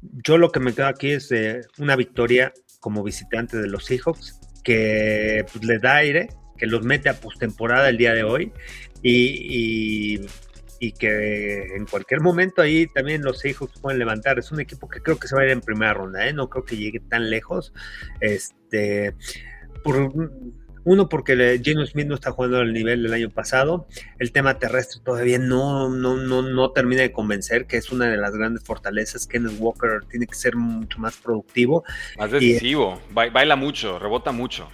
yo 0.00 0.38
lo 0.38 0.50
que 0.50 0.60
me 0.60 0.74
quedo 0.74 0.86
aquí 0.86 1.12
es 1.12 1.32
una 1.78 1.96
victoria 1.96 2.52
como 2.80 3.02
visitante 3.02 3.56
de 3.56 3.68
los 3.68 3.84
Seahawks 3.84 4.40
que 4.64 5.44
pues, 5.52 5.64
le 5.64 5.78
da 5.78 5.96
aire, 5.96 6.28
que 6.56 6.66
los 6.66 6.82
mete 6.82 7.08
a 7.08 7.20
postemporada 7.20 7.88
el 7.88 7.96
día 7.96 8.14
de 8.14 8.24
hoy 8.24 8.52
y, 9.02 10.20
y, 10.80 10.92
que 10.92 11.76
en 11.76 11.86
cualquier 11.86 12.20
momento 12.20 12.62
ahí 12.62 12.86
también 12.86 13.22
los 13.22 13.40
Seahawks 13.40 13.80
pueden 13.80 13.98
levantar. 13.98 14.38
Es 14.38 14.50
un 14.52 14.60
equipo 14.60 14.88
que 14.88 15.00
creo 15.00 15.18
que 15.18 15.28
se 15.28 15.36
va 15.36 15.42
a 15.42 15.44
ir 15.44 15.50
en 15.50 15.60
primera 15.60 15.94
ronda, 15.94 16.26
¿eh? 16.26 16.32
no 16.32 16.48
creo 16.48 16.64
que 16.64 16.76
llegue 16.76 17.00
tan 17.00 17.30
lejos. 17.30 17.72
Este, 18.20 19.14
por, 19.82 20.12
uno, 20.84 21.08
porque 21.08 21.60
Geno 21.62 21.84
Smith 21.84 22.06
no 22.06 22.14
está 22.14 22.30
jugando 22.30 22.58
al 22.58 22.72
nivel 22.72 23.02
del 23.02 23.12
año 23.12 23.28
pasado. 23.28 23.86
El 24.18 24.32
tema 24.32 24.58
terrestre 24.58 25.02
todavía 25.04 25.38
no, 25.38 25.90
no, 25.90 26.16
no, 26.16 26.40
no 26.40 26.70
termina 26.70 27.02
de 27.02 27.12
convencer, 27.12 27.66
que 27.66 27.76
es 27.76 27.92
una 27.92 28.06
de 28.06 28.16
las 28.16 28.32
grandes 28.32 28.64
fortalezas. 28.64 29.26
Kenneth 29.26 29.58
Walker 29.58 30.00
tiene 30.10 30.26
que 30.26 30.34
ser 30.34 30.56
mucho 30.56 30.98
más 30.98 31.16
productivo. 31.16 31.84
Más 32.16 32.30
decisivo, 32.30 33.00
baila 33.12 33.54
mucho, 33.54 33.98
rebota 33.98 34.32
mucho. 34.32 34.68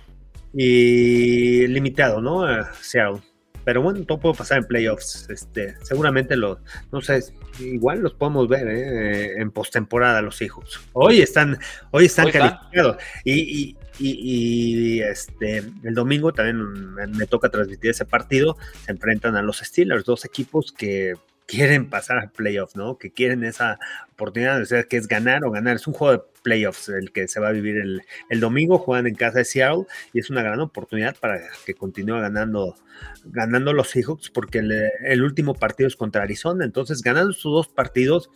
Y 0.53 1.67
limitado, 1.67 2.21
¿no? 2.21 2.47
Seattle. 2.81 3.21
Pero 3.65 3.83
bueno, 3.83 4.05
todo 4.05 4.21
puede 4.21 4.35
pasar 4.37 4.59
en 4.59 4.65
playoffs. 4.65 5.29
Este, 5.31 5.75
seguramente 5.83 6.37
los, 6.37 6.59
no 6.93 7.01
sé, 7.01 7.25
igual 7.59 8.01
los 8.01 8.15
podemos 8.15 8.47
ver 8.47 8.69
¿eh? 8.69 9.41
en 9.41 9.51
postemporada 9.51 10.21
los 10.23 10.43
hijos. 10.43 10.81
Hoy 10.93 11.23
están, 11.23 11.59
hoy 11.91 12.05
están 12.05 12.31
calificados. 12.31 12.99
Y, 13.25 13.33
y, 13.33 13.77
este, 14.01 15.59
el 15.59 15.95
domingo 15.95 16.33
también 16.33 16.95
me 17.13 17.27
toca 17.27 17.49
transmitir 17.49 17.91
ese 17.91 18.05
partido. 18.05 18.57
Se 18.85 18.93
enfrentan 18.93 19.37
a 19.37 19.43
los 19.43 19.59
Steelers, 19.59 20.05
dos 20.05 20.25
equipos 20.25 20.73
que 20.73 21.15
quieren 21.47 21.91
pasar 21.91 22.19
a 22.19 22.31
playoffs, 22.31 22.77
¿no? 22.77 22.99
Que 22.99 23.11
quieren 23.13 23.45
esa 23.45 23.79
oportunidad, 24.13 24.61
o 24.63 24.65
sea, 24.65 24.85
que 24.85 24.97
es 24.97 25.09
ganar 25.09 25.45
o 25.45 25.51
ganar. 25.51 25.77
Es 25.77 25.87
un 25.87 25.95
juego 25.95 26.13
de 26.19 26.25
playoffs 26.43 26.89
el 26.89 27.13
que 27.13 27.29
se 27.29 27.41
va 27.41 27.49
a 27.49 27.53
vivir 27.53 27.77
el, 27.77 28.03
el 28.31 28.41
domingo, 28.41 28.79
juegan 28.79 29.07
en 29.07 29.15
casa 29.15 29.39
de 29.39 29.45
Seattle 29.45 29.85
y 30.13 30.21
es 30.21 30.31
una 30.31 30.43
gran 30.43 30.61
oportunidad 30.61 31.17
para 31.19 31.41
que 31.65 31.75
continúe 31.75 32.21
ganando, 32.21 32.77
ganando 33.25 33.73
los 33.73 33.91
Seahawks 33.91 34.31
porque 34.31 34.59
el, 34.59 34.73
el, 35.05 35.23
último 35.23 35.55
partido 35.55 35.87
es 35.89 35.97
contra 35.97 36.23
Arizona, 36.23 36.65
entonces 36.65 37.03
ganando 37.03 37.33
sus 37.33 37.53
dos 37.53 37.69
partidos 37.69 38.31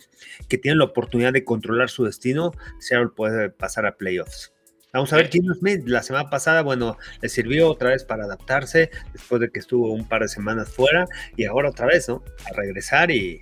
que 0.47 0.57
tienen 0.57 0.79
la 0.79 0.85
oportunidad 0.85 1.33
de 1.33 1.43
controlar 1.43 1.89
su 1.89 2.03
destino, 2.03 2.51
Seattle 2.79 3.11
puede 3.15 3.49
pasar 3.49 3.85
a 3.85 3.95
playoffs. 3.95 4.53
Vamos 4.91 5.13
a 5.13 5.17
ver, 5.17 5.29
Gino 5.29 5.53
Smith 5.53 5.83
la 5.85 6.01
semana 6.01 6.29
pasada, 6.29 6.63
bueno, 6.63 6.97
le 7.21 7.29
sirvió 7.29 7.69
otra 7.69 7.89
vez 7.89 8.03
para 8.03 8.23
adaptarse 8.23 8.89
después 9.13 9.39
de 9.39 9.51
que 9.51 9.59
estuvo 9.59 9.93
un 9.93 10.07
par 10.07 10.23
de 10.23 10.27
semanas 10.27 10.69
fuera 10.69 11.05
y 11.37 11.45
ahora 11.45 11.69
otra 11.69 11.85
vez, 11.85 12.09
¿no? 12.09 12.23
A 12.49 12.55
regresar 12.55 13.11
y 13.11 13.41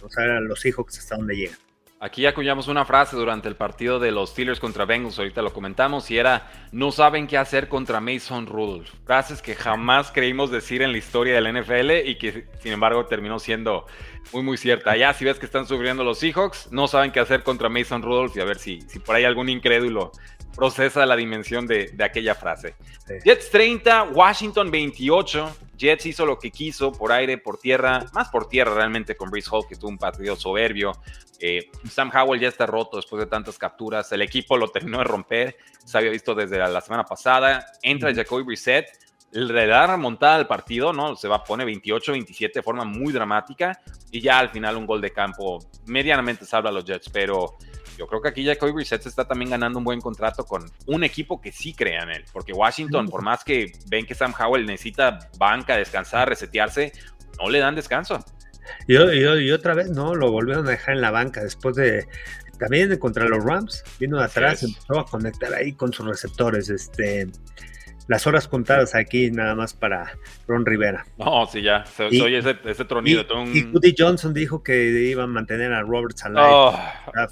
vamos 0.00 0.18
a 0.18 0.20
ver 0.20 0.30
a 0.32 0.40
los 0.40 0.60
Seahawks 0.60 0.98
hasta 0.98 1.16
dónde 1.16 1.34
llegan. 1.36 1.58
Aquí 1.98 2.26
acuñamos 2.26 2.68
una 2.68 2.84
frase 2.84 3.16
durante 3.16 3.48
el 3.48 3.56
partido 3.56 3.98
de 3.98 4.10
los 4.10 4.28
Steelers 4.30 4.60
contra 4.60 4.84
Bengals, 4.84 5.18
ahorita 5.18 5.40
lo 5.40 5.54
comentamos, 5.54 6.10
y 6.10 6.18
era, 6.18 6.50
no 6.70 6.92
saben 6.92 7.26
qué 7.26 7.38
hacer 7.38 7.68
contra 7.70 8.02
Mason 8.02 8.46
Rudolph. 8.46 8.90
Frases 9.06 9.40
que 9.40 9.54
jamás 9.54 10.12
creímos 10.12 10.50
decir 10.50 10.82
en 10.82 10.92
la 10.92 10.98
historia 10.98 11.40
del 11.40 11.50
NFL 11.58 12.06
y 12.06 12.18
que 12.18 12.48
sin 12.60 12.72
embargo 12.72 13.06
terminó 13.06 13.38
siendo 13.38 13.86
muy 14.34 14.42
muy 14.42 14.58
cierta. 14.58 14.94
Ya 14.94 15.14
si 15.14 15.24
ves 15.24 15.38
que 15.38 15.46
están 15.46 15.66
sufriendo 15.66 16.04
los 16.04 16.18
Seahawks, 16.18 16.70
no 16.70 16.86
saben 16.86 17.12
qué 17.12 17.20
hacer 17.20 17.42
contra 17.42 17.70
Mason 17.70 18.02
Rudolph 18.02 18.36
y 18.36 18.40
a 18.40 18.44
ver 18.44 18.58
si, 18.58 18.82
si 18.82 18.98
por 18.98 19.16
ahí 19.16 19.24
algún 19.24 19.48
incrédulo 19.48 20.12
procesa 20.56 21.04
la 21.06 21.14
dimensión 21.14 21.66
de, 21.66 21.94
aquella 22.02 22.34
frase. 22.34 22.74
Jets 23.24 23.50
30, 23.50 24.04
Washington 24.14 24.70
28. 24.70 25.56
Jets 25.76 26.06
hizo 26.06 26.24
lo 26.24 26.38
que 26.38 26.50
quiso 26.50 26.90
por 26.90 27.12
aire, 27.12 27.36
por 27.36 27.58
tierra, 27.58 28.06
más 28.14 28.30
por 28.30 28.48
tierra 28.48 28.74
realmente 28.74 29.14
con 29.14 29.30
Breeze 29.30 29.50
Hall, 29.52 29.66
que 29.68 29.76
tuvo 29.76 29.90
un 29.90 29.98
partido 29.98 30.34
soberbio. 30.34 30.92
Eh, 31.38 31.70
Sam 31.90 32.10
Howell 32.14 32.40
ya 32.40 32.48
está 32.48 32.64
roto 32.64 32.96
después 32.96 33.20
de 33.20 33.26
tantas 33.26 33.58
capturas. 33.58 34.10
El 34.12 34.22
equipo 34.22 34.56
lo 34.56 34.68
terminó 34.68 34.98
de 34.98 35.04
romper. 35.04 35.56
Se 35.84 35.98
había 35.98 36.10
visto 36.10 36.34
desde 36.34 36.58
la, 36.58 36.80
semana 36.80 37.04
pasada. 37.04 37.66
Entra 37.82 38.14
Jacoby 38.14 38.42
Brissett. 38.42 38.86
Le 39.32 39.66
da 39.66 39.86
remontada 39.86 40.36
al 40.36 40.46
partido, 40.46 40.94
¿no? 40.94 41.14
Se 41.16 41.28
va, 41.28 41.44
pone 41.44 41.66
28-27 41.66 42.54
de 42.54 42.62
forma 42.62 42.84
muy 42.84 43.12
dramática. 43.12 43.78
Y 44.10 44.20
ya 44.20 44.38
al 44.38 44.48
final 44.48 44.76
un 44.76 44.86
gol 44.86 45.02
de 45.02 45.10
campo 45.10 45.58
medianamente 45.84 46.46
salva 46.46 46.70
a 46.70 46.72
los 46.72 46.84
Jets. 46.86 47.10
Pero 47.10 47.58
yo 47.96 48.06
creo 48.06 48.20
que 48.20 48.28
aquí 48.28 48.44
Jacoby 48.44 48.72
Brissett 48.72 49.06
está 49.06 49.26
también 49.26 49.50
ganando 49.50 49.78
un 49.78 49.84
buen 49.84 50.00
contrato 50.00 50.44
con 50.44 50.70
un 50.86 51.04
equipo 51.04 51.40
que 51.40 51.52
sí 51.52 51.74
crea 51.74 52.02
en 52.02 52.10
él, 52.10 52.24
porque 52.32 52.52
Washington, 52.52 53.08
por 53.08 53.22
más 53.22 53.44
que 53.44 53.72
ven 53.88 54.06
que 54.06 54.14
Sam 54.14 54.34
Howell 54.38 54.66
necesita 54.66 55.18
banca, 55.38 55.76
descansar, 55.76 56.28
resetearse, 56.28 56.92
no 57.38 57.48
le 57.48 57.58
dan 57.58 57.74
descanso. 57.74 58.24
Y, 58.88 58.96
y, 58.96 59.50
otra 59.52 59.74
vez, 59.74 59.90
¿no? 59.90 60.14
Lo 60.14 60.32
volvieron 60.32 60.66
a 60.66 60.70
dejar 60.70 60.96
en 60.96 61.00
la 61.00 61.10
banca 61.10 61.42
después 61.42 61.76
de 61.76 62.06
también 62.58 62.96
contra 62.98 63.26
los 63.28 63.44
Rams, 63.44 63.84
vino 64.00 64.18
de 64.18 64.24
atrás, 64.24 64.62
empezó 64.62 64.98
a 64.98 65.06
conectar 65.06 65.52
ahí 65.54 65.72
con 65.72 65.92
sus 65.92 66.06
receptores. 66.06 66.70
Este, 66.70 67.28
las 68.08 68.26
horas 68.26 68.48
contadas 68.48 68.94
aquí 68.94 69.30
nada 69.30 69.54
más 69.54 69.74
para 69.74 70.12
Ron 70.46 70.64
Rivera. 70.64 71.04
No, 71.18 71.46
sí, 71.46 71.62
ya, 71.62 71.84
soy 71.84 72.34
ese, 72.34 72.56
ese 72.64 72.84
tronido. 72.84 73.24
Y, 73.52 73.68
y, 73.82 73.94
Johnson 73.96 74.32
dijo 74.32 74.62
que 74.62 74.90
iba 75.08 75.24
a 75.24 75.26
mantener 75.26 75.72
a 75.72 75.82
Roberts 75.82 76.24
alive. 76.24 76.42
Oh. 76.42 76.74
Ah, 76.74 77.28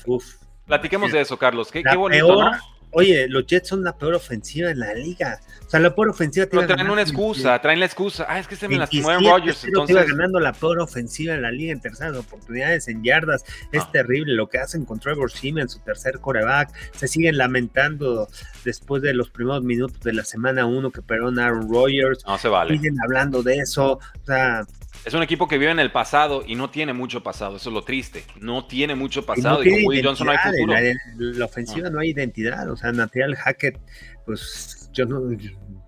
Platiquemos 0.67 1.13
de 1.13 1.21
eso, 1.21 1.37
Carlos. 1.37 1.71
Qué, 1.71 1.83
qué 1.83 1.97
bonito, 1.97 2.43
¿no? 2.43 2.53
Oye, 2.97 3.29
los 3.29 3.45
Jets 3.47 3.69
son 3.69 3.83
la 3.83 3.97
peor 3.97 4.15
ofensiva 4.15 4.71
en 4.71 4.79
la 4.79 4.95
liga. 4.95 5.41
O 5.67 5.71
sea, 5.71 5.81
la 5.81 5.95
peor 5.95 6.11
ofensiva. 6.11 6.47
Pero 6.49 6.67
traen 6.67 6.89
una 6.89 7.03
excusa, 7.03 7.61
traen 7.61 7.81
la 7.81 7.87
excusa. 7.87 8.25
Ah, 8.29 8.39
es 8.39 8.47
que 8.47 8.55
se 8.55 8.69
me 8.69 8.79
lastimó 8.79 9.11
en 9.11 9.25
Rodgers. 9.25 9.65
Entonces... 9.65 9.97
iba 9.97 10.05
ganando 10.05 10.39
la 10.39 10.53
peor 10.53 10.79
ofensiva 10.79 11.35
en 11.35 11.43
la 11.43 11.51
liga 11.51 11.73
en 11.73 11.81
terceras 11.81 12.17
oportunidades, 12.17 12.87
en 12.87 13.03
yardas. 13.03 13.45
Es 13.73 13.83
ah. 13.83 13.91
terrible 13.93 14.35
lo 14.35 14.49
que 14.49 14.59
hacen 14.59 14.85
con 14.85 15.01
Trevor 15.01 15.33
Siemens, 15.33 15.73
su 15.73 15.81
tercer 15.81 16.21
coreback. 16.21 16.73
Se 16.95 17.09
siguen 17.09 17.37
lamentando 17.37 18.29
después 18.65 19.03
de 19.03 19.13
los 19.13 19.29
primeros 19.29 19.65
minutos 19.65 20.01
de 20.01 20.13
la 20.13 20.25
semana 20.25 20.65
uno 20.65 20.93
que 20.93 21.03
perdieron 21.03 21.39
Aaron 21.41 21.69
Rodgers. 21.69 22.25
No 22.25 22.39
se 22.39 22.49
vale. 22.49 22.75
Siguen 22.75 22.97
hablando 23.03 23.43
de 23.43 23.57
eso. 23.57 23.95
O 23.95 24.25
sea, 24.25 24.65
es 25.05 25.13
un 25.13 25.23
equipo 25.23 25.47
que 25.47 25.59
vive 25.59 25.71
en 25.71 25.79
el 25.79 25.93
pasado 25.93 26.43
y 26.47 26.55
no 26.55 26.71
tiene 26.71 26.93
mucho 26.93 27.23
pasado. 27.23 27.57
Eso 27.57 27.69
es 27.69 27.75
lo 27.75 27.83
triste. 27.83 28.25
No 28.41 28.65
tiene 28.67 28.95
mucho 28.95 29.27
pasado. 29.27 29.63
Y, 29.63 29.71
con 29.71 29.87
Will 29.87 30.05
Johnson 30.05 30.27
no 30.27 30.33
hay 30.33 30.39
futuro. 30.39 30.75
La, 31.17 31.45
ofensiva 31.45 31.91
no. 31.91 32.01
hay 32.01 32.11
identidad. 32.11 32.71
O 32.71 32.77
sea, 32.77 32.91
Nathaniel 32.93 33.37
Hackett, 33.37 33.79
pues 34.25 34.91
yo 34.95 35.05
no, 35.05 35.21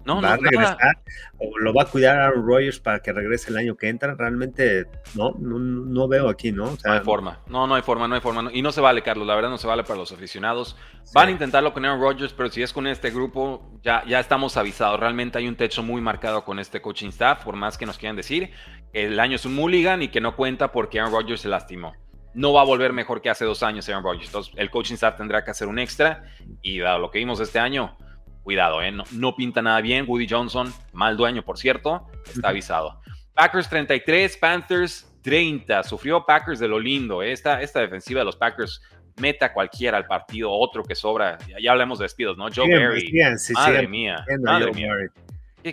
no, 0.05 0.21
va 0.21 0.35
a 0.35 0.37
regresar 0.37 0.99
o 1.39 1.59
lo 1.59 1.73
va 1.73 1.83
a 1.83 1.87
cuidar 1.87 2.19
Aaron 2.19 2.47
Rodgers 2.47 2.79
para 2.79 3.01
que 3.01 3.13
regrese 3.13 3.51
el 3.51 3.57
año 3.57 3.77
que 3.77 3.89
entra. 3.89 4.15
Realmente 4.15 4.87
no, 5.15 5.33
no, 5.39 6.09
veo 6.09 6.29
aquí, 6.29 6.53
¿no? 6.53 6.77
no 6.85 6.93
hay 6.93 7.01
forma, 7.01 7.41
no, 7.49 7.67
no 7.67 7.75
hay 7.75 7.83
forma, 7.83 8.09
no 8.09 8.15
hay 8.17 8.21
forma. 8.21 8.51
Y 8.53 8.63
no 8.63 8.73
se 8.73 8.81
vale, 8.81 9.03
Carlos, 9.03 9.27
la 9.27 9.35
verdad 9.35 9.51
no 9.51 9.59
se 9.59 9.67
vale 9.67 9.85
para 9.85 9.99
los 9.99 10.13
aficionados. 10.13 10.77
Van 11.15 11.29
a 11.29 11.31
intentarlo 11.31 11.73
con 11.73 11.85
Aaron 11.85 12.01
Rodgers, 12.01 12.33
pero 12.33 12.51
si 12.51 12.63
es 12.63 12.73
con 12.73 12.87
este 12.87 13.11
grupo, 13.11 13.81
ya, 13.83 14.05
ya 14.07 14.21
estamos 14.21 14.57
avisados. 14.57 14.99
Realmente 15.01 15.39
hay 15.39 15.49
un 15.49 15.57
techo 15.57 15.83
muy 15.83 16.01
marcado 16.01 16.45
con 16.45 16.59
este 16.59 16.83
coaching 16.83 17.09
staff, 17.09 17.45
por 17.45 17.57
más 17.57 17.79
que 17.79 17.87
nos 17.87 17.97
quieran 17.97 18.17
decir. 18.17 18.51
El 18.93 19.21
año 19.21 19.37
es 19.37 19.45
un 19.45 19.55
mulligan 19.55 20.03
y 20.03 20.09
que 20.09 20.21
no 20.21 20.37
cuenta 20.37 20.73
porque 20.73 20.99
Aaron 21.01 21.13
Rodgers 21.13 21.41
se 21.41 21.49
lastimó 21.49 21.95
no 22.37 22.53
va 22.53 22.61
a 22.61 22.65
volver 22.65 22.93
mejor 22.93 23.23
que 23.23 23.31
hace 23.31 23.45
dos 23.45 23.63
años 23.63 23.89
Aaron 23.89 24.05
Rodgers. 24.05 24.27
Entonces, 24.27 24.53
el 24.57 24.71
coaching 24.71 24.95
staff 24.95 25.17
tendrá 25.17 25.43
que 25.43 25.51
hacer 25.51 25.67
un 25.69 25.79
extra 25.79 26.25
y 26.63 26.79
dado 26.79 26.99
lo 26.99 27.11
que 27.11 27.19
vimos 27.19 27.41
este 27.41 27.59
año, 27.59 27.97
cuidado, 28.43 28.83
¿eh? 28.83 28.93
no, 28.93 29.35
pinta 29.35 29.63
nada 29.63 29.81
bien. 29.81 30.05
Woody 30.07 30.29
Johnson, 30.29 30.73
mal 30.93 31.17
dueño, 31.17 31.43
por 31.43 31.59
cierto, 31.59 32.07
está 32.27 32.51
avisado. 32.51 33.01
Packers 33.33 33.69
33, 33.71 34.37
Panthers 34.37 35.11
30. 35.23 35.83
Sufrió 35.83 36.27
Packers 36.27 36.61
de 36.61 36.69
lo 36.69 36.79
lindo. 36.79 37.23
¿eh? 37.23 37.33
Esta, 37.33 37.63
esta 37.63 37.81
defensiva 37.81 38.21
de 38.21 38.27
los 38.27 38.37
Packers 38.37 38.83
meta 39.17 39.55
cualquiera 39.55 39.97
al 39.97 40.07
partido, 40.07 40.53
otro 40.53 40.85
que 40.85 40.95
sobra. 40.95 41.39
Ya, 41.61 41.73
hablamos 41.73 41.99
de 41.99 42.05
despidos, 42.05 42.37
¿no? 42.37 42.49
Joe 42.55 42.71
Barry. 42.71 43.11
madre 43.55 43.89
mía, 43.89 44.25
madre 44.41 44.73
mía. 44.73 44.91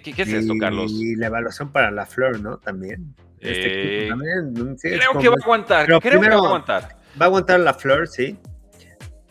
¿Qué, 0.02 0.14
¿Qué, 0.14 0.22
es 0.24 0.28
esto, 0.30 0.54
Carlos? 0.60 0.92
Y 0.92 1.16
la 1.16 1.28
evaluación 1.28 1.72
para 1.72 1.92
la 1.92 2.06
Flor, 2.08 2.40
¿no? 2.40 2.58
También. 2.58 3.14
Este 3.40 4.06
eh, 4.06 4.10
también 4.10 4.76
creo 4.82 5.20
que 5.20 5.30
va 5.30 5.36
a 5.36 5.44
aguantar. 5.44 5.86
creo 5.86 6.00
que 6.00 6.18
va 6.18 6.28
a 6.28 6.38
aguantar. 6.38 6.98
Va 7.22 7.26
a 7.26 7.28
aguantar 7.28 7.60
la 7.60 7.74
Flor, 7.74 8.08
sí. 8.08 8.40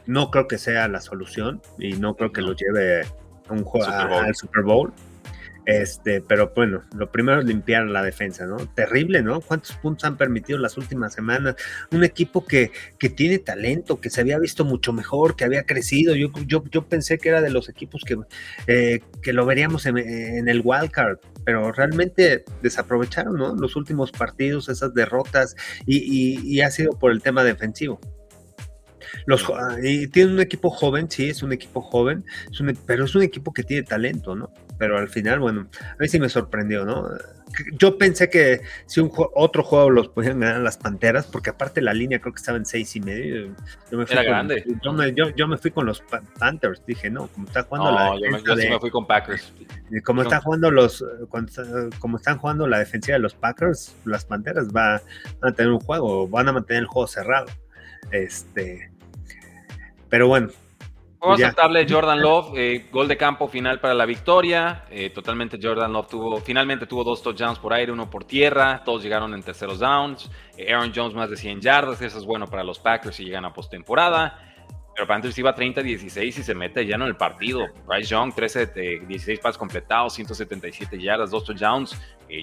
No 0.07 0.31
creo 0.31 0.47
que 0.47 0.59
sea 0.59 0.87
la 0.87 1.01
solución 1.01 1.61
y 1.79 1.95
no 1.95 2.15
creo 2.15 2.33
que 2.33 2.43
lo 2.43 2.55
lleve 2.55 3.07
un 3.49 3.65
juego 3.65 3.87
al 3.87 4.35
Super 4.35 4.63
Bowl. 4.63 4.93
Este, 5.65 6.21
pero 6.21 6.53
bueno, 6.55 6.83
lo 6.97 7.11
primero 7.13 7.39
es 7.39 7.47
limpiar 7.47 7.87
la 7.87 8.03
defensa, 8.03 8.47
¿no? 8.47 8.57
Terrible, 8.75 9.23
¿no? 9.23 9.41
¿Cuántos 9.41 9.77
puntos 9.77 10.05
han 10.05 10.17
permitido 10.17 10.59
las 10.59 10.77
últimas 10.77 11.13
semanas? 11.13 11.55
Un 11.93 12.03
equipo 12.03 12.45
que, 12.45 12.73
que 12.99 13.09
tiene 13.09 13.39
talento, 13.39 14.01
que 14.01 14.11
se 14.11 14.21
había 14.21 14.39
visto 14.39 14.65
mucho 14.65 14.93
mejor, 14.93 15.37
que 15.37 15.45
había 15.45 15.65
crecido. 15.65 16.17
Yo, 16.17 16.31
yo, 16.47 16.65
yo 16.71 16.83
pensé 16.89 17.19
que 17.19 17.29
era 17.29 17.41
de 17.41 17.51
los 17.51 17.69
equipos 17.69 18.03
que, 18.05 18.19
eh, 18.67 19.01
que 19.23 19.33
lo 19.33 19.47
veríamos 19.47 19.87
en, 19.87 19.99
el 19.99 20.63
wildcard, 20.65 21.19
pero 21.45 21.71
realmente 21.71 22.45
desaprovecharon, 22.63 23.37
¿no? 23.37 23.55
Los 23.55 23.77
últimos 23.77 24.11
partidos, 24.11 24.69
esas 24.69 24.95
derrotas, 24.95 25.55
y, 25.87 26.41
y 26.43 26.61
ha 26.63 26.71
sido 26.71 26.99
por 26.99 27.13
el 27.13 27.23
tema 27.23 27.45
defensivo. 27.45 28.01
Los, 29.27 29.45
y 29.83 30.09
tiene 30.09 30.33
un 30.33 30.41
equipo 30.41 30.71
joven, 30.71 31.11
sí, 31.11 31.29
es 31.29 31.43
un 31.43 31.53
equipo 31.53 31.81
joven, 31.81 32.25
pero 32.87 33.05
es 33.05 33.15
un 33.15 33.23
equipo 33.23 33.53
que 33.53 33.63
tiene 33.63 33.83
talento, 33.83 34.35
¿no? 34.35 34.53
Pero 34.83 34.99
al 34.99 35.09
final, 35.09 35.39
bueno, 35.39 35.69
a 35.81 35.97
mí 36.01 36.09
sí 36.09 36.19
me 36.19 36.29
sorprendió, 36.29 36.85
¿no? 36.85 37.09
Yo 37.79 37.99
pensé 37.99 38.29
que 38.29 38.63
si 38.87 38.99
un 38.99 39.13
otro 39.15 39.63
juego 39.63 39.91
los 39.91 40.09
podían 40.09 40.41
ganar 40.41 40.61
las 40.61 40.77
Panteras, 40.77 41.29
porque 41.29 41.51
aparte 41.51 41.81
la 41.81 41.95
línea 41.95 42.21
creo 42.21 42.35
que 42.35 42.41
estaba 42.41 42.59
en 42.59 42.67
seis 42.67 42.97
y 42.97 43.01
medio. 43.01 43.55
Yo 43.93 43.99
me 43.99 44.07
fui 44.07 44.15
Era 44.15 44.25
con, 44.25 44.33
grande. 44.33 44.65
Yo 45.37 45.47
me, 45.47 45.57
fui 45.57 45.71
con 45.71 45.87
los 45.87 46.03
Panthers, 46.37 46.85
dije, 46.85 47.11
no, 47.11 47.29
como 47.29 47.47
está 47.47 47.63
jugando 47.63 47.93
la 47.93 48.17
yo, 48.17 48.45
yo 48.45 48.57
sí 48.57 48.69
me 48.69 48.81
fui 48.81 48.91
con 48.91 49.07
Packers. 49.07 49.53
Como 50.03 50.23
están 50.23 50.41
jugando 50.41 50.69
los, 50.73 51.05
como 52.01 52.17
están 52.17 52.39
jugando 52.39 52.67
la 52.67 52.81
defensiva 52.81 53.19
de 53.19 53.23
los 53.23 53.37
Packers, 53.37 53.95
las 54.05 54.25
Panteras 54.25 54.73
van 54.73 55.01
a 55.43 55.53
tener 55.53 55.71
un 55.71 55.79
juego, 55.79 56.27
van 56.27 56.49
a 56.49 56.53
mantener 56.53 56.83
el 56.83 56.89
juego 56.89 57.07
cerrado. 57.07 57.47
Este, 58.11 58.91
pero 60.09 60.27
bueno. 60.27 60.49
Vamos 61.23 61.41
a 61.41 61.47
aceptarle 61.47 61.87
Jordan 61.89 62.21
Love, 62.21 62.53
eh, 62.57 62.89
gol 62.91 63.07
de 63.07 63.17
campo 63.17 63.47
final 63.47 63.79
para 63.79 63.95
la 63.95 64.05
victoria. 64.07 64.87
Eh, 64.91 65.11
totalmente 65.11 65.57
Jordan 65.63 65.93
Love 65.93 66.09
tuvo, 66.09 66.41
finalmente 66.41 66.85
tuvo 66.85 67.05
dos 67.05 67.23
touchdowns 67.23 67.61
por 67.61 67.73
aire, 67.73 67.93
uno 67.93 68.11
por 68.11 68.25
tierra. 68.25 68.83
Todos 68.85 69.05
llegaron 69.05 69.33
en 69.33 69.41
terceros 69.41 69.79
downs. 69.79 70.29
Eh, 70.57 70.75
Aaron 70.75 70.91
Jones 70.93 71.15
más 71.15 71.31
de 71.31 71.37
100 71.37 71.61
yardas, 71.61 72.03
eso 72.03 72.19
es 72.19 72.25
bueno 72.25 72.49
para 72.49 72.65
los 72.65 72.81
Packers 72.81 73.15
si 73.15 73.25
llegan 73.25 73.45
a 73.45 73.53
postemporada. 73.53 74.37
Pero 74.97 75.07
Panthers 75.07 75.39
iba 75.39 75.55
30-16 75.55 76.27
y 76.27 76.33
se 76.43 76.55
mete 76.57 76.85
ya 76.85 76.97
en 76.97 77.03
el 77.03 77.15
partido. 77.15 77.69
Bryce 77.87 78.09
Young, 78.09 78.35
13 78.35 78.67
de 78.67 79.01
16 79.07 79.39
pases 79.39 79.59
completados, 79.59 80.15
177 80.15 81.01
yardas, 81.01 81.31
dos 81.31 81.45
touchdowns. 81.45 81.97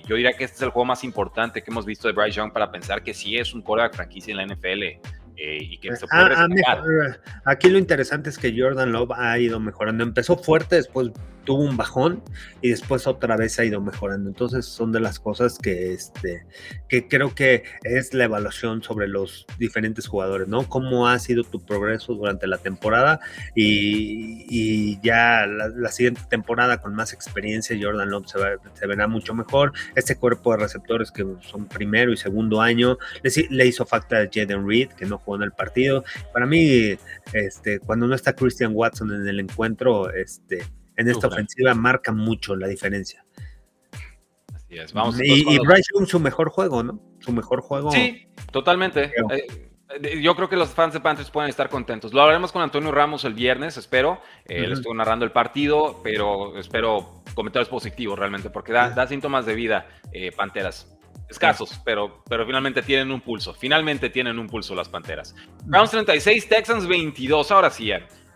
yo 0.07 0.15
diría 0.15 0.31
que 0.31 0.45
este 0.45 0.55
es 0.55 0.61
el 0.61 0.69
juego 0.69 0.85
más 0.85 1.03
importante 1.03 1.61
que 1.61 1.69
hemos 1.69 1.85
visto 1.85 2.07
de 2.07 2.13
Bryce 2.13 2.37
Young 2.37 2.53
para 2.53 2.71
pensar 2.71 3.03
que 3.03 3.13
sí 3.13 3.37
es 3.37 3.53
un 3.53 3.61
coreback 3.61 3.93
franquicia 3.93 4.31
en 4.31 4.37
la 4.37 4.55
NFL. 4.55 5.18
Eh, 5.41 5.57
y 5.61 5.77
que 5.77 5.95
se 5.95 6.05
ah, 6.11 6.27
puede 6.45 6.61
ah, 6.67 7.17
Aquí 7.45 7.69
lo 7.69 7.77
interesante 7.77 8.29
es 8.29 8.37
que 8.37 8.53
Jordan 8.55 8.91
Love 8.91 9.13
ha 9.15 9.39
ido 9.39 9.59
mejorando. 9.59 10.03
Empezó 10.03 10.37
fuerte, 10.37 10.75
después 10.75 11.11
tuvo 11.49 11.63
un 11.63 11.77
bajón 11.77 12.21
y 12.61 12.69
después 12.69 13.07
otra 13.07 13.35
vez 13.35 13.57
ha 13.57 13.65
ido 13.65 13.81
mejorando. 13.81 14.29
Entonces 14.29 14.67
son 14.67 14.91
de 14.91 14.99
las 14.99 15.19
cosas 15.19 15.57
que, 15.57 15.93
este, 15.93 16.45
que 16.87 17.07
creo 17.07 17.33
que 17.33 17.63
es 17.83 18.13
la 18.13 18.25
evaluación 18.25 18.83
sobre 18.83 19.07
los 19.07 19.47
diferentes 19.57 20.07
jugadores, 20.07 20.47
¿no? 20.47 20.69
Cómo 20.69 21.07
ha 21.07 21.17
sido 21.17 21.43
tu 21.43 21.59
progreso 21.59 22.13
durante 22.13 22.45
la 22.45 22.59
temporada 22.59 23.19
y, 23.55 25.01
ya 25.01 25.47
la, 25.47 25.89
siguiente 25.89 26.21
temporada 26.29 26.81
con 26.81 26.93
más 26.93 27.13
experiencia 27.13 27.75
Jordan 27.81 28.11
Love 28.11 28.27
se, 28.27 28.85
verá 28.85 29.07
mucho 29.07 29.33
mejor. 29.33 29.73
Este 29.95 30.17
cuerpo 30.17 30.51
de 30.51 30.57
receptores 30.57 31.09
que 31.09 31.25
son 31.41 31.65
primero 31.65 32.13
y 32.13 32.17
segundo 32.17 32.61
año 32.61 32.99
le, 33.23 33.65
hizo 33.65 33.87
falta 33.87 34.17
a 34.17 34.29
Jaden 34.31 34.67
Reed 34.67 34.89
que 34.89 35.07
no 35.07 35.17
jugó 35.17 35.37
en 35.37 35.43
el 35.43 35.51
partido. 35.51 36.03
Para 36.31 36.45
mí, 36.45 36.95
este, 37.33 37.79
cuando 37.79 38.05
no 38.05 38.13
está 38.13 38.33
Christian 38.33 38.73
Watson 38.75 39.15
en 39.15 39.27
el 39.27 39.39
encuentro, 39.39 40.13
este, 40.13 40.63
en 40.99 41.09
esta 41.09 41.27
ofensiva 41.27 41.73
marca 41.73 42.11
mucho 42.11 42.55
la 42.55 42.67
diferencia. 42.67 43.25
Así 44.53 44.77
es. 44.77 44.93
Vamos 44.93 45.19
y, 45.21 45.49
y 45.49 45.57
Bryce 45.59 45.91
Young 45.93 46.07
su 46.07 46.19
mejor 46.19 46.49
juego, 46.49 46.83
¿no? 46.83 46.99
Su 47.19 47.31
mejor 47.31 47.61
juego. 47.61 47.89
Sí, 47.91 48.27
totalmente. 48.51 49.05
Eh, 49.05 49.47
eh, 50.01 50.21
yo 50.21 50.35
creo 50.35 50.49
que 50.49 50.57
los 50.57 50.69
fans 50.69 50.93
de 50.93 50.99
Panthers 50.99 51.31
pueden 51.31 51.49
estar 51.49 51.69
contentos. 51.69 52.13
Lo 52.13 52.21
hablaremos 52.21 52.51
con 52.51 52.61
Antonio 52.61 52.91
Ramos 52.91 53.23
el 53.23 53.33
viernes, 53.33 53.77
espero. 53.77 54.21
Eh, 54.45 54.65
él 54.65 54.73
estuvo 54.73 54.93
narrando 54.93 55.23
el 55.23 55.31
partido, 55.31 56.01
pero 56.03 56.57
espero 56.57 57.23
comentarios 57.33 57.69
positivos 57.69 58.19
realmente, 58.19 58.49
porque 58.49 58.73
da, 58.73 59.07
síntomas 59.07 59.45
de 59.45 59.55
vida, 59.55 59.87
Panteras. 60.35 60.95
Escasos, 61.29 61.79
pero, 61.85 62.23
pero 62.27 62.43
finalmente 62.45 62.81
tienen 62.81 63.11
un 63.11 63.21
pulso. 63.21 63.53
Finalmente 63.53 64.09
tienen 64.09 64.39
un 64.39 64.47
pulso 64.47 64.73
las 64.73 64.89
Panteras. 64.89 65.35
Browns 65.63 65.91
36, 65.91 66.49
Texans 66.49 66.87
22. 66.87 67.51
Ahora 67.51 67.69
sí, 67.69 67.91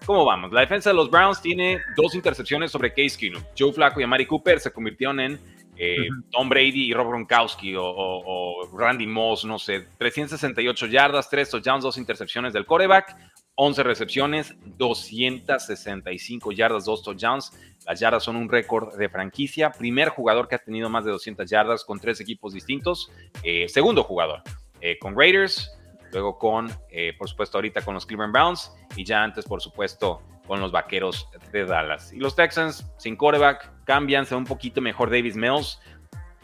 ¿Cómo 0.06 0.26
vamos? 0.26 0.51
La 0.51 0.62
defensa 0.62 0.89
de 0.89 0.95
los 0.95 1.10
Browns 1.10 1.41
tiene 1.41 1.80
dos 1.95 2.14
intercepciones 2.14 2.72
sobre 2.72 2.93
Case 2.93 3.18
Keenum. 3.18 3.41
Joe 3.58 3.72
Flacco 3.72 4.01
y 4.01 4.04
Amari 4.04 4.26
Cooper 4.26 4.60
se 4.60 4.72
convirtieron 4.72 5.20
en 5.22 5.39
eh, 5.78 6.08
Tom 6.30 6.49
Brady 6.49 6.89
y 6.89 6.93
Rob 6.93 7.08
Gronkowski 7.08 7.74
o, 7.78 8.70
Randy 8.78 9.08
Moss, 9.08 9.45
no 9.45 9.58
sé. 9.58 9.88
368 9.97 10.88
yardas, 10.88 11.30
3 11.30 11.49
touchdowns, 11.49 11.84
2 11.84 11.97
intercepciones 11.97 12.54
del 12.54 12.66
coreback, 12.66 13.16
11 13.56 13.84
recepciones, 13.84 14.56
265 14.78 16.51
yardas, 16.51 16.86
2 16.86 17.04
touchdowns. 17.04 17.51
Las 17.86 17.99
yardas 17.99 18.24
son 18.24 18.36
un 18.36 18.49
récord 18.49 18.97
de 18.97 19.08
franquicia. 19.08 19.72
Primer 19.72 20.10
jugador 20.10 20.47
que 20.47 20.56
ha 20.56 20.60
tenido 20.60 20.89
más 20.89 21.06
de 21.06 21.12
200 21.12 21.49
yardas 21.49 21.86
con 21.86 21.99
tres 21.99 22.20
equipos 22.20 22.54
distintos. 22.54 23.10
Eh, 23.43 23.68
segundo 23.70 24.04
jugador 24.04 24.41
eh, 24.82 24.97
con 24.99 25.18
Raiders, 25.18 25.72
luego 26.14 26.38
con, 26.38 26.72
eh, 26.89 27.14
por 27.18 27.28
supuesto, 27.28 27.57
ahorita 27.57 27.82
con 27.82 27.93
los 27.93 28.05
Cleveland 28.05 28.32
Browns 28.32 28.72
y 28.95 29.03
ya 29.03 29.24
antes, 29.24 29.45
por 29.45 29.61
supuesto, 29.61 30.22
con 30.47 30.59
los 30.59 30.72
Vaqueros 30.72 31.30
de 31.51 31.66
Dallas. 31.66 32.14
Y 32.14 32.18
los 32.18 32.36
Texans, 32.36 32.89
sin 32.97 33.16
quarterback, 33.16 33.72
cambian, 33.84 34.26
se 34.26 34.36
un 34.36 34.45
poquito 34.45 34.80
mejor 34.82 35.09
Davis 35.09 35.36
Mills. 35.36 35.80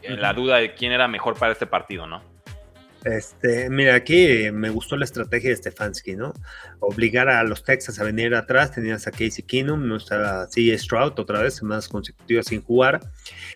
La 0.02 0.34
duda 0.34 0.58
de 0.58 0.74
quién 0.74 0.94
era 0.94 1.08
mejor 1.10 1.38
para 1.38 1.52
este 1.52 1.68
partido, 1.68 2.08
¿no? 2.08 2.24
Este, 3.06 3.70
mira, 3.70 3.96
aquí 3.96 4.52
me 4.52 4.70
gustó 4.70 4.98
la 4.98 5.06
estrategia 5.06 5.52
de 5.52 5.56
Stefanski, 5.56 6.16
¿no? 6.16 6.34
Obligar 6.80 7.30
a 7.30 7.44
los 7.44 7.64
Texas 7.64 7.98
a 8.00 8.04
venir 8.04 8.36
atrás, 8.36 8.74
tenías 8.74 9.08
a 9.08 9.12
Casey 9.12 9.44
Keenum, 9.44 9.88
no 9.88 9.96
estaba 9.96 10.48
CJ 10.48 10.78
Stroud 10.78 11.18
otra 11.18 11.42
vez, 11.42 11.56
semanas 11.56 11.88
consecutivas 11.88 12.48
sin 12.48 12.62
jugar. 12.62 13.00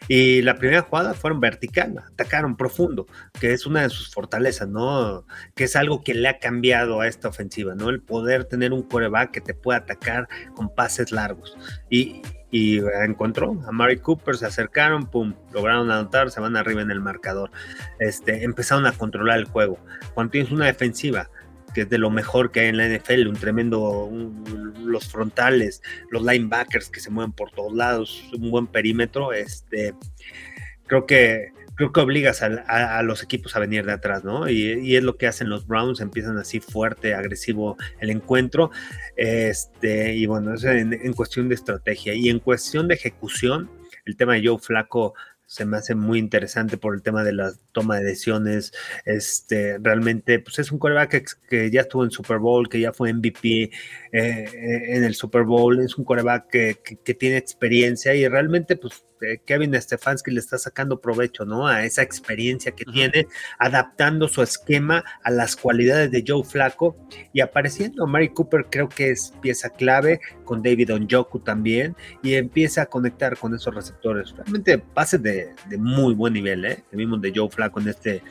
Y 0.08 0.42
la 0.44 0.56
primera 0.56 0.84
jugada 0.84 1.14
fueron 1.14 1.42
vertical, 1.42 1.96
atacaron 2.14 2.56
profundo, 2.56 3.06
que 3.40 3.52
es 3.52 3.66
una 3.66 3.82
de 3.82 3.90
sus 3.90 4.12
fortalezas, 4.14 4.70
¿no? 4.70 5.26
Que 5.56 5.66
es 5.66 5.76
algo 5.76 6.04
que 6.04 6.14
le 6.14 6.30
ha 6.30 6.40
cambiado 6.40 7.02
a 7.02 7.08
esta 7.08 7.28
ofensiva, 7.28 7.76
¿no? 7.76 7.90
El 7.90 8.02
poder 8.02 8.46
tener 8.46 8.72
un 8.72 8.84
coreback 8.84 9.32
que 9.32 9.42
te 9.42 9.54
pueda 9.54 9.80
atacar 9.80 10.30
con 10.56 10.74
pases 10.74 11.12
largos. 11.12 11.58
Y, 11.90 12.22
y 12.54 12.78
encontró 13.04 13.60
a 13.68 13.72
Mari 13.72 13.98
Cooper, 13.98 14.38
se 14.38 14.46
acercaron, 14.46 15.08
pum, 15.08 15.34
lograron 15.52 15.90
anotar, 15.90 16.30
se 16.30 16.40
van 16.40 16.56
arriba 16.56 16.84
en 16.84 16.92
el 16.92 17.02
marcador. 17.02 17.50
Este, 17.98 18.44
empezaron 18.44 18.86
a 18.86 18.92
controlar 18.92 19.40
el 19.40 19.46
juego. 19.46 19.80
Cuando 20.14 20.30
tienes 20.30 20.52
una 20.52 20.68
defensiva 20.68 21.32
que 21.74 21.82
es 21.82 21.90
de 21.90 21.98
lo 21.98 22.12
mejor 22.12 22.52
que 22.52 22.60
hay 22.60 22.68
en 22.68 22.78
la 22.78 22.88
NFL, 22.88 23.28
un 23.28 23.38
tremendo, 23.38 24.08
los 24.84 25.12
frontales, 25.12 25.82
los 26.12 26.22
linebackers 26.22 26.92
que 26.92 27.00
se 27.00 27.10
mueven 27.10 27.32
por 27.32 27.50
todos 27.50 27.74
lados, 27.74 28.24
un 28.40 28.52
buen 28.52 28.68
perímetro, 28.68 29.34
este, 29.34 29.96
creo 30.86 31.08
que 31.08 31.54
creo 31.76 31.92
que 31.92 32.00
obligas 32.00 32.42
a, 32.42 33.02
los 33.04 33.24
equipos 33.24 33.56
a 33.56 33.60
venir 33.60 33.86
de 33.86 33.94
atrás, 33.94 34.24
¿no? 34.24 34.50
Y, 34.50 34.96
es 34.96 35.04
lo 35.04 35.18
que 35.18 35.28
hacen 35.28 35.50
los 35.50 35.68
Browns, 35.68 36.02
empiezan 36.02 36.38
así 36.38 36.60
fuerte, 36.60 37.14
agresivo 37.14 37.78
el 38.00 38.10
encuentro, 38.10 38.72
este, 39.16 40.14
y 40.16 40.26
bueno, 40.26 40.54
eso 40.54 40.70
en, 40.70 41.14
cuestión 41.14 41.50
de 41.50 41.56
estrategia 41.56 42.14
y 42.14 42.30
en 42.30 42.40
cuestión 42.40 42.88
de 42.88 42.96
ejecución, 42.96 43.70
el 44.06 44.18
tema 44.18 44.34
de 44.34 44.48
Joe 44.48 44.60
Flaco 44.60 45.14
se 45.46 45.66
me 45.66 45.78
hace 45.78 45.94
muy 45.94 46.18
interesante 46.18 46.78
por 46.78 46.96
el 46.96 47.04
tema 47.04 47.24
de 47.24 47.32
la 47.32 47.54
toma 47.74 47.98
de 47.98 48.06
decisiones. 48.06 48.74
Este, 49.06 49.78
realmente, 49.80 50.40
pues 50.40 50.58
es 50.58 50.72
un 50.72 50.80
coreback 50.80 51.38
que, 51.48 51.70
ya 51.70 51.82
estuvo 51.82 52.04
en 52.04 52.10
Super 52.10 52.40
Bowl, 52.40 52.68
que 52.68 52.80
ya 52.80 52.92
fue 52.92 53.14
MVP 53.14 53.70
eh, 54.16 54.46
en 54.96 55.04
el 55.04 55.16
Super 55.16 55.42
Bowl, 55.42 55.80
es 55.82 55.98
un 55.98 56.06
coreback 56.06 56.48
que, 56.48 56.78
que, 57.04 57.14
tiene 57.16 57.38
experiencia 57.38 58.14
y 58.14 58.28
realmente, 58.28 58.76
pues 58.76 59.04
Kevin 59.46 59.74
Stefanski 59.82 60.30
le 60.30 60.40
está 60.40 60.60
sacando 60.60 61.02
provecho, 61.02 61.46
¿no? 61.46 61.68
A 61.68 61.84
esa 61.84 62.04
experiencia 62.04 62.74
que 62.74 62.86
tiene, 62.86 63.28
adaptando 63.58 64.28
su 64.28 64.44
esquema 64.44 65.04
a 65.24 65.32
las 65.32 65.56
cualidades 65.56 66.12
de 66.12 66.24
Joe 66.28 66.44
Flaco 66.44 66.96
y 67.32 67.42
apareciendo. 67.42 68.06
Mari 68.06 68.30
Cooper 68.30 68.68
creo 68.70 68.88
que 68.88 69.10
es 69.10 69.34
pieza 69.42 69.70
clave, 69.72 70.20
con 70.44 70.62
David 70.62 70.94
Onjoku 70.94 71.40
también, 71.40 71.96
y 72.22 72.36
empieza 72.36 72.84
a 72.84 72.86
conectar 72.86 73.38
con 73.38 73.56
esos 73.56 73.74
receptores. 73.74 74.32
Realmente 74.36 74.78
pases 74.78 75.24
de, 75.24 75.56
muy 75.78 76.14
buen 76.14 76.34
nivel, 76.34 76.66
¿eh? 76.66 76.84
El 76.92 76.98
mismo 76.98 77.18
de 77.18 77.32
Joe 77.36 77.50
Flaco 77.50 77.80
en 77.80 77.90
este 77.90 78.22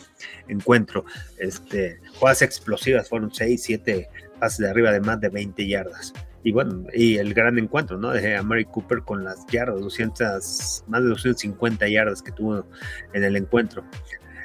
encuentro. 0.47 1.05
Este, 1.39 2.01
jugadas 2.19 2.43
explosivas, 2.43 3.09
fueron 3.09 3.35
6, 3.35 3.63
7 3.63 4.09
pases 4.43 4.59
de 4.59 4.69
arriba 4.69 4.91
de 4.91 4.99
más 4.99 5.21
de 5.21 5.29
20 5.29 5.69
yardas 5.69 6.13
y 6.45 6.53
bueno, 6.53 6.87
y 6.93 7.19
el 7.19 7.35
gran 7.35 7.59
encuentro, 7.59 7.99
¿no? 7.99 8.11
De 8.11 8.43
Mary 8.43 8.65
Cooper 8.65 9.03
con 9.03 9.25
las 9.25 9.47
yardas, 9.47 9.81
200, 9.81 10.85
más 10.89 11.03
de 11.03 11.09
250 11.09 11.89
yardas 11.89 12.21
que 12.21 12.33
tuvo 12.33 12.67
en 13.13 13.25
el 13.25 13.37
encuentro. 13.37 13.85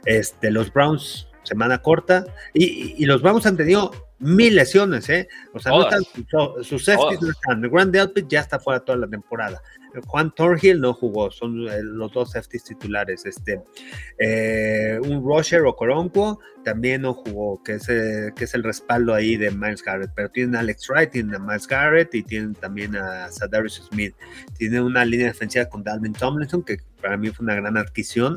Este, 0.05 0.51
los 0.51 0.71
Browns, 0.71 1.27
semana 1.43 1.81
corta, 1.81 2.25
y, 2.53 3.03
los 3.05 3.21
Browns 3.21 3.47
han 3.47 3.57
tenido 3.57 3.91
mil 4.19 4.55
lesiones, 4.55 5.09
¿eh? 5.09 5.27
O 5.53 5.59
sea, 5.59 5.71
no 5.71 5.83
están, 5.83 6.03
sus 6.63 6.85
safeties 6.85 7.21
no 7.21 7.29
están. 7.29 7.63
El 7.63 7.69
Grand 7.69 7.91
Delpit 7.91 8.27
ya 8.27 8.41
está 8.41 8.59
fuera 8.59 8.79
toda 8.79 8.97
la 8.97 9.07
temporada. 9.07 9.61
Juan 10.05 10.33
Thornhill 10.33 10.79
no 10.79 10.93
jugó, 10.93 11.31
son 11.31 11.67
eh, 11.67 11.81
los 11.81 12.11
dos 12.11 12.31
safeties 12.31 12.63
titulares. 12.63 13.25
Este, 13.25 13.63
eh, 14.19 14.99
un 15.01 15.23
Roger 15.23 15.61
o 15.65 15.75
Coronco 15.75 16.39
también 16.63 17.03
no 17.03 17.13
jugó, 17.13 17.63
que 17.63 17.73
es, 17.73 17.89
eh, 17.89 18.31
que 18.35 18.43
es 18.43 18.53
el 18.53 18.63
respaldo 18.63 19.13
ahí 19.13 19.37
de 19.37 19.51
Miles 19.51 19.83
Garrett. 19.83 20.11
Pero 20.15 20.29
tienen 20.29 20.55
a 20.55 20.59
Alex 20.59 20.89
Wright, 20.89 21.11
tienen 21.11 21.35
a 21.35 21.39
Miles 21.39 21.67
Garrett 21.67 22.13
y 22.13 22.23
tienen 22.23 22.53
también 22.53 22.95
a 22.95 23.31
Sadarius 23.31 23.87
Smith. 23.89 24.15
Tienen 24.57 24.83
una 24.83 25.05
línea 25.05 25.27
defensiva 25.27 25.65
con 25.65 25.83
Dalvin 25.83 26.13
Tomlinson, 26.13 26.63
que 26.63 26.77
para 27.01 27.17
mí 27.17 27.29
fue 27.29 27.43
una 27.43 27.55
gran 27.55 27.77
adquisición. 27.77 28.35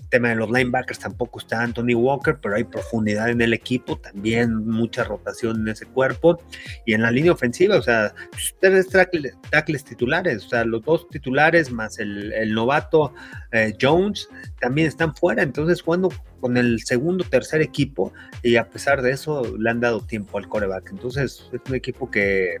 El 0.00 0.08
tema 0.08 0.28
de 0.30 0.36
los 0.36 0.50
linebackers 0.50 0.98
tampoco 0.98 1.38
está 1.38 1.62
Anthony 1.62 1.94
Walker, 1.94 2.38
pero 2.40 2.56
hay 2.56 2.64
profundidad 2.64 3.28
en 3.30 3.40
el 3.40 3.52
equipo, 3.52 3.98
también 3.98 4.66
mucha 4.66 5.04
rotación 5.04 5.62
en 5.62 5.68
ese 5.68 5.86
cuerpo. 5.86 6.42
Y 6.86 6.94
en 6.94 7.02
la 7.02 7.10
línea 7.10 7.32
ofensiva, 7.32 7.76
o 7.76 7.82
sea, 7.82 8.14
tres 8.60 8.88
tackles, 8.88 9.84
titulares, 9.84 10.46
o 10.46 10.48
sea, 10.48 10.64
los 10.64 10.82
dos 10.82 11.08
titulares 11.08 11.70
más 11.70 11.98
el, 11.98 12.54
novato 12.54 13.14
eh, 13.52 13.74
Jones 13.80 14.28
también 14.60 14.88
están 14.88 15.14
fuera. 15.14 15.42
Entonces, 15.42 15.82
cuando 15.82 16.10
con 16.40 16.56
el 16.58 16.80
segundo, 16.84 17.24
tercer 17.24 17.62
equipo, 17.62 18.12
y 18.42 18.56
a 18.56 18.68
pesar 18.68 19.00
de 19.00 19.12
eso, 19.12 19.56
le 19.56 19.70
han 19.70 19.80
dado 19.80 20.00
tiempo 20.00 20.36
al 20.36 20.46
coreback. 20.46 20.90
Entonces, 20.90 21.48
es 21.52 21.60
un 21.66 21.74
equipo 21.74 22.10
que 22.10 22.58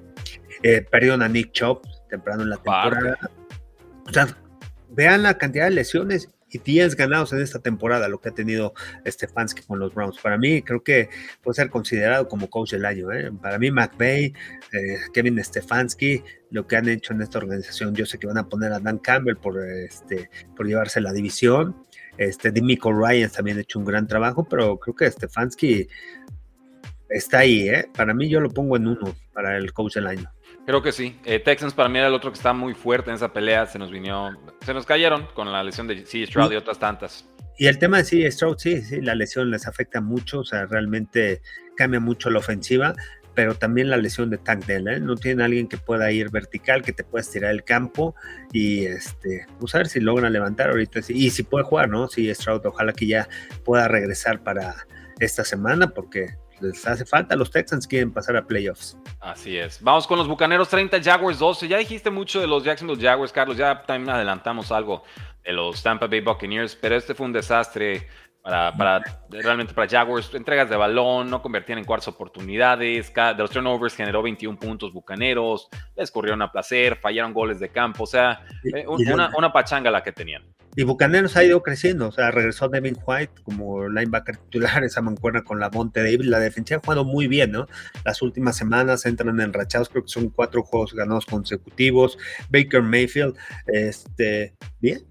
eh, 0.62 0.86
perdieron 0.90 1.20
a 1.20 1.28
Nick 1.28 1.52
Chop 1.52 1.84
temprano 2.08 2.44
en 2.44 2.50
la 2.50 2.56
temporada. 2.56 3.18
O 4.08 4.12
sea, 4.12 4.28
vean 4.90 5.22
la 5.22 5.36
cantidad 5.36 5.64
de 5.64 5.72
lesiones 5.72 6.28
y 6.54 6.58
10 6.58 6.96
ganados 6.96 7.32
en 7.32 7.40
esta 7.40 7.58
temporada, 7.58 8.08
lo 8.08 8.20
que 8.20 8.28
ha 8.28 8.32
tenido 8.32 8.74
Stefanski 9.06 9.62
con 9.62 9.78
los 9.78 9.94
Browns. 9.94 10.18
Para 10.20 10.38
mí, 10.38 10.62
creo 10.62 10.82
que 10.82 11.08
puede 11.42 11.56
ser 11.56 11.70
considerado 11.70 12.28
como 12.28 12.48
coach 12.48 12.72
del 12.72 12.84
año. 12.84 13.10
¿eh? 13.12 13.30
Para 13.42 13.58
mí, 13.58 13.70
McVeigh, 13.70 14.32
eh, 14.72 14.96
Kevin 15.12 15.42
Stefanski, 15.42 16.22
lo 16.50 16.66
que 16.66 16.76
han 16.76 16.88
hecho 16.88 17.12
en 17.12 17.22
esta 17.22 17.38
organización, 17.38 17.94
yo 17.94 18.06
sé 18.06 18.18
que 18.18 18.26
van 18.26 18.38
a 18.38 18.48
poner 18.48 18.72
a 18.72 18.78
Dan 18.78 18.98
Campbell 18.98 19.36
por, 19.36 19.58
este, 19.66 20.30
por 20.56 20.66
llevarse 20.66 21.00
la 21.00 21.12
división. 21.12 21.76
Este, 22.16 22.52
Dimico 22.52 22.92
Ryan 22.92 23.30
también 23.30 23.58
ha 23.58 23.62
hecho 23.62 23.78
un 23.78 23.84
gran 23.84 24.06
trabajo, 24.06 24.46
pero 24.48 24.78
creo 24.78 24.94
que 24.94 25.10
Stefanski 25.10 25.88
está 27.08 27.38
ahí. 27.40 27.68
¿eh? 27.68 27.88
Para 27.96 28.14
mí, 28.14 28.28
yo 28.28 28.40
lo 28.40 28.50
pongo 28.50 28.76
en 28.76 28.86
uno 28.86 29.14
para 29.32 29.56
el 29.56 29.72
coach 29.72 29.94
del 29.94 30.06
año. 30.06 30.30
Creo 30.66 30.82
que 30.82 30.92
sí. 30.92 31.20
Eh, 31.24 31.40
Texans 31.40 31.74
para 31.74 31.88
mí 31.88 31.98
era 31.98 32.08
el 32.08 32.14
otro 32.14 32.30
que 32.32 32.38
está 32.38 32.52
muy 32.52 32.74
fuerte 32.74 33.10
en 33.10 33.16
esa 33.16 33.32
pelea. 33.32 33.66
Se 33.66 33.78
nos 33.78 33.90
vino, 33.90 34.34
se 34.64 34.72
nos 34.72 34.86
cayeron 34.86 35.26
con 35.34 35.52
la 35.52 35.62
lesión 35.62 35.86
de 35.86 36.06
C. 36.06 36.26
Stroud 36.26 36.52
y 36.52 36.56
otras 36.56 36.78
tantas. 36.78 37.28
Y 37.58 37.66
el 37.66 37.78
tema 37.78 37.98
de 37.98 38.04
C. 38.04 38.30
Stroud, 38.30 38.56
sí, 38.58 38.80
sí, 38.82 39.00
la 39.00 39.14
lesión 39.14 39.50
les 39.50 39.66
afecta 39.66 40.00
mucho, 40.00 40.40
o 40.40 40.44
sea, 40.44 40.66
realmente 40.66 41.40
cambia 41.76 42.00
mucho 42.00 42.30
la 42.30 42.38
ofensiva, 42.38 42.94
pero 43.34 43.54
también 43.54 43.90
la 43.90 43.96
lesión 43.96 44.30
de 44.30 44.38
Tank 44.38 44.64
Dell, 44.64 44.88
¿eh? 44.88 45.00
No 45.00 45.16
tiene 45.16 45.44
alguien 45.44 45.68
que 45.68 45.76
pueda 45.76 46.10
ir 46.10 46.30
vertical, 46.30 46.82
que 46.82 46.92
te 46.92 47.04
pueda 47.04 47.22
estirar 47.22 47.50
el 47.50 47.62
campo 47.62 48.14
y, 48.52 48.86
este, 48.86 49.46
pues 49.60 49.74
a 49.74 49.78
ver 49.78 49.88
si 49.88 50.00
logra 50.00 50.30
levantar 50.30 50.70
ahorita, 50.70 51.00
y 51.08 51.30
si 51.30 51.42
puede 51.42 51.64
jugar, 51.64 51.88
¿no? 51.88 52.08
Sí, 52.08 52.32
Stroud, 52.34 52.64
ojalá 52.66 52.92
que 52.92 53.06
ya 53.06 53.28
pueda 53.64 53.86
regresar 53.86 54.42
para 54.42 54.74
esta 55.20 55.44
semana, 55.44 55.88
porque 55.88 56.36
les 56.60 56.86
hace 56.86 57.04
falta. 57.04 57.36
Los 57.36 57.50
Texans 57.50 57.86
quieren 57.86 58.12
pasar 58.12 58.36
a 58.36 58.46
playoffs. 58.46 58.96
Así 59.20 59.56
es. 59.56 59.82
Vamos 59.82 60.06
con 60.06 60.18
los 60.18 60.28
Bucaneros 60.28 60.68
30, 60.68 61.02
Jaguars 61.02 61.38
12. 61.38 61.68
Ya 61.68 61.78
dijiste 61.78 62.10
mucho 62.10 62.40
de 62.40 62.46
los 62.46 62.64
Jacksonville 62.64 63.00
Jaguars, 63.00 63.32
Carlos. 63.32 63.56
Ya 63.56 63.82
también 63.82 64.10
adelantamos 64.10 64.70
algo 64.72 65.04
de 65.44 65.52
los 65.52 65.82
Tampa 65.82 66.06
Bay 66.06 66.20
Buccaneers, 66.20 66.74
pero 66.74 66.96
este 66.96 67.14
fue 67.14 67.26
un 67.26 67.32
desastre 67.32 68.08
para, 68.44 69.02
realmente 69.30 69.72
para 69.72 69.88
Jaguars, 69.88 70.30
entregas 70.34 70.68
de 70.68 70.76
balón, 70.76 71.30
no 71.30 71.40
convertían 71.40 71.78
en 71.78 71.84
cuartas 71.84 72.08
oportunidades, 72.08 73.12
de 73.14 73.34
los 73.38 73.50
turnovers 73.50 73.94
generó 73.94 74.22
21 74.22 74.58
puntos 74.58 74.92
bucaneros, 74.92 75.68
les 75.96 76.10
corrieron 76.10 76.42
a 76.42 76.52
placer, 76.52 76.96
fallaron 76.96 77.32
goles 77.32 77.58
de 77.58 77.70
campo, 77.70 78.04
o 78.04 78.06
sea, 78.06 78.44
eh, 78.64 78.84
una, 78.86 79.32
una, 79.36 79.50
pachanga 79.50 79.90
la 79.90 80.02
que 80.02 80.12
tenían. 80.12 80.42
Y 80.76 80.82
Bucaneros 80.82 81.36
ha 81.36 81.44
ido 81.44 81.62
creciendo, 81.62 82.08
o 82.08 82.12
sea, 82.12 82.32
regresó 82.32 82.68
Devin 82.68 82.98
White 83.06 83.42
como 83.44 83.88
linebacker 83.88 84.36
titular, 84.36 84.82
esa 84.84 85.00
mancuerna 85.00 85.42
con 85.42 85.58
la 85.60 85.70
Monte 85.70 86.02
David, 86.02 86.22
la 86.24 86.40
defensa 86.40 86.74
ha 86.74 86.80
jugado 86.80 87.04
muy 87.04 87.28
bien, 87.28 87.52
¿no? 87.52 87.66
Las 88.04 88.20
últimas 88.22 88.56
semanas 88.56 89.06
entran 89.06 89.40
enrachados, 89.40 89.88
creo 89.88 90.02
que 90.02 90.08
son 90.08 90.28
cuatro 90.30 90.64
juegos 90.64 90.92
ganados 90.92 91.26
consecutivos, 91.26 92.18
Baker 92.50 92.82
Mayfield, 92.82 93.36
este, 93.68 94.54
bien, 94.80 95.06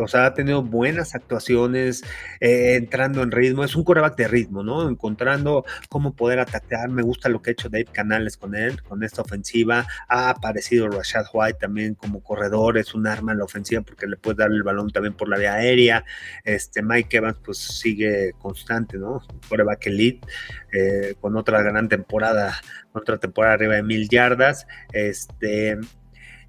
o 0.00 0.08
sea, 0.08 0.26
ha 0.26 0.34
tenido 0.34 0.62
buenas 0.62 1.14
actuaciones, 1.14 2.02
eh, 2.40 2.76
entrando 2.76 3.22
en 3.22 3.30
ritmo. 3.30 3.64
Es 3.64 3.76
un 3.76 3.84
coreback 3.84 4.16
de 4.16 4.28
ritmo, 4.28 4.62
¿no? 4.62 4.88
Encontrando 4.88 5.64
cómo 5.88 6.14
poder 6.14 6.40
atacar. 6.40 6.88
Me 6.88 7.02
gusta 7.02 7.28
lo 7.28 7.42
que 7.42 7.50
ha 7.50 7.52
hecho 7.52 7.68
Dave 7.68 7.84
Canales 7.84 8.36
con 8.36 8.54
él, 8.54 8.82
con 8.82 9.02
esta 9.02 9.22
ofensiva. 9.22 9.86
Ha 10.08 10.30
aparecido 10.30 10.88
Rashad 10.88 11.26
White 11.32 11.58
también 11.60 11.94
como 11.94 12.22
corredor, 12.22 12.78
es 12.78 12.94
un 12.94 13.06
arma 13.06 13.32
en 13.32 13.38
la 13.38 13.44
ofensiva 13.44 13.82
porque 13.82 14.06
le 14.06 14.16
puede 14.16 14.36
dar 14.38 14.50
el 14.50 14.62
balón 14.62 14.90
también 14.90 15.14
por 15.14 15.28
la 15.28 15.38
vía 15.38 15.54
aérea. 15.54 16.04
Este 16.44 16.82
Mike 16.82 17.18
Evans, 17.18 17.38
pues 17.44 17.58
sigue 17.58 18.32
constante, 18.38 18.96
¿no? 18.96 19.22
Coreback 19.48 19.86
elite, 19.88 20.26
eh, 20.72 21.14
con 21.20 21.36
otra 21.36 21.62
gran 21.62 21.88
temporada, 21.88 22.54
otra 22.92 23.18
temporada 23.18 23.54
arriba 23.54 23.74
de 23.74 23.82
mil 23.82 24.08
yardas. 24.08 24.66
Este 24.92 25.78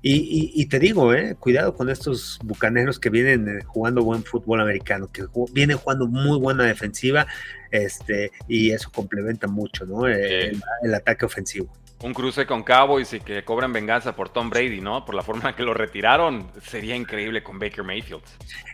y, 0.05 0.65
te 0.65 0.79
digo, 0.79 1.13
eh, 1.13 1.35
cuidado 1.39 1.75
con 1.75 1.89
estos 1.89 2.37
bucaneros 2.43 2.99
que 2.99 3.09
vienen 3.09 3.47
eh, 3.47 3.63
jugando 3.65 4.03
buen 4.03 4.25
fútbol 4.25 4.59
americano, 4.59 5.09
que 5.09 5.23
vienen 5.53 5.77
jugando 5.77 6.07
muy 6.07 6.37
buena 6.37 6.65
defensiva, 6.65 7.25
este, 7.71 8.33
y 8.49 8.71
eso 8.71 8.91
complementa 8.93 9.47
mucho, 9.47 9.85
¿no? 9.85 10.05
El, 10.05 10.61
ataque 10.93 11.23
ofensivo. 11.23 11.71
un 12.01 12.13
cruce 12.13 12.45
con 12.45 12.63
Cowboys 12.63 13.13
y 13.13 13.21
que 13.21 13.45
cobren 13.45 13.71
venganza 13.71 14.13
por 14.13 14.27
Tom 14.27 14.49
Brady, 14.49 14.81
¿no? 14.81 15.05
Por 15.05 15.15
la 15.15 15.23
forma 15.23 15.51
en 15.51 15.55
que 15.55 15.63
lo 15.63 15.73
retiraron, 15.73 16.51
sería 16.61 16.97
increíble 16.97 17.41
con 17.41 17.57
Baker 17.57 17.85
Mayfield. 17.85 18.23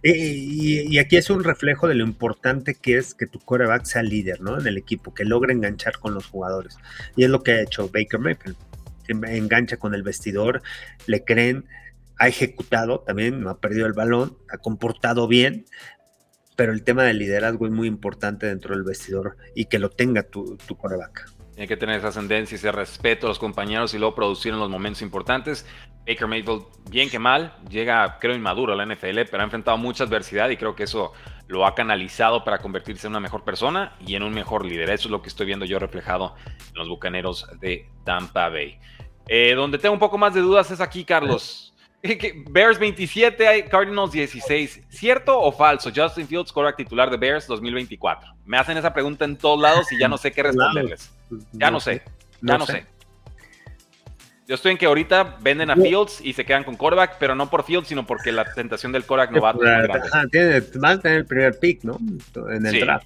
Y, 0.02 0.98
aquí 0.98 1.16
es 1.16 1.30
un 1.30 1.44
reflejo 1.44 1.88
de 1.88 1.94
lo 1.94 2.06
importante 2.06 2.74
que 2.74 2.98
es 2.98 3.14
que 3.14 3.28
tu 3.28 3.38
quarterback 3.38 3.86
sea 3.86 4.02
líder, 4.02 4.42
¿no? 4.42 4.60
En 4.60 4.66
el 4.66 4.78
equipo, 4.78 5.14
que 5.14 5.26
logre 5.26 5.54
enganchar 5.54 6.00
con 6.00 6.16
los 6.16 6.26
jugadores. 6.26 6.76
Y 7.16 7.24
es 7.24 7.30
lo 7.30 7.44
que 7.44 7.52
ha 7.52 7.62
hecho 7.62 7.88
Baker 7.88 8.20
Mayfield. 8.20 8.58
Engancha 9.10 9.78
con 9.78 9.94
el 9.94 10.04
vestidor, 10.04 10.62
le 11.06 11.24
creen, 11.24 11.66
ha 12.18 12.28
ejecutado 12.28 13.00
también, 13.00 13.42
no 13.42 13.50
ha 13.50 13.60
perdido 13.60 13.88
el 13.88 13.94
balón, 13.94 14.38
ha 14.52 14.58
comportado 14.58 15.28
bien, 15.28 15.66
pero 16.56 16.74
el 16.74 16.84
tema 16.84 17.04
del 17.04 17.20
liderazgo 17.20 17.66
es 17.66 17.72
muy 17.72 17.88
importante 17.88 18.46
dentro 18.46 18.76
del 18.76 18.84
vestidor 18.84 19.38
y 19.56 19.66
que 19.66 19.80
lo 19.80 19.90
tenga 19.90 20.24
tu, 20.24 20.58
tu 20.58 20.76
quarterback. 20.76 21.32
Tiene 21.54 21.68
que 21.68 21.78
tener 21.78 21.98
esa 21.98 22.10
ascendencia 22.10 22.56
ese 22.56 22.72
respeto 22.72 23.28
a 23.28 23.30
los 23.30 23.40
compañeros 23.40 23.94
y 23.94 23.98
luego 23.98 24.16
producir 24.16 24.54
en 24.54 24.60
los 24.60 24.70
momentos 24.70 25.02
importantes. 25.02 25.66
Baker 26.08 26.28
Mayfield, 26.28 26.64
bien 26.90 27.10
que 27.10 27.20
mal, 27.20 27.54
llega, 27.70 28.18
creo, 28.20 28.36
inmaduro 28.36 28.74
a 28.74 28.76
la 28.76 28.86
NFL, 28.86 29.20
pero 29.30 29.42
ha 29.42 29.44
enfrentado 29.44 29.78
mucha 29.78 30.06
adversidad 30.06 30.50
y 30.50 30.58
creo 30.58 30.76
que 30.76 30.84
eso 30.84 31.14
lo 31.50 31.66
ha 31.66 31.74
canalizado 31.74 32.44
para 32.44 32.60
convertirse 32.60 33.08
en 33.08 33.14
una 33.14 33.20
mejor 33.20 33.44
persona 33.44 33.96
y 34.06 34.14
en 34.14 34.22
un 34.22 34.34
mejor 34.34 34.64
líder. 34.64 34.92
Eso 34.92 35.08
es 35.08 35.12
lo 35.12 35.24
que 35.24 35.30
estoy 35.30 35.48
viendo 35.48 35.66
yo 35.66 35.80
reflejado 35.80 36.36
en 36.46 36.76
los 36.76 36.88
bucaneros 36.88 37.48
de 37.60 37.90
Tampa 38.06 38.50
Bay. 38.50 38.80
Eh, 39.28 39.56
donde 39.56 39.80
tengo 39.80 39.94
un 39.94 40.00
poco 40.00 40.18
más 40.18 40.36
de 40.36 40.42
dudas 40.42 40.70
es 40.70 40.80
aquí, 40.80 41.04
Carlos. 41.04 41.74
Bears 42.52 42.78
27, 42.78 43.66
Cardinals 43.66 44.12
16. 44.12 44.84
¿Cierto 44.90 45.42
o 45.42 45.52
falso? 45.52 45.92
Justin 45.94 46.28
Fields, 46.28 46.52
quarterback 46.52 46.78
titular 46.78 47.10
de 47.10 47.18
Bears 47.18 47.48
2024. 47.48 48.36
Me 48.46 48.58
hacen 48.58 48.78
esa 48.78 48.94
pregunta 48.94 49.26
en 49.26 49.36
todos 49.36 49.60
lados 49.60 49.92
y 49.92 49.98
ya 49.98 50.08
no 50.08 50.20
sé 50.20 50.32
qué 50.32 50.44
responderles. 50.44 51.12
Ya 51.52 51.72
no, 51.72 51.80
sé, 51.80 52.04
ya 52.42 52.60
no, 52.60 52.68
sé. 52.68 52.86
Yo 54.50 54.56
estoy 54.56 54.72
en 54.72 54.80
que 54.80 54.88
ahorita 54.88 55.38
venden 55.42 55.70
a 55.70 55.76
Fields 55.76 56.22
y 56.24 56.34
se 56.34 56.44
quedan 56.44 56.64
con 56.64 56.76
quarterback, 56.76 57.18
pero 57.20 57.36
no 57.36 57.52
por 57.52 57.64
Fields, 57.64 57.88
sino 57.88 58.08
porque 58.08 58.32
la 58.32 58.52
tentación 58.52 58.92
del 58.92 59.04
quarterback 59.06 59.36
no 59.36 59.42
va 59.44 59.52
a 59.52 59.54
tener. 59.54 59.88
van 60.74 60.98
a 60.98 61.00
tener 61.00 61.18
el 61.20 61.26
primer 61.28 61.60
pick, 61.60 61.84
¿no? 61.84 62.00
En 62.52 62.66
el 62.66 62.80
draft. 62.80 63.06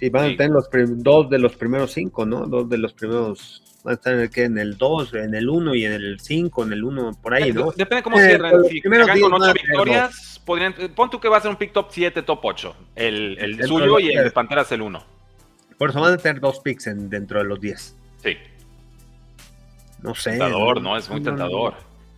Y 0.00 0.08
van 0.08 0.32
a 0.32 0.36
tener 0.38 0.48
los 0.48 0.66
dos 1.02 1.28
de 1.28 1.38
los 1.38 1.56
primeros 1.56 1.92
cinco, 1.92 2.24
¿no? 2.24 2.46
Dos 2.46 2.70
de 2.70 2.78
los 2.78 2.94
primeros 2.94 3.62
van 3.84 3.92
a 3.92 3.94
estar 3.96 4.14
en 4.14 4.20
el, 4.20 4.30
en 4.34 4.58
el 4.58 4.78
2, 4.78 5.12
en 5.12 5.34
el 5.34 5.50
1 5.50 5.74
y 5.74 5.84
en 5.84 5.92
el 5.92 6.20
5, 6.20 6.64
en 6.64 6.72
el 6.72 6.82
1, 6.82 7.18
por 7.20 7.34
ahí, 7.34 7.52
¿no? 7.52 7.70
Depende 7.72 7.96
de 7.96 8.02
cómo 8.02 8.18
eh, 8.18 8.26
cierran. 8.26 8.64
Si 8.64 8.80
llegan 8.80 9.20
con 9.20 9.34
8 9.34 9.52
victorias, 9.52 10.42
podrían, 10.46 10.74
pon 10.94 11.10
tú 11.10 11.20
que 11.20 11.28
va 11.28 11.36
a 11.36 11.40
ser 11.42 11.50
un 11.50 11.58
pick 11.58 11.74
top 11.74 11.88
7, 11.90 12.22
top 12.22 12.40
8. 12.42 12.76
El, 12.96 13.36
el, 13.38 13.62
suyo 13.64 13.98
y 13.98 14.08
el 14.12 14.24
de 14.24 14.30
Panteras 14.30 14.72
el 14.72 14.80
1. 14.80 15.04
Por 15.76 15.90
eso 15.90 16.00
van 16.00 16.14
a 16.14 16.16
tener 16.16 16.40
dos 16.40 16.60
picks 16.60 16.86
en, 16.86 17.10
dentro 17.10 17.40
de 17.40 17.44
los 17.44 17.60
10. 17.60 17.94
Sí. 18.22 18.38
No 20.02 20.14
sé. 20.14 20.30
Tentador, 20.30 20.80
¿no? 20.80 20.96
Es 20.96 21.08
muy 21.10 21.22
tentador. 21.22 21.74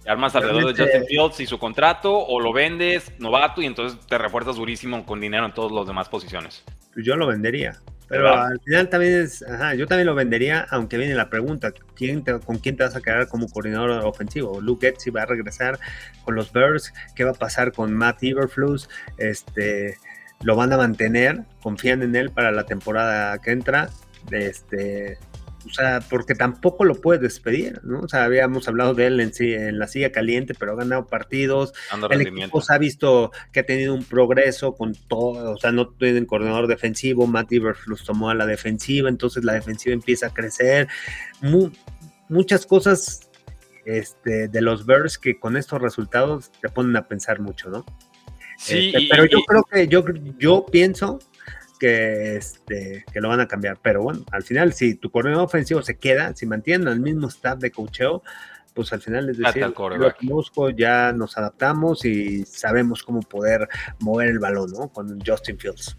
Armas 0.06 0.34
alrededor 0.34 0.74
de 0.74 0.82
Justin 0.82 1.04
Fields 1.06 1.40
y 1.40 1.46
su 1.46 1.58
contrato, 1.58 2.16
o 2.26 2.40
lo 2.40 2.52
vendes 2.52 3.12
novato 3.18 3.60
y 3.60 3.66
entonces 3.66 3.98
te 4.06 4.18
refuerzas 4.18 4.56
durísimo 4.56 5.04
con 5.04 5.20
dinero 5.20 5.44
en 5.46 5.52
todas 5.52 5.72
las 5.72 5.86
demás 5.86 6.08
posiciones. 6.08 6.64
Pues 6.94 7.04
yo 7.04 7.16
lo 7.16 7.26
vendería. 7.26 7.78
Pero 8.08 8.34
al 8.34 8.58
final 8.64 8.88
también 8.88 9.22
es, 9.22 9.44
ajá, 9.48 9.74
yo 9.74 9.86
también 9.86 10.06
lo 10.06 10.16
vendería, 10.16 10.66
aunque 10.70 10.96
viene 10.96 11.14
la 11.14 11.30
pregunta, 11.30 11.72
¿quién 11.94 12.22
¿con 12.22 12.58
quién 12.58 12.76
te 12.76 12.82
vas 12.82 12.96
a 12.96 13.00
quedar 13.00 13.28
como 13.28 13.48
coordinador 13.48 14.04
ofensivo? 14.04 14.60
Luke 14.60 14.88
Etsy 14.88 15.10
va 15.10 15.22
a 15.22 15.26
regresar 15.26 15.78
con 16.24 16.34
los 16.34 16.52
Bears, 16.52 16.92
¿qué 17.14 17.22
va 17.22 17.30
a 17.30 17.34
pasar 17.34 17.70
con 17.70 17.94
Matt 17.94 18.20
Iberflus? 18.24 18.88
Este, 19.16 19.96
lo 20.42 20.56
van 20.56 20.72
a 20.72 20.76
mantener, 20.76 21.42
confían 21.62 22.02
en 22.02 22.16
él 22.16 22.30
para 22.30 22.50
la 22.50 22.64
temporada 22.64 23.38
que 23.38 23.52
entra. 23.52 23.90
Este, 24.32 25.18
o 25.66 25.70
sea, 25.70 26.00
porque 26.08 26.34
tampoco 26.34 26.84
lo 26.84 26.94
puedes 26.94 27.22
despedir, 27.22 27.80
¿no? 27.84 28.00
O 28.00 28.08
sea, 28.08 28.24
habíamos 28.24 28.66
hablado 28.68 28.94
de 28.94 29.06
él 29.06 29.20
en, 29.20 29.32
en 29.38 29.78
la 29.78 29.86
silla 29.86 30.12
caliente, 30.12 30.54
pero 30.58 30.72
ha 30.72 30.76
ganado 30.76 31.06
partidos. 31.06 31.72
el 32.10 32.20
equipo 32.22 32.60
se 32.60 32.72
ha 32.72 32.78
visto 32.78 33.30
que 33.52 33.60
ha 33.60 33.66
tenido 33.66 33.94
un 33.94 34.04
progreso 34.04 34.74
con 34.74 34.94
todo, 34.94 35.52
o 35.52 35.58
sea, 35.58 35.72
no 35.72 35.88
tienen 35.88 36.26
coordinador 36.26 36.66
defensivo, 36.66 37.26
Matt 37.26 37.52
Iberflus 37.52 38.04
tomó 38.04 38.30
a 38.30 38.34
la 38.34 38.46
defensiva, 38.46 39.08
entonces 39.08 39.44
la 39.44 39.54
defensiva 39.54 39.94
empieza 39.94 40.26
a 40.26 40.34
crecer. 40.34 40.88
muchas 42.28 42.66
cosas 42.66 43.30
este, 43.84 44.48
de 44.48 44.60
los 44.60 44.86
Bears 44.86 45.18
que 45.18 45.38
con 45.38 45.56
estos 45.56 45.80
resultados 45.80 46.50
te 46.60 46.68
ponen 46.68 46.96
a 46.96 47.08
pensar 47.08 47.40
mucho, 47.40 47.70
¿no? 47.70 47.84
Sí, 48.58 48.92
este, 48.94 49.08
pero 49.10 49.24
yo 49.24 49.38
creo 49.46 49.62
que 49.64 49.88
yo, 49.88 50.04
yo 50.38 50.66
pienso 50.70 51.18
que, 51.80 52.36
este, 52.36 53.04
que 53.12 53.20
lo 53.20 53.28
van 53.28 53.40
a 53.40 53.48
cambiar. 53.48 53.78
Pero 53.82 54.02
bueno, 54.02 54.24
al 54.30 54.44
final, 54.44 54.72
si 54.72 54.94
tu 54.94 55.10
coordinador 55.10 55.46
ofensivo 55.46 55.82
se 55.82 55.98
queda, 55.98 56.36
si 56.36 56.46
mantienen 56.46 56.86
el 56.86 57.00
mismo 57.00 57.26
staff 57.26 57.58
de 57.58 57.72
cocheo, 57.72 58.22
pues 58.74 58.92
al 58.92 59.00
final 59.00 59.28
es 59.30 59.38
decir, 59.38 59.66
lo 59.66 60.06
ya 60.70 61.12
nos 61.12 61.36
adaptamos 61.36 62.04
y 62.04 62.44
sabemos 62.44 63.02
cómo 63.02 63.20
poder 63.20 63.68
mover 63.98 64.28
el 64.28 64.38
balón, 64.38 64.70
¿no? 64.70 64.88
Con 64.88 65.18
Justin 65.26 65.58
Fields 65.58 65.96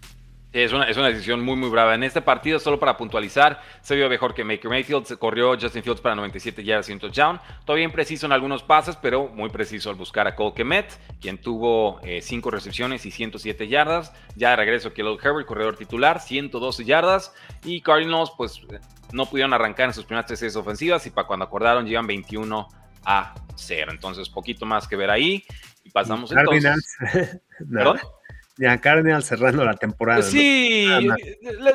es 0.52 0.72
una, 0.72 0.84
es 0.84 0.96
una 0.98 1.08
decisión 1.08 1.42
muy, 1.42 1.56
muy 1.56 1.70
brava. 1.70 1.94
En 1.94 2.02
este 2.02 2.20
partido, 2.20 2.58
solo 2.58 2.78
para 2.78 2.96
puntualizar, 2.96 3.62
se 3.80 3.96
vio 3.96 4.08
mejor 4.10 4.34
que 4.34 4.44
Maker 4.44 4.68
Mayfield. 4.68 5.06
Se 5.06 5.16
corrió 5.16 5.56
Justin 5.58 5.82
Fields 5.82 6.00
para 6.00 6.14
97 6.14 6.62
yardas 6.62 6.88
y 6.90 6.92
un 6.92 6.98
touchdown. 6.98 7.40
Todavía 7.64 7.84
impreciso 7.84 8.26
en 8.26 8.32
algunos 8.32 8.62
pases, 8.62 8.96
pero 8.96 9.28
muy 9.28 9.48
preciso 9.48 9.88
al 9.88 9.96
buscar 9.96 10.26
a 10.26 10.34
Cole 10.34 10.52
Kemet, 10.54 10.92
quien 11.20 11.38
tuvo 11.38 12.00
5 12.20 12.48
eh, 12.48 12.52
recepciones 12.52 13.06
y 13.06 13.10
107 13.10 13.66
yardas. 13.68 14.12
Ya 14.36 14.50
de 14.50 14.56
regreso, 14.56 14.92
Kilo 14.92 15.18
Herbert, 15.18 15.46
corredor 15.46 15.76
titular, 15.76 16.20
112 16.20 16.84
yardas. 16.84 17.34
Y 17.64 17.80
Cardinals, 17.80 18.30
pues 18.36 18.60
no 19.12 19.26
pudieron 19.26 19.54
arrancar 19.54 19.86
en 19.86 19.94
sus 19.94 20.04
primeras 20.04 20.26
tres 20.26 20.40
series 20.40 20.56
ofensivas 20.56 21.06
y 21.06 21.10
para 21.10 21.26
cuando 21.26 21.46
acordaron 21.46 21.86
llevan 21.86 22.06
21 22.06 22.68
a 23.04 23.34
0. 23.54 23.90
Entonces, 23.90 24.28
poquito 24.28 24.66
más 24.66 24.86
que 24.86 24.96
ver 24.96 25.10
ahí. 25.10 25.44
Y 25.84 25.90
pasamos 25.90 26.30
entonces. 26.30 27.40
¿Perdón? 27.72 27.98
Ya, 28.58 28.78
Cardinals 28.78 29.24
cerrando 29.24 29.64
la 29.64 29.74
temporada. 29.74 30.20
Sí, 30.22 30.86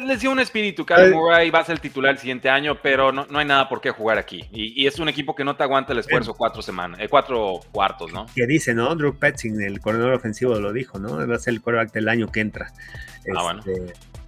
les, 0.05 0.21
dio 0.21 0.31
un 0.31 0.39
espíritu. 0.39 0.85
Kyle 0.85 1.11
Murray 1.11 1.49
va 1.49 1.59
a 1.59 1.65
ser 1.65 1.73
el 1.73 1.81
titular 1.81 2.11
el 2.11 2.19
siguiente 2.19 2.49
año, 2.49 2.79
pero 2.81 3.11
no, 3.11 3.25
no 3.29 3.39
hay 3.39 3.45
nada 3.45 3.67
por 3.67 3.81
qué 3.81 3.89
jugar 3.89 4.19
aquí. 4.19 4.47
Y, 4.51 4.85
es 4.85 4.99
un 4.99 5.09
equipo 5.09 5.35
que 5.35 5.43
no 5.43 5.55
te 5.55 5.63
aguanta 5.63 5.93
el 5.93 5.99
esfuerzo 5.99 6.35
cuatro 6.35 6.61
semanas, 6.61 6.99
eh, 6.99 7.07
cuatro 7.09 7.61
cuartos, 7.71 8.13
¿no? 8.13 8.27
Que 8.35 8.45
dice, 8.45 8.75
¿no? 8.75 8.95
Drew 8.95 9.17
Petzing, 9.17 9.59
el 9.61 9.79
corredor 9.79 10.13
ofensivo, 10.13 10.53
lo 10.59 10.71
dijo, 10.71 10.99
¿no? 10.99 11.27
Va 11.27 11.35
a 11.35 11.39
ser 11.39 11.55
el 11.55 11.61
quarterback 11.61 11.93
del 11.93 12.09
año 12.09 12.31
que 12.31 12.41
entra. 12.41 12.71
ah, 13.35 13.43
bueno. 13.43 13.63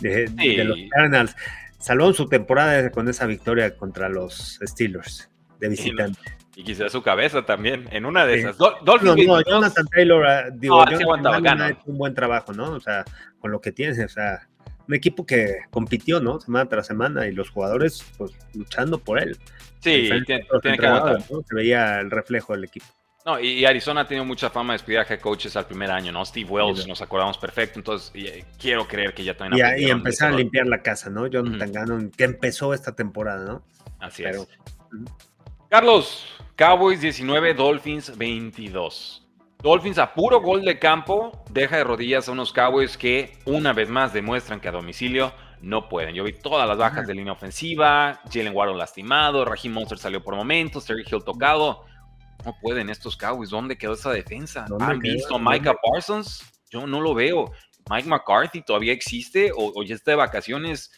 Este, 0.01 0.27
de, 0.29 0.63
los 0.63 0.77
Cardinals. 0.89 1.35
Salvó 1.77 2.11
su 2.13 2.27
temporada 2.27 2.89
con 2.89 3.07
esa 3.07 3.25
victoria 3.25 3.77
contra 3.77 4.09
los 4.09 4.59
Steelers 4.65 5.29
de 5.59 5.69
visitante. 5.69 6.19
Y 6.59 6.63
quizás 6.63 6.91
su 6.91 7.01
cabeza 7.01 7.45
también, 7.45 7.87
en 7.89 8.05
una 8.05 8.25
de 8.25 8.39
esas. 8.39 8.59
no, 8.59 8.75
no, 8.83 9.41
Jonathan 9.43 9.87
Taylor, 9.87 10.27
ah, 10.27 10.43
ha 10.49 11.69
hecho 11.69 11.79
un 11.85 11.97
buen 11.97 12.13
trabajo, 12.13 12.51
¿no? 12.51 12.73
O 12.73 12.81
sea, 12.81 13.05
con 13.39 13.49
lo 13.49 13.61
que 13.61 13.71
tienes, 13.71 13.97
o 13.97 14.09
sea, 14.09 14.45
un 14.85 14.93
equipo 14.93 15.25
que 15.25 15.59
compitió, 15.69 16.19
¿no? 16.19 16.37
Semana 16.41 16.67
tras 16.67 16.87
semana 16.87 17.27
y 17.27 17.31
los 17.31 17.49
jugadores, 17.49 18.03
pues, 18.17 18.33
luchando 18.53 18.99
por 18.99 19.23
él. 19.23 19.37
Sí, 19.79 20.09
tiene, 20.25 20.25
que 20.77 20.85
aguantar. 20.85 21.21
Se 21.21 21.55
veía 21.55 22.01
el 22.01 22.11
reflejo 22.11 22.51
del 22.51 22.65
equipo. 22.65 22.87
No, 23.25 23.39
y 23.39 23.63
Arizona 23.63 24.01
ha 24.01 24.05
tenido 24.05 24.25
mucha 24.25 24.49
fama 24.49 24.73
de 24.73 24.79
despedir 24.79 24.99
a 24.99 25.17
coaches 25.17 25.55
al 25.55 25.65
primer 25.65 25.89
año, 25.91 26.11
¿no? 26.11 26.25
Steve 26.25 26.49
Wells, 26.49 26.85
nos 26.85 27.01
acordamos 27.01 27.37
perfecto, 27.37 27.79
entonces 27.79 28.11
eh, 28.15 28.43
quiero 28.59 28.85
creer 28.85 29.13
que 29.13 29.23
ya 29.23 29.37
también... 29.37 29.65
Y, 29.77 29.85
y 29.85 29.89
empezar 29.89 30.33
a 30.33 30.35
limpiar 30.35 30.67
la 30.67 30.81
casa, 30.81 31.09
¿no? 31.09 31.25
Jonathan 31.25 31.69
uh 31.69 31.73
Gannon, 31.73 32.11
que 32.11 32.25
empezó 32.25 32.73
esta 32.73 32.93
temporada, 32.93 33.45
¿no? 33.45 33.63
Así 34.01 34.25
es. 34.25 34.45
Carlos, 35.69 36.25
Cowboys 36.59 36.99
19, 36.99 37.53
Dolphins 37.53 38.17
22. 38.17 39.25
Dolphins 39.63 39.97
a 39.97 40.13
puro 40.13 40.41
gol 40.41 40.65
de 40.65 40.77
campo 40.77 41.31
deja 41.49 41.77
de 41.77 41.85
rodillas 41.85 42.27
a 42.27 42.33
unos 42.33 42.51
Cowboys 42.51 42.97
que 42.97 43.31
una 43.45 43.71
vez 43.71 43.87
más 43.87 44.11
demuestran 44.11 44.59
que 44.59 44.67
a 44.67 44.73
domicilio 44.73 45.31
no 45.61 45.87
pueden. 45.87 46.13
Yo 46.13 46.25
vi 46.25 46.33
todas 46.33 46.67
las 46.67 46.77
bajas 46.77 47.07
de 47.07 47.15
línea 47.15 47.31
ofensiva, 47.31 48.19
Jalen 48.29 48.53
Waddle 48.53 48.75
lastimado, 48.75 49.45
Raheem 49.45 49.73
Monster 49.73 49.97
salió 49.97 50.21
por 50.21 50.35
momentos, 50.35 50.83
Terry 50.83 51.05
Hill 51.09 51.23
tocado. 51.23 51.85
No 52.43 52.53
pueden 52.61 52.89
estos 52.89 53.15
Cowboys. 53.15 53.51
¿Dónde 53.51 53.77
quedó 53.77 53.93
esa 53.93 54.11
defensa? 54.11 54.65
¿Han 54.81 54.99
visto 54.99 55.37
a 55.37 55.39
Micah 55.39 55.75
Parsons? 55.81 56.43
Yo 56.69 56.85
no 56.85 56.99
lo 56.99 57.13
veo. 57.13 57.53
Mike 57.89 58.09
McCarthy 58.09 58.63
todavía 58.63 58.91
existe 58.91 59.53
o, 59.53 59.71
o 59.75 59.83
ya 59.83 59.95
está 59.95 60.11
de 60.11 60.17
vacaciones. 60.17 60.91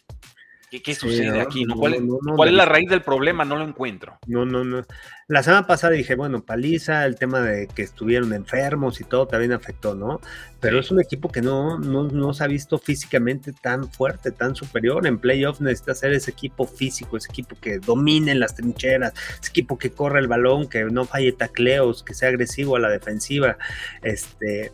¿Qué, 0.80 0.94
sucede 0.94 1.38
aquí? 1.40 1.66
¿Cuál, 1.66 2.48
es 2.48 2.54
la 2.54 2.64
raíz 2.64 2.88
del 2.88 3.02
problema? 3.02 3.44
No 3.44 3.56
lo 3.56 3.64
encuentro. 3.64 4.18
No, 4.26 4.46
no, 4.46 4.64
no. 4.64 4.86
La 5.28 5.42
semana 5.42 5.66
pasada 5.66 5.92
dije, 5.92 6.14
bueno, 6.14 6.44
paliza, 6.44 7.04
el 7.04 7.16
tema 7.16 7.40
de 7.40 7.66
que 7.66 7.82
estuvieron 7.82 8.32
enfermos 8.32 8.98
y 9.00 9.04
todo 9.04 9.26
también 9.26 9.52
afectó, 9.52 9.94
¿no? 9.94 10.20
Pero 10.60 10.80
es 10.80 10.90
un 10.90 11.00
equipo 11.00 11.30
que 11.30 11.42
no, 11.42 11.78
no, 11.78 12.32
se 12.32 12.44
ha 12.44 12.46
visto 12.46 12.78
físicamente 12.78 13.52
tan 13.52 13.90
fuerte, 13.90 14.30
tan 14.30 14.54
superior. 14.54 15.06
En 15.06 15.18
playoffs 15.18 15.60
necesita 15.60 15.94
ser 15.94 16.14
ese 16.14 16.30
equipo 16.30 16.66
físico, 16.66 17.18
ese 17.18 17.28
equipo 17.30 17.54
que 17.60 17.78
domine 17.78 18.34
las 18.34 18.54
trincheras, 18.54 19.12
ese 19.40 19.50
equipo 19.50 19.76
que 19.76 19.90
corre 19.90 20.20
el 20.20 20.28
balón, 20.28 20.68
que 20.68 20.84
no 20.84 21.04
falle 21.04 21.32
tacleos, 21.32 22.02
que 22.02 22.14
sea 22.14 22.30
agresivo 22.30 22.76
a 22.76 22.80
la 22.80 22.88
defensiva. 22.88 23.58
Este, 24.02 24.72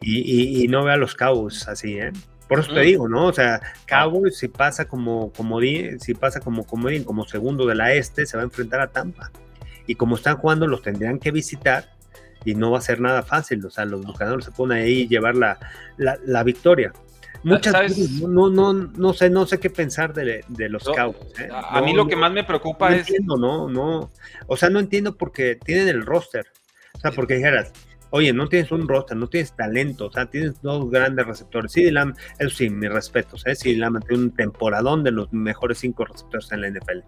y, 0.00 0.66
no 0.68 0.84
vea 0.84 0.96
los 0.96 1.14
Cowboys 1.14 1.68
así, 1.68 1.98
¿eh? 1.98 2.12
Por 2.48 2.60
eso 2.60 2.74
te 2.74 2.80
digo, 2.80 3.08
¿no? 3.08 3.26
O 3.26 3.32
sea, 3.32 3.60
Cowboys 3.86 4.36
si 4.36 4.48
pasa 4.48 4.84
como 4.84 5.32
comodín, 5.32 5.98
si 6.00 6.14
pasa 6.14 6.40
como 6.40 6.66
comodín, 6.66 7.04
como 7.04 7.24
segundo 7.24 7.66
de 7.66 7.74
la 7.74 7.94
este, 7.94 8.26
se 8.26 8.36
va 8.36 8.42
a 8.42 8.44
enfrentar 8.44 8.80
a 8.80 8.88
Tampa. 8.88 9.30
Y 9.86 9.94
como 9.94 10.16
están 10.16 10.36
jugando, 10.36 10.66
los 10.66 10.82
tendrían 10.82 11.18
que 11.18 11.30
visitar 11.30 11.94
y 12.44 12.54
no 12.54 12.70
va 12.70 12.78
a 12.78 12.82
ser 12.82 13.00
nada 13.00 13.22
fácil. 13.22 13.64
O 13.64 13.70
sea, 13.70 13.84
los 13.84 14.04
buscadores 14.04 14.44
se 14.44 14.50
ponen 14.50 14.78
ahí 14.78 15.00
y 15.00 15.08
llevar 15.08 15.36
la, 15.36 15.58
la, 15.96 16.42
victoria. 16.42 16.92
Muchas 17.42 17.78
veces 17.78 18.10
no, 18.22 18.50
no, 18.50 18.72
no 18.72 19.12
sé, 19.12 19.28
no 19.30 19.46
sé 19.46 19.58
qué 19.58 19.70
pensar 19.70 20.12
de, 20.12 20.44
los 20.68 20.84
Cowboys. 20.84 21.38
¿eh? 21.38 21.48
A 21.50 21.80
mí 21.80 21.94
lo 21.94 22.06
que 22.06 22.16
más 22.16 22.32
me 22.32 22.44
preocupa 22.44 22.90
no 22.90 22.96
es. 22.96 23.08
Entiendo, 23.08 23.36
no, 23.36 23.68
no. 23.68 24.10
O 24.46 24.56
sea, 24.56 24.70
no 24.70 24.80
entiendo 24.80 25.16
porque 25.16 25.56
tienen 25.56 25.88
el 25.88 26.04
roster. 26.04 26.46
O 26.94 26.98
sea, 26.98 27.10
porque 27.10 27.34
dijeras, 27.34 27.72
oye, 28.14 28.32
no 28.32 28.48
tienes 28.48 28.70
un 28.70 28.86
roster, 28.86 29.16
no 29.16 29.26
tienes 29.26 29.56
talento, 29.56 30.06
o 30.06 30.12
sea, 30.12 30.26
tienes 30.26 30.62
dos 30.62 30.88
grandes 30.88 31.26
receptores. 31.26 31.72
Sí, 31.72 31.90
Lam, 31.90 32.14
eso 32.38 32.48
sí, 32.48 32.70
mis 32.70 32.88
respetos, 32.88 33.44
¿eh? 33.44 33.56
Sí, 33.56 33.74
Lam 33.74 33.98
tiene 34.06 34.22
un 34.22 34.30
temporadón 34.30 35.02
de 35.02 35.10
los 35.10 35.32
mejores 35.32 35.78
cinco 35.78 36.04
receptores 36.04 36.52
en 36.52 36.60
la 36.60 36.70
NFL. 36.70 37.00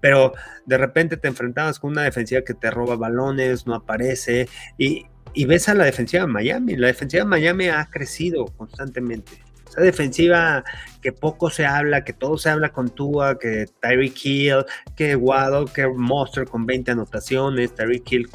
Pero 0.00 0.34
de 0.64 0.78
repente 0.78 1.16
te 1.16 1.26
enfrentabas 1.26 1.80
con 1.80 1.90
una 1.90 2.04
defensiva 2.04 2.42
que 2.42 2.54
te 2.54 2.70
roba 2.70 2.94
balones, 2.94 3.66
no 3.66 3.74
aparece, 3.74 4.48
y, 4.78 5.06
y 5.34 5.46
ves 5.46 5.68
a 5.68 5.74
la 5.74 5.84
defensiva 5.84 6.22
de 6.22 6.28
Miami. 6.28 6.76
La 6.76 6.86
defensiva 6.86 7.24
de 7.24 7.30
Miami 7.30 7.66
ha 7.66 7.84
crecido 7.86 8.44
constantemente 8.56 9.32
defensiva 9.76 10.64
que 11.02 11.12
poco 11.12 11.50
se 11.50 11.64
habla, 11.64 12.04
que 12.04 12.12
todo 12.12 12.36
se 12.36 12.50
habla 12.50 12.72
con 12.72 12.90
Tua, 12.90 13.38
que 13.38 13.66
Tyreek 13.80 14.24
Hill, 14.24 14.64
que 14.96 15.14
Waddle, 15.14 15.66
que 15.72 15.86
Monster 15.86 16.46
con 16.46 16.66
20 16.66 16.92
anotaciones, 16.92 17.74
Tyreek 17.74 18.10
Hill 18.10 18.28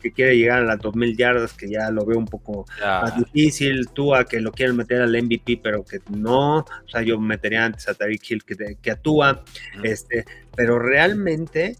que 0.00 0.12
quiere 0.12 0.36
llegar 0.36 0.60
a 0.60 0.64
las 0.64 0.78
2000 0.78 1.16
yardas, 1.16 1.52
que 1.52 1.68
ya 1.68 1.90
lo 1.90 2.04
veo 2.04 2.18
un 2.18 2.26
poco 2.26 2.66
más 2.80 3.16
difícil, 3.16 3.88
Tua 3.88 4.24
que 4.24 4.40
lo 4.40 4.52
quieren 4.52 4.76
meter 4.76 5.02
al 5.02 5.20
MVP, 5.20 5.60
pero 5.62 5.84
que 5.84 6.00
no, 6.10 6.58
o 6.58 6.88
sea, 6.88 7.02
yo 7.02 7.18
metería 7.18 7.64
antes 7.64 7.88
a 7.88 7.94
Tyreek 7.94 8.30
Hill 8.30 8.44
que, 8.44 8.76
que 8.80 8.90
a 8.90 8.96
Tua, 8.96 9.42
este, 9.82 10.24
pero 10.54 10.78
realmente 10.78 11.76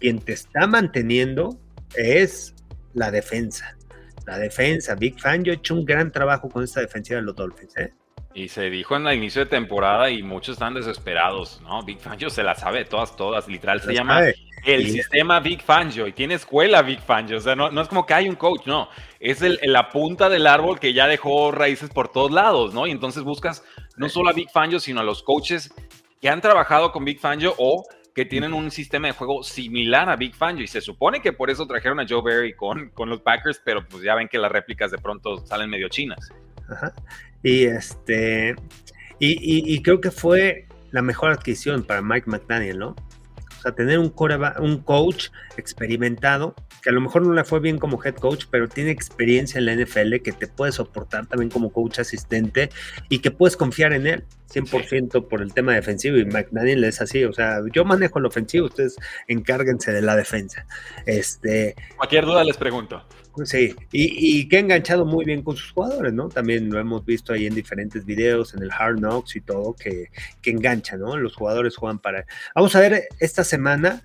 quien 0.00 0.18
te 0.18 0.32
está 0.32 0.66
manteniendo 0.66 1.60
es 1.94 2.54
la 2.94 3.10
defensa. 3.10 3.76
La 4.26 4.38
defensa, 4.38 4.94
Big 4.94 5.20
Fan, 5.20 5.44
yo 5.44 5.52
he 5.52 5.56
hecho 5.56 5.74
un 5.74 5.84
gran 5.84 6.10
trabajo 6.10 6.48
con 6.48 6.62
esta 6.64 6.80
defensiva 6.80 7.20
de 7.20 7.26
los 7.26 7.36
Dolphins, 7.36 7.76
¿eh? 7.76 7.92
Y 8.32 8.48
se 8.48 8.70
dijo 8.70 8.96
en 8.96 9.06
el 9.08 9.16
inicio 9.16 9.44
de 9.44 9.50
temporada 9.50 10.08
y 10.10 10.22
muchos 10.22 10.52
están 10.54 10.74
desesperados, 10.74 11.60
¿no? 11.62 11.82
Big 11.82 11.98
Fangio 11.98 12.30
se 12.30 12.44
la 12.44 12.54
sabe 12.54 12.84
todas, 12.84 13.16
todas, 13.16 13.48
literal, 13.48 13.80
se, 13.80 13.92
llama 13.92 14.22
el 14.64 14.88
sistema 14.88 15.40
Big 15.40 15.62
Fangio 15.62 16.06
y 16.06 16.12
tiene 16.12 16.34
escuela 16.34 16.82
Big 16.82 17.00
Fangio, 17.00 17.38
o 17.38 17.40
sea, 17.40 17.56
no, 17.56 17.70
no 17.70 17.80
es 17.80 17.88
como 17.88 18.06
que 18.06 18.14
hay 18.14 18.28
un 18.28 18.36
coach, 18.36 18.66
no, 18.66 18.88
es 19.18 19.42
el, 19.42 19.58
la 19.62 19.88
punta 19.88 20.28
del 20.28 20.46
árbol 20.46 20.78
que 20.78 20.92
ya 20.92 21.08
dejó 21.08 21.50
raíces 21.50 21.90
por 21.90 22.12
todos 22.12 22.30
lados, 22.30 22.72
¿no? 22.72 22.86
Y 22.86 22.90
entonces 22.90 23.24
buscas 23.24 23.64
no 23.96 24.08
solo 24.08 24.30
a 24.30 24.32
Big 24.32 24.50
Fangio, 24.50 24.78
sino 24.78 25.00
a 25.00 25.04
los 25.04 25.22
coaches 25.22 25.72
que 26.20 26.28
han 26.28 26.40
trabajado 26.40 26.92
con 26.92 27.04
Big 27.04 27.18
Fangio 27.18 27.54
o 27.58 27.84
que 28.14 28.24
tienen 28.24 28.52
un 28.52 28.70
sistema 28.70 29.08
de 29.08 29.14
juego 29.14 29.42
similar 29.42 30.08
a 30.08 30.16
Big 30.16 30.34
Fangio 30.34 30.64
y 30.64 30.68
se 30.68 30.80
supone 30.80 31.20
que 31.20 31.32
por 31.32 31.50
eso 31.50 31.66
trajeron 31.66 32.00
a 32.00 32.06
Joe 32.08 32.22
Barry 32.22 32.54
con, 32.54 32.90
con 32.90 33.08
los 33.08 33.20
Packers, 33.22 33.60
pero 33.64 33.86
pues 33.86 34.02
ya 34.02 34.14
ven 34.14 34.28
que 34.28 34.38
las 34.38 34.52
réplicas 34.52 34.90
de 34.90 34.98
pronto 34.98 35.44
salen 35.46 35.70
medio 35.70 35.88
chinas. 35.88 36.30
Ajá. 36.68 36.92
Y 37.42 37.64
este, 37.64 38.54
y, 39.18 39.82
creo 39.82 40.00
que 40.00 40.10
fue 40.10 40.66
la 40.90 41.02
mejor 41.02 41.30
adquisición 41.30 41.84
para 41.84 42.02
Mike 42.02 42.28
McDaniel, 42.28 42.78
¿no? 42.78 42.88
O 42.88 43.62
sea, 43.62 43.72
tener 43.72 43.98
un, 43.98 44.14
un 44.60 44.78
coach 44.82 45.28
experimentado, 45.56 46.54
que 46.82 46.88
a 46.88 46.92
lo 46.92 47.00
mejor 47.00 47.26
no 47.26 47.34
le 47.34 47.44
fue 47.44 47.60
bien 47.60 47.78
como 47.78 48.02
head 48.02 48.14
coach, 48.14 48.46
pero 48.50 48.68
tiene 48.68 48.90
experiencia 48.90 49.58
en 49.58 49.66
la 49.66 49.74
NFL, 49.74 50.16
que 50.22 50.32
te 50.32 50.46
puede 50.46 50.72
soportar 50.72 51.26
también 51.26 51.50
como 51.50 51.70
coach 51.70 51.98
asistente 51.98 52.70
y 53.10 53.18
que 53.18 53.30
puedes 53.30 53.56
confiar 53.56 53.92
en 53.92 54.06
él 54.06 54.24
100% 54.52 55.28
por 55.28 55.42
el 55.42 55.52
tema 55.54 55.74
defensivo. 55.74 56.16
Y 56.16 56.24
McDaniel 56.24 56.84
es 56.84 57.00
así, 57.00 57.24
o 57.24 57.32
sea, 57.32 57.60
yo 57.72 57.84
manejo 57.84 58.18
el 58.18 58.26
ofensivo, 58.26 58.66
ustedes 58.66 58.96
encárguense 59.28 59.92
de 59.92 60.02
la 60.02 60.16
defensa. 60.16 60.66
Este, 61.06 61.74
Cualquier 61.96 62.24
duda 62.24 62.44
les 62.44 62.56
pregunto. 62.56 63.04
Sí, 63.44 63.74
y, 63.92 64.48
que 64.48 64.56
ha 64.56 64.60
enganchado 64.60 65.06
muy 65.06 65.24
bien 65.24 65.42
con 65.42 65.56
sus 65.56 65.70
jugadores, 65.70 66.12
¿no? 66.12 66.28
También 66.28 66.68
lo 66.68 66.80
hemos 66.80 67.04
visto 67.04 67.32
ahí 67.32 67.46
en 67.46 67.54
diferentes 67.54 68.04
videos, 68.04 68.54
en 68.54 68.62
el 68.62 68.70
Hard 68.72 68.96
Knocks 68.96 69.36
y 69.36 69.40
todo, 69.40 69.74
que, 69.74 70.10
que 70.42 70.50
engancha, 70.50 70.96
¿no? 70.96 71.16
Los 71.16 71.36
jugadores 71.36 71.76
juegan 71.76 72.00
para... 72.00 72.26
Vamos 72.54 72.74
a 72.74 72.80
ver 72.80 73.04
esta 73.20 73.44
semana 73.44 74.02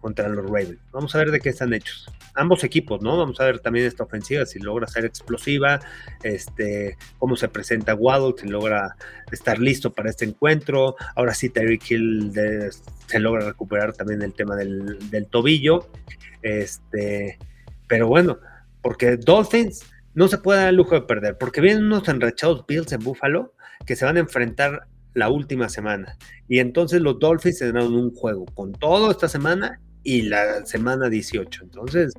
contra 0.00 0.28
los 0.28 0.44
Ravens. 0.44 0.78
Vamos 0.92 1.14
a 1.14 1.18
ver 1.18 1.30
de 1.30 1.40
qué 1.40 1.50
están 1.50 1.72
hechos. 1.72 2.06
Ambos 2.34 2.64
equipos, 2.64 3.02
¿no? 3.02 3.16
Vamos 3.16 3.40
a 3.40 3.44
ver 3.44 3.60
también 3.60 3.86
esta 3.86 4.04
ofensiva, 4.04 4.46
si 4.46 4.58
logra 4.58 4.86
ser 4.86 5.04
explosiva, 5.04 5.80
este, 6.22 6.96
cómo 7.18 7.36
se 7.36 7.48
presenta 7.48 7.94
Waddle, 7.94 8.34
si 8.38 8.48
logra 8.48 8.96
estar 9.30 9.58
listo 9.58 9.92
para 9.92 10.10
este 10.10 10.24
encuentro. 10.24 10.96
Ahora 11.16 11.34
sí, 11.34 11.50
Tyreek 11.50 11.90
Hill 11.90 12.32
se 13.06 13.18
logra 13.18 13.46
recuperar 13.46 13.92
también 13.92 14.22
el 14.22 14.32
tema 14.32 14.56
del, 14.56 15.10
del 15.10 15.26
tobillo. 15.26 15.90
Este, 16.42 17.38
pero 17.86 18.08
bueno, 18.08 18.38
porque 18.82 19.16
Dolphins 19.16 19.84
no 20.14 20.28
se 20.28 20.38
puede 20.38 20.60
dar 20.60 20.68
el 20.70 20.76
lujo 20.76 20.94
de 20.94 21.02
perder, 21.02 21.36
porque 21.38 21.60
vienen 21.60 21.84
unos 21.84 22.08
enrachados 22.08 22.64
Bills 22.66 22.92
en 22.92 23.00
Buffalo 23.00 23.54
que 23.86 23.96
se 23.96 24.04
van 24.04 24.16
a 24.16 24.20
enfrentar 24.20 24.86
la 25.14 25.28
última 25.28 25.68
semana. 25.68 26.16
Y 26.48 26.58
entonces 26.58 27.00
los 27.00 27.18
Dolphins 27.18 27.58
tendrán 27.58 27.92
un 27.92 28.14
juego 28.14 28.46
con 28.46 28.72
todo 28.72 29.10
esta 29.10 29.28
semana 29.28 29.80
y 30.02 30.22
la 30.22 30.64
semana 30.66 31.08
18. 31.08 31.64
Entonces, 31.64 32.14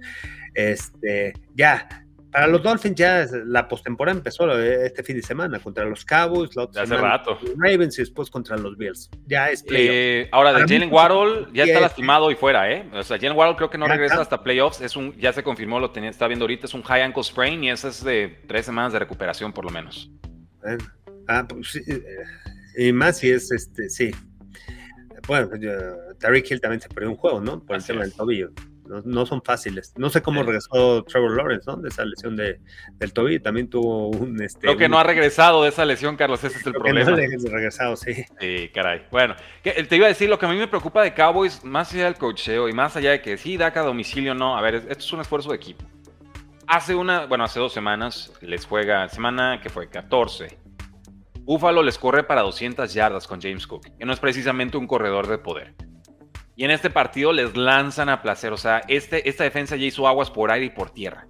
este, 0.53 1.33
ya, 1.55 1.87
para 2.31 2.47
los 2.47 2.63
Dolphins 2.63 2.95
ya 2.95 3.27
la 3.45 3.67
postemporada 3.67 4.17
empezó 4.17 4.49
este 4.57 5.03
fin 5.03 5.17
de 5.17 5.21
semana 5.21 5.59
contra 5.59 5.83
los 5.83 6.05
Cowboys, 6.05 6.55
la 6.55 6.63
hace 6.63 6.95
rato. 6.95 7.37
Los 7.41 7.55
Ravens 7.57 7.99
y 7.99 8.03
después 8.03 8.29
contra 8.29 8.55
los 8.57 8.77
Bills. 8.77 9.09
Ya 9.27 9.49
es 9.49 9.65
eh, 9.69 10.29
ahora, 10.31 10.53
de 10.53 10.61
Jalen 10.61 10.91
Waddle 10.91 11.47
ya 11.53 11.65
está 11.65 11.81
lastimado 11.81 12.31
y 12.31 12.35
fuera, 12.35 12.71
¿eh? 12.71 12.89
O 12.93 13.03
sea, 13.03 13.17
Jalen 13.17 13.37
Waddle 13.37 13.57
creo 13.57 13.69
que 13.69 13.77
no 13.77 13.87
regresa 13.87 14.21
hasta 14.21 14.41
playoffs. 14.41 14.79
Es 14.79 14.95
un, 14.95 15.13
ya 15.17 15.33
se 15.33 15.43
confirmó, 15.43 15.79
lo 15.79 15.91
tenía, 15.91 16.09
está 16.09 16.27
viendo 16.27 16.43
ahorita, 16.43 16.67
es 16.67 16.73
un 16.73 16.83
high 16.83 17.01
ankle 17.01 17.23
sprain 17.23 17.63
y 17.65 17.69
eso 17.69 17.89
es 17.89 18.01
de 18.01 18.39
tres 18.47 18.65
semanas 18.65 18.93
de 18.93 18.99
recuperación 18.99 19.51
por 19.51 19.65
lo 19.65 19.71
menos. 19.71 20.09
ah, 21.27 21.45
pues 21.47 21.71
sí, 21.71 21.81
eh, 21.85 22.87
y 22.87 22.93
más 22.93 23.17
si 23.17 23.29
es 23.29 23.51
este, 23.51 23.89
sí. 23.89 24.11
Bueno, 25.27 25.49
pues, 25.49 25.61
Tariq 26.21 26.49
Hill 26.49 26.61
también 26.61 26.81
se 26.81 26.89
perdió 26.89 27.09
un 27.09 27.17
juego, 27.17 27.41
¿no? 27.41 27.63
Por 27.63 27.75
el 27.75 27.83
tema 27.83 28.01
del 28.01 28.13
tobillo 28.13 28.51
no, 29.05 29.25
son 29.25 29.41
fáciles. 29.41 29.93
No 29.95 30.09
sé 30.09 30.21
cómo 30.21 30.43
regresó 30.43 31.03
Trevor 31.03 31.37
Lawrence, 31.37 31.65
¿no? 31.69 31.77
De 31.77 31.89
esa 31.89 32.03
lesión 32.03 32.35
de, 32.35 32.59
del 32.95 33.13
tobillo. 33.13 33.41
También 33.41 33.69
tuvo 33.69 34.09
un. 34.09 34.41
Este, 34.41 34.59
Creo 34.61 34.77
que 34.77 34.89
no 34.89 34.99
ha 34.99 35.03
regresado 35.03 35.63
de 35.63 35.69
esa 35.69 35.85
lesión, 35.85 36.17
Carlos. 36.17 36.43
Ese 36.43 36.57
es 36.57 36.65
el 36.65 36.73
problema. 36.73 37.03
no 37.03 37.13
ha 37.13 37.51
regresado, 37.51 37.95
sí. 37.95 38.25
Sí, 38.39 38.69
caray. 38.73 39.03
Bueno, 39.11 39.35
te 39.63 39.95
iba 39.95 40.05
a 40.05 40.09
decir 40.09 40.29
lo 40.29 40.37
que 40.37 40.45
a 40.45 40.49
mí 40.49 40.57
me 40.57 40.67
preocupa 40.67 41.03
de 41.03 41.13
Cowboys, 41.13 41.63
más 41.63 41.93
allá 41.93 42.05
del 42.05 42.15
cocheo 42.15 42.67
y 42.67 42.73
más 42.73 42.95
allá 42.95 43.11
de 43.11 43.21
que 43.21 43.37
sí, 43.37 43.57
DACA 43.57 43.81
a 43.81 43.83
domicilio, 43.83 44.33
no. 44.33 44.57
A 44.57 44.61
ver, 44.61 44.75
esto 44.75 44.91
es 44.91 45.13
un 45.13 45.21
esfuerzo 45.21 45.51
de 45.51 45.55
equipo. 45.55 45.85
Hace 46.67 46.95
una, 46.95 47.25
bueno, 47.25 47.43
hace 47.43 47.59
dos 47.59 47.73
semanas 47.73 48.31
les 48.41 48.65
juega, 48.65 49.07
semana 49.09 49.59
que 49.61 49.69
fue 49.69 49.89
14. 49.89 50.57
Buffalo 51.41 51.83
les 51.83 51.97
corre 51.97 52.23
para 52.23 52.41
200 52.41 52.93
yardas 52.93 53.27
con 53.27 53.41
James 53.41 53.67
Cook, 53.67 53.87
que 53.97 54.05
no 54.05 54.13
es 54.13 54.19
precisamente 54.19 54.77
un 54.77 54.87
corredor 54.87 55.27
de 55.27 55.37
poder. 55.37 55.73
Y 56.61 56.65
en 56.65 56.69
este 56.69 56.91
partido 56.91 57.33
les 57.33 57.57
lanzan 57.57 58.07
a 58.07 58.21
placer. 58.21 58.53
O 58.53 58.57
sea, 58.57 58.83
este, 58.87 59.27
esta 59.27 59.43
defensa 59.43 59.75
ya 59.77 59.87
hizo 59.87 60.07
aguas 60.07 60.29
por 60.29 60.51
aire 60.51 60.67
y 60.67 60.69
por 60.69 60.91
tierra. 60.91 61.25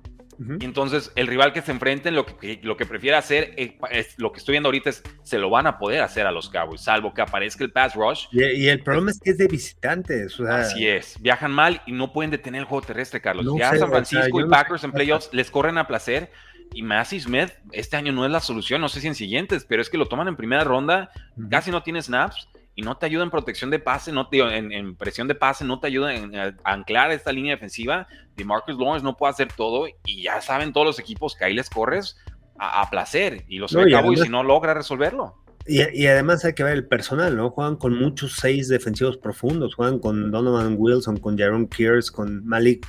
Y 0.59 0.65
entonces 0.65 1.09
el 1.15 1.27
rival 1.27 1.53
que 1.53 1.61
se 1.61 1.71
enfrenten 1.71 2.15
lo 2.15 2.25
que, 2.25 2.59
lo 2.63 2.75
que 2.75 2.85
prefiere 2.85 3.15
hacer, 3.15 3.53
eh, 3.55 3.77
es, 3.91 4.19
lo 4.19 4.33
que 4.33 4.39
estoy 4.39 4.55
viendo 4.55 4.67
ahorita 4.67 4.89
es, 4.89 5.03
se 5.23 5.37
lo 5.37 5.49
van 5.49 5.67
a 5.67 5.77
poder 5.77 6.01
hacer 6.01 6.27
a 6.27 6.33
los 6.33 6.49
Cowboys, 6.49 6.81
salvo 6.81 7.13
que 7.13 7.21
aparezca 7.21 7.63
el 7.63 7.71
pass 7.71 7.95
rush. 7.95 8.25
Y, 8.33 8.67
el 8.67 8.81
problema 8.81 9.11
es 9.11 9.21
que 9.21 9.29
es 9.29 9.37
de 9.37 9.47
visitantes. 9.47 10.37
Así 10.41 10.85
es, 10.85 11.15
viajan 11.21 11.51
mal 11.51 11.81
y 11.85 11.93
no 11.93 12.11
pueden 12.11 12.31
detener 12.31 12.59
el 12.59 12.65
juego 12.65 12.85
terrestre, 12.85 13.21
Carlos. 13.21 13.45
ya 13.57 13.73
San 13.77 13.89
Francisco 13.89 14.41
y 14.41 14.49
Packers 14.49 14.83
en 14.83 14.91
playoffs 14.91 15.29
les 15.31 15.49
corren 15.49 15.77
a 15.77 15.87
placer. 15.87 16.29
Y 16.73 16.83
Massey 16.83 17.21
Smith 17.21 17.51
este 17.71 17.95
año 17.95 18.11
no 18.11 18.25
es 18.25 18.31
la 18.31 18.39
solución, 18.41 18.81
no 18.81 18.89
sé 18.89 18.99
si 18.99 19.07
en 19.07 19.15
siguientes, 19.15 19.65
pero 19.65 19.81
es 19.81 19.89
que 19.89 19.97
lo 19.97 20.07
toman 20.07 20.27
en 20.27 20.35
primera 20.35 20.65
ronda, 20.65 21.11
casi 21.49 21.71
no 21.71 21.83
tiene 21.83 22.01
snaps 22.01 22.49
y 22.75 22.83
no 22.83 22.97
te 22.97 23.05
ayuda 23.05 23.23
en 23.23 23.29
protección 23.29 23.69
de 23.69 23.79
pase, 23.79 24.11
no 24.11 24.27
te, 24.27 24.39
en, 24.39 24.71
en 24.71 24.95
presión 24.95 25.27
de 25.27 25.35
pase, 25.35 25.65
no 25.65 25.79
te 25.79 25.87
ayuda 25.87 26.13
en, 26.13 26.33
anclar 26.63 27.11
esta 27.11 27.31
línea 27.31 27.55
defensiva. 27.55 28.07
De 28.35 28.45
Marcus 28.45 28.77
Lawrence 28.77 29.03
no 29.03 29.17
puede 29.17 29.31
hacer 29.31 29.49
todo 29.53 29.87
y 30.05 30.23
ya 30.23 30.41
saben 30.41 30.71
todos 30.71 30.87
los 30.87 30.99
equipos 30.99 31.35
que 31.35 31.45
ahí 31.45 31.53
les 31.53 31.69
corres 31.69 32.17
a, 32.57 32.89
placer 32.89 33.43
y 33.47 33.57
los 33.57 33.73
no, 33.73 33.87
y 33.87 34.17
si 34.17 34.29
no 34.29 34.43
logra 34.43 34.73
resolverlo. 34.73 35.40
Y, 35.67 36.07
además 36.07 36.43
hay 36.43 36.53
que 36.53 36.63
ver 36.63 36.73
el 36.73 36.85
personal, 36.85 37.35
¿no? 37.37 37.51
Juegan 37.51 37.75
con 37.75 37.93
muchos 37.93 38.35
seis 38.35 38.67
defensivos 38.67 39.17
profundos, 39.17 39.75
juegan 39.75 39.99
con 39.99 40.31
Donovan 40.31 40.75
Wilson, 40.77 41.17
con 41.17 41.37
Jaron 41.37 41.67
Kears, 41.67 42.11
con 42.11 42.45
Malik 42.45 42.87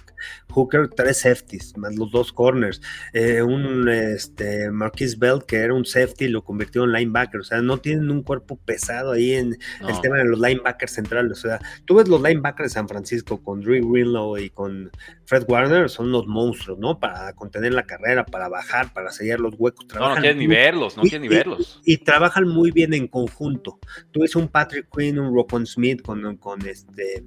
Hooker, 0.50 0.88
tres 0.88 1.20
safeties, 1.20 1.76
más 1.76 1.94
los 1.96 2.10
dos 2.10 2.32
corners. 2.32 2.80
Eh, 3.12 3.42
un 3.42 3.88
este, 3.88 4.70
Marquis 4.70 5.18
Bell, 5.18 5.44
que 5.46 5.56
era 5.56 5.74
un 5.74 5.84
safety, 5.84 6.28
lo 6.28 6.44
convirtió 6.44 6.84
en 6.84 6.92
linebacker. 6.92 7.40
O 7.40 7.44
sea, 7.44 7.60
no 7.60 7.78
tienen 7.78 8.10
un 8.10 8.22
cuerpo 8.22 8.58
pesado 8.64 9.12
ahí 9.12 9.32
en 9.32 9.58
el 9.86 10.00
tema 10.00 10.16
de 10.18 10.24
los 10.24 10.40
linebackers 10.40 10.92
centrales. 10.92 11.44
O 11.44 11.48
sea, 11.48 11.60
tú 11.84 11.96
ves 11.96 12.08
los 12.08 12.22
linebackers 12.22 12.70
de 12.70 12.74
San 12.74 12.88
Francisco 12.88 13.42
con 13.42 13.60
Drew 13.60 13.92
Greenlow 13.92 14.38
y 14.38 14.50
con 14.50 14.90
Fred 15.26 15.44
Warner, 15.48 15.88
son 15.88 16.12
los 16.12 16.26
monstruos, 16.26 16.78
¿no? 16.78 16.98
Para 16.98 17.32
contener 17.32 17.72
la 17.72 17.84
carrera, 17.84 18.24
para 18.24 18.48
bajar, 18.48 18.92
para 18.92 19.10
sellar 19.10 19.40
los 19.40 19.54
huecos. 19.56 19.86
no, 19.94 20.14
no 20.14 20.20
quieren 20.20 20.38
ni 20.38 20.46
verlos, 20.46 20.96
no 20.96 21.02
quieren 21.02 21.22
ni 21.22 21.28
verlos. 21.28 21.80
Y, 21.84 22.02
trabajan 22.02 22.46
muy 22.46 22.61
bien 22.70 22.94
en 22.94 23.08
conjunto. 23.08 23.78
Tú 24.10 24.20
ves 24.20 24.36
un 24.36 24.48
Patrick 24.48 24.88
Quinn, 24.94 25.18
un 25.18 25.34
Rocon 25.34 25.66
Smith 25.66 26.02
con, 26.02 26.36
con 26.36 26.66
este 26.66 27.24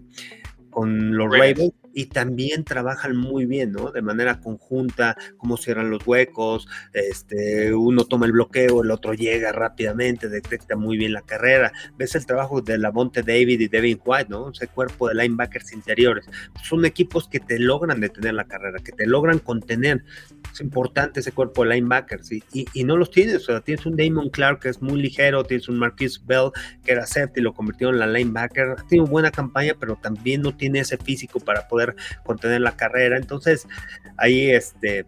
con 0.70 1.16
los 1.16 1.32
Ravens 1.32 1.72
y 1.96 2.08
también 2.08 2.66
trabajan 2.66 3.16
muy 3.16 3.46
bien, 3.46 3.72
¿no? 3.72 3.90
De 3.90 4.02
manera 4.02 4.42
conjunta, 4.42 5.16
cómo 5.38 5.56
cierran 5.56 5.90
los 5.90 6.06
huecos, 6.06 6.68
este, 6.92 7.74
uno 7.74 8.04
toma 8.04 8.26
el 8.26 8.34
bloqueo, 8.34 8.84
el 8.84 8.92
otro 8.92 9.14
llega 9.14 9.54
rápidamente, 9.54 10.28
detecta 10.28 10.76
muy 10.76 10.98
bien 10.98 11.14
la 11.14 11.22
carrera. 11.22 11.72
Ves 11.98 12.16
el 12.16 12.26
trabajo 12.26 12.62
de 12.62 12.78
Lavonte 12.78 13.24
David 13.24 13.62
y 13.62 13.70
Devin 13.70 14.02
White, 14.06 14.28
¿no? 14.30 14.50
Ese 14.50 14.68
cuerpo 14.68 15.08
de 15.08 15.16
linebackers 15.16 15.72
interiores. 15.72 16.26
Son 16.62 16.84
equipos 16.84 17.30
que 17.30 17.40
te 17.40 17.60
logran 17.60 18.02
detener 18.02 18.34
la 18.34 18.44
carrera, 18.44 18.80
que 18.84 18.92
te 18.92 19.08
logran 19.08 19.40
contener. 19.40 20.04
Es 20.52 20.60
importante 20.60 21.22
ese 21.22 21.32
cuerpo 21.32 21.64
de 21.64 21.76
linebackers 21.76 22.30
y, 22.34 22.44
y, 22.52 22.84
no 22.84 22.98
los 22.98 23.10
tienes. 23.10 23.38
O 23.38 23.46
sea, 23.46 23.62
tienes 23.62 23.86
un 23.86 23.96
Damon 23.96 24.30
Clark 24.30 24.60
que 24.60 24.70
es 24.70 24.82
muy 24.82 25.02
ligero, 25.02 25.46
tienes 25.46 25.70
un 25.70 25.80
Marquis 25.80 26.22
Bell 26.26 26.52
que 26.84 26.92
era 26.92 27.06
safety 27.06 27.40
y 27.40 27.44
lo 27.44 27.54
convirtió 27.54 27.90
en 27.90 28.00
la 28.00 28.08
linebacker. 28.08 28.72
Ha 28.72 28.88
tenido 28.88 29.08
buena 29.08 29.32
campaña, 29.32 29.76
pero 29.80 29.96
también 29.96 30.42
no 30.42 30.56
tiene 30.56 30.80
ese 30.80 30.98
físico 30.98 31.40
para 31.40 31.70
poder 31.70 31.85
contener 32.24 32.62
la 32.62 32.76
carrera. 32.76 33.18
Entonces, 33.18 33.68
ahí 34.18 34.52
este, 34.52 35.06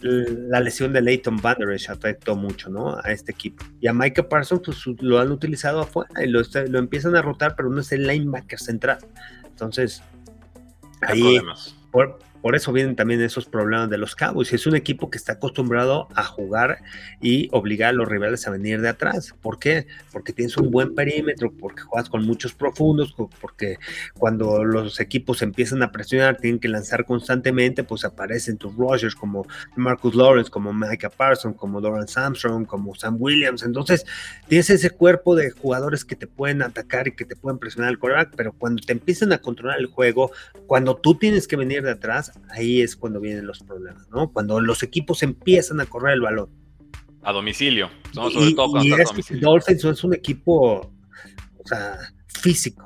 la 0.00 0.60
lesión 0.60 0.92
de 0.92 1.00
Leighton 1.00 1.36
Vanderich 1.36 1.88
afectó 1.88 2.36
mucho 2.36 2.68
¿no? 2.68 2.96
a 3.02 3.12
este 3.12 3.32
equipo. 3.32 3.64
Y 3.80 3.86
a 3.86 3.92
Micah 3.92 4.28
Parsons 4.28 4.62
pues, 4.64 4.84
lo 5.00 5.18
han 5.18 5.30
utilizado 5.30 5.80
afuera 5.80 6.10
y 6.24 6.28
lo, 6.28 6.40
lo, 6.68 6.78
empiezan 6.78 7.16
a 7.16 7.22
rotar, 7.22 7.54
pero 7.56 7.70
no 7.70 7.80
es 7.80 7.92
el 7.92 8.06
linebacker 8.06 8.58
central. 8.58 8.98
Entonces, 9.46 10.02
ahí, 11.02 11.38
por, 11.90 12.18
por 12.42 12.56
eso 12.56 12.72
vienen 12.72 12.96
también 12.96 13.22
esos 13.22 13.46
problemas 13.46 13.88
de 13.88 13.98
los 13.98 14.16
Cowboys. 14.16 14.52
Es 14.52 14.66
un 14.66 14.74
equipo 14.74 15.10
que 15.10 15.16
está 15.16 15.34
acostumbrado 15.34 16.08
a 16.14 16.24
jugar 16.24 16.82
y 17.20 17.48
obligar 17.52 17.90
a 17.90 17.92
los 17.92 18.08
rivales 18.08 18.46
a 18.46 18.50
venir 18.50 18.80
de 18.80 18.88
atrás. 18.88 19.32
¿Por 19.40 19.60
qué? 19.60 19.86
Porque 20.10 20.32
tienes 20.32 20.56
un 20.56 20.70
buen 20.70 20.94
perímetro, 20.94 21.52
porque 21.52 21.82
juegas 21.82 22.10
con 22.10 22.26
muchos 22.26 22.52
profundos, 22.52 23.14
porque 23.40 23.78
cuando 24.18 24.64
los 24.64 24.98
equipos 24.98 25.40
empiezan 25.42 25.84
a 25.84 25.92
presionar, 25.92 26.38
tienen 26.38 26.58
que 26.58 26.68
lanzar 26.68 27.04
constantemente, 27.04 27.84
pues 27.84 28.04
aparecen 28.04 28.56
tus 28.56 28.74
Rogers 28.76 29.14
como 29.14 29.46
Marcus 29.76 30.14
Lawrence, 30.16 30.50
como 30.50 30.72
Micah 30.72 31.10
Parsons, 31.10 31.56
como 31.56 31.80
Doran 31.80 32.06
Armstrong, 32.14 32.66
como 32.66 32.94
Sam 32.96 33.16
Williams. 33.20 33.62
Entonces, 33.62 34.04
tienes 34.48 34.68
ese 34.68 34.90
cuerpo 34.90 35.36
de 35.36 35.52
jugadores 35.52 36.04
que 36.04 36.16
te 36.16 36.26
pueden 36.26 36.62
atacar 36.62 37.06
y 37.06 37.12
que 37.14 37.24
te 37.24 37.36
pueden 37.36 37.58
presionar 37.58 37.90
el 37.90 38.00
quarterback, 38.00 38.34
pero 38.36 38.52
cuando 38.52 38.82
te 38.82 38.92
empiezan 38.92 39.32
a 39.32 39.38
controlar 39.38 39.78
el 39.78 39.86
juego, 39.86 40.32
cuando 40.66 40.96
tú 40.96 41.14
tienes 41.14 41.46
que 41.46 41.56
venir 41.56 41.82
de 41.82 41.92
atrás, 41.92 42.31
ahí 42.50 42.80
es 42.80 42.96
cuando 42.96 43.20
vienen 43.20 43.46
los 43.46 43.60
problemas, 43.60 44.08
¿no? 44.10 44.32
Cuando 44.32 44.60
los 44.60 44.82
equipos 44.82 45.22
empiezan 45.22 45.80
a 45.80 45.86
correr 45.86 46.14
el 46.14 46.20
balón. 46.20 46.50
A 47.22 47.32
domicilio, 47.32 47.88
sobre 48.12 48.52
todo 48.52 48.72
cuando 48.72 48.96
Dolphins 49.40 49.84
es 49.84 50.04
un 50.04 50.14
equipo, 50.14 50.92
o 51.56 51.66
sea, 51.66 51.96
físico, 52.26 52.84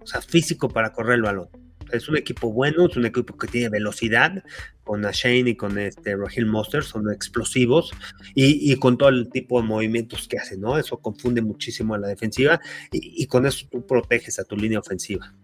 o 0.00 0.06
sea, 0.06 0.22
físico 0.22 0.68
para 0.68 0.92
correr 0.92 1.16
el 1.16 1.22
balón. 1.22 1.48
Es 1.92 2.08
un 2.08 2.16
equipo 2.16 2.52
bueno, 2.52 2.86
es 2.86 2.96
un 2.96 3.06
equipo 3.06 3.36
que 3.36 3.46
tiene 3.46 3.68
velocidad, 3.68 4.42
con 4.82 5.04
Ashane 5.04 5.50
y 5.50 5.56
con 5.56 5.78
este 5.78 6.16
Rahil 6.16 6.46
Monster, 6.46 6.82
son 6.82 7.12
explosivos 7.12 7.92
y, 8.34 8.74
con 8.76 8.96
todo 8.96 9.10
el 9.10 9.28
tipo 9.30 9.60
de 9.60 9.68
movimientos 9.68 10.26
que 10.26 10.38
hacen, 10.38 10.60
¿no? 10.60 10.78
Eso 10.78 10.98
confunde 10.98 11.42
muchísimo 11.42 11.94
a 11.94 11.98
la 11.98 12.08
defensiva 12.08 12.60
y, 12.90 13.22
y 13.22 13.26
con 13.26 13.46
eso 13.46 13.66
tú 13.70 13.86
proteges 13.86 14.38
a 14.38 14.44
tu 14.44 14.56
línea 14.56 14.78
ofensiva 14.78 15.34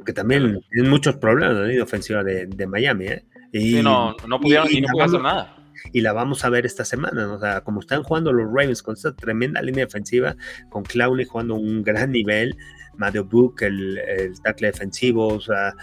porque 0.00 0.14
también 0.14 0.64
tienen 0.70 0.90
muchos 0.90 1.16
problemas 1.16 1.58
la 1.58 1.66
línea 1.66 1.82
ofensiva 1.82 2.24
de, 2.24 2.66
Miami, 2.66 3.08
¿eh? 3.08 3.26
Y, 3.52 3.82
no, 3.82 4.16
no 4.26 4.40
pudieron 4.40 4.66
y, 4.70 4.80
no 4.80 4.88
pudieron 4.88 5.08
hacer 5.10 5.20
nada. 5.20 5.56
Y 5.92 6.00
la 6.00 6.14
vamos 6.14 6.42
a 6.42 6.48
ver 6.48 6.64
esta 6.64 6.86
semana, 6.86 7.30
o 7.30 7.38
sea, 7.38 7.60
como 7.60 7.80
están 7.80 8.02
jugando 8.02 8.32
los 8.32 8.46
Ravens 8.46 8.82
con 8.82 8.94
esta 8.94 9.14
tremenda 9.14 9.60
línea 9.60 9.84
defensiva, 9.84 10.36
con 10.70 10.84
Clowney 10.84 11.26
jugando 11.26 11.54
un 11.56 11.82
gran 11.82 12.12
nivel, 12.12 12.56
Mario 12.96 13.26
Book, 13.26 13.56
el, 13.60 13.98
el 13.98 14.40
tackle 14.40 14.68
defensivo, 14.68 15.28
o 15.28 15.40
sea, 15.40 15.74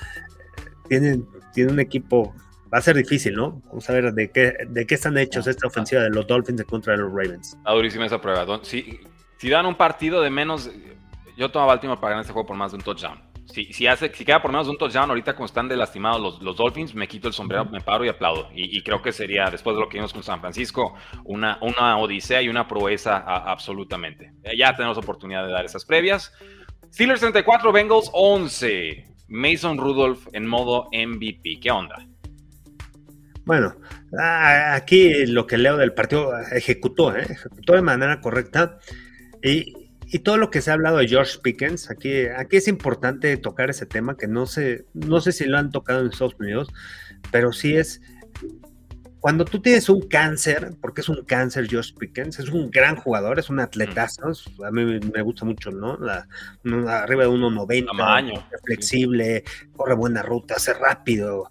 tienen, 0.89 1.27
tienen 1.53 1.75
un 1.75 1.79
equipo 1.79 2.33
va 2.73 2.79
a 2.79 2.81
ser 2.81 2.95
difícil, 2.95 3.35
¿no? 3.35 3.61
Vamos 3.67 3.87
a 3.87 3.93
ver 3.93 4.13
de 4.13 4.31
qué, 4.31 4.55
de 4.67 4.87
qué 4.87 4.95
están 4.95 5.15
hechos 5.19 5.45
esta 5.45 5.67
ofensiva 5.67 6.01
de 6.01 6.09
los 6.09 6.25
Dolphins 6.25 6.59
en 6.61 6.65
contra 6.65 6.93
de 6.93 7.03
los 7.03 7.11
Ravens. 7.11 7.53
Está 7.53 7.71
durísima 7.71 8.07
esa 8.07 8.19
prueba. 8.19 8.47
Si, 8.63 8.99
si 9.37 9.49
dan 9.51 9.67
un 9.67 9.75
partido 9.75 10.21
de 10.21 10.31
menos, 10.31 10.71
yo 11.37 11.51
tomo 11.51 11.65
a 11.65 11.67
Baltimore 11.67 12.01
para 12.01 12.13
ganar 12.13 12.21
este 12.21 12.33
juego 12.33 12.47
por 12.47 12.57
más 12.57 12.71
de 12.71 12.77
un 12.77 12.83
touchdown 12.83 13.26
si, 13.47 13.87
hace, 13.87 14.13
si 14.13 14.25
queda 14.25 14.41
por 14.41 14.51
menos 14.51 14.67
de 14.67 14.71
un 14.71 14.77
touchdown, 14.77 15.09
ahorita 15.09 15.33
como 15.33 15.45
están 15.45 15.67
de 15.67 15.77
lastimados 15.77 16.21
los, 16.21 16.41
los 16.41 16.57
Dolphins, 16.57 16.93
me 16.93 17.07
quito 17.07 17.27
el 17.27 17.33
sombrero, 17.33 17.65
me 17.65 17.81
paro 17.81 18.05
y 18.05 18.09
aplaudo. 18.09 18.49
Y, 18.53 18.81
creo 18.83 19.01
que 19.01 19.11
sería, 19.11 19.49
después 19.49 19.75
de 19.75 19.81
lo 19.81 19.89
que 19.89 19.97
vimos 19.97 20.13
con 20.13 20.23
San 20.23 20.41
Francisco, 20.41 20.95
una, 21.23 21.57
una 21.61 21.97
odisea 21.97 22.41
y 22.41 22.49
una 22.49 22.67
proeza 22.67 23.17
absolutamente. 23.17 24.33
Ya 24.55 24.75
tenemos 24.75 24.97
oportunidad 24.97 25.45
de 25.45 25.51
dar 25.51 25.65
esas 25.65 25.85
previas. 25.85 26.33
Steelers 26.91 27.21
34, 27.21 27.71
Bengals 27.71 28.09
11. 28.13 29.05
Mason 29.29 29.77
Rudolph 29.77 30.27
en 30.33 30.45
modo 30.45 30.89
MVP. 30.91 31.59
¿Qué 31.61 31.71
onda? 31.71 32.05
Bueno, 33.45 33.75
aquí 34.73 35.25
lo 35.25 35.47
que 35.47 35.57
leo 35.57 35.77
del 35.77 35.93
partido 35.93 36.31
ejecutó, 36.51 37.15
¿eh? 37.15 37.25
ejecutó 37.29 37.73
de 37.73 37.81
manera 37.81 38.19
correcta. 38.19 38.77
Y, 39.41 39.86
y 40.09 40.19
todo 40.19 40.37
lo 40.37 40.49
que 40.49 40.61
se 40.61 40.71
ha 40.71 40.73
hablado 40.73 40.97
de 40.97 41.07
George 41.07 41.39
Pickens, 41.43 41.91
aquí, 41.91 42.27
aquí 42.27 42.57
es 42.57 42.67
importante 42.67 43.35
tocar 43.37 43.69
ese 43.69 43.85
tema 43.85 44.15
que 44.15 44.27
no 44.27 44.45
sé, 44.45 44.85
no 44.93 45.19
sé 45.19 45.31
si 45.31 45.45
lo 45.45 45.57
han 45.57 45.71
tocado 45.71 46.01
en 46.01 46.07
Estados 46.07 46.35
Unidos, 46.39 46.69
pero 47.31 47.51
sí 47.51 47.75
es 47.75 48.01
cuando 49.19 49.43
tú 49.43 49.59
tienes 49.59 49.89
un 49.89 50.01
cáncer, 50.07 50.75
porque 50.79 51.01
es 51.01 51.09
un 51.09 51.25
cáncer 51.25 51.67
George 51.67 51.93
Pickens, 51.99 52.39
es 52.39 52.49
un 52.49 52.69
gran 52.69 52.95
jugador, 52.95 53.39
es 53.39 53.49
un 53.49 53.59
atletazo, 53.59 54.31
a 54.65 54.71
mí 54.71 54.99
me 54.99 55.21
gusta 55.21 55.43
mucho, 55.43 55.71
¿no? 55.71 55.97
La, 55.97 56.27
arriba 57.01 57.23
de 57.23 57.29
1.90, 57.29 58.45
flexible, 58.63 59.43
corre 59.75 59.95
buena 59.95 60.21
ruta, 60.21 60.55
hace 60.55 60.73
rápido, 60.73 61.49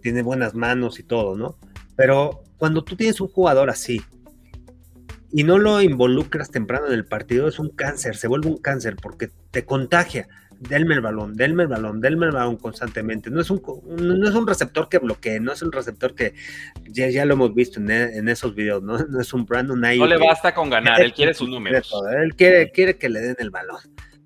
tiene 0.00 0.22
buenas 0.22 0.54
manos 0.54 0.98
y 1.00 1.02
todo, 1.02 1.36
¿no? 1.36 1.58
Pero 1.96 2.44
cuando 2.56 2.82
tú 2.82 2.96
tienes 2.96 3.20
un 3.20 3.28
jugador 3.28 3.68
así, 3.68 4.00
y 5.32 5.44
no 5.44 5.58
lo 5.58 5.80
involucras 5.80 6.50
temprano 6.50 6.86
en 6.86 6.92
el 6.92 7.06
partido, 7.06 7.48
es 7.48 7.58
un 7.58 7.70
cáncer, 7.70 8.16
se 8.16 8.28
vuelve 8.28 8.48
un 8.48 8.58
cáncer 8.58 8.96
porque 8.96 9.30
te 9.50 9.64
contagia. 9.64 10.28
Denme 10.60 10.94
el 10.94 11.00
balón, 11.00 11.34
denme 11.34 11.64
el 11.64 11.68
balón, 11.68 12.00
denme 12.00 12.26
el 12.26 12.32
balón 12.32 12.56
constantemente. 12.56 13.30
No 13.30 13.40
es 13.40 13.50
un, 13.50 13.60
no 13.98 14.28
es 14.28 14.34
un 14.34 14.46
receptor 14.46 14.88
que 14.88 14.98
bloquee, 14.98 15.40
no 15.40 15.52
es 15.52 15.62
un 15.62 15.72
receptor 15.72 16.14
que 16.14 16.34
ya, 16.88 17.08
ya 17.08 17.24
lo 17.24 17.34
hemos 17.34 17.52
visto 17.52 17.80
en, 17.80 18.28
esos 18.28 18.54
videos, 18.54 18.80
¿no? 18.80 18.96
no 19.08 19.20
es 19.20 19.32
un 19.32 19.44
Brandon 19.44 19.80
No 19.80 20.06
le 20.06 20.18
basta 20.18 20.54
con 20.54 20.70
ganar, 20.70 21.00
él 21.02 21.12
quiere 21.12 21.34
sus 21.34 21.48
números. 21.48 21.92
Él 22.22 22.36
quiere, 22.36 22.70
quiere 22.70 22.96
que 22.96 23.08
le 23.08 23.20
den 23.20 23.36
el 23.40 23.50
balón. 23.50 23.80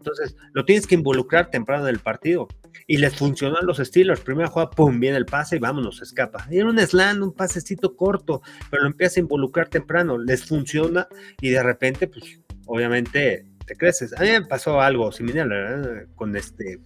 Entonces, 0.07 0.37
lo 0.53 0.65
tienes 0.65 0.87
que 0.87 0.95
involucrar 0.95 1.51
temprano 1.51 1.89
en 1.89 1.95
el 1.95 2.01
partido. 2.01 2.49
Y 2.87 2.99
les 2.99 3.17
funcionó 3.17 3.57
a 3.57 3.63
los 3.63 3.79
Steelers. 3.79 4.21
Primera 4.21 4.49
jugada, 4.49 4.71
pum, 4.71 4.99
viene 4.99 5.17
el 5.17 5.27
pase 5.27 5.57
y 5.57 5.59
vámonos, 5.59 6.03
escapa. 6.03 6.47
Y 6.51 6.59
era 6.59 6.69
un 6.69 6.79
slam, 6.79 7.23
un 7.23 7.33
pasecito 7.33 7.97
corto, 7.97 8.43
pero 8.71 8.83
lo 8.83 8.89
empieza 8.89 9.21
a 9.21 9.23
involucrar 9.23 9.69
temprano. 9.69 10.19
Les 10.19 10.45
funciona 10.45 11.09
y 11.41 11.51
de 11.51 11.63
repente, 11.63 12.09
pues, 12.09 12.41
obviamente 12.67 13.47
te 13.67 13.77
creces. 13.77 14.13
A 14.19 14.23
mí 14.23 14.31
me 14.31 14.47
pasó 14.47 14.81
algo 14.81 15.11
similar 15.13 16.09
con 16.15 16.37
este 16.37 16.81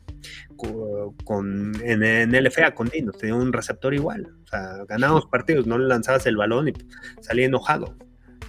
con, 1.24 1.72
en, 1.82 2.02
en, 2.02 2.44
LFA 2.44 2.74
con 2.74 2.88
Dinos, 2.88 3.16
tenía 3.16 3.34
un 3.34 3.52
receptor 3.52 3.94
igual. 3.94 4.26
O 4.44 4.46
sea, 4.46 4.84
ganábamos 4.86 5.26
partidos, 5.26 5.66
no 5.66 5.78
le 5.78 5.86
lanzabas 5.86 6.26
el 6.26 6.36
balón 6.36 6.68
y 6.68 6.72
salía 7.22 7.46
enojado 7.46 7.96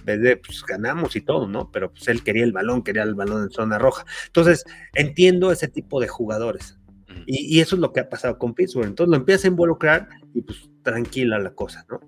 vez 0.04 0.38
pues 0.44 0.62
ganamos 0.66 1.16
y 1.16 1.20
todo, 1.20 1.46
¿no? 1.48 1.70
Pero 1.70 1.92
pues 1.92 2.08
él 2.08 2.22
quería 2.22 2.44
el 2.44 2.52
balón, 2.52 2.82
quería 2.82 3.02
el 3.02 3.14
balón 3.14 3.44
en 3.44 3.50
zona 3.50 3.78
roja. 3.78 4.04
Entonces, 4.26 4.64
entiendo 4.94 5.52
ese 5.52 5.68
tipo 5.68 6.00
de 6.00 6.08
jugadores. 6.08 6.78
Y, 7.26 7.60
eso 7.60 7.76
es 7.76 7.80
lo 7.80 7.92
que 7.92 8.00
ha 8.00 8.08
pasado 8.08 8.38
con 8.38 8.54
Pittsburgh. 8.54 8.86
Entonces 8.86 9.10
lo 9.10 9.16
empieza 9.16 9.46
a 9.46 9.50
involucrar 9.50 10.08
y 10.34 10.42
pues 10.42 10.70
tranquila 10.82 11.38
la 11.38 11.50
cosa, 11.54 11.84
¿no? 11.88 12.00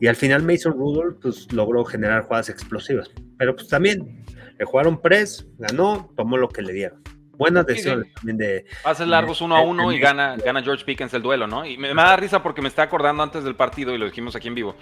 Y 0.00 0.06
al 0.06 0.16
final 0.16 0.42
Mason 0.42 0.72
Rudolph 0.72 1.18
pues 1.22 1.52
logró 1.52 1.84
generar 1.84 2.24
jugadas 2.24 2.48
explosivas. 2.48 3.10
Pero 3.38 3.54
pues 3.54 3.68
también 3.68 4.24
le 4.58 4.64
jugaron 4.64 5.00
press, 5.00 5.46
ganó, 5.58 6.10
tomó 6.16 6.36
lo 6.36 6.48
que 6.48 6.62
le 6.62 6.72
dieron. 6.72 7.02
buenas 7.36 7.66
decisiones 7.66 8.12
también 8.14 8.36
de. 8.36 8.64
Pases 8.82 9.06
largos 9.06 9.40
uno 9.40 9.56
a 9.56 9.62
uno 9.62 9.92
y 9.92 9.98
gana, 9.98 10.36
gana 10.36 10.62
George 10.62 10.84
Pickens 10.84 11.14
el 11.14 11.22
duelo, 11.22 11.46
¿no? 11.46 11.64
Y 11.64 11.76
me, 11.78 11.94
da 11.94 12.16
risa 12.16 12.42
porque 12.42 12.62
me 12.62 12.68
está 12.68 12.82
acordando 12.82 13.22
antes 13.22 13.44
del 13.44 13.54
partido 13.54 13.94
y 13.94 13.98
lo 13.98 14.06
dijimos 14.06 14.34
aquí 14.36 14.48
en 14.48 14.54
vivo. 14.54 14.76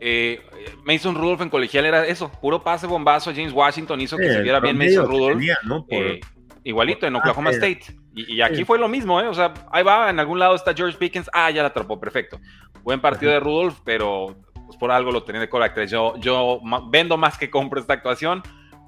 Eh, 0.00 0.40
Mason 0.84 1.14
Rudolph 1.14 1.40
en 1.42 1.50
colegial 1.50 1.84
era 1.84 2.06
eso, 2.06 2.30
puro 2.40 2.62
pase 2.62 2.86
bombazo. 2.86 3.32
James 3.32 3.52
Washington 3.52 4.00
hizo 4.00 4.16
que 4.16 4.30
se 4.30 4.42
viera 4.42 4.60
bien 4.60 4.76
Mason 4.76 5.06
Rudolph. 5.06 5.42
Eh, 5.90 6.20
igualito 6.64 7.06
en 7.06 7.16
Oklahoma 7.16 7.50
State. 7.50 7.84
Y, 8.16 8.40
aquí 8.40 8.64
fue 8.64 8.78
lo 8.78 8.88
mismo, 8.88 9.20
¿eh? 9.20 9.28
O 9.28 9.34
sea, 9.34 9.52
ahí 9.70 9.84
va, 9.84 10.08
en 10.08 10.18
algún 10.18 10.38
lado 10.38 10.54
está 10.54 10.72
George 10.74 10.96
Pickens. 10.96 11.28
Ah, 11.34 11.50
ya 11.50 11.60
la 11.60 11.68
atrapó, 11.68 12.00
perfecto. 12.00 12.40
Buen 12.82 12.98
partido 12.98 13.30
de 13.30 13.40
Rudolph, 13.40 13.80
pero 13.84 14.38
pues 14.66 14.78
por 14.78 14.90
algo 14.90 15.12
lo 15.12 15.22
tenía 15.22 15.42
de 15.42 15.50
coraje. 15.50 15.86
Yo, 15.86 16.16
yo 16.16 16.60
vendo 16.90 17.18
más 17.18 17.36
que 17.36 17.50
compro 17.50 17.78
esta 17.78 17.92
actuación. 17.92 18.42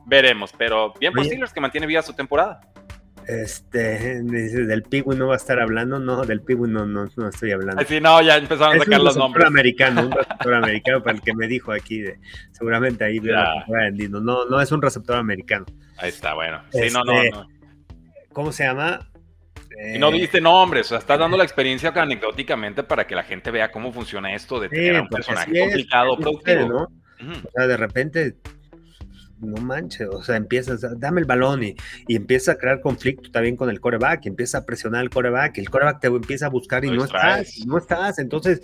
Veremos, 0.07 0.53
pero 0.57 0.95
bien 0.99 1.13
por 1.13 1.27
Steelers 1.27 1.53
que 1.53 1.61
mantiene 1.61 1.87
viva 1.87 2.01
su 2.01 2.15
temporada. 2.15 2.63
Este, 3.27 4.23
dice, 4.23 4.65
del 4.65 4.83
Pigwin 4.83 5.19
no 5.19 5.27
va 5.27 5.35
a 5.35 5.37
estar 5.37 5.61
hablando, 5.61 5.99
no, 5.99 6.25
del 6.25 6.41
Pigwin 6.41 6.73
no, 6.73 6.87
no, 6.87 7.07
no 7.15 7.29
estoy 7.29 7.53
hablando. 7.53 7.85
Sí, 7.85 8.01
no, 8.01 8.23
ya 8.23 8.39
empezaron 8.39 8.77
a 8.77 8.79
sacar 8.83 9.03
los 9.03 9.19
nombres. 9.19 9.45
americano, 9.45 10.07
un 10.07 10.13
receptor 10.13 10.55
americano 10.55 11.03
para 11.03 11.17
el 11.17 11.23
que 11.23 11.35
me 11.35 11.47
dijo 11.47 11.73
aquí, 11.73 12.01
de, 12.01 12.19
seguramente 12.53 13.05
ahí 13.05 13.21
vendiendo. 13.69 14.23
No, 14.23 14.47
no 14.47 14.59
es 14.63 14.73
un 14.73 14.81
receptor 14.81 15.17
americano. 15.17 15.67
Ahí 15.99 16.09
está, 16.09 16.33
bueno. 16.33 16.63
Sí, 16.73 16.89
no, 16.91 17.05
no, 17.05 17.13
este, 17.21 17.31
no. 17.37 17.49
¿Cómo 18.33 18.51
se 18.51 18.65
llama? 18.65 19.11
Y 19.95 19.99
no 19.99 20.11
dijiste 20.11 20.41
nombres, 20.41 20.87
o 20.87 20.89
sea, 20.91 20.99
estás 20.99 21.19
dando 21.19 21.37
la 21.37 21.45
experiencia 21.45 21.91
anecdóticamente 21.95 22.83
para 22.83 23.07
que 23.07 23.15
la 23.15 23.23
gente 23.23 23.51
vea 23.51 23.71
cómo 23.71 23.93
funciona 23.93 24.35
esto 24.35 24.59
de 24.59 24.69
tener 24.69 25.01
un 25.01 25.09
personaje 25.09 25.59
complicado, 25.59 26.17
productivo. 26.17 26.69
¿no? 26.69 26.83
O 26.83 27.51
sea, 27.55 27.67
de 27.67 27.77
repente 27.77 28.37
no 29.41 29.61
manches, 29.63 30.09
o 30.09 30.23
sea, 30.23 30.37
empiezas, 30.37 30.85
dame 30.99 31.21
el 31.21 31.27
balón 31.27 31.63
y, 31.63 31.77
y 32.07 32.17
empieza 32.17 32.53
a 32.53 32.55
crear 32.57 32.81
conflicto 32.81 33.31
también 33.31 33.57
con 33.57 33.71
el 33.71 33.81
coreback, 33.81 34.27
empieza 34.27 34.59
a 34.59 34.67
presionar 34.67 35.01
al 35.01 35.11
coreback, 35.11 35.59
el 35.59 35.71
coreback 35.71 36.01
te 36.01 36.09
empieza 36.09 36.47
a 36.47 36.49
buscar 36.49 36.85
y 36.85 36.91
no, 36.91 37.05
estás, 37.05 37.59
no 37.67 37.79
estás, 37.79 38.19
entonces 38.19 38.63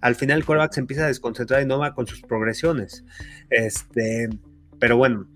al 0.00 0.14
final 0.14 0.38
el 0.38 0.44
coreback 0.44 0.72
se 0.72 0.80
empieza 0.80 1.04
a 1.04 1.08
desconcentrar 1.08 1.62
y 1.62 1.66
no 1.66 1.78
va 1.78 1.94
con 1.94 2.06
sus 2.06 2.22
progresiones. 2.22 3.04
Este, 3.50 4.28
pero 4.78 4.96
bueno, 4.96 5.28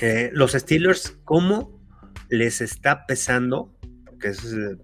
eh, 0.00 0.30
los 0.32 0.52
Steelers, 0.52 1.18
¿cómo 1.24 1.80
les 2.28 2.60
está 2.60 3.06
pesando? 3.06 3.74
Que 4.20 4.28
es, 4.28 4.44
eh, 4.44 4.76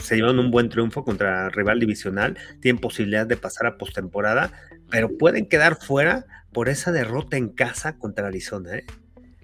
se 0.00 0.16
llevan 0.16 0.38
un 0.38 0.50
buen 0.50 0.68
triunfo 0.68 1.04
contra 1.04 1.48
rival 1.50 1.80
divisional, 1.80 2.38
tienen 2.60 2.80
posibilidad 2.80 3.26
de 3.26 3.36
pasar 3.36 3.66
a 3.66 3.76
postemporada, 3.78 4.52
pero 4.90 5.16
pueden 5.18 5.46
quedar 5.46 5.76
fuera 5.76 6.26
por 6.52 6.68
esa 6.68 6.92
derrota 6.92 7.36
en 7.36 7.50
casa 7.50 7.98
contra 7.98 8.28
Arizona. 8.28 8.76
¿eh? 8.76 8.86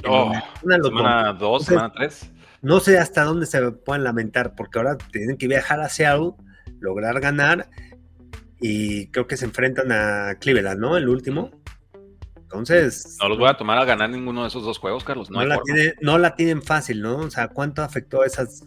Oh, 0.06 0.32
semana 0.60 1.32
2, 1.32 1.64
semana 1.64 1.92
3. 1.92 2.32
No 2.62 2.80
sé 2.80 2.98
hasta 2.98 3.22
dónde 3.24 3.46
se 3.46 3.70
pueden 3.70 4.04
lamentar, 4.04 4.54
porque 4.56 4.78
ahora 4.78 4.96
tienen 4.96 5.36
que 5.36 5.46
viajar 5.46 5.80
a 5.80 5.88
Seattle, 5.88 6.32
lograr 6.80 7.20
ganar, 7.20 7.68
y 8.60 9.08
creo 9.08 9.26
que 9.26 9.36
se 9.36 9.44
enfrentan 9.44 9.92
a 9.92 10.36
Cleveland, 10.40 10.80
¿no? 10.80 10.96
El 10.96 11.08
último. 11.08 11.50
Entonces. 12.46 13.16
No 13.20 13.28
los 13.28 13.38
voy 13.38 13.48
a 13.48 13.54
tomar 13.54 13.76
a 13.76 13.84
ganar 13.84 14.08
ninguno 14.08 14.42
de 14.42 14.48
esos 14.48 14.64
dos 14.64 14.78
juegos, 14.78 15.02
Carlos. 15.02 15.30
No, 15.30 15.44
la, 15.44 15.58
no 16.00 16.16
la, 16.16 16.36
tienen 16.36 16.62
fácil, 16.62 17.02
¿no? 17.02 17.16
O 17.18 17.30
sea, 17.30 17.48
¿cuánto 17.48 17.82
afectó 17.82 18.24
esas, 18.24 18.64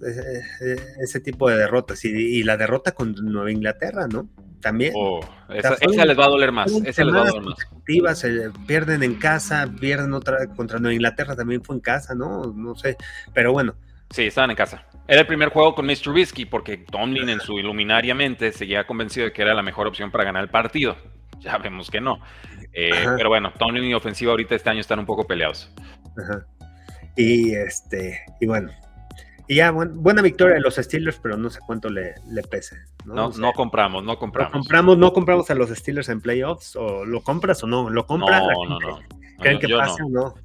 ese, 1.02 1.20
tipo 1.22 1.50
de 1.50 1.56
derrotas? 1.56 2.04
Y, 2.04 2.44
la 2.44 2.58
derrota 2.58 2.92
con 2.92 3.16
Nueva 3.22 3.52
Inglaterra, 3.52 4.08
¿no? 4.12 4.28
También. 4.60 4.92
Oh, 4.98 5.22
esa, 5.50 5.78
les 6.06 6.20
va 6.20 6.26
a 6.26 6.30
doler 6.30 6.52
más. 6.52 6.70
Esa 6.86 7.06
les 7.06 7.16
va 7.16 7.22
a 7.22 7.26
doler 7.30 7.42
más. 7.42 8.20
Se 8.20 8.52
pierden 8.68 9.02
en 9.02 9.16
casa, 9.16 9.70
pierden 9.80 10.14
otra 10.14 10.48
contra 10.48 10.80
Nueva 10.80 10.94
Inglaterra, 10.94 11.38
también 11.38 11.64
fue 11.64 11.78
en 11.78 11.82
casa, 11.82 12.14
¿no? 12.14 12.54
No 12.54 12.76
sé. 12.76 12.98
Pero 13.34 13.54
bueno. 13.54 13.76
Sí, 14.10 14.24
estaban 14.24 14.50
en 14.50 14.58
casa. 14.58 14.84
Era 15.08 15.22
el 15.22 15.28
primer 15.28 15.50
juego 15.50 15.74
con 15.74 15.86
Mr. 15.86 16.10
Whiskey 16.10 16.46
porque 16.46 16.78
Tomlin 16.78 17.30
en 17.30 17.40
su 17.40 17.58
iluminaria 17.58 18.14
mente 18.14 18.52
seguía 18.52 18.86
convencido 18.86 19.26
de 19.28 19.34
que 19.34 19.42
era 19.42 19.54
la 19.54 19.64
mejor 19.64 19.88
opción 19.88 20.12
para 20.12 20.26
ganar 20.26 20.44
el 20.44 20.50
partido. 20.50 20.98
Ya 21.44 21.58
vemos 21.58 21.90
que 21.90 22.02
no. 22.02 22.20
Eh, 22.74 22.92
pero 23.18 23.30
bueno, 23.30 23.52
Tomlin 23.58 23.86
y 23.86 23.94
ofensiva 23.94 24.32
ahorita 24.32 24.56
este 24.56 24.70
año 24.70 24.82
están 24.82 25.00
un 25.00 25.06
poco 25.06 25.26
peleados. 25.26 25.74
Y 27.16 27.54
este, 27.54 28.22
y 28.40 28.46
bueno. 28.46 28.72
Y 29.48 29.56
ya, 29.56 29.72
buena 29.72 30.22
victoria 30.22 30.56
de 30.56 30.62
los 30.62 30.76
Steelers, 30.76 31.20
pero 31.22 31.36
no 31.36 31.50
sé 31.50 31.60
cuánto 31.66 31.90
le, 31.90 32.14
le 32.30 32.44
pese. 32.44 32.78
No, 33.04 33.32
no, 33.32 33.52
compramos, 33.54 34.04
no 34.04 34.20
compramos. 34.20 34.54
No 34.54 34.60
compramos, 34.60 34.98
no 34.98 35.12
compramos 35.12 35.50
a 35.50 35.56
los 35.56 35.70
Steelers 35.70 36.10
en 36.10 36.22
playoffs, 36.22 36.76
o 36.76 37.04
lo 37.04 37.24
compras 37.24 37.64
o 37.64 37.68
no, 37.68 37.90
lo 37.90 38.06
compras. 38.06 38.44
No, 38.44 38.66
no, 38.66 38.80
no. 38.80 39.00
¿Creen 39.40 39.58
que 39.58 39.70
pase 39.70 40.04
o 40.04 40.10
no? 40.10 40.36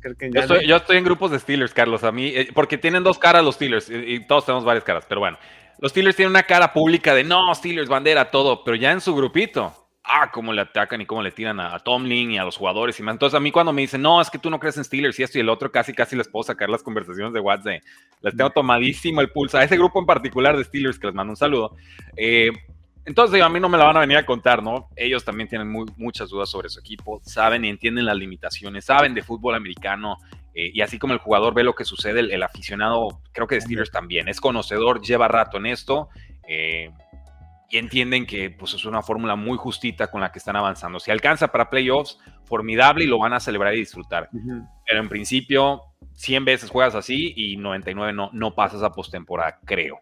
yo, 0.62 0.76
estoy, 0.76 0.96
en 0.96 1.04
grupos 1.04 1.32
de 1.32 1.38
Steelers, 1.38 1.74
Carlos, 1.74 2.04
a 2.04 2.12
mí, 2.12 2.28
eh, 2.28 2.48
porque 2.54 2.78
tienen 2.78 3.02
dos 3.02 3.18
caras 3.18 3.44
los 3.44 3.56
Steelers, 3.56 3.90
y, 3.90 4.24
todos 4.26 4.46
tenemos 4.46 4.64
varias 4.64 4.84
caras, 4.84 5.04
pero 5.08 5.20
bueno. 5.20 5.36
Los 5.80 5.90
Steelers 5.90 6.16
tienen 6.16 6.30
una 6.30 6.44
cara 6.44 6.72
pública 6.72 7.14
de 7.14 7.24
no, 7.24 7.54
Steelers, 7.54 7.88
bandera, 7.88 8.30
todo, 8.30 8.64
pero 8.64 8.76
ya 8.76 8.92
en 8.92 9.00
su 9.00 9.14
grupito, 9.14 9.83
ah, 10.04 10.30
cómo 10.30 10.52
le 10.52 10.60
atacan 10.60 11.00
y 11.00 11.06
cómo 11.06 11.22
le 11.22 11.30
tiran 11.32 11.58
a, 11.60 11.78
Tomlin 11.78 12.32
y 12.32 12.38
a 12.38 12.44
los 12.44 12.56
jugadores 12.56 12.98
y 13.00 13.02
más. 13.02 13.14
Entonces, 13.14 13.36
a 13.36 13.40
mí 13.40 13.50
cuando 13.50 13.72
me 13.72 13.82
dicen, 13.82 14.02
no, 14.02 14.20
es 14.20 14.30
que 14.30 14.38
tú 14.38 14.50
no 14.50 14.60
crees 14.60 14.76
en 14.76 14.84
Steelers 14.84 15.18
y 15.18 15.22
esto 15.22 15.38
y 15.38 15.40
el 15.40 15.48
otro, 15.48 15.72
casi, 15.72 15.92
casi 15.92 16.14
les 16.14 16.28
puedo 16.28 16.44
sacar 16.44 16.68
las 16.68 16.82
conversaciones 16.82 17.32
de 17.32 17.40
WhatsApp. 17.40 17.82
Les 18.20 18.36
tengo 18.36 18.50
tomadísimo 18.50 19.20
el 19.20 19.30
pulso 19.30 19.58
a 19.58 19.64
ese 19.64 19.76
grupo 19.76 19.98
en 19.98 20.06
particular 20.06 20.56
de 20.56 20.64
Steelers 20.64 20.98
que 20.98 21.06
les 21.06 21.14
mando 21.14 21.32
un 21.32 21.36
saludo. 21.36 21.74
Eh, 22.16 22.50
entonces, 23.06 23.42
a 23.42 23.48
mí 23.48 23.60
no 23.60 23.68
me 23.68 23.76
la 23.76 23.84
van 23.84 23.96
a 23.96 24.00
venir 24.00 24.16
a 24.16 24.24
contar, 24.24 24.62
¿no? 24.62 24.88
Ellos 24.96 25.24
también 25.24 25.48
tienen 25.48 25.68
muchas 25.96 26.30
dudas 26.30 26.48
sobre 26.48 26.68
su 26.70 26.80
equipo, 26.80 27.20
saben 27.22 27.64
y 27.64 27.68
entienden 27.68 28.06
las 28.06 28.16
limitaciones, 28.16 28.86
saben 28.86 29.14
de 29.14 29.22
fútbol 29.22 29.54
americano, 29.54 30.16
eh, 30.54 30.70
y 30.72 30.80
así 30.80 30.98
como 30.98 31.12
el 31.12 31.18
jugador 31.18 31.52
ve 31.52 31.64
lo 31.64 31.74
que 31.74 31.84
sucede, 31.84 32.20
el, 32.20 32.42
aficionado, 32.42 33.20
creo 33.32 33.46
que 33.46 33.56
de 33.56 33.60
Steelers 33.60 33.90
también, 33.90 34.28
es 34.28 34.40
conocedor, 34.40 35.02
lleva 35.02 35.28
rato 35.28 35.58
en 35.58 35.66
esto. 35.66 36.08
Eh, 36.48 36.90
y 37.74 37.78
entienden 37.78 38.24
que 38.24 38.50
pues, 38.50 38.72
es 38.74 38.84
una 38.84 39.02
fórmula 39.02 39.34
muy 39.34 39.58
justita 39.58 40.06
con 40.06 40.20
la 40.20 40.30
que 40.30 40.38
están 40.38 40.54
avanzando. 40.54 41.00
Si 41.00 41.10
alcanza 41.10 41.48
para 41.48 41.70
playoffs, 41.70 42.18
formidable 42.44 43.02
y 43.02 43.08
lo 43.08 43.18
van 43.18 43.32
a 43.32 43.40
celebrar 43.40 43.74
y 43.74 43.78
disfrutar. 43.78 44.30
Pero 44.30 45.00
en 45.00 45.08
principio, 45.08 45.82
100 46.12 46.44
veces 46.44 46.70
juegas 46.70 46.94
así 46.94 47.32
y 47.36 47.56
99 47.56 48.12
no, 48.12 48.30
no 48.32 48.54
pasas 48.54 48.84
a 48.84 48.92
postemporada, 48.92 49.58
creo. 49.64 49.98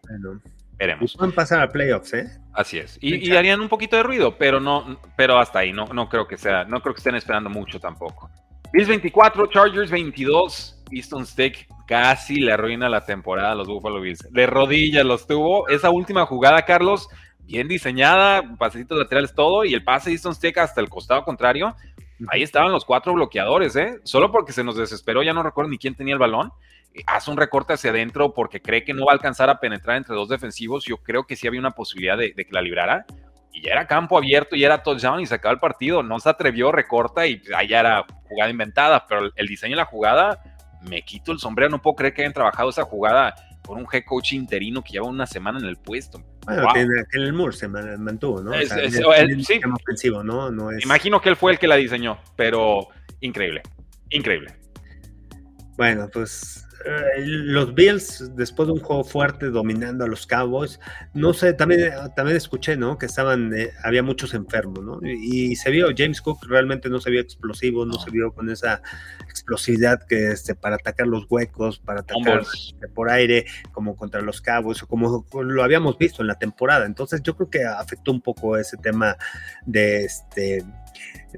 Veremos. 0.77 1.15
Pueden 1.17 1.33
pasar 1.33 1.61
a 1.61 1.69
playoffs, 1.69 2.13
¿eh? 2.13 2.29
Así 2.53 2.77
es. 2.77 2.99
Y, 3.01 3.35
harían 3.35 3.59
un 3.59 3.69
poquito 3.69 3.95
de 3.95 4.03
ruido, 4.03 4.37
pero 4.37 4.59
no, 4.59 4.99
pero 5.17 5.39
hasta 5.39 5.59
ahí, 5.59 5.73
no, 5.73 5.87
no 5.87 6.09
creo 6.09 6.27
que 6.27 6.37
sea, 6.37 6.65
no 6.65 6.79
creo 6.79 6.93
que 6.93 6.99
estén 6.99 7.15
esperando 7.15 7.49
mucho 7.49 7.79
tampoco. 7.79 8.29
Bills 8.71 8.87
24, 8.87 9.47
Chargers 9.47 9.89
22, 9.89 10.83
Easton 10.91 11.25
Stick 11.25 11.67
casi 11.87 12.39
le 12.39 12.53
arruina 12.53 12.87
la 12.87 13.03
temporada 13.03 13.53
a 13.53 13.55
los 13.55 13.67
Buffalo 13.67 13.99
Bills. 13.99 14.31
De 14.31 14.45
rodillas 14.45 15.05
los 15.05 15.25
tuvo. 15.25 15.67
Esa 15.69 15.89
última 15.89 16.27
jugada, 16.27 16.63
Carlos, 16.65 17.09
bien 17.45 17.67
diseñada, 17.67 18.41
pasecitos 18.57 18.97
laterales, 18.97 19.33
todo, 19.33 19.65
y 19.65 19.73
el 19.73 19.83
pase 19.83 20.09
de 20.09 20.15
Easton 20.15 20.35
Stick 20.35 20.57
hasta 20.57 20.81
el 20.81 20.89
costado 20.89 21.23
contrario. 21.23 21.75
Ahí 22.29 22.43
estaban 22.43 22.71
los 22.71 22.85
cuatro 22.85 23.13
bloqueadores, 23.13 23.75
¿eh? 23.75 23.99
Solo 24.03 24.31
porque 24.31 24.53
se 24.53 24.63
nos 24.63 24.77
desesperó, 24.77 25.23
ya 25.23 25.33
no 25.33 25.43
recuerdo 25.43 25.69
ni 25.69 25.77
quién 25.77 25.95
tenía 25.95 26.13
el 26.13 26.19
balón. 26.19 26.51
Eh, 26.93 27.03
hace 27.07 27.31
un 27.31 27.37
recorte 27.37 27.73
hacia 27.73 27.89
adentro 27.89 28.33
porque 28.33 28.61
cree 28.61 28.83
que 28.83 28.93
no 28.93 29.05
va 29.05 29.11
a 29.11 29.15
alcanzar 29.15 29.49
a 29.49 29.59
penetrar 29.59 29.97
entre 29.97 30.15
dos 30.15 30.29
defensivos. 30.29 30.85
Yo 30.85 30.97
creo 30.97 31.25
que 31.25 31.35
sí 31.35 31.47
había 31.47 31.59
una 31.59 31.71
posibilidad 31.71 32.17
de, 32.17 32.33
que 32.33 32.47
la 32.51 32.61
librara. 32.61 33.05
Y 33.51 33.61
ya 33.61 33.73
era 33.73 33.85
campo 33.85 34.17
abierto, 34.17 34.55
y 34.55 34.63
era 34.63 34.81
touchdown 34.81 35.19
y 35.19 35.27
se 35.27 35.35
acaba 35.35 35.53
el 35.53 35.59
partido. 35.59 36.01
No 36.01 36.19
se 36.19 36.29
atrevió, 36.29 36.71
recorta 36.71 37.27
y 37.27 37.41
ya 37.67 37.79
era 37.79 38.05
jugada 38.27 38.49
inventada. 38.49 39.05
Pero 39.07 39.31
el 39.35 39.47
diseño 39.47 39.71
de 39.71 39.77
la 39.77 39.85
jugada, 39.85 40.41
me 40.81 41.03
quito 41.03 41.31
el 41.31 41.39
sombrero. 41.39 41.69
No 41.69 41.81
puedo 41.81 41.95
creer 41.95 42.13
que 42.13 42.21
hayan 42.21 42.33
trabajado 42.33 42.69
esa 42.69 42.83
jugada 42.83 43.35
por 43.63 43.77
un 43.77 43.87
head 43.91 44.03
coach 44.05 44.33
interino 44.33 44.83
que 44.83 44.93
lleva 44.93 45.07
una 45.07 45.25
semana 45.25 45.59
en 45.59 45.65
el 45.65 45.77
puesto. 45.77 46.21
Bueno, 46.45 46.67
en 46.75 47.21
el 47.21 47.33
Moore 47.33 47.55
se 47.55 47.67
mantuvo, 47.67 48.41
¿no? 48.41 48.51
sí. 48.53 50.09
¿no? 50.09 50.51
no 50.51 50.71
es... 50.71 50.83
Imagino 50.83 51.21
que 51.21 51.29
él 51.29 51.35
fue 51.35 51.53
el 51.53 51.59
que 51.59 51.67
la 51.67 51.75
diseñó, 51.75 52.19
pero 52.35 52.87
increíble, 53.21 53.61
increíble. 54.09 54.53
Bueno, 55.77 56.09
pues 56.11 56.67
los 57.17 57.73
Bills, 57.73 58.35
después 58.35 58.67
de 58.67 58.73
un 58.73 58.79
juego 58.79 59.03
fuerte 59.03 59.49
dominando 59.49 60.03
a 60.03 60.07
los 60.07 60.27
Cowboys, 60.27 60.79
no 61.13 61.33
sé, 61.33 61.53
también, 61.53 61.91
también 62.15 62.37
escuché, 62.37 62.75
¿no? 62.75 62.97
Que 62.97 63.05
estaban, 63.05 63.53
eh, 63.55 63.71
había 63.83 64.03
muchos 64.03 64.33
enfermos, 64.33 64.83
¿no? 64.83 64.99
Y, 65.03 65.55
se 65.55 65.71
vio, 65.71 65.87
James 65.95 66.21
Cook 66.21 66.45
realmente 66.47 66.89
no 66.89 66.99
se 66.99 67.09
vio 67.09 67.21
explosivo, 67.21 67.85
no, 67.85 67.93
se 67.93 68.11
vio 68.11 68.33
con 68.33 68.49
esa 68.49 68.81
explosividad 69.29 70.05
que 70.05 70.31
este, 70.31 70.55
para 70.55 70.75
atacar 70.75 71.07
los 71.07 71.25
huecos, 71.29 71.79
para 71.79 72.01
atacar 72.01 72.41
este, 72.41 72.87
por 72.89 73.09
aire, 73.09 73.45
como 73.71 73.95
contra 73.95 74.21
los 74.21 74.41
Cowboys, 74.41 74.83
o 74.83 74.87
como 74.87 75.25
lo 75.41 75.63
habíamos 75.63 75.97
visto 75.97 76.21
en 76.21 76.27
la 76.27 76.35
temporada. 76.35 76.85
Entonces 76.85 77.21
yo 77.23 77.35
creo 77.35 77.49
que 77.49 77.63
afectó 77.63 78.11
un 78.11 78.21
poco 78.21 78.57
ese 78.57 78.77
tema 78.77 79.17
de 79.65 80.05
este 80.05 80.63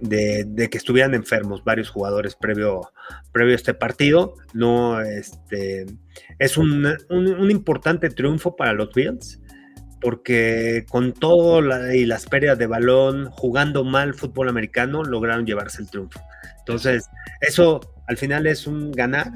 de, 0.01 0.70
que 0.70 0.78
estuvieran 0.78 1.14
enfermos 1.14 1.64
varios 1.64 1.89
jugadores 1.89 2.36
previo, 2.36 2.91
previo 3.32 3.53
a 3.53 3.56
este 3.56 3.74
partido. 3.74 4.36
No, 4.53 5.01
este, 5.01 5.86
es 6.39 6.58
un, 6.58 6.86
importante 7.49 8.10
triunfo 8.10 8.56
para 8.56 8.74
los 8.74 8.93
Bills 8.93 9.41
porque 10.01 10.86
con 10.89 11.14
todo 11.14 11.62
y 11.91 12.06
las 12.06 12.26
pérdidas 12.28 12.60
de 12.60 12.68
balón, 12.68 13.32
jugando 13.32 13.84
mal 13.84 14.14
fútbol 14.14 14.49
americano, 14.49 15.03
lograron 15.03 15.45
llevarse 15.45 15.82
el 15.82 15.89
triunfo. 15.89 16.20
Entonces, 16.60 17.10
eso 17.41 17.80
al 18.08 18.18
final 18.18 18.45
es 18.45 18.68
un 18.68 18.91
ganar. 18.91 19.32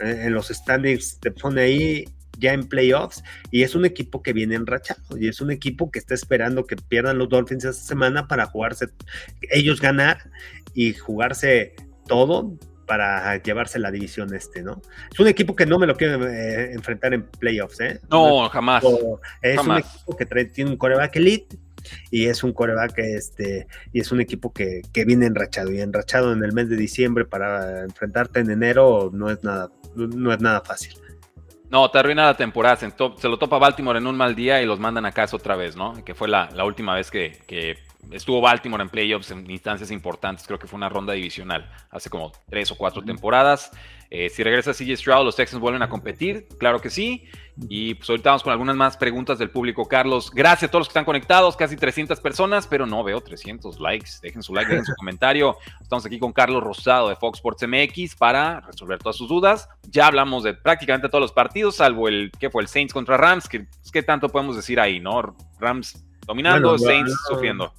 Eh, 0.00 0.24
en 0.24 0.34
los 0.34 0.48
standings 0.48 1.18
te 1.20 1.30
pone 1.30 1.62
ahí 1.62 2.04
ya 2.42 2.52
en 2.52 2.68
playoffs 2.68 3.22
y 3.50 3.62
es 3.62 3.74
un 3.74 3.86
equipo 3.86 4.22
que 4.22 4.32
viene 4.32 4.56
enrachado 4.56 5.16
y 5.16 5.28
es 5.28 5.40
un 5.40 5.50
equipo 5.50 5.90
que 5.90 5.98
está 5.98 6.14
esperando 6.14 6.66
que 6.66 6.76
pierdan 6.76 7.18
los 7.18 7.28
Dolphins 7.28 7.64
esta 7.64 7.82
semana 7.82 8.28
para 8.28 8.46
jugarse, 8.46 8.88
ellos 9.50 9.80
ganar 9.80 10.18
y 10.74 10.92
jugarse 10.92 11.74
todo 12.06 12.58
para 12.86 13.40
llevarse 13.42 13.78
la 13.78 13.90
división 13.90 14.34
este, 14.34 14.62
¿no? 14.62 14.82
Es 15.10 15.18
un 15.18 15.28
equipo 15.28 15.56
que 15.56 15.64
no 15.64 15.78
me 15.78 15.86
lo 15.86 15.96
quiero 15.96 16.28
eh, 16.28 16.72
enfrentar 16.72 17.14
en 17.14 17.24
playoffs, 17.24 17.80
¿eh? 17.80 18.00
No, 18.10 18.48
jamás. 18.50 18.84
Es 19.40 19.58
un 19.60 19.78
equipo 19.78 20.16
que 20.16 20.26
tiene 20.46 20.72
un 20.72 20.76
coreback 20.76 21.16
elite 21.16 21.56
y 22.10 22.26
es 22.26 22.44
un 22.44 22.52
coreback 22.52 22.98
este 22.98 23.66
y 23.92 24.00
es 24.00 24.12
un 24.12 24.20
equipo 24.20 24.52
que, 24.52 24.82
que, 24.92 25.04
viene 25.04 25.26
enrachado 25.26 25.72
y 25.72 25.80
enrachado 25.80 26.32
en 26.32 26.44
el 26.44 26.52
mes 26.52 26.68
de 26.68 26.76
diciembre 26.76 27.24
para 27.24 27.82
enfrentarte 27.82 28.40
en 28.40 28.50
enero 28.50 29.10
no 29.12 29.30
es 29.30 29.42
nada 29.42 29.70
no 29.94 30.32
es 30.32 30.40
nada 30.40 30.60
fácil. 30.60 31.01
No, 31.72 31.90
te 31.90 31.98
arruina 31.98 32.26
la 32.26 32.36
temporada. 32.36 32.76
Se, 32.76 33.28
lo 33.28 33.38
topa 33.38 33.56
Baltimore 33.56 33.98
en 33.98 34.06
un 34.06 34.14
mal 34.14 34.34
día 34.34 34.60
y 34.60 34.66
los 34.66 34.78
mandan 34.78 35.06
a 35.06 35.12
casa 35.12 35.36
otra 35.36 35.56
vez, 35.56 35.74
¿no? 35.74 36.04
Que 36.04 36.14
fue 36.14 36.28
la, 36.28 36.50
última 36.66 36.94
vez 36.94 37.10
que, 37.10 37.78
estuvo 38.10 38.42
Baltimore 38.42 38.82
en 38.82 38.90
playoffs 38.90 39.30
en 39.30 39.50
instancias 39.50 39.90
importantes. 39.90 40.46
Creo 40.46 40.58
que 40.58 40.66
fue 40.66 40.76
una 40.76 40.90
ronda 40.90 41.14
divisional 41.14 41.66
hace 41.90 42.10
como 42.10 42.30
tres 42.50 42.70
o 42.70 42.76
cuatro 42.76 43.02
temporadas. 43.02 43.70
Eh, 44.14 44.28
si 44.28 44.42
regresa 44.42 44.74
CJ 44.74 44.94
Stroud, 44.98 45.24
los 45.24 45.36
Texans 45.36 45.58
vuelven 45.58 45.80
a 45.80 45.88
competir. 45.88 46.46
Claro 46.58 46.82
que 46.82 46.90
sí. 46.90 47.24
Y 47.70 47.94
pues 47.94 48.10
ahorita 48.10 48.28
vamos 48.28 48.42
con 48.42 48.52
algunas 48.52 48.76
más 48.76 48.98
preguntas 48.98 49.38
del 49.38 49.48
público, 49.48 49.88
Carlos. 49.88 50.30
Gracias 50.30 50.68
a 50.68 50.70
todos 50.70 50.80
los 50.80 50.88
que 50.88 50.90
están 50.90 51.06
conectados, 51.06 51.56
casi 51.56 51.76
300 51.76 52.20
personas, 52.20 52.66
pero 52.66 52.84
no 52.84 53.02
veo 53.02 53.22
300 53.22 53.80
likes. 53.80 54.10
Dejen 54.20 54.42
su 54.42 54.52
like, 54.52 54.68
dejen 54.70 54.84
su 54.84 54.92
comentario. 54.98 55.56
Estamos 55.80 56.04
aquí 56.04 56.18
con 56.18 56.34
Carlos 56.34 56.62
Rosado 56.62 57.08
de 57.08 57.16
Fox 57.16 57.38
Sports 57.38 57.66
MX 57.66 58.14
para 58.16 58.60
resolver 58.60 58.98
todas 58.98 59.16
sus 59.16 59.30
dudas. 59.30 59.66
Ya 59.88 60.08
hablamos 60.08 60.42
de 60.44 60.52
prácticamente 60.52 61.08
todos 61.08 61.22
los 61.22 61.32
partidos, 61.32 61.76
salvo 61.76 62.06
el 62.06 62.32
que 62.38 62.50
fue 62.50 62.60
el 62.60 62.68
Saints 62.68 62.92
contra 62.92 63.16
Rams, 63.16 63.48
que 63.48 63.66
¿qué 63.94 64.02
tanto 64.02 64.28
podemos 64.28 64.56
decir 64.56 64.78
ahí, 64.78 65.00
no? 65.00 65.34
Rams 65.58 66.04
dominando, 66.26 66.76
Saints 66.76 67.14
sufriendo. 67.28 67.72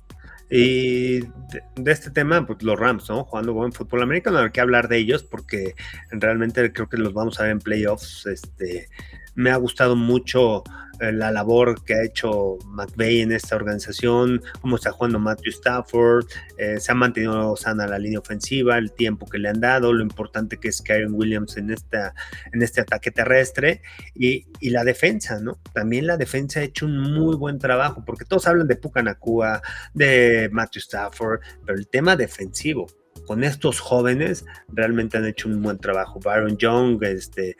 Y 0.56 1.22
de, 1.22 1.92
este 1.92 2.12
tema, 2.12 2.46
pues 2.46 2.62
los 2.62 2.80
Rams, 2.80 3.10
¿no? 3.10 3.24
Jugando 3.24 3.54
buen 3.54 3.72
fútbol 3.72 4.04
americano, 4.04 4.38
hay 4.38 4.52
que 4.52 4.62
hablar 4.62 4.88
de 4.88 4.98
ellos 4.98 5.24
porque 5.24 5.74
realmente 6.12 6.72
creo 6.72 6.88
que 6.88 6.98
los 6.98 7.12
vamos 7.12 7.40
a 7.40 7.44
ver 7.44 7.54
en 7.54 7.60
playoffs. 7.60 8.28
Este, 8.28 8.88
me 9.34 9.50
ha 9.50 9.56
gustado 9.56 9.96
mucho 9.96 10.64
la 11.12 11.32
labor 11.32 11.84
que 11.84 11.96
ha 11.96 12.04
hecho 12.04 12.58
McVeigh 12.66 13.22
en 13.22 13.32
esta 13.32 13.56
organización, 13.56 14.42
cómo 14.62 14.76
está 14.76 14.92
jugando 14.92 15.20
Matthew 15.20 15.52
Stafford, 15.52 16.26
eh, 16.58 16.80
se 16.80 16.92
ha 16.92 16.96
mantenido 16.96 17.56
sana 17.56 17.88
la 17.88 18.00
línea 18.00 18.20
ofensiva, 18.20 18.78
el 18.78 18.92
tiempo 18.92 19.26
que 19.28 19.38
le 19.38 19.50
han 19.50 19.60
dado, 19.60 19.94
lo 19.94 20.04
importante 20.04 20.58
que 20.58 20.70
es 20.70 20.82
Karen 20.82 21.14
Williams 21.14 21.58
en, 21.58 21.72
esta, 21.72 22.14
en 22.52 22.62
este 22.62 22.82
ataque 22.82 23.12
terrestre 23.12 23.82
y, 24.16 24.46
y, 24.60 24.70
la 24.70 24.84
defensa, 24.84 25.40
¿no? 25.40 25.60
También 25.74 26.08
la 26.08 26.18
defensa 26.18 26.60
ha 26.60 26.64
hecho 26.64 26.86
un 26.86 27.00
muy 27.00 27.36
buen 27.36 27.60
trabajo, 27.60 28.04
porque 28.06 28.26
todos 28.26 28.48
hablan 28.48 28.68
de 28.68 28.76
Pucanacua, 28.76 29.62
de 29.94 30.50
Matthew 30.52 30.80
Stafford, 30.82 31.42
pero 31.66 31.78
el 31.78 31.88
tema 31.88 32.16
defensivo, 32.16 32.88
con 33.26 33.44
estos 33.44 33.80
jóvenes 33.80 34.46
realmente 34.68 35.18
han 35.18 35.26
hecho 35.26 35.50
un 35.50 35.62
buen 35.62 35.78
trabajo. 35.78 36.20
Byron 36.20 36.58
Young, 36.58 37.04
este, 37.04 37.56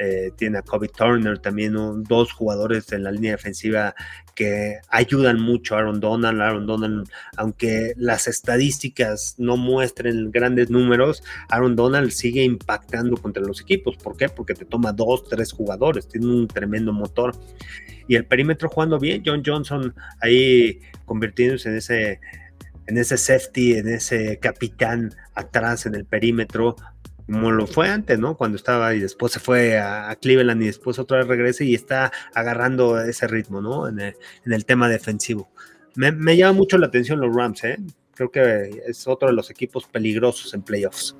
eh, 0.00 0.30
tiene 0.36 0.58
a 0.58 0.62
Kobe 0.62 0.88
Turner, 0.88 1.38
también 1.38 1.74
dos 2.04 2.32
jugadores 2.32 2.92
en 2.92 3.02
la 3.02 3.10
línea 3.10 3.32
defensiva 3.32 3.94
que 4.36 4.78
ayudan 4.88 5.40
mucho 5.40 5.74
a 5.74 5.78
Aaron 5.78 5.98
Donald. 5.98 6.40
Aaron 6.40 6.66
Donald, 6.66 7.08
aunque 7.36 7.94
las 7.96 8.28
estadísticas 8.28 9.34
no 9.38 9.56
muestren 9.56 10.30
grandes 10.30 10.70
números, 10.70 11.24
Aaron 11.48 11.74
Donald 11.74 12.12
sigue 12.12 12.44
impactando 12.44 13.16
contra 13.16 13.42
los 13.42 13.60
equipos. 13.60 13.96
¿Por 13.96 14.16
qué? 14.16 14.28
Porque 14.28 14.54
te 14.54 14.64
toma 14.64 14.92
dos, 14.92 15.24
tres 15.24 15.52
jugadores, 15.52 16.06
tiene 16.06 16.26
un 16.26 16.46
tremendo 16.46 16.92
motor. 16.92 17.34
Y 18.06 18.14
el 18.14 18.24
perímetro 18.24 18.68
jugando 18.68 19.00
bien, 19.00 19.22
John 19.26 19.42
Johnson 19.44 19.92
ahí 20.20 20.80
convirtiéndose 21.04 21.70
en 21.70 21.76
ese 21.76 22.20
en 22.88 22.96
ese 22.96 23.18
safety, 23.18 23.74
en 23.74 23.88
ese 23.88 24.38
capitán 24.38 25.14
atrás 25.34 25.84
en 25.86 25.94
el 25.94 26.06
perímetro, 26.06 26.74
como 27.26 27.50
lo 27.50 27.66
fue 27.66 27.88
antes, 27.88 28.18
¿no? 28.18 28.36
Cuando 28.38 28.56
estaba 28.56 28.94
y 28.94 29.00
después 29.00 29.32
se 29.32 29.40
fue 29.40 29.78
a, 29.78 30.16
Cleveland 30.20 30.62
y 30.62 30.66
después 30.66 30.98
otra 30.98 31.18
vez 31.18 31.26
regresa 31.26 31.64
y 31.64 31.74
está 31.74 32.10
agarrando 32.34 32.98
ese 32.98 33.28
ritmo, 33.28 33.60
¿no? 33.60 33.86
En 33.86 34.00
el, 34.00 34.64
tema 34.64 34.88
defensivo. 34.88 35.50
Me, 35.94 36.36
llama 36.36 36.54
mucho 36.54 36.78
la 36.78 36.86
atención 36.86 37.20
los 37.20 37.34
Rams, 37.34 37.62
¿eh? 37.64 37.76
Creo 38.14 38.30
que 38.30 38.82
es 38.86 39.06
otro 39.06 39.28
de 39.28 39.34
los 39.34 39.50
equipos 39.50 39.84
peligrosos 39.84 40.54
en 40.54 40.62
playoffs. 40.62 41.14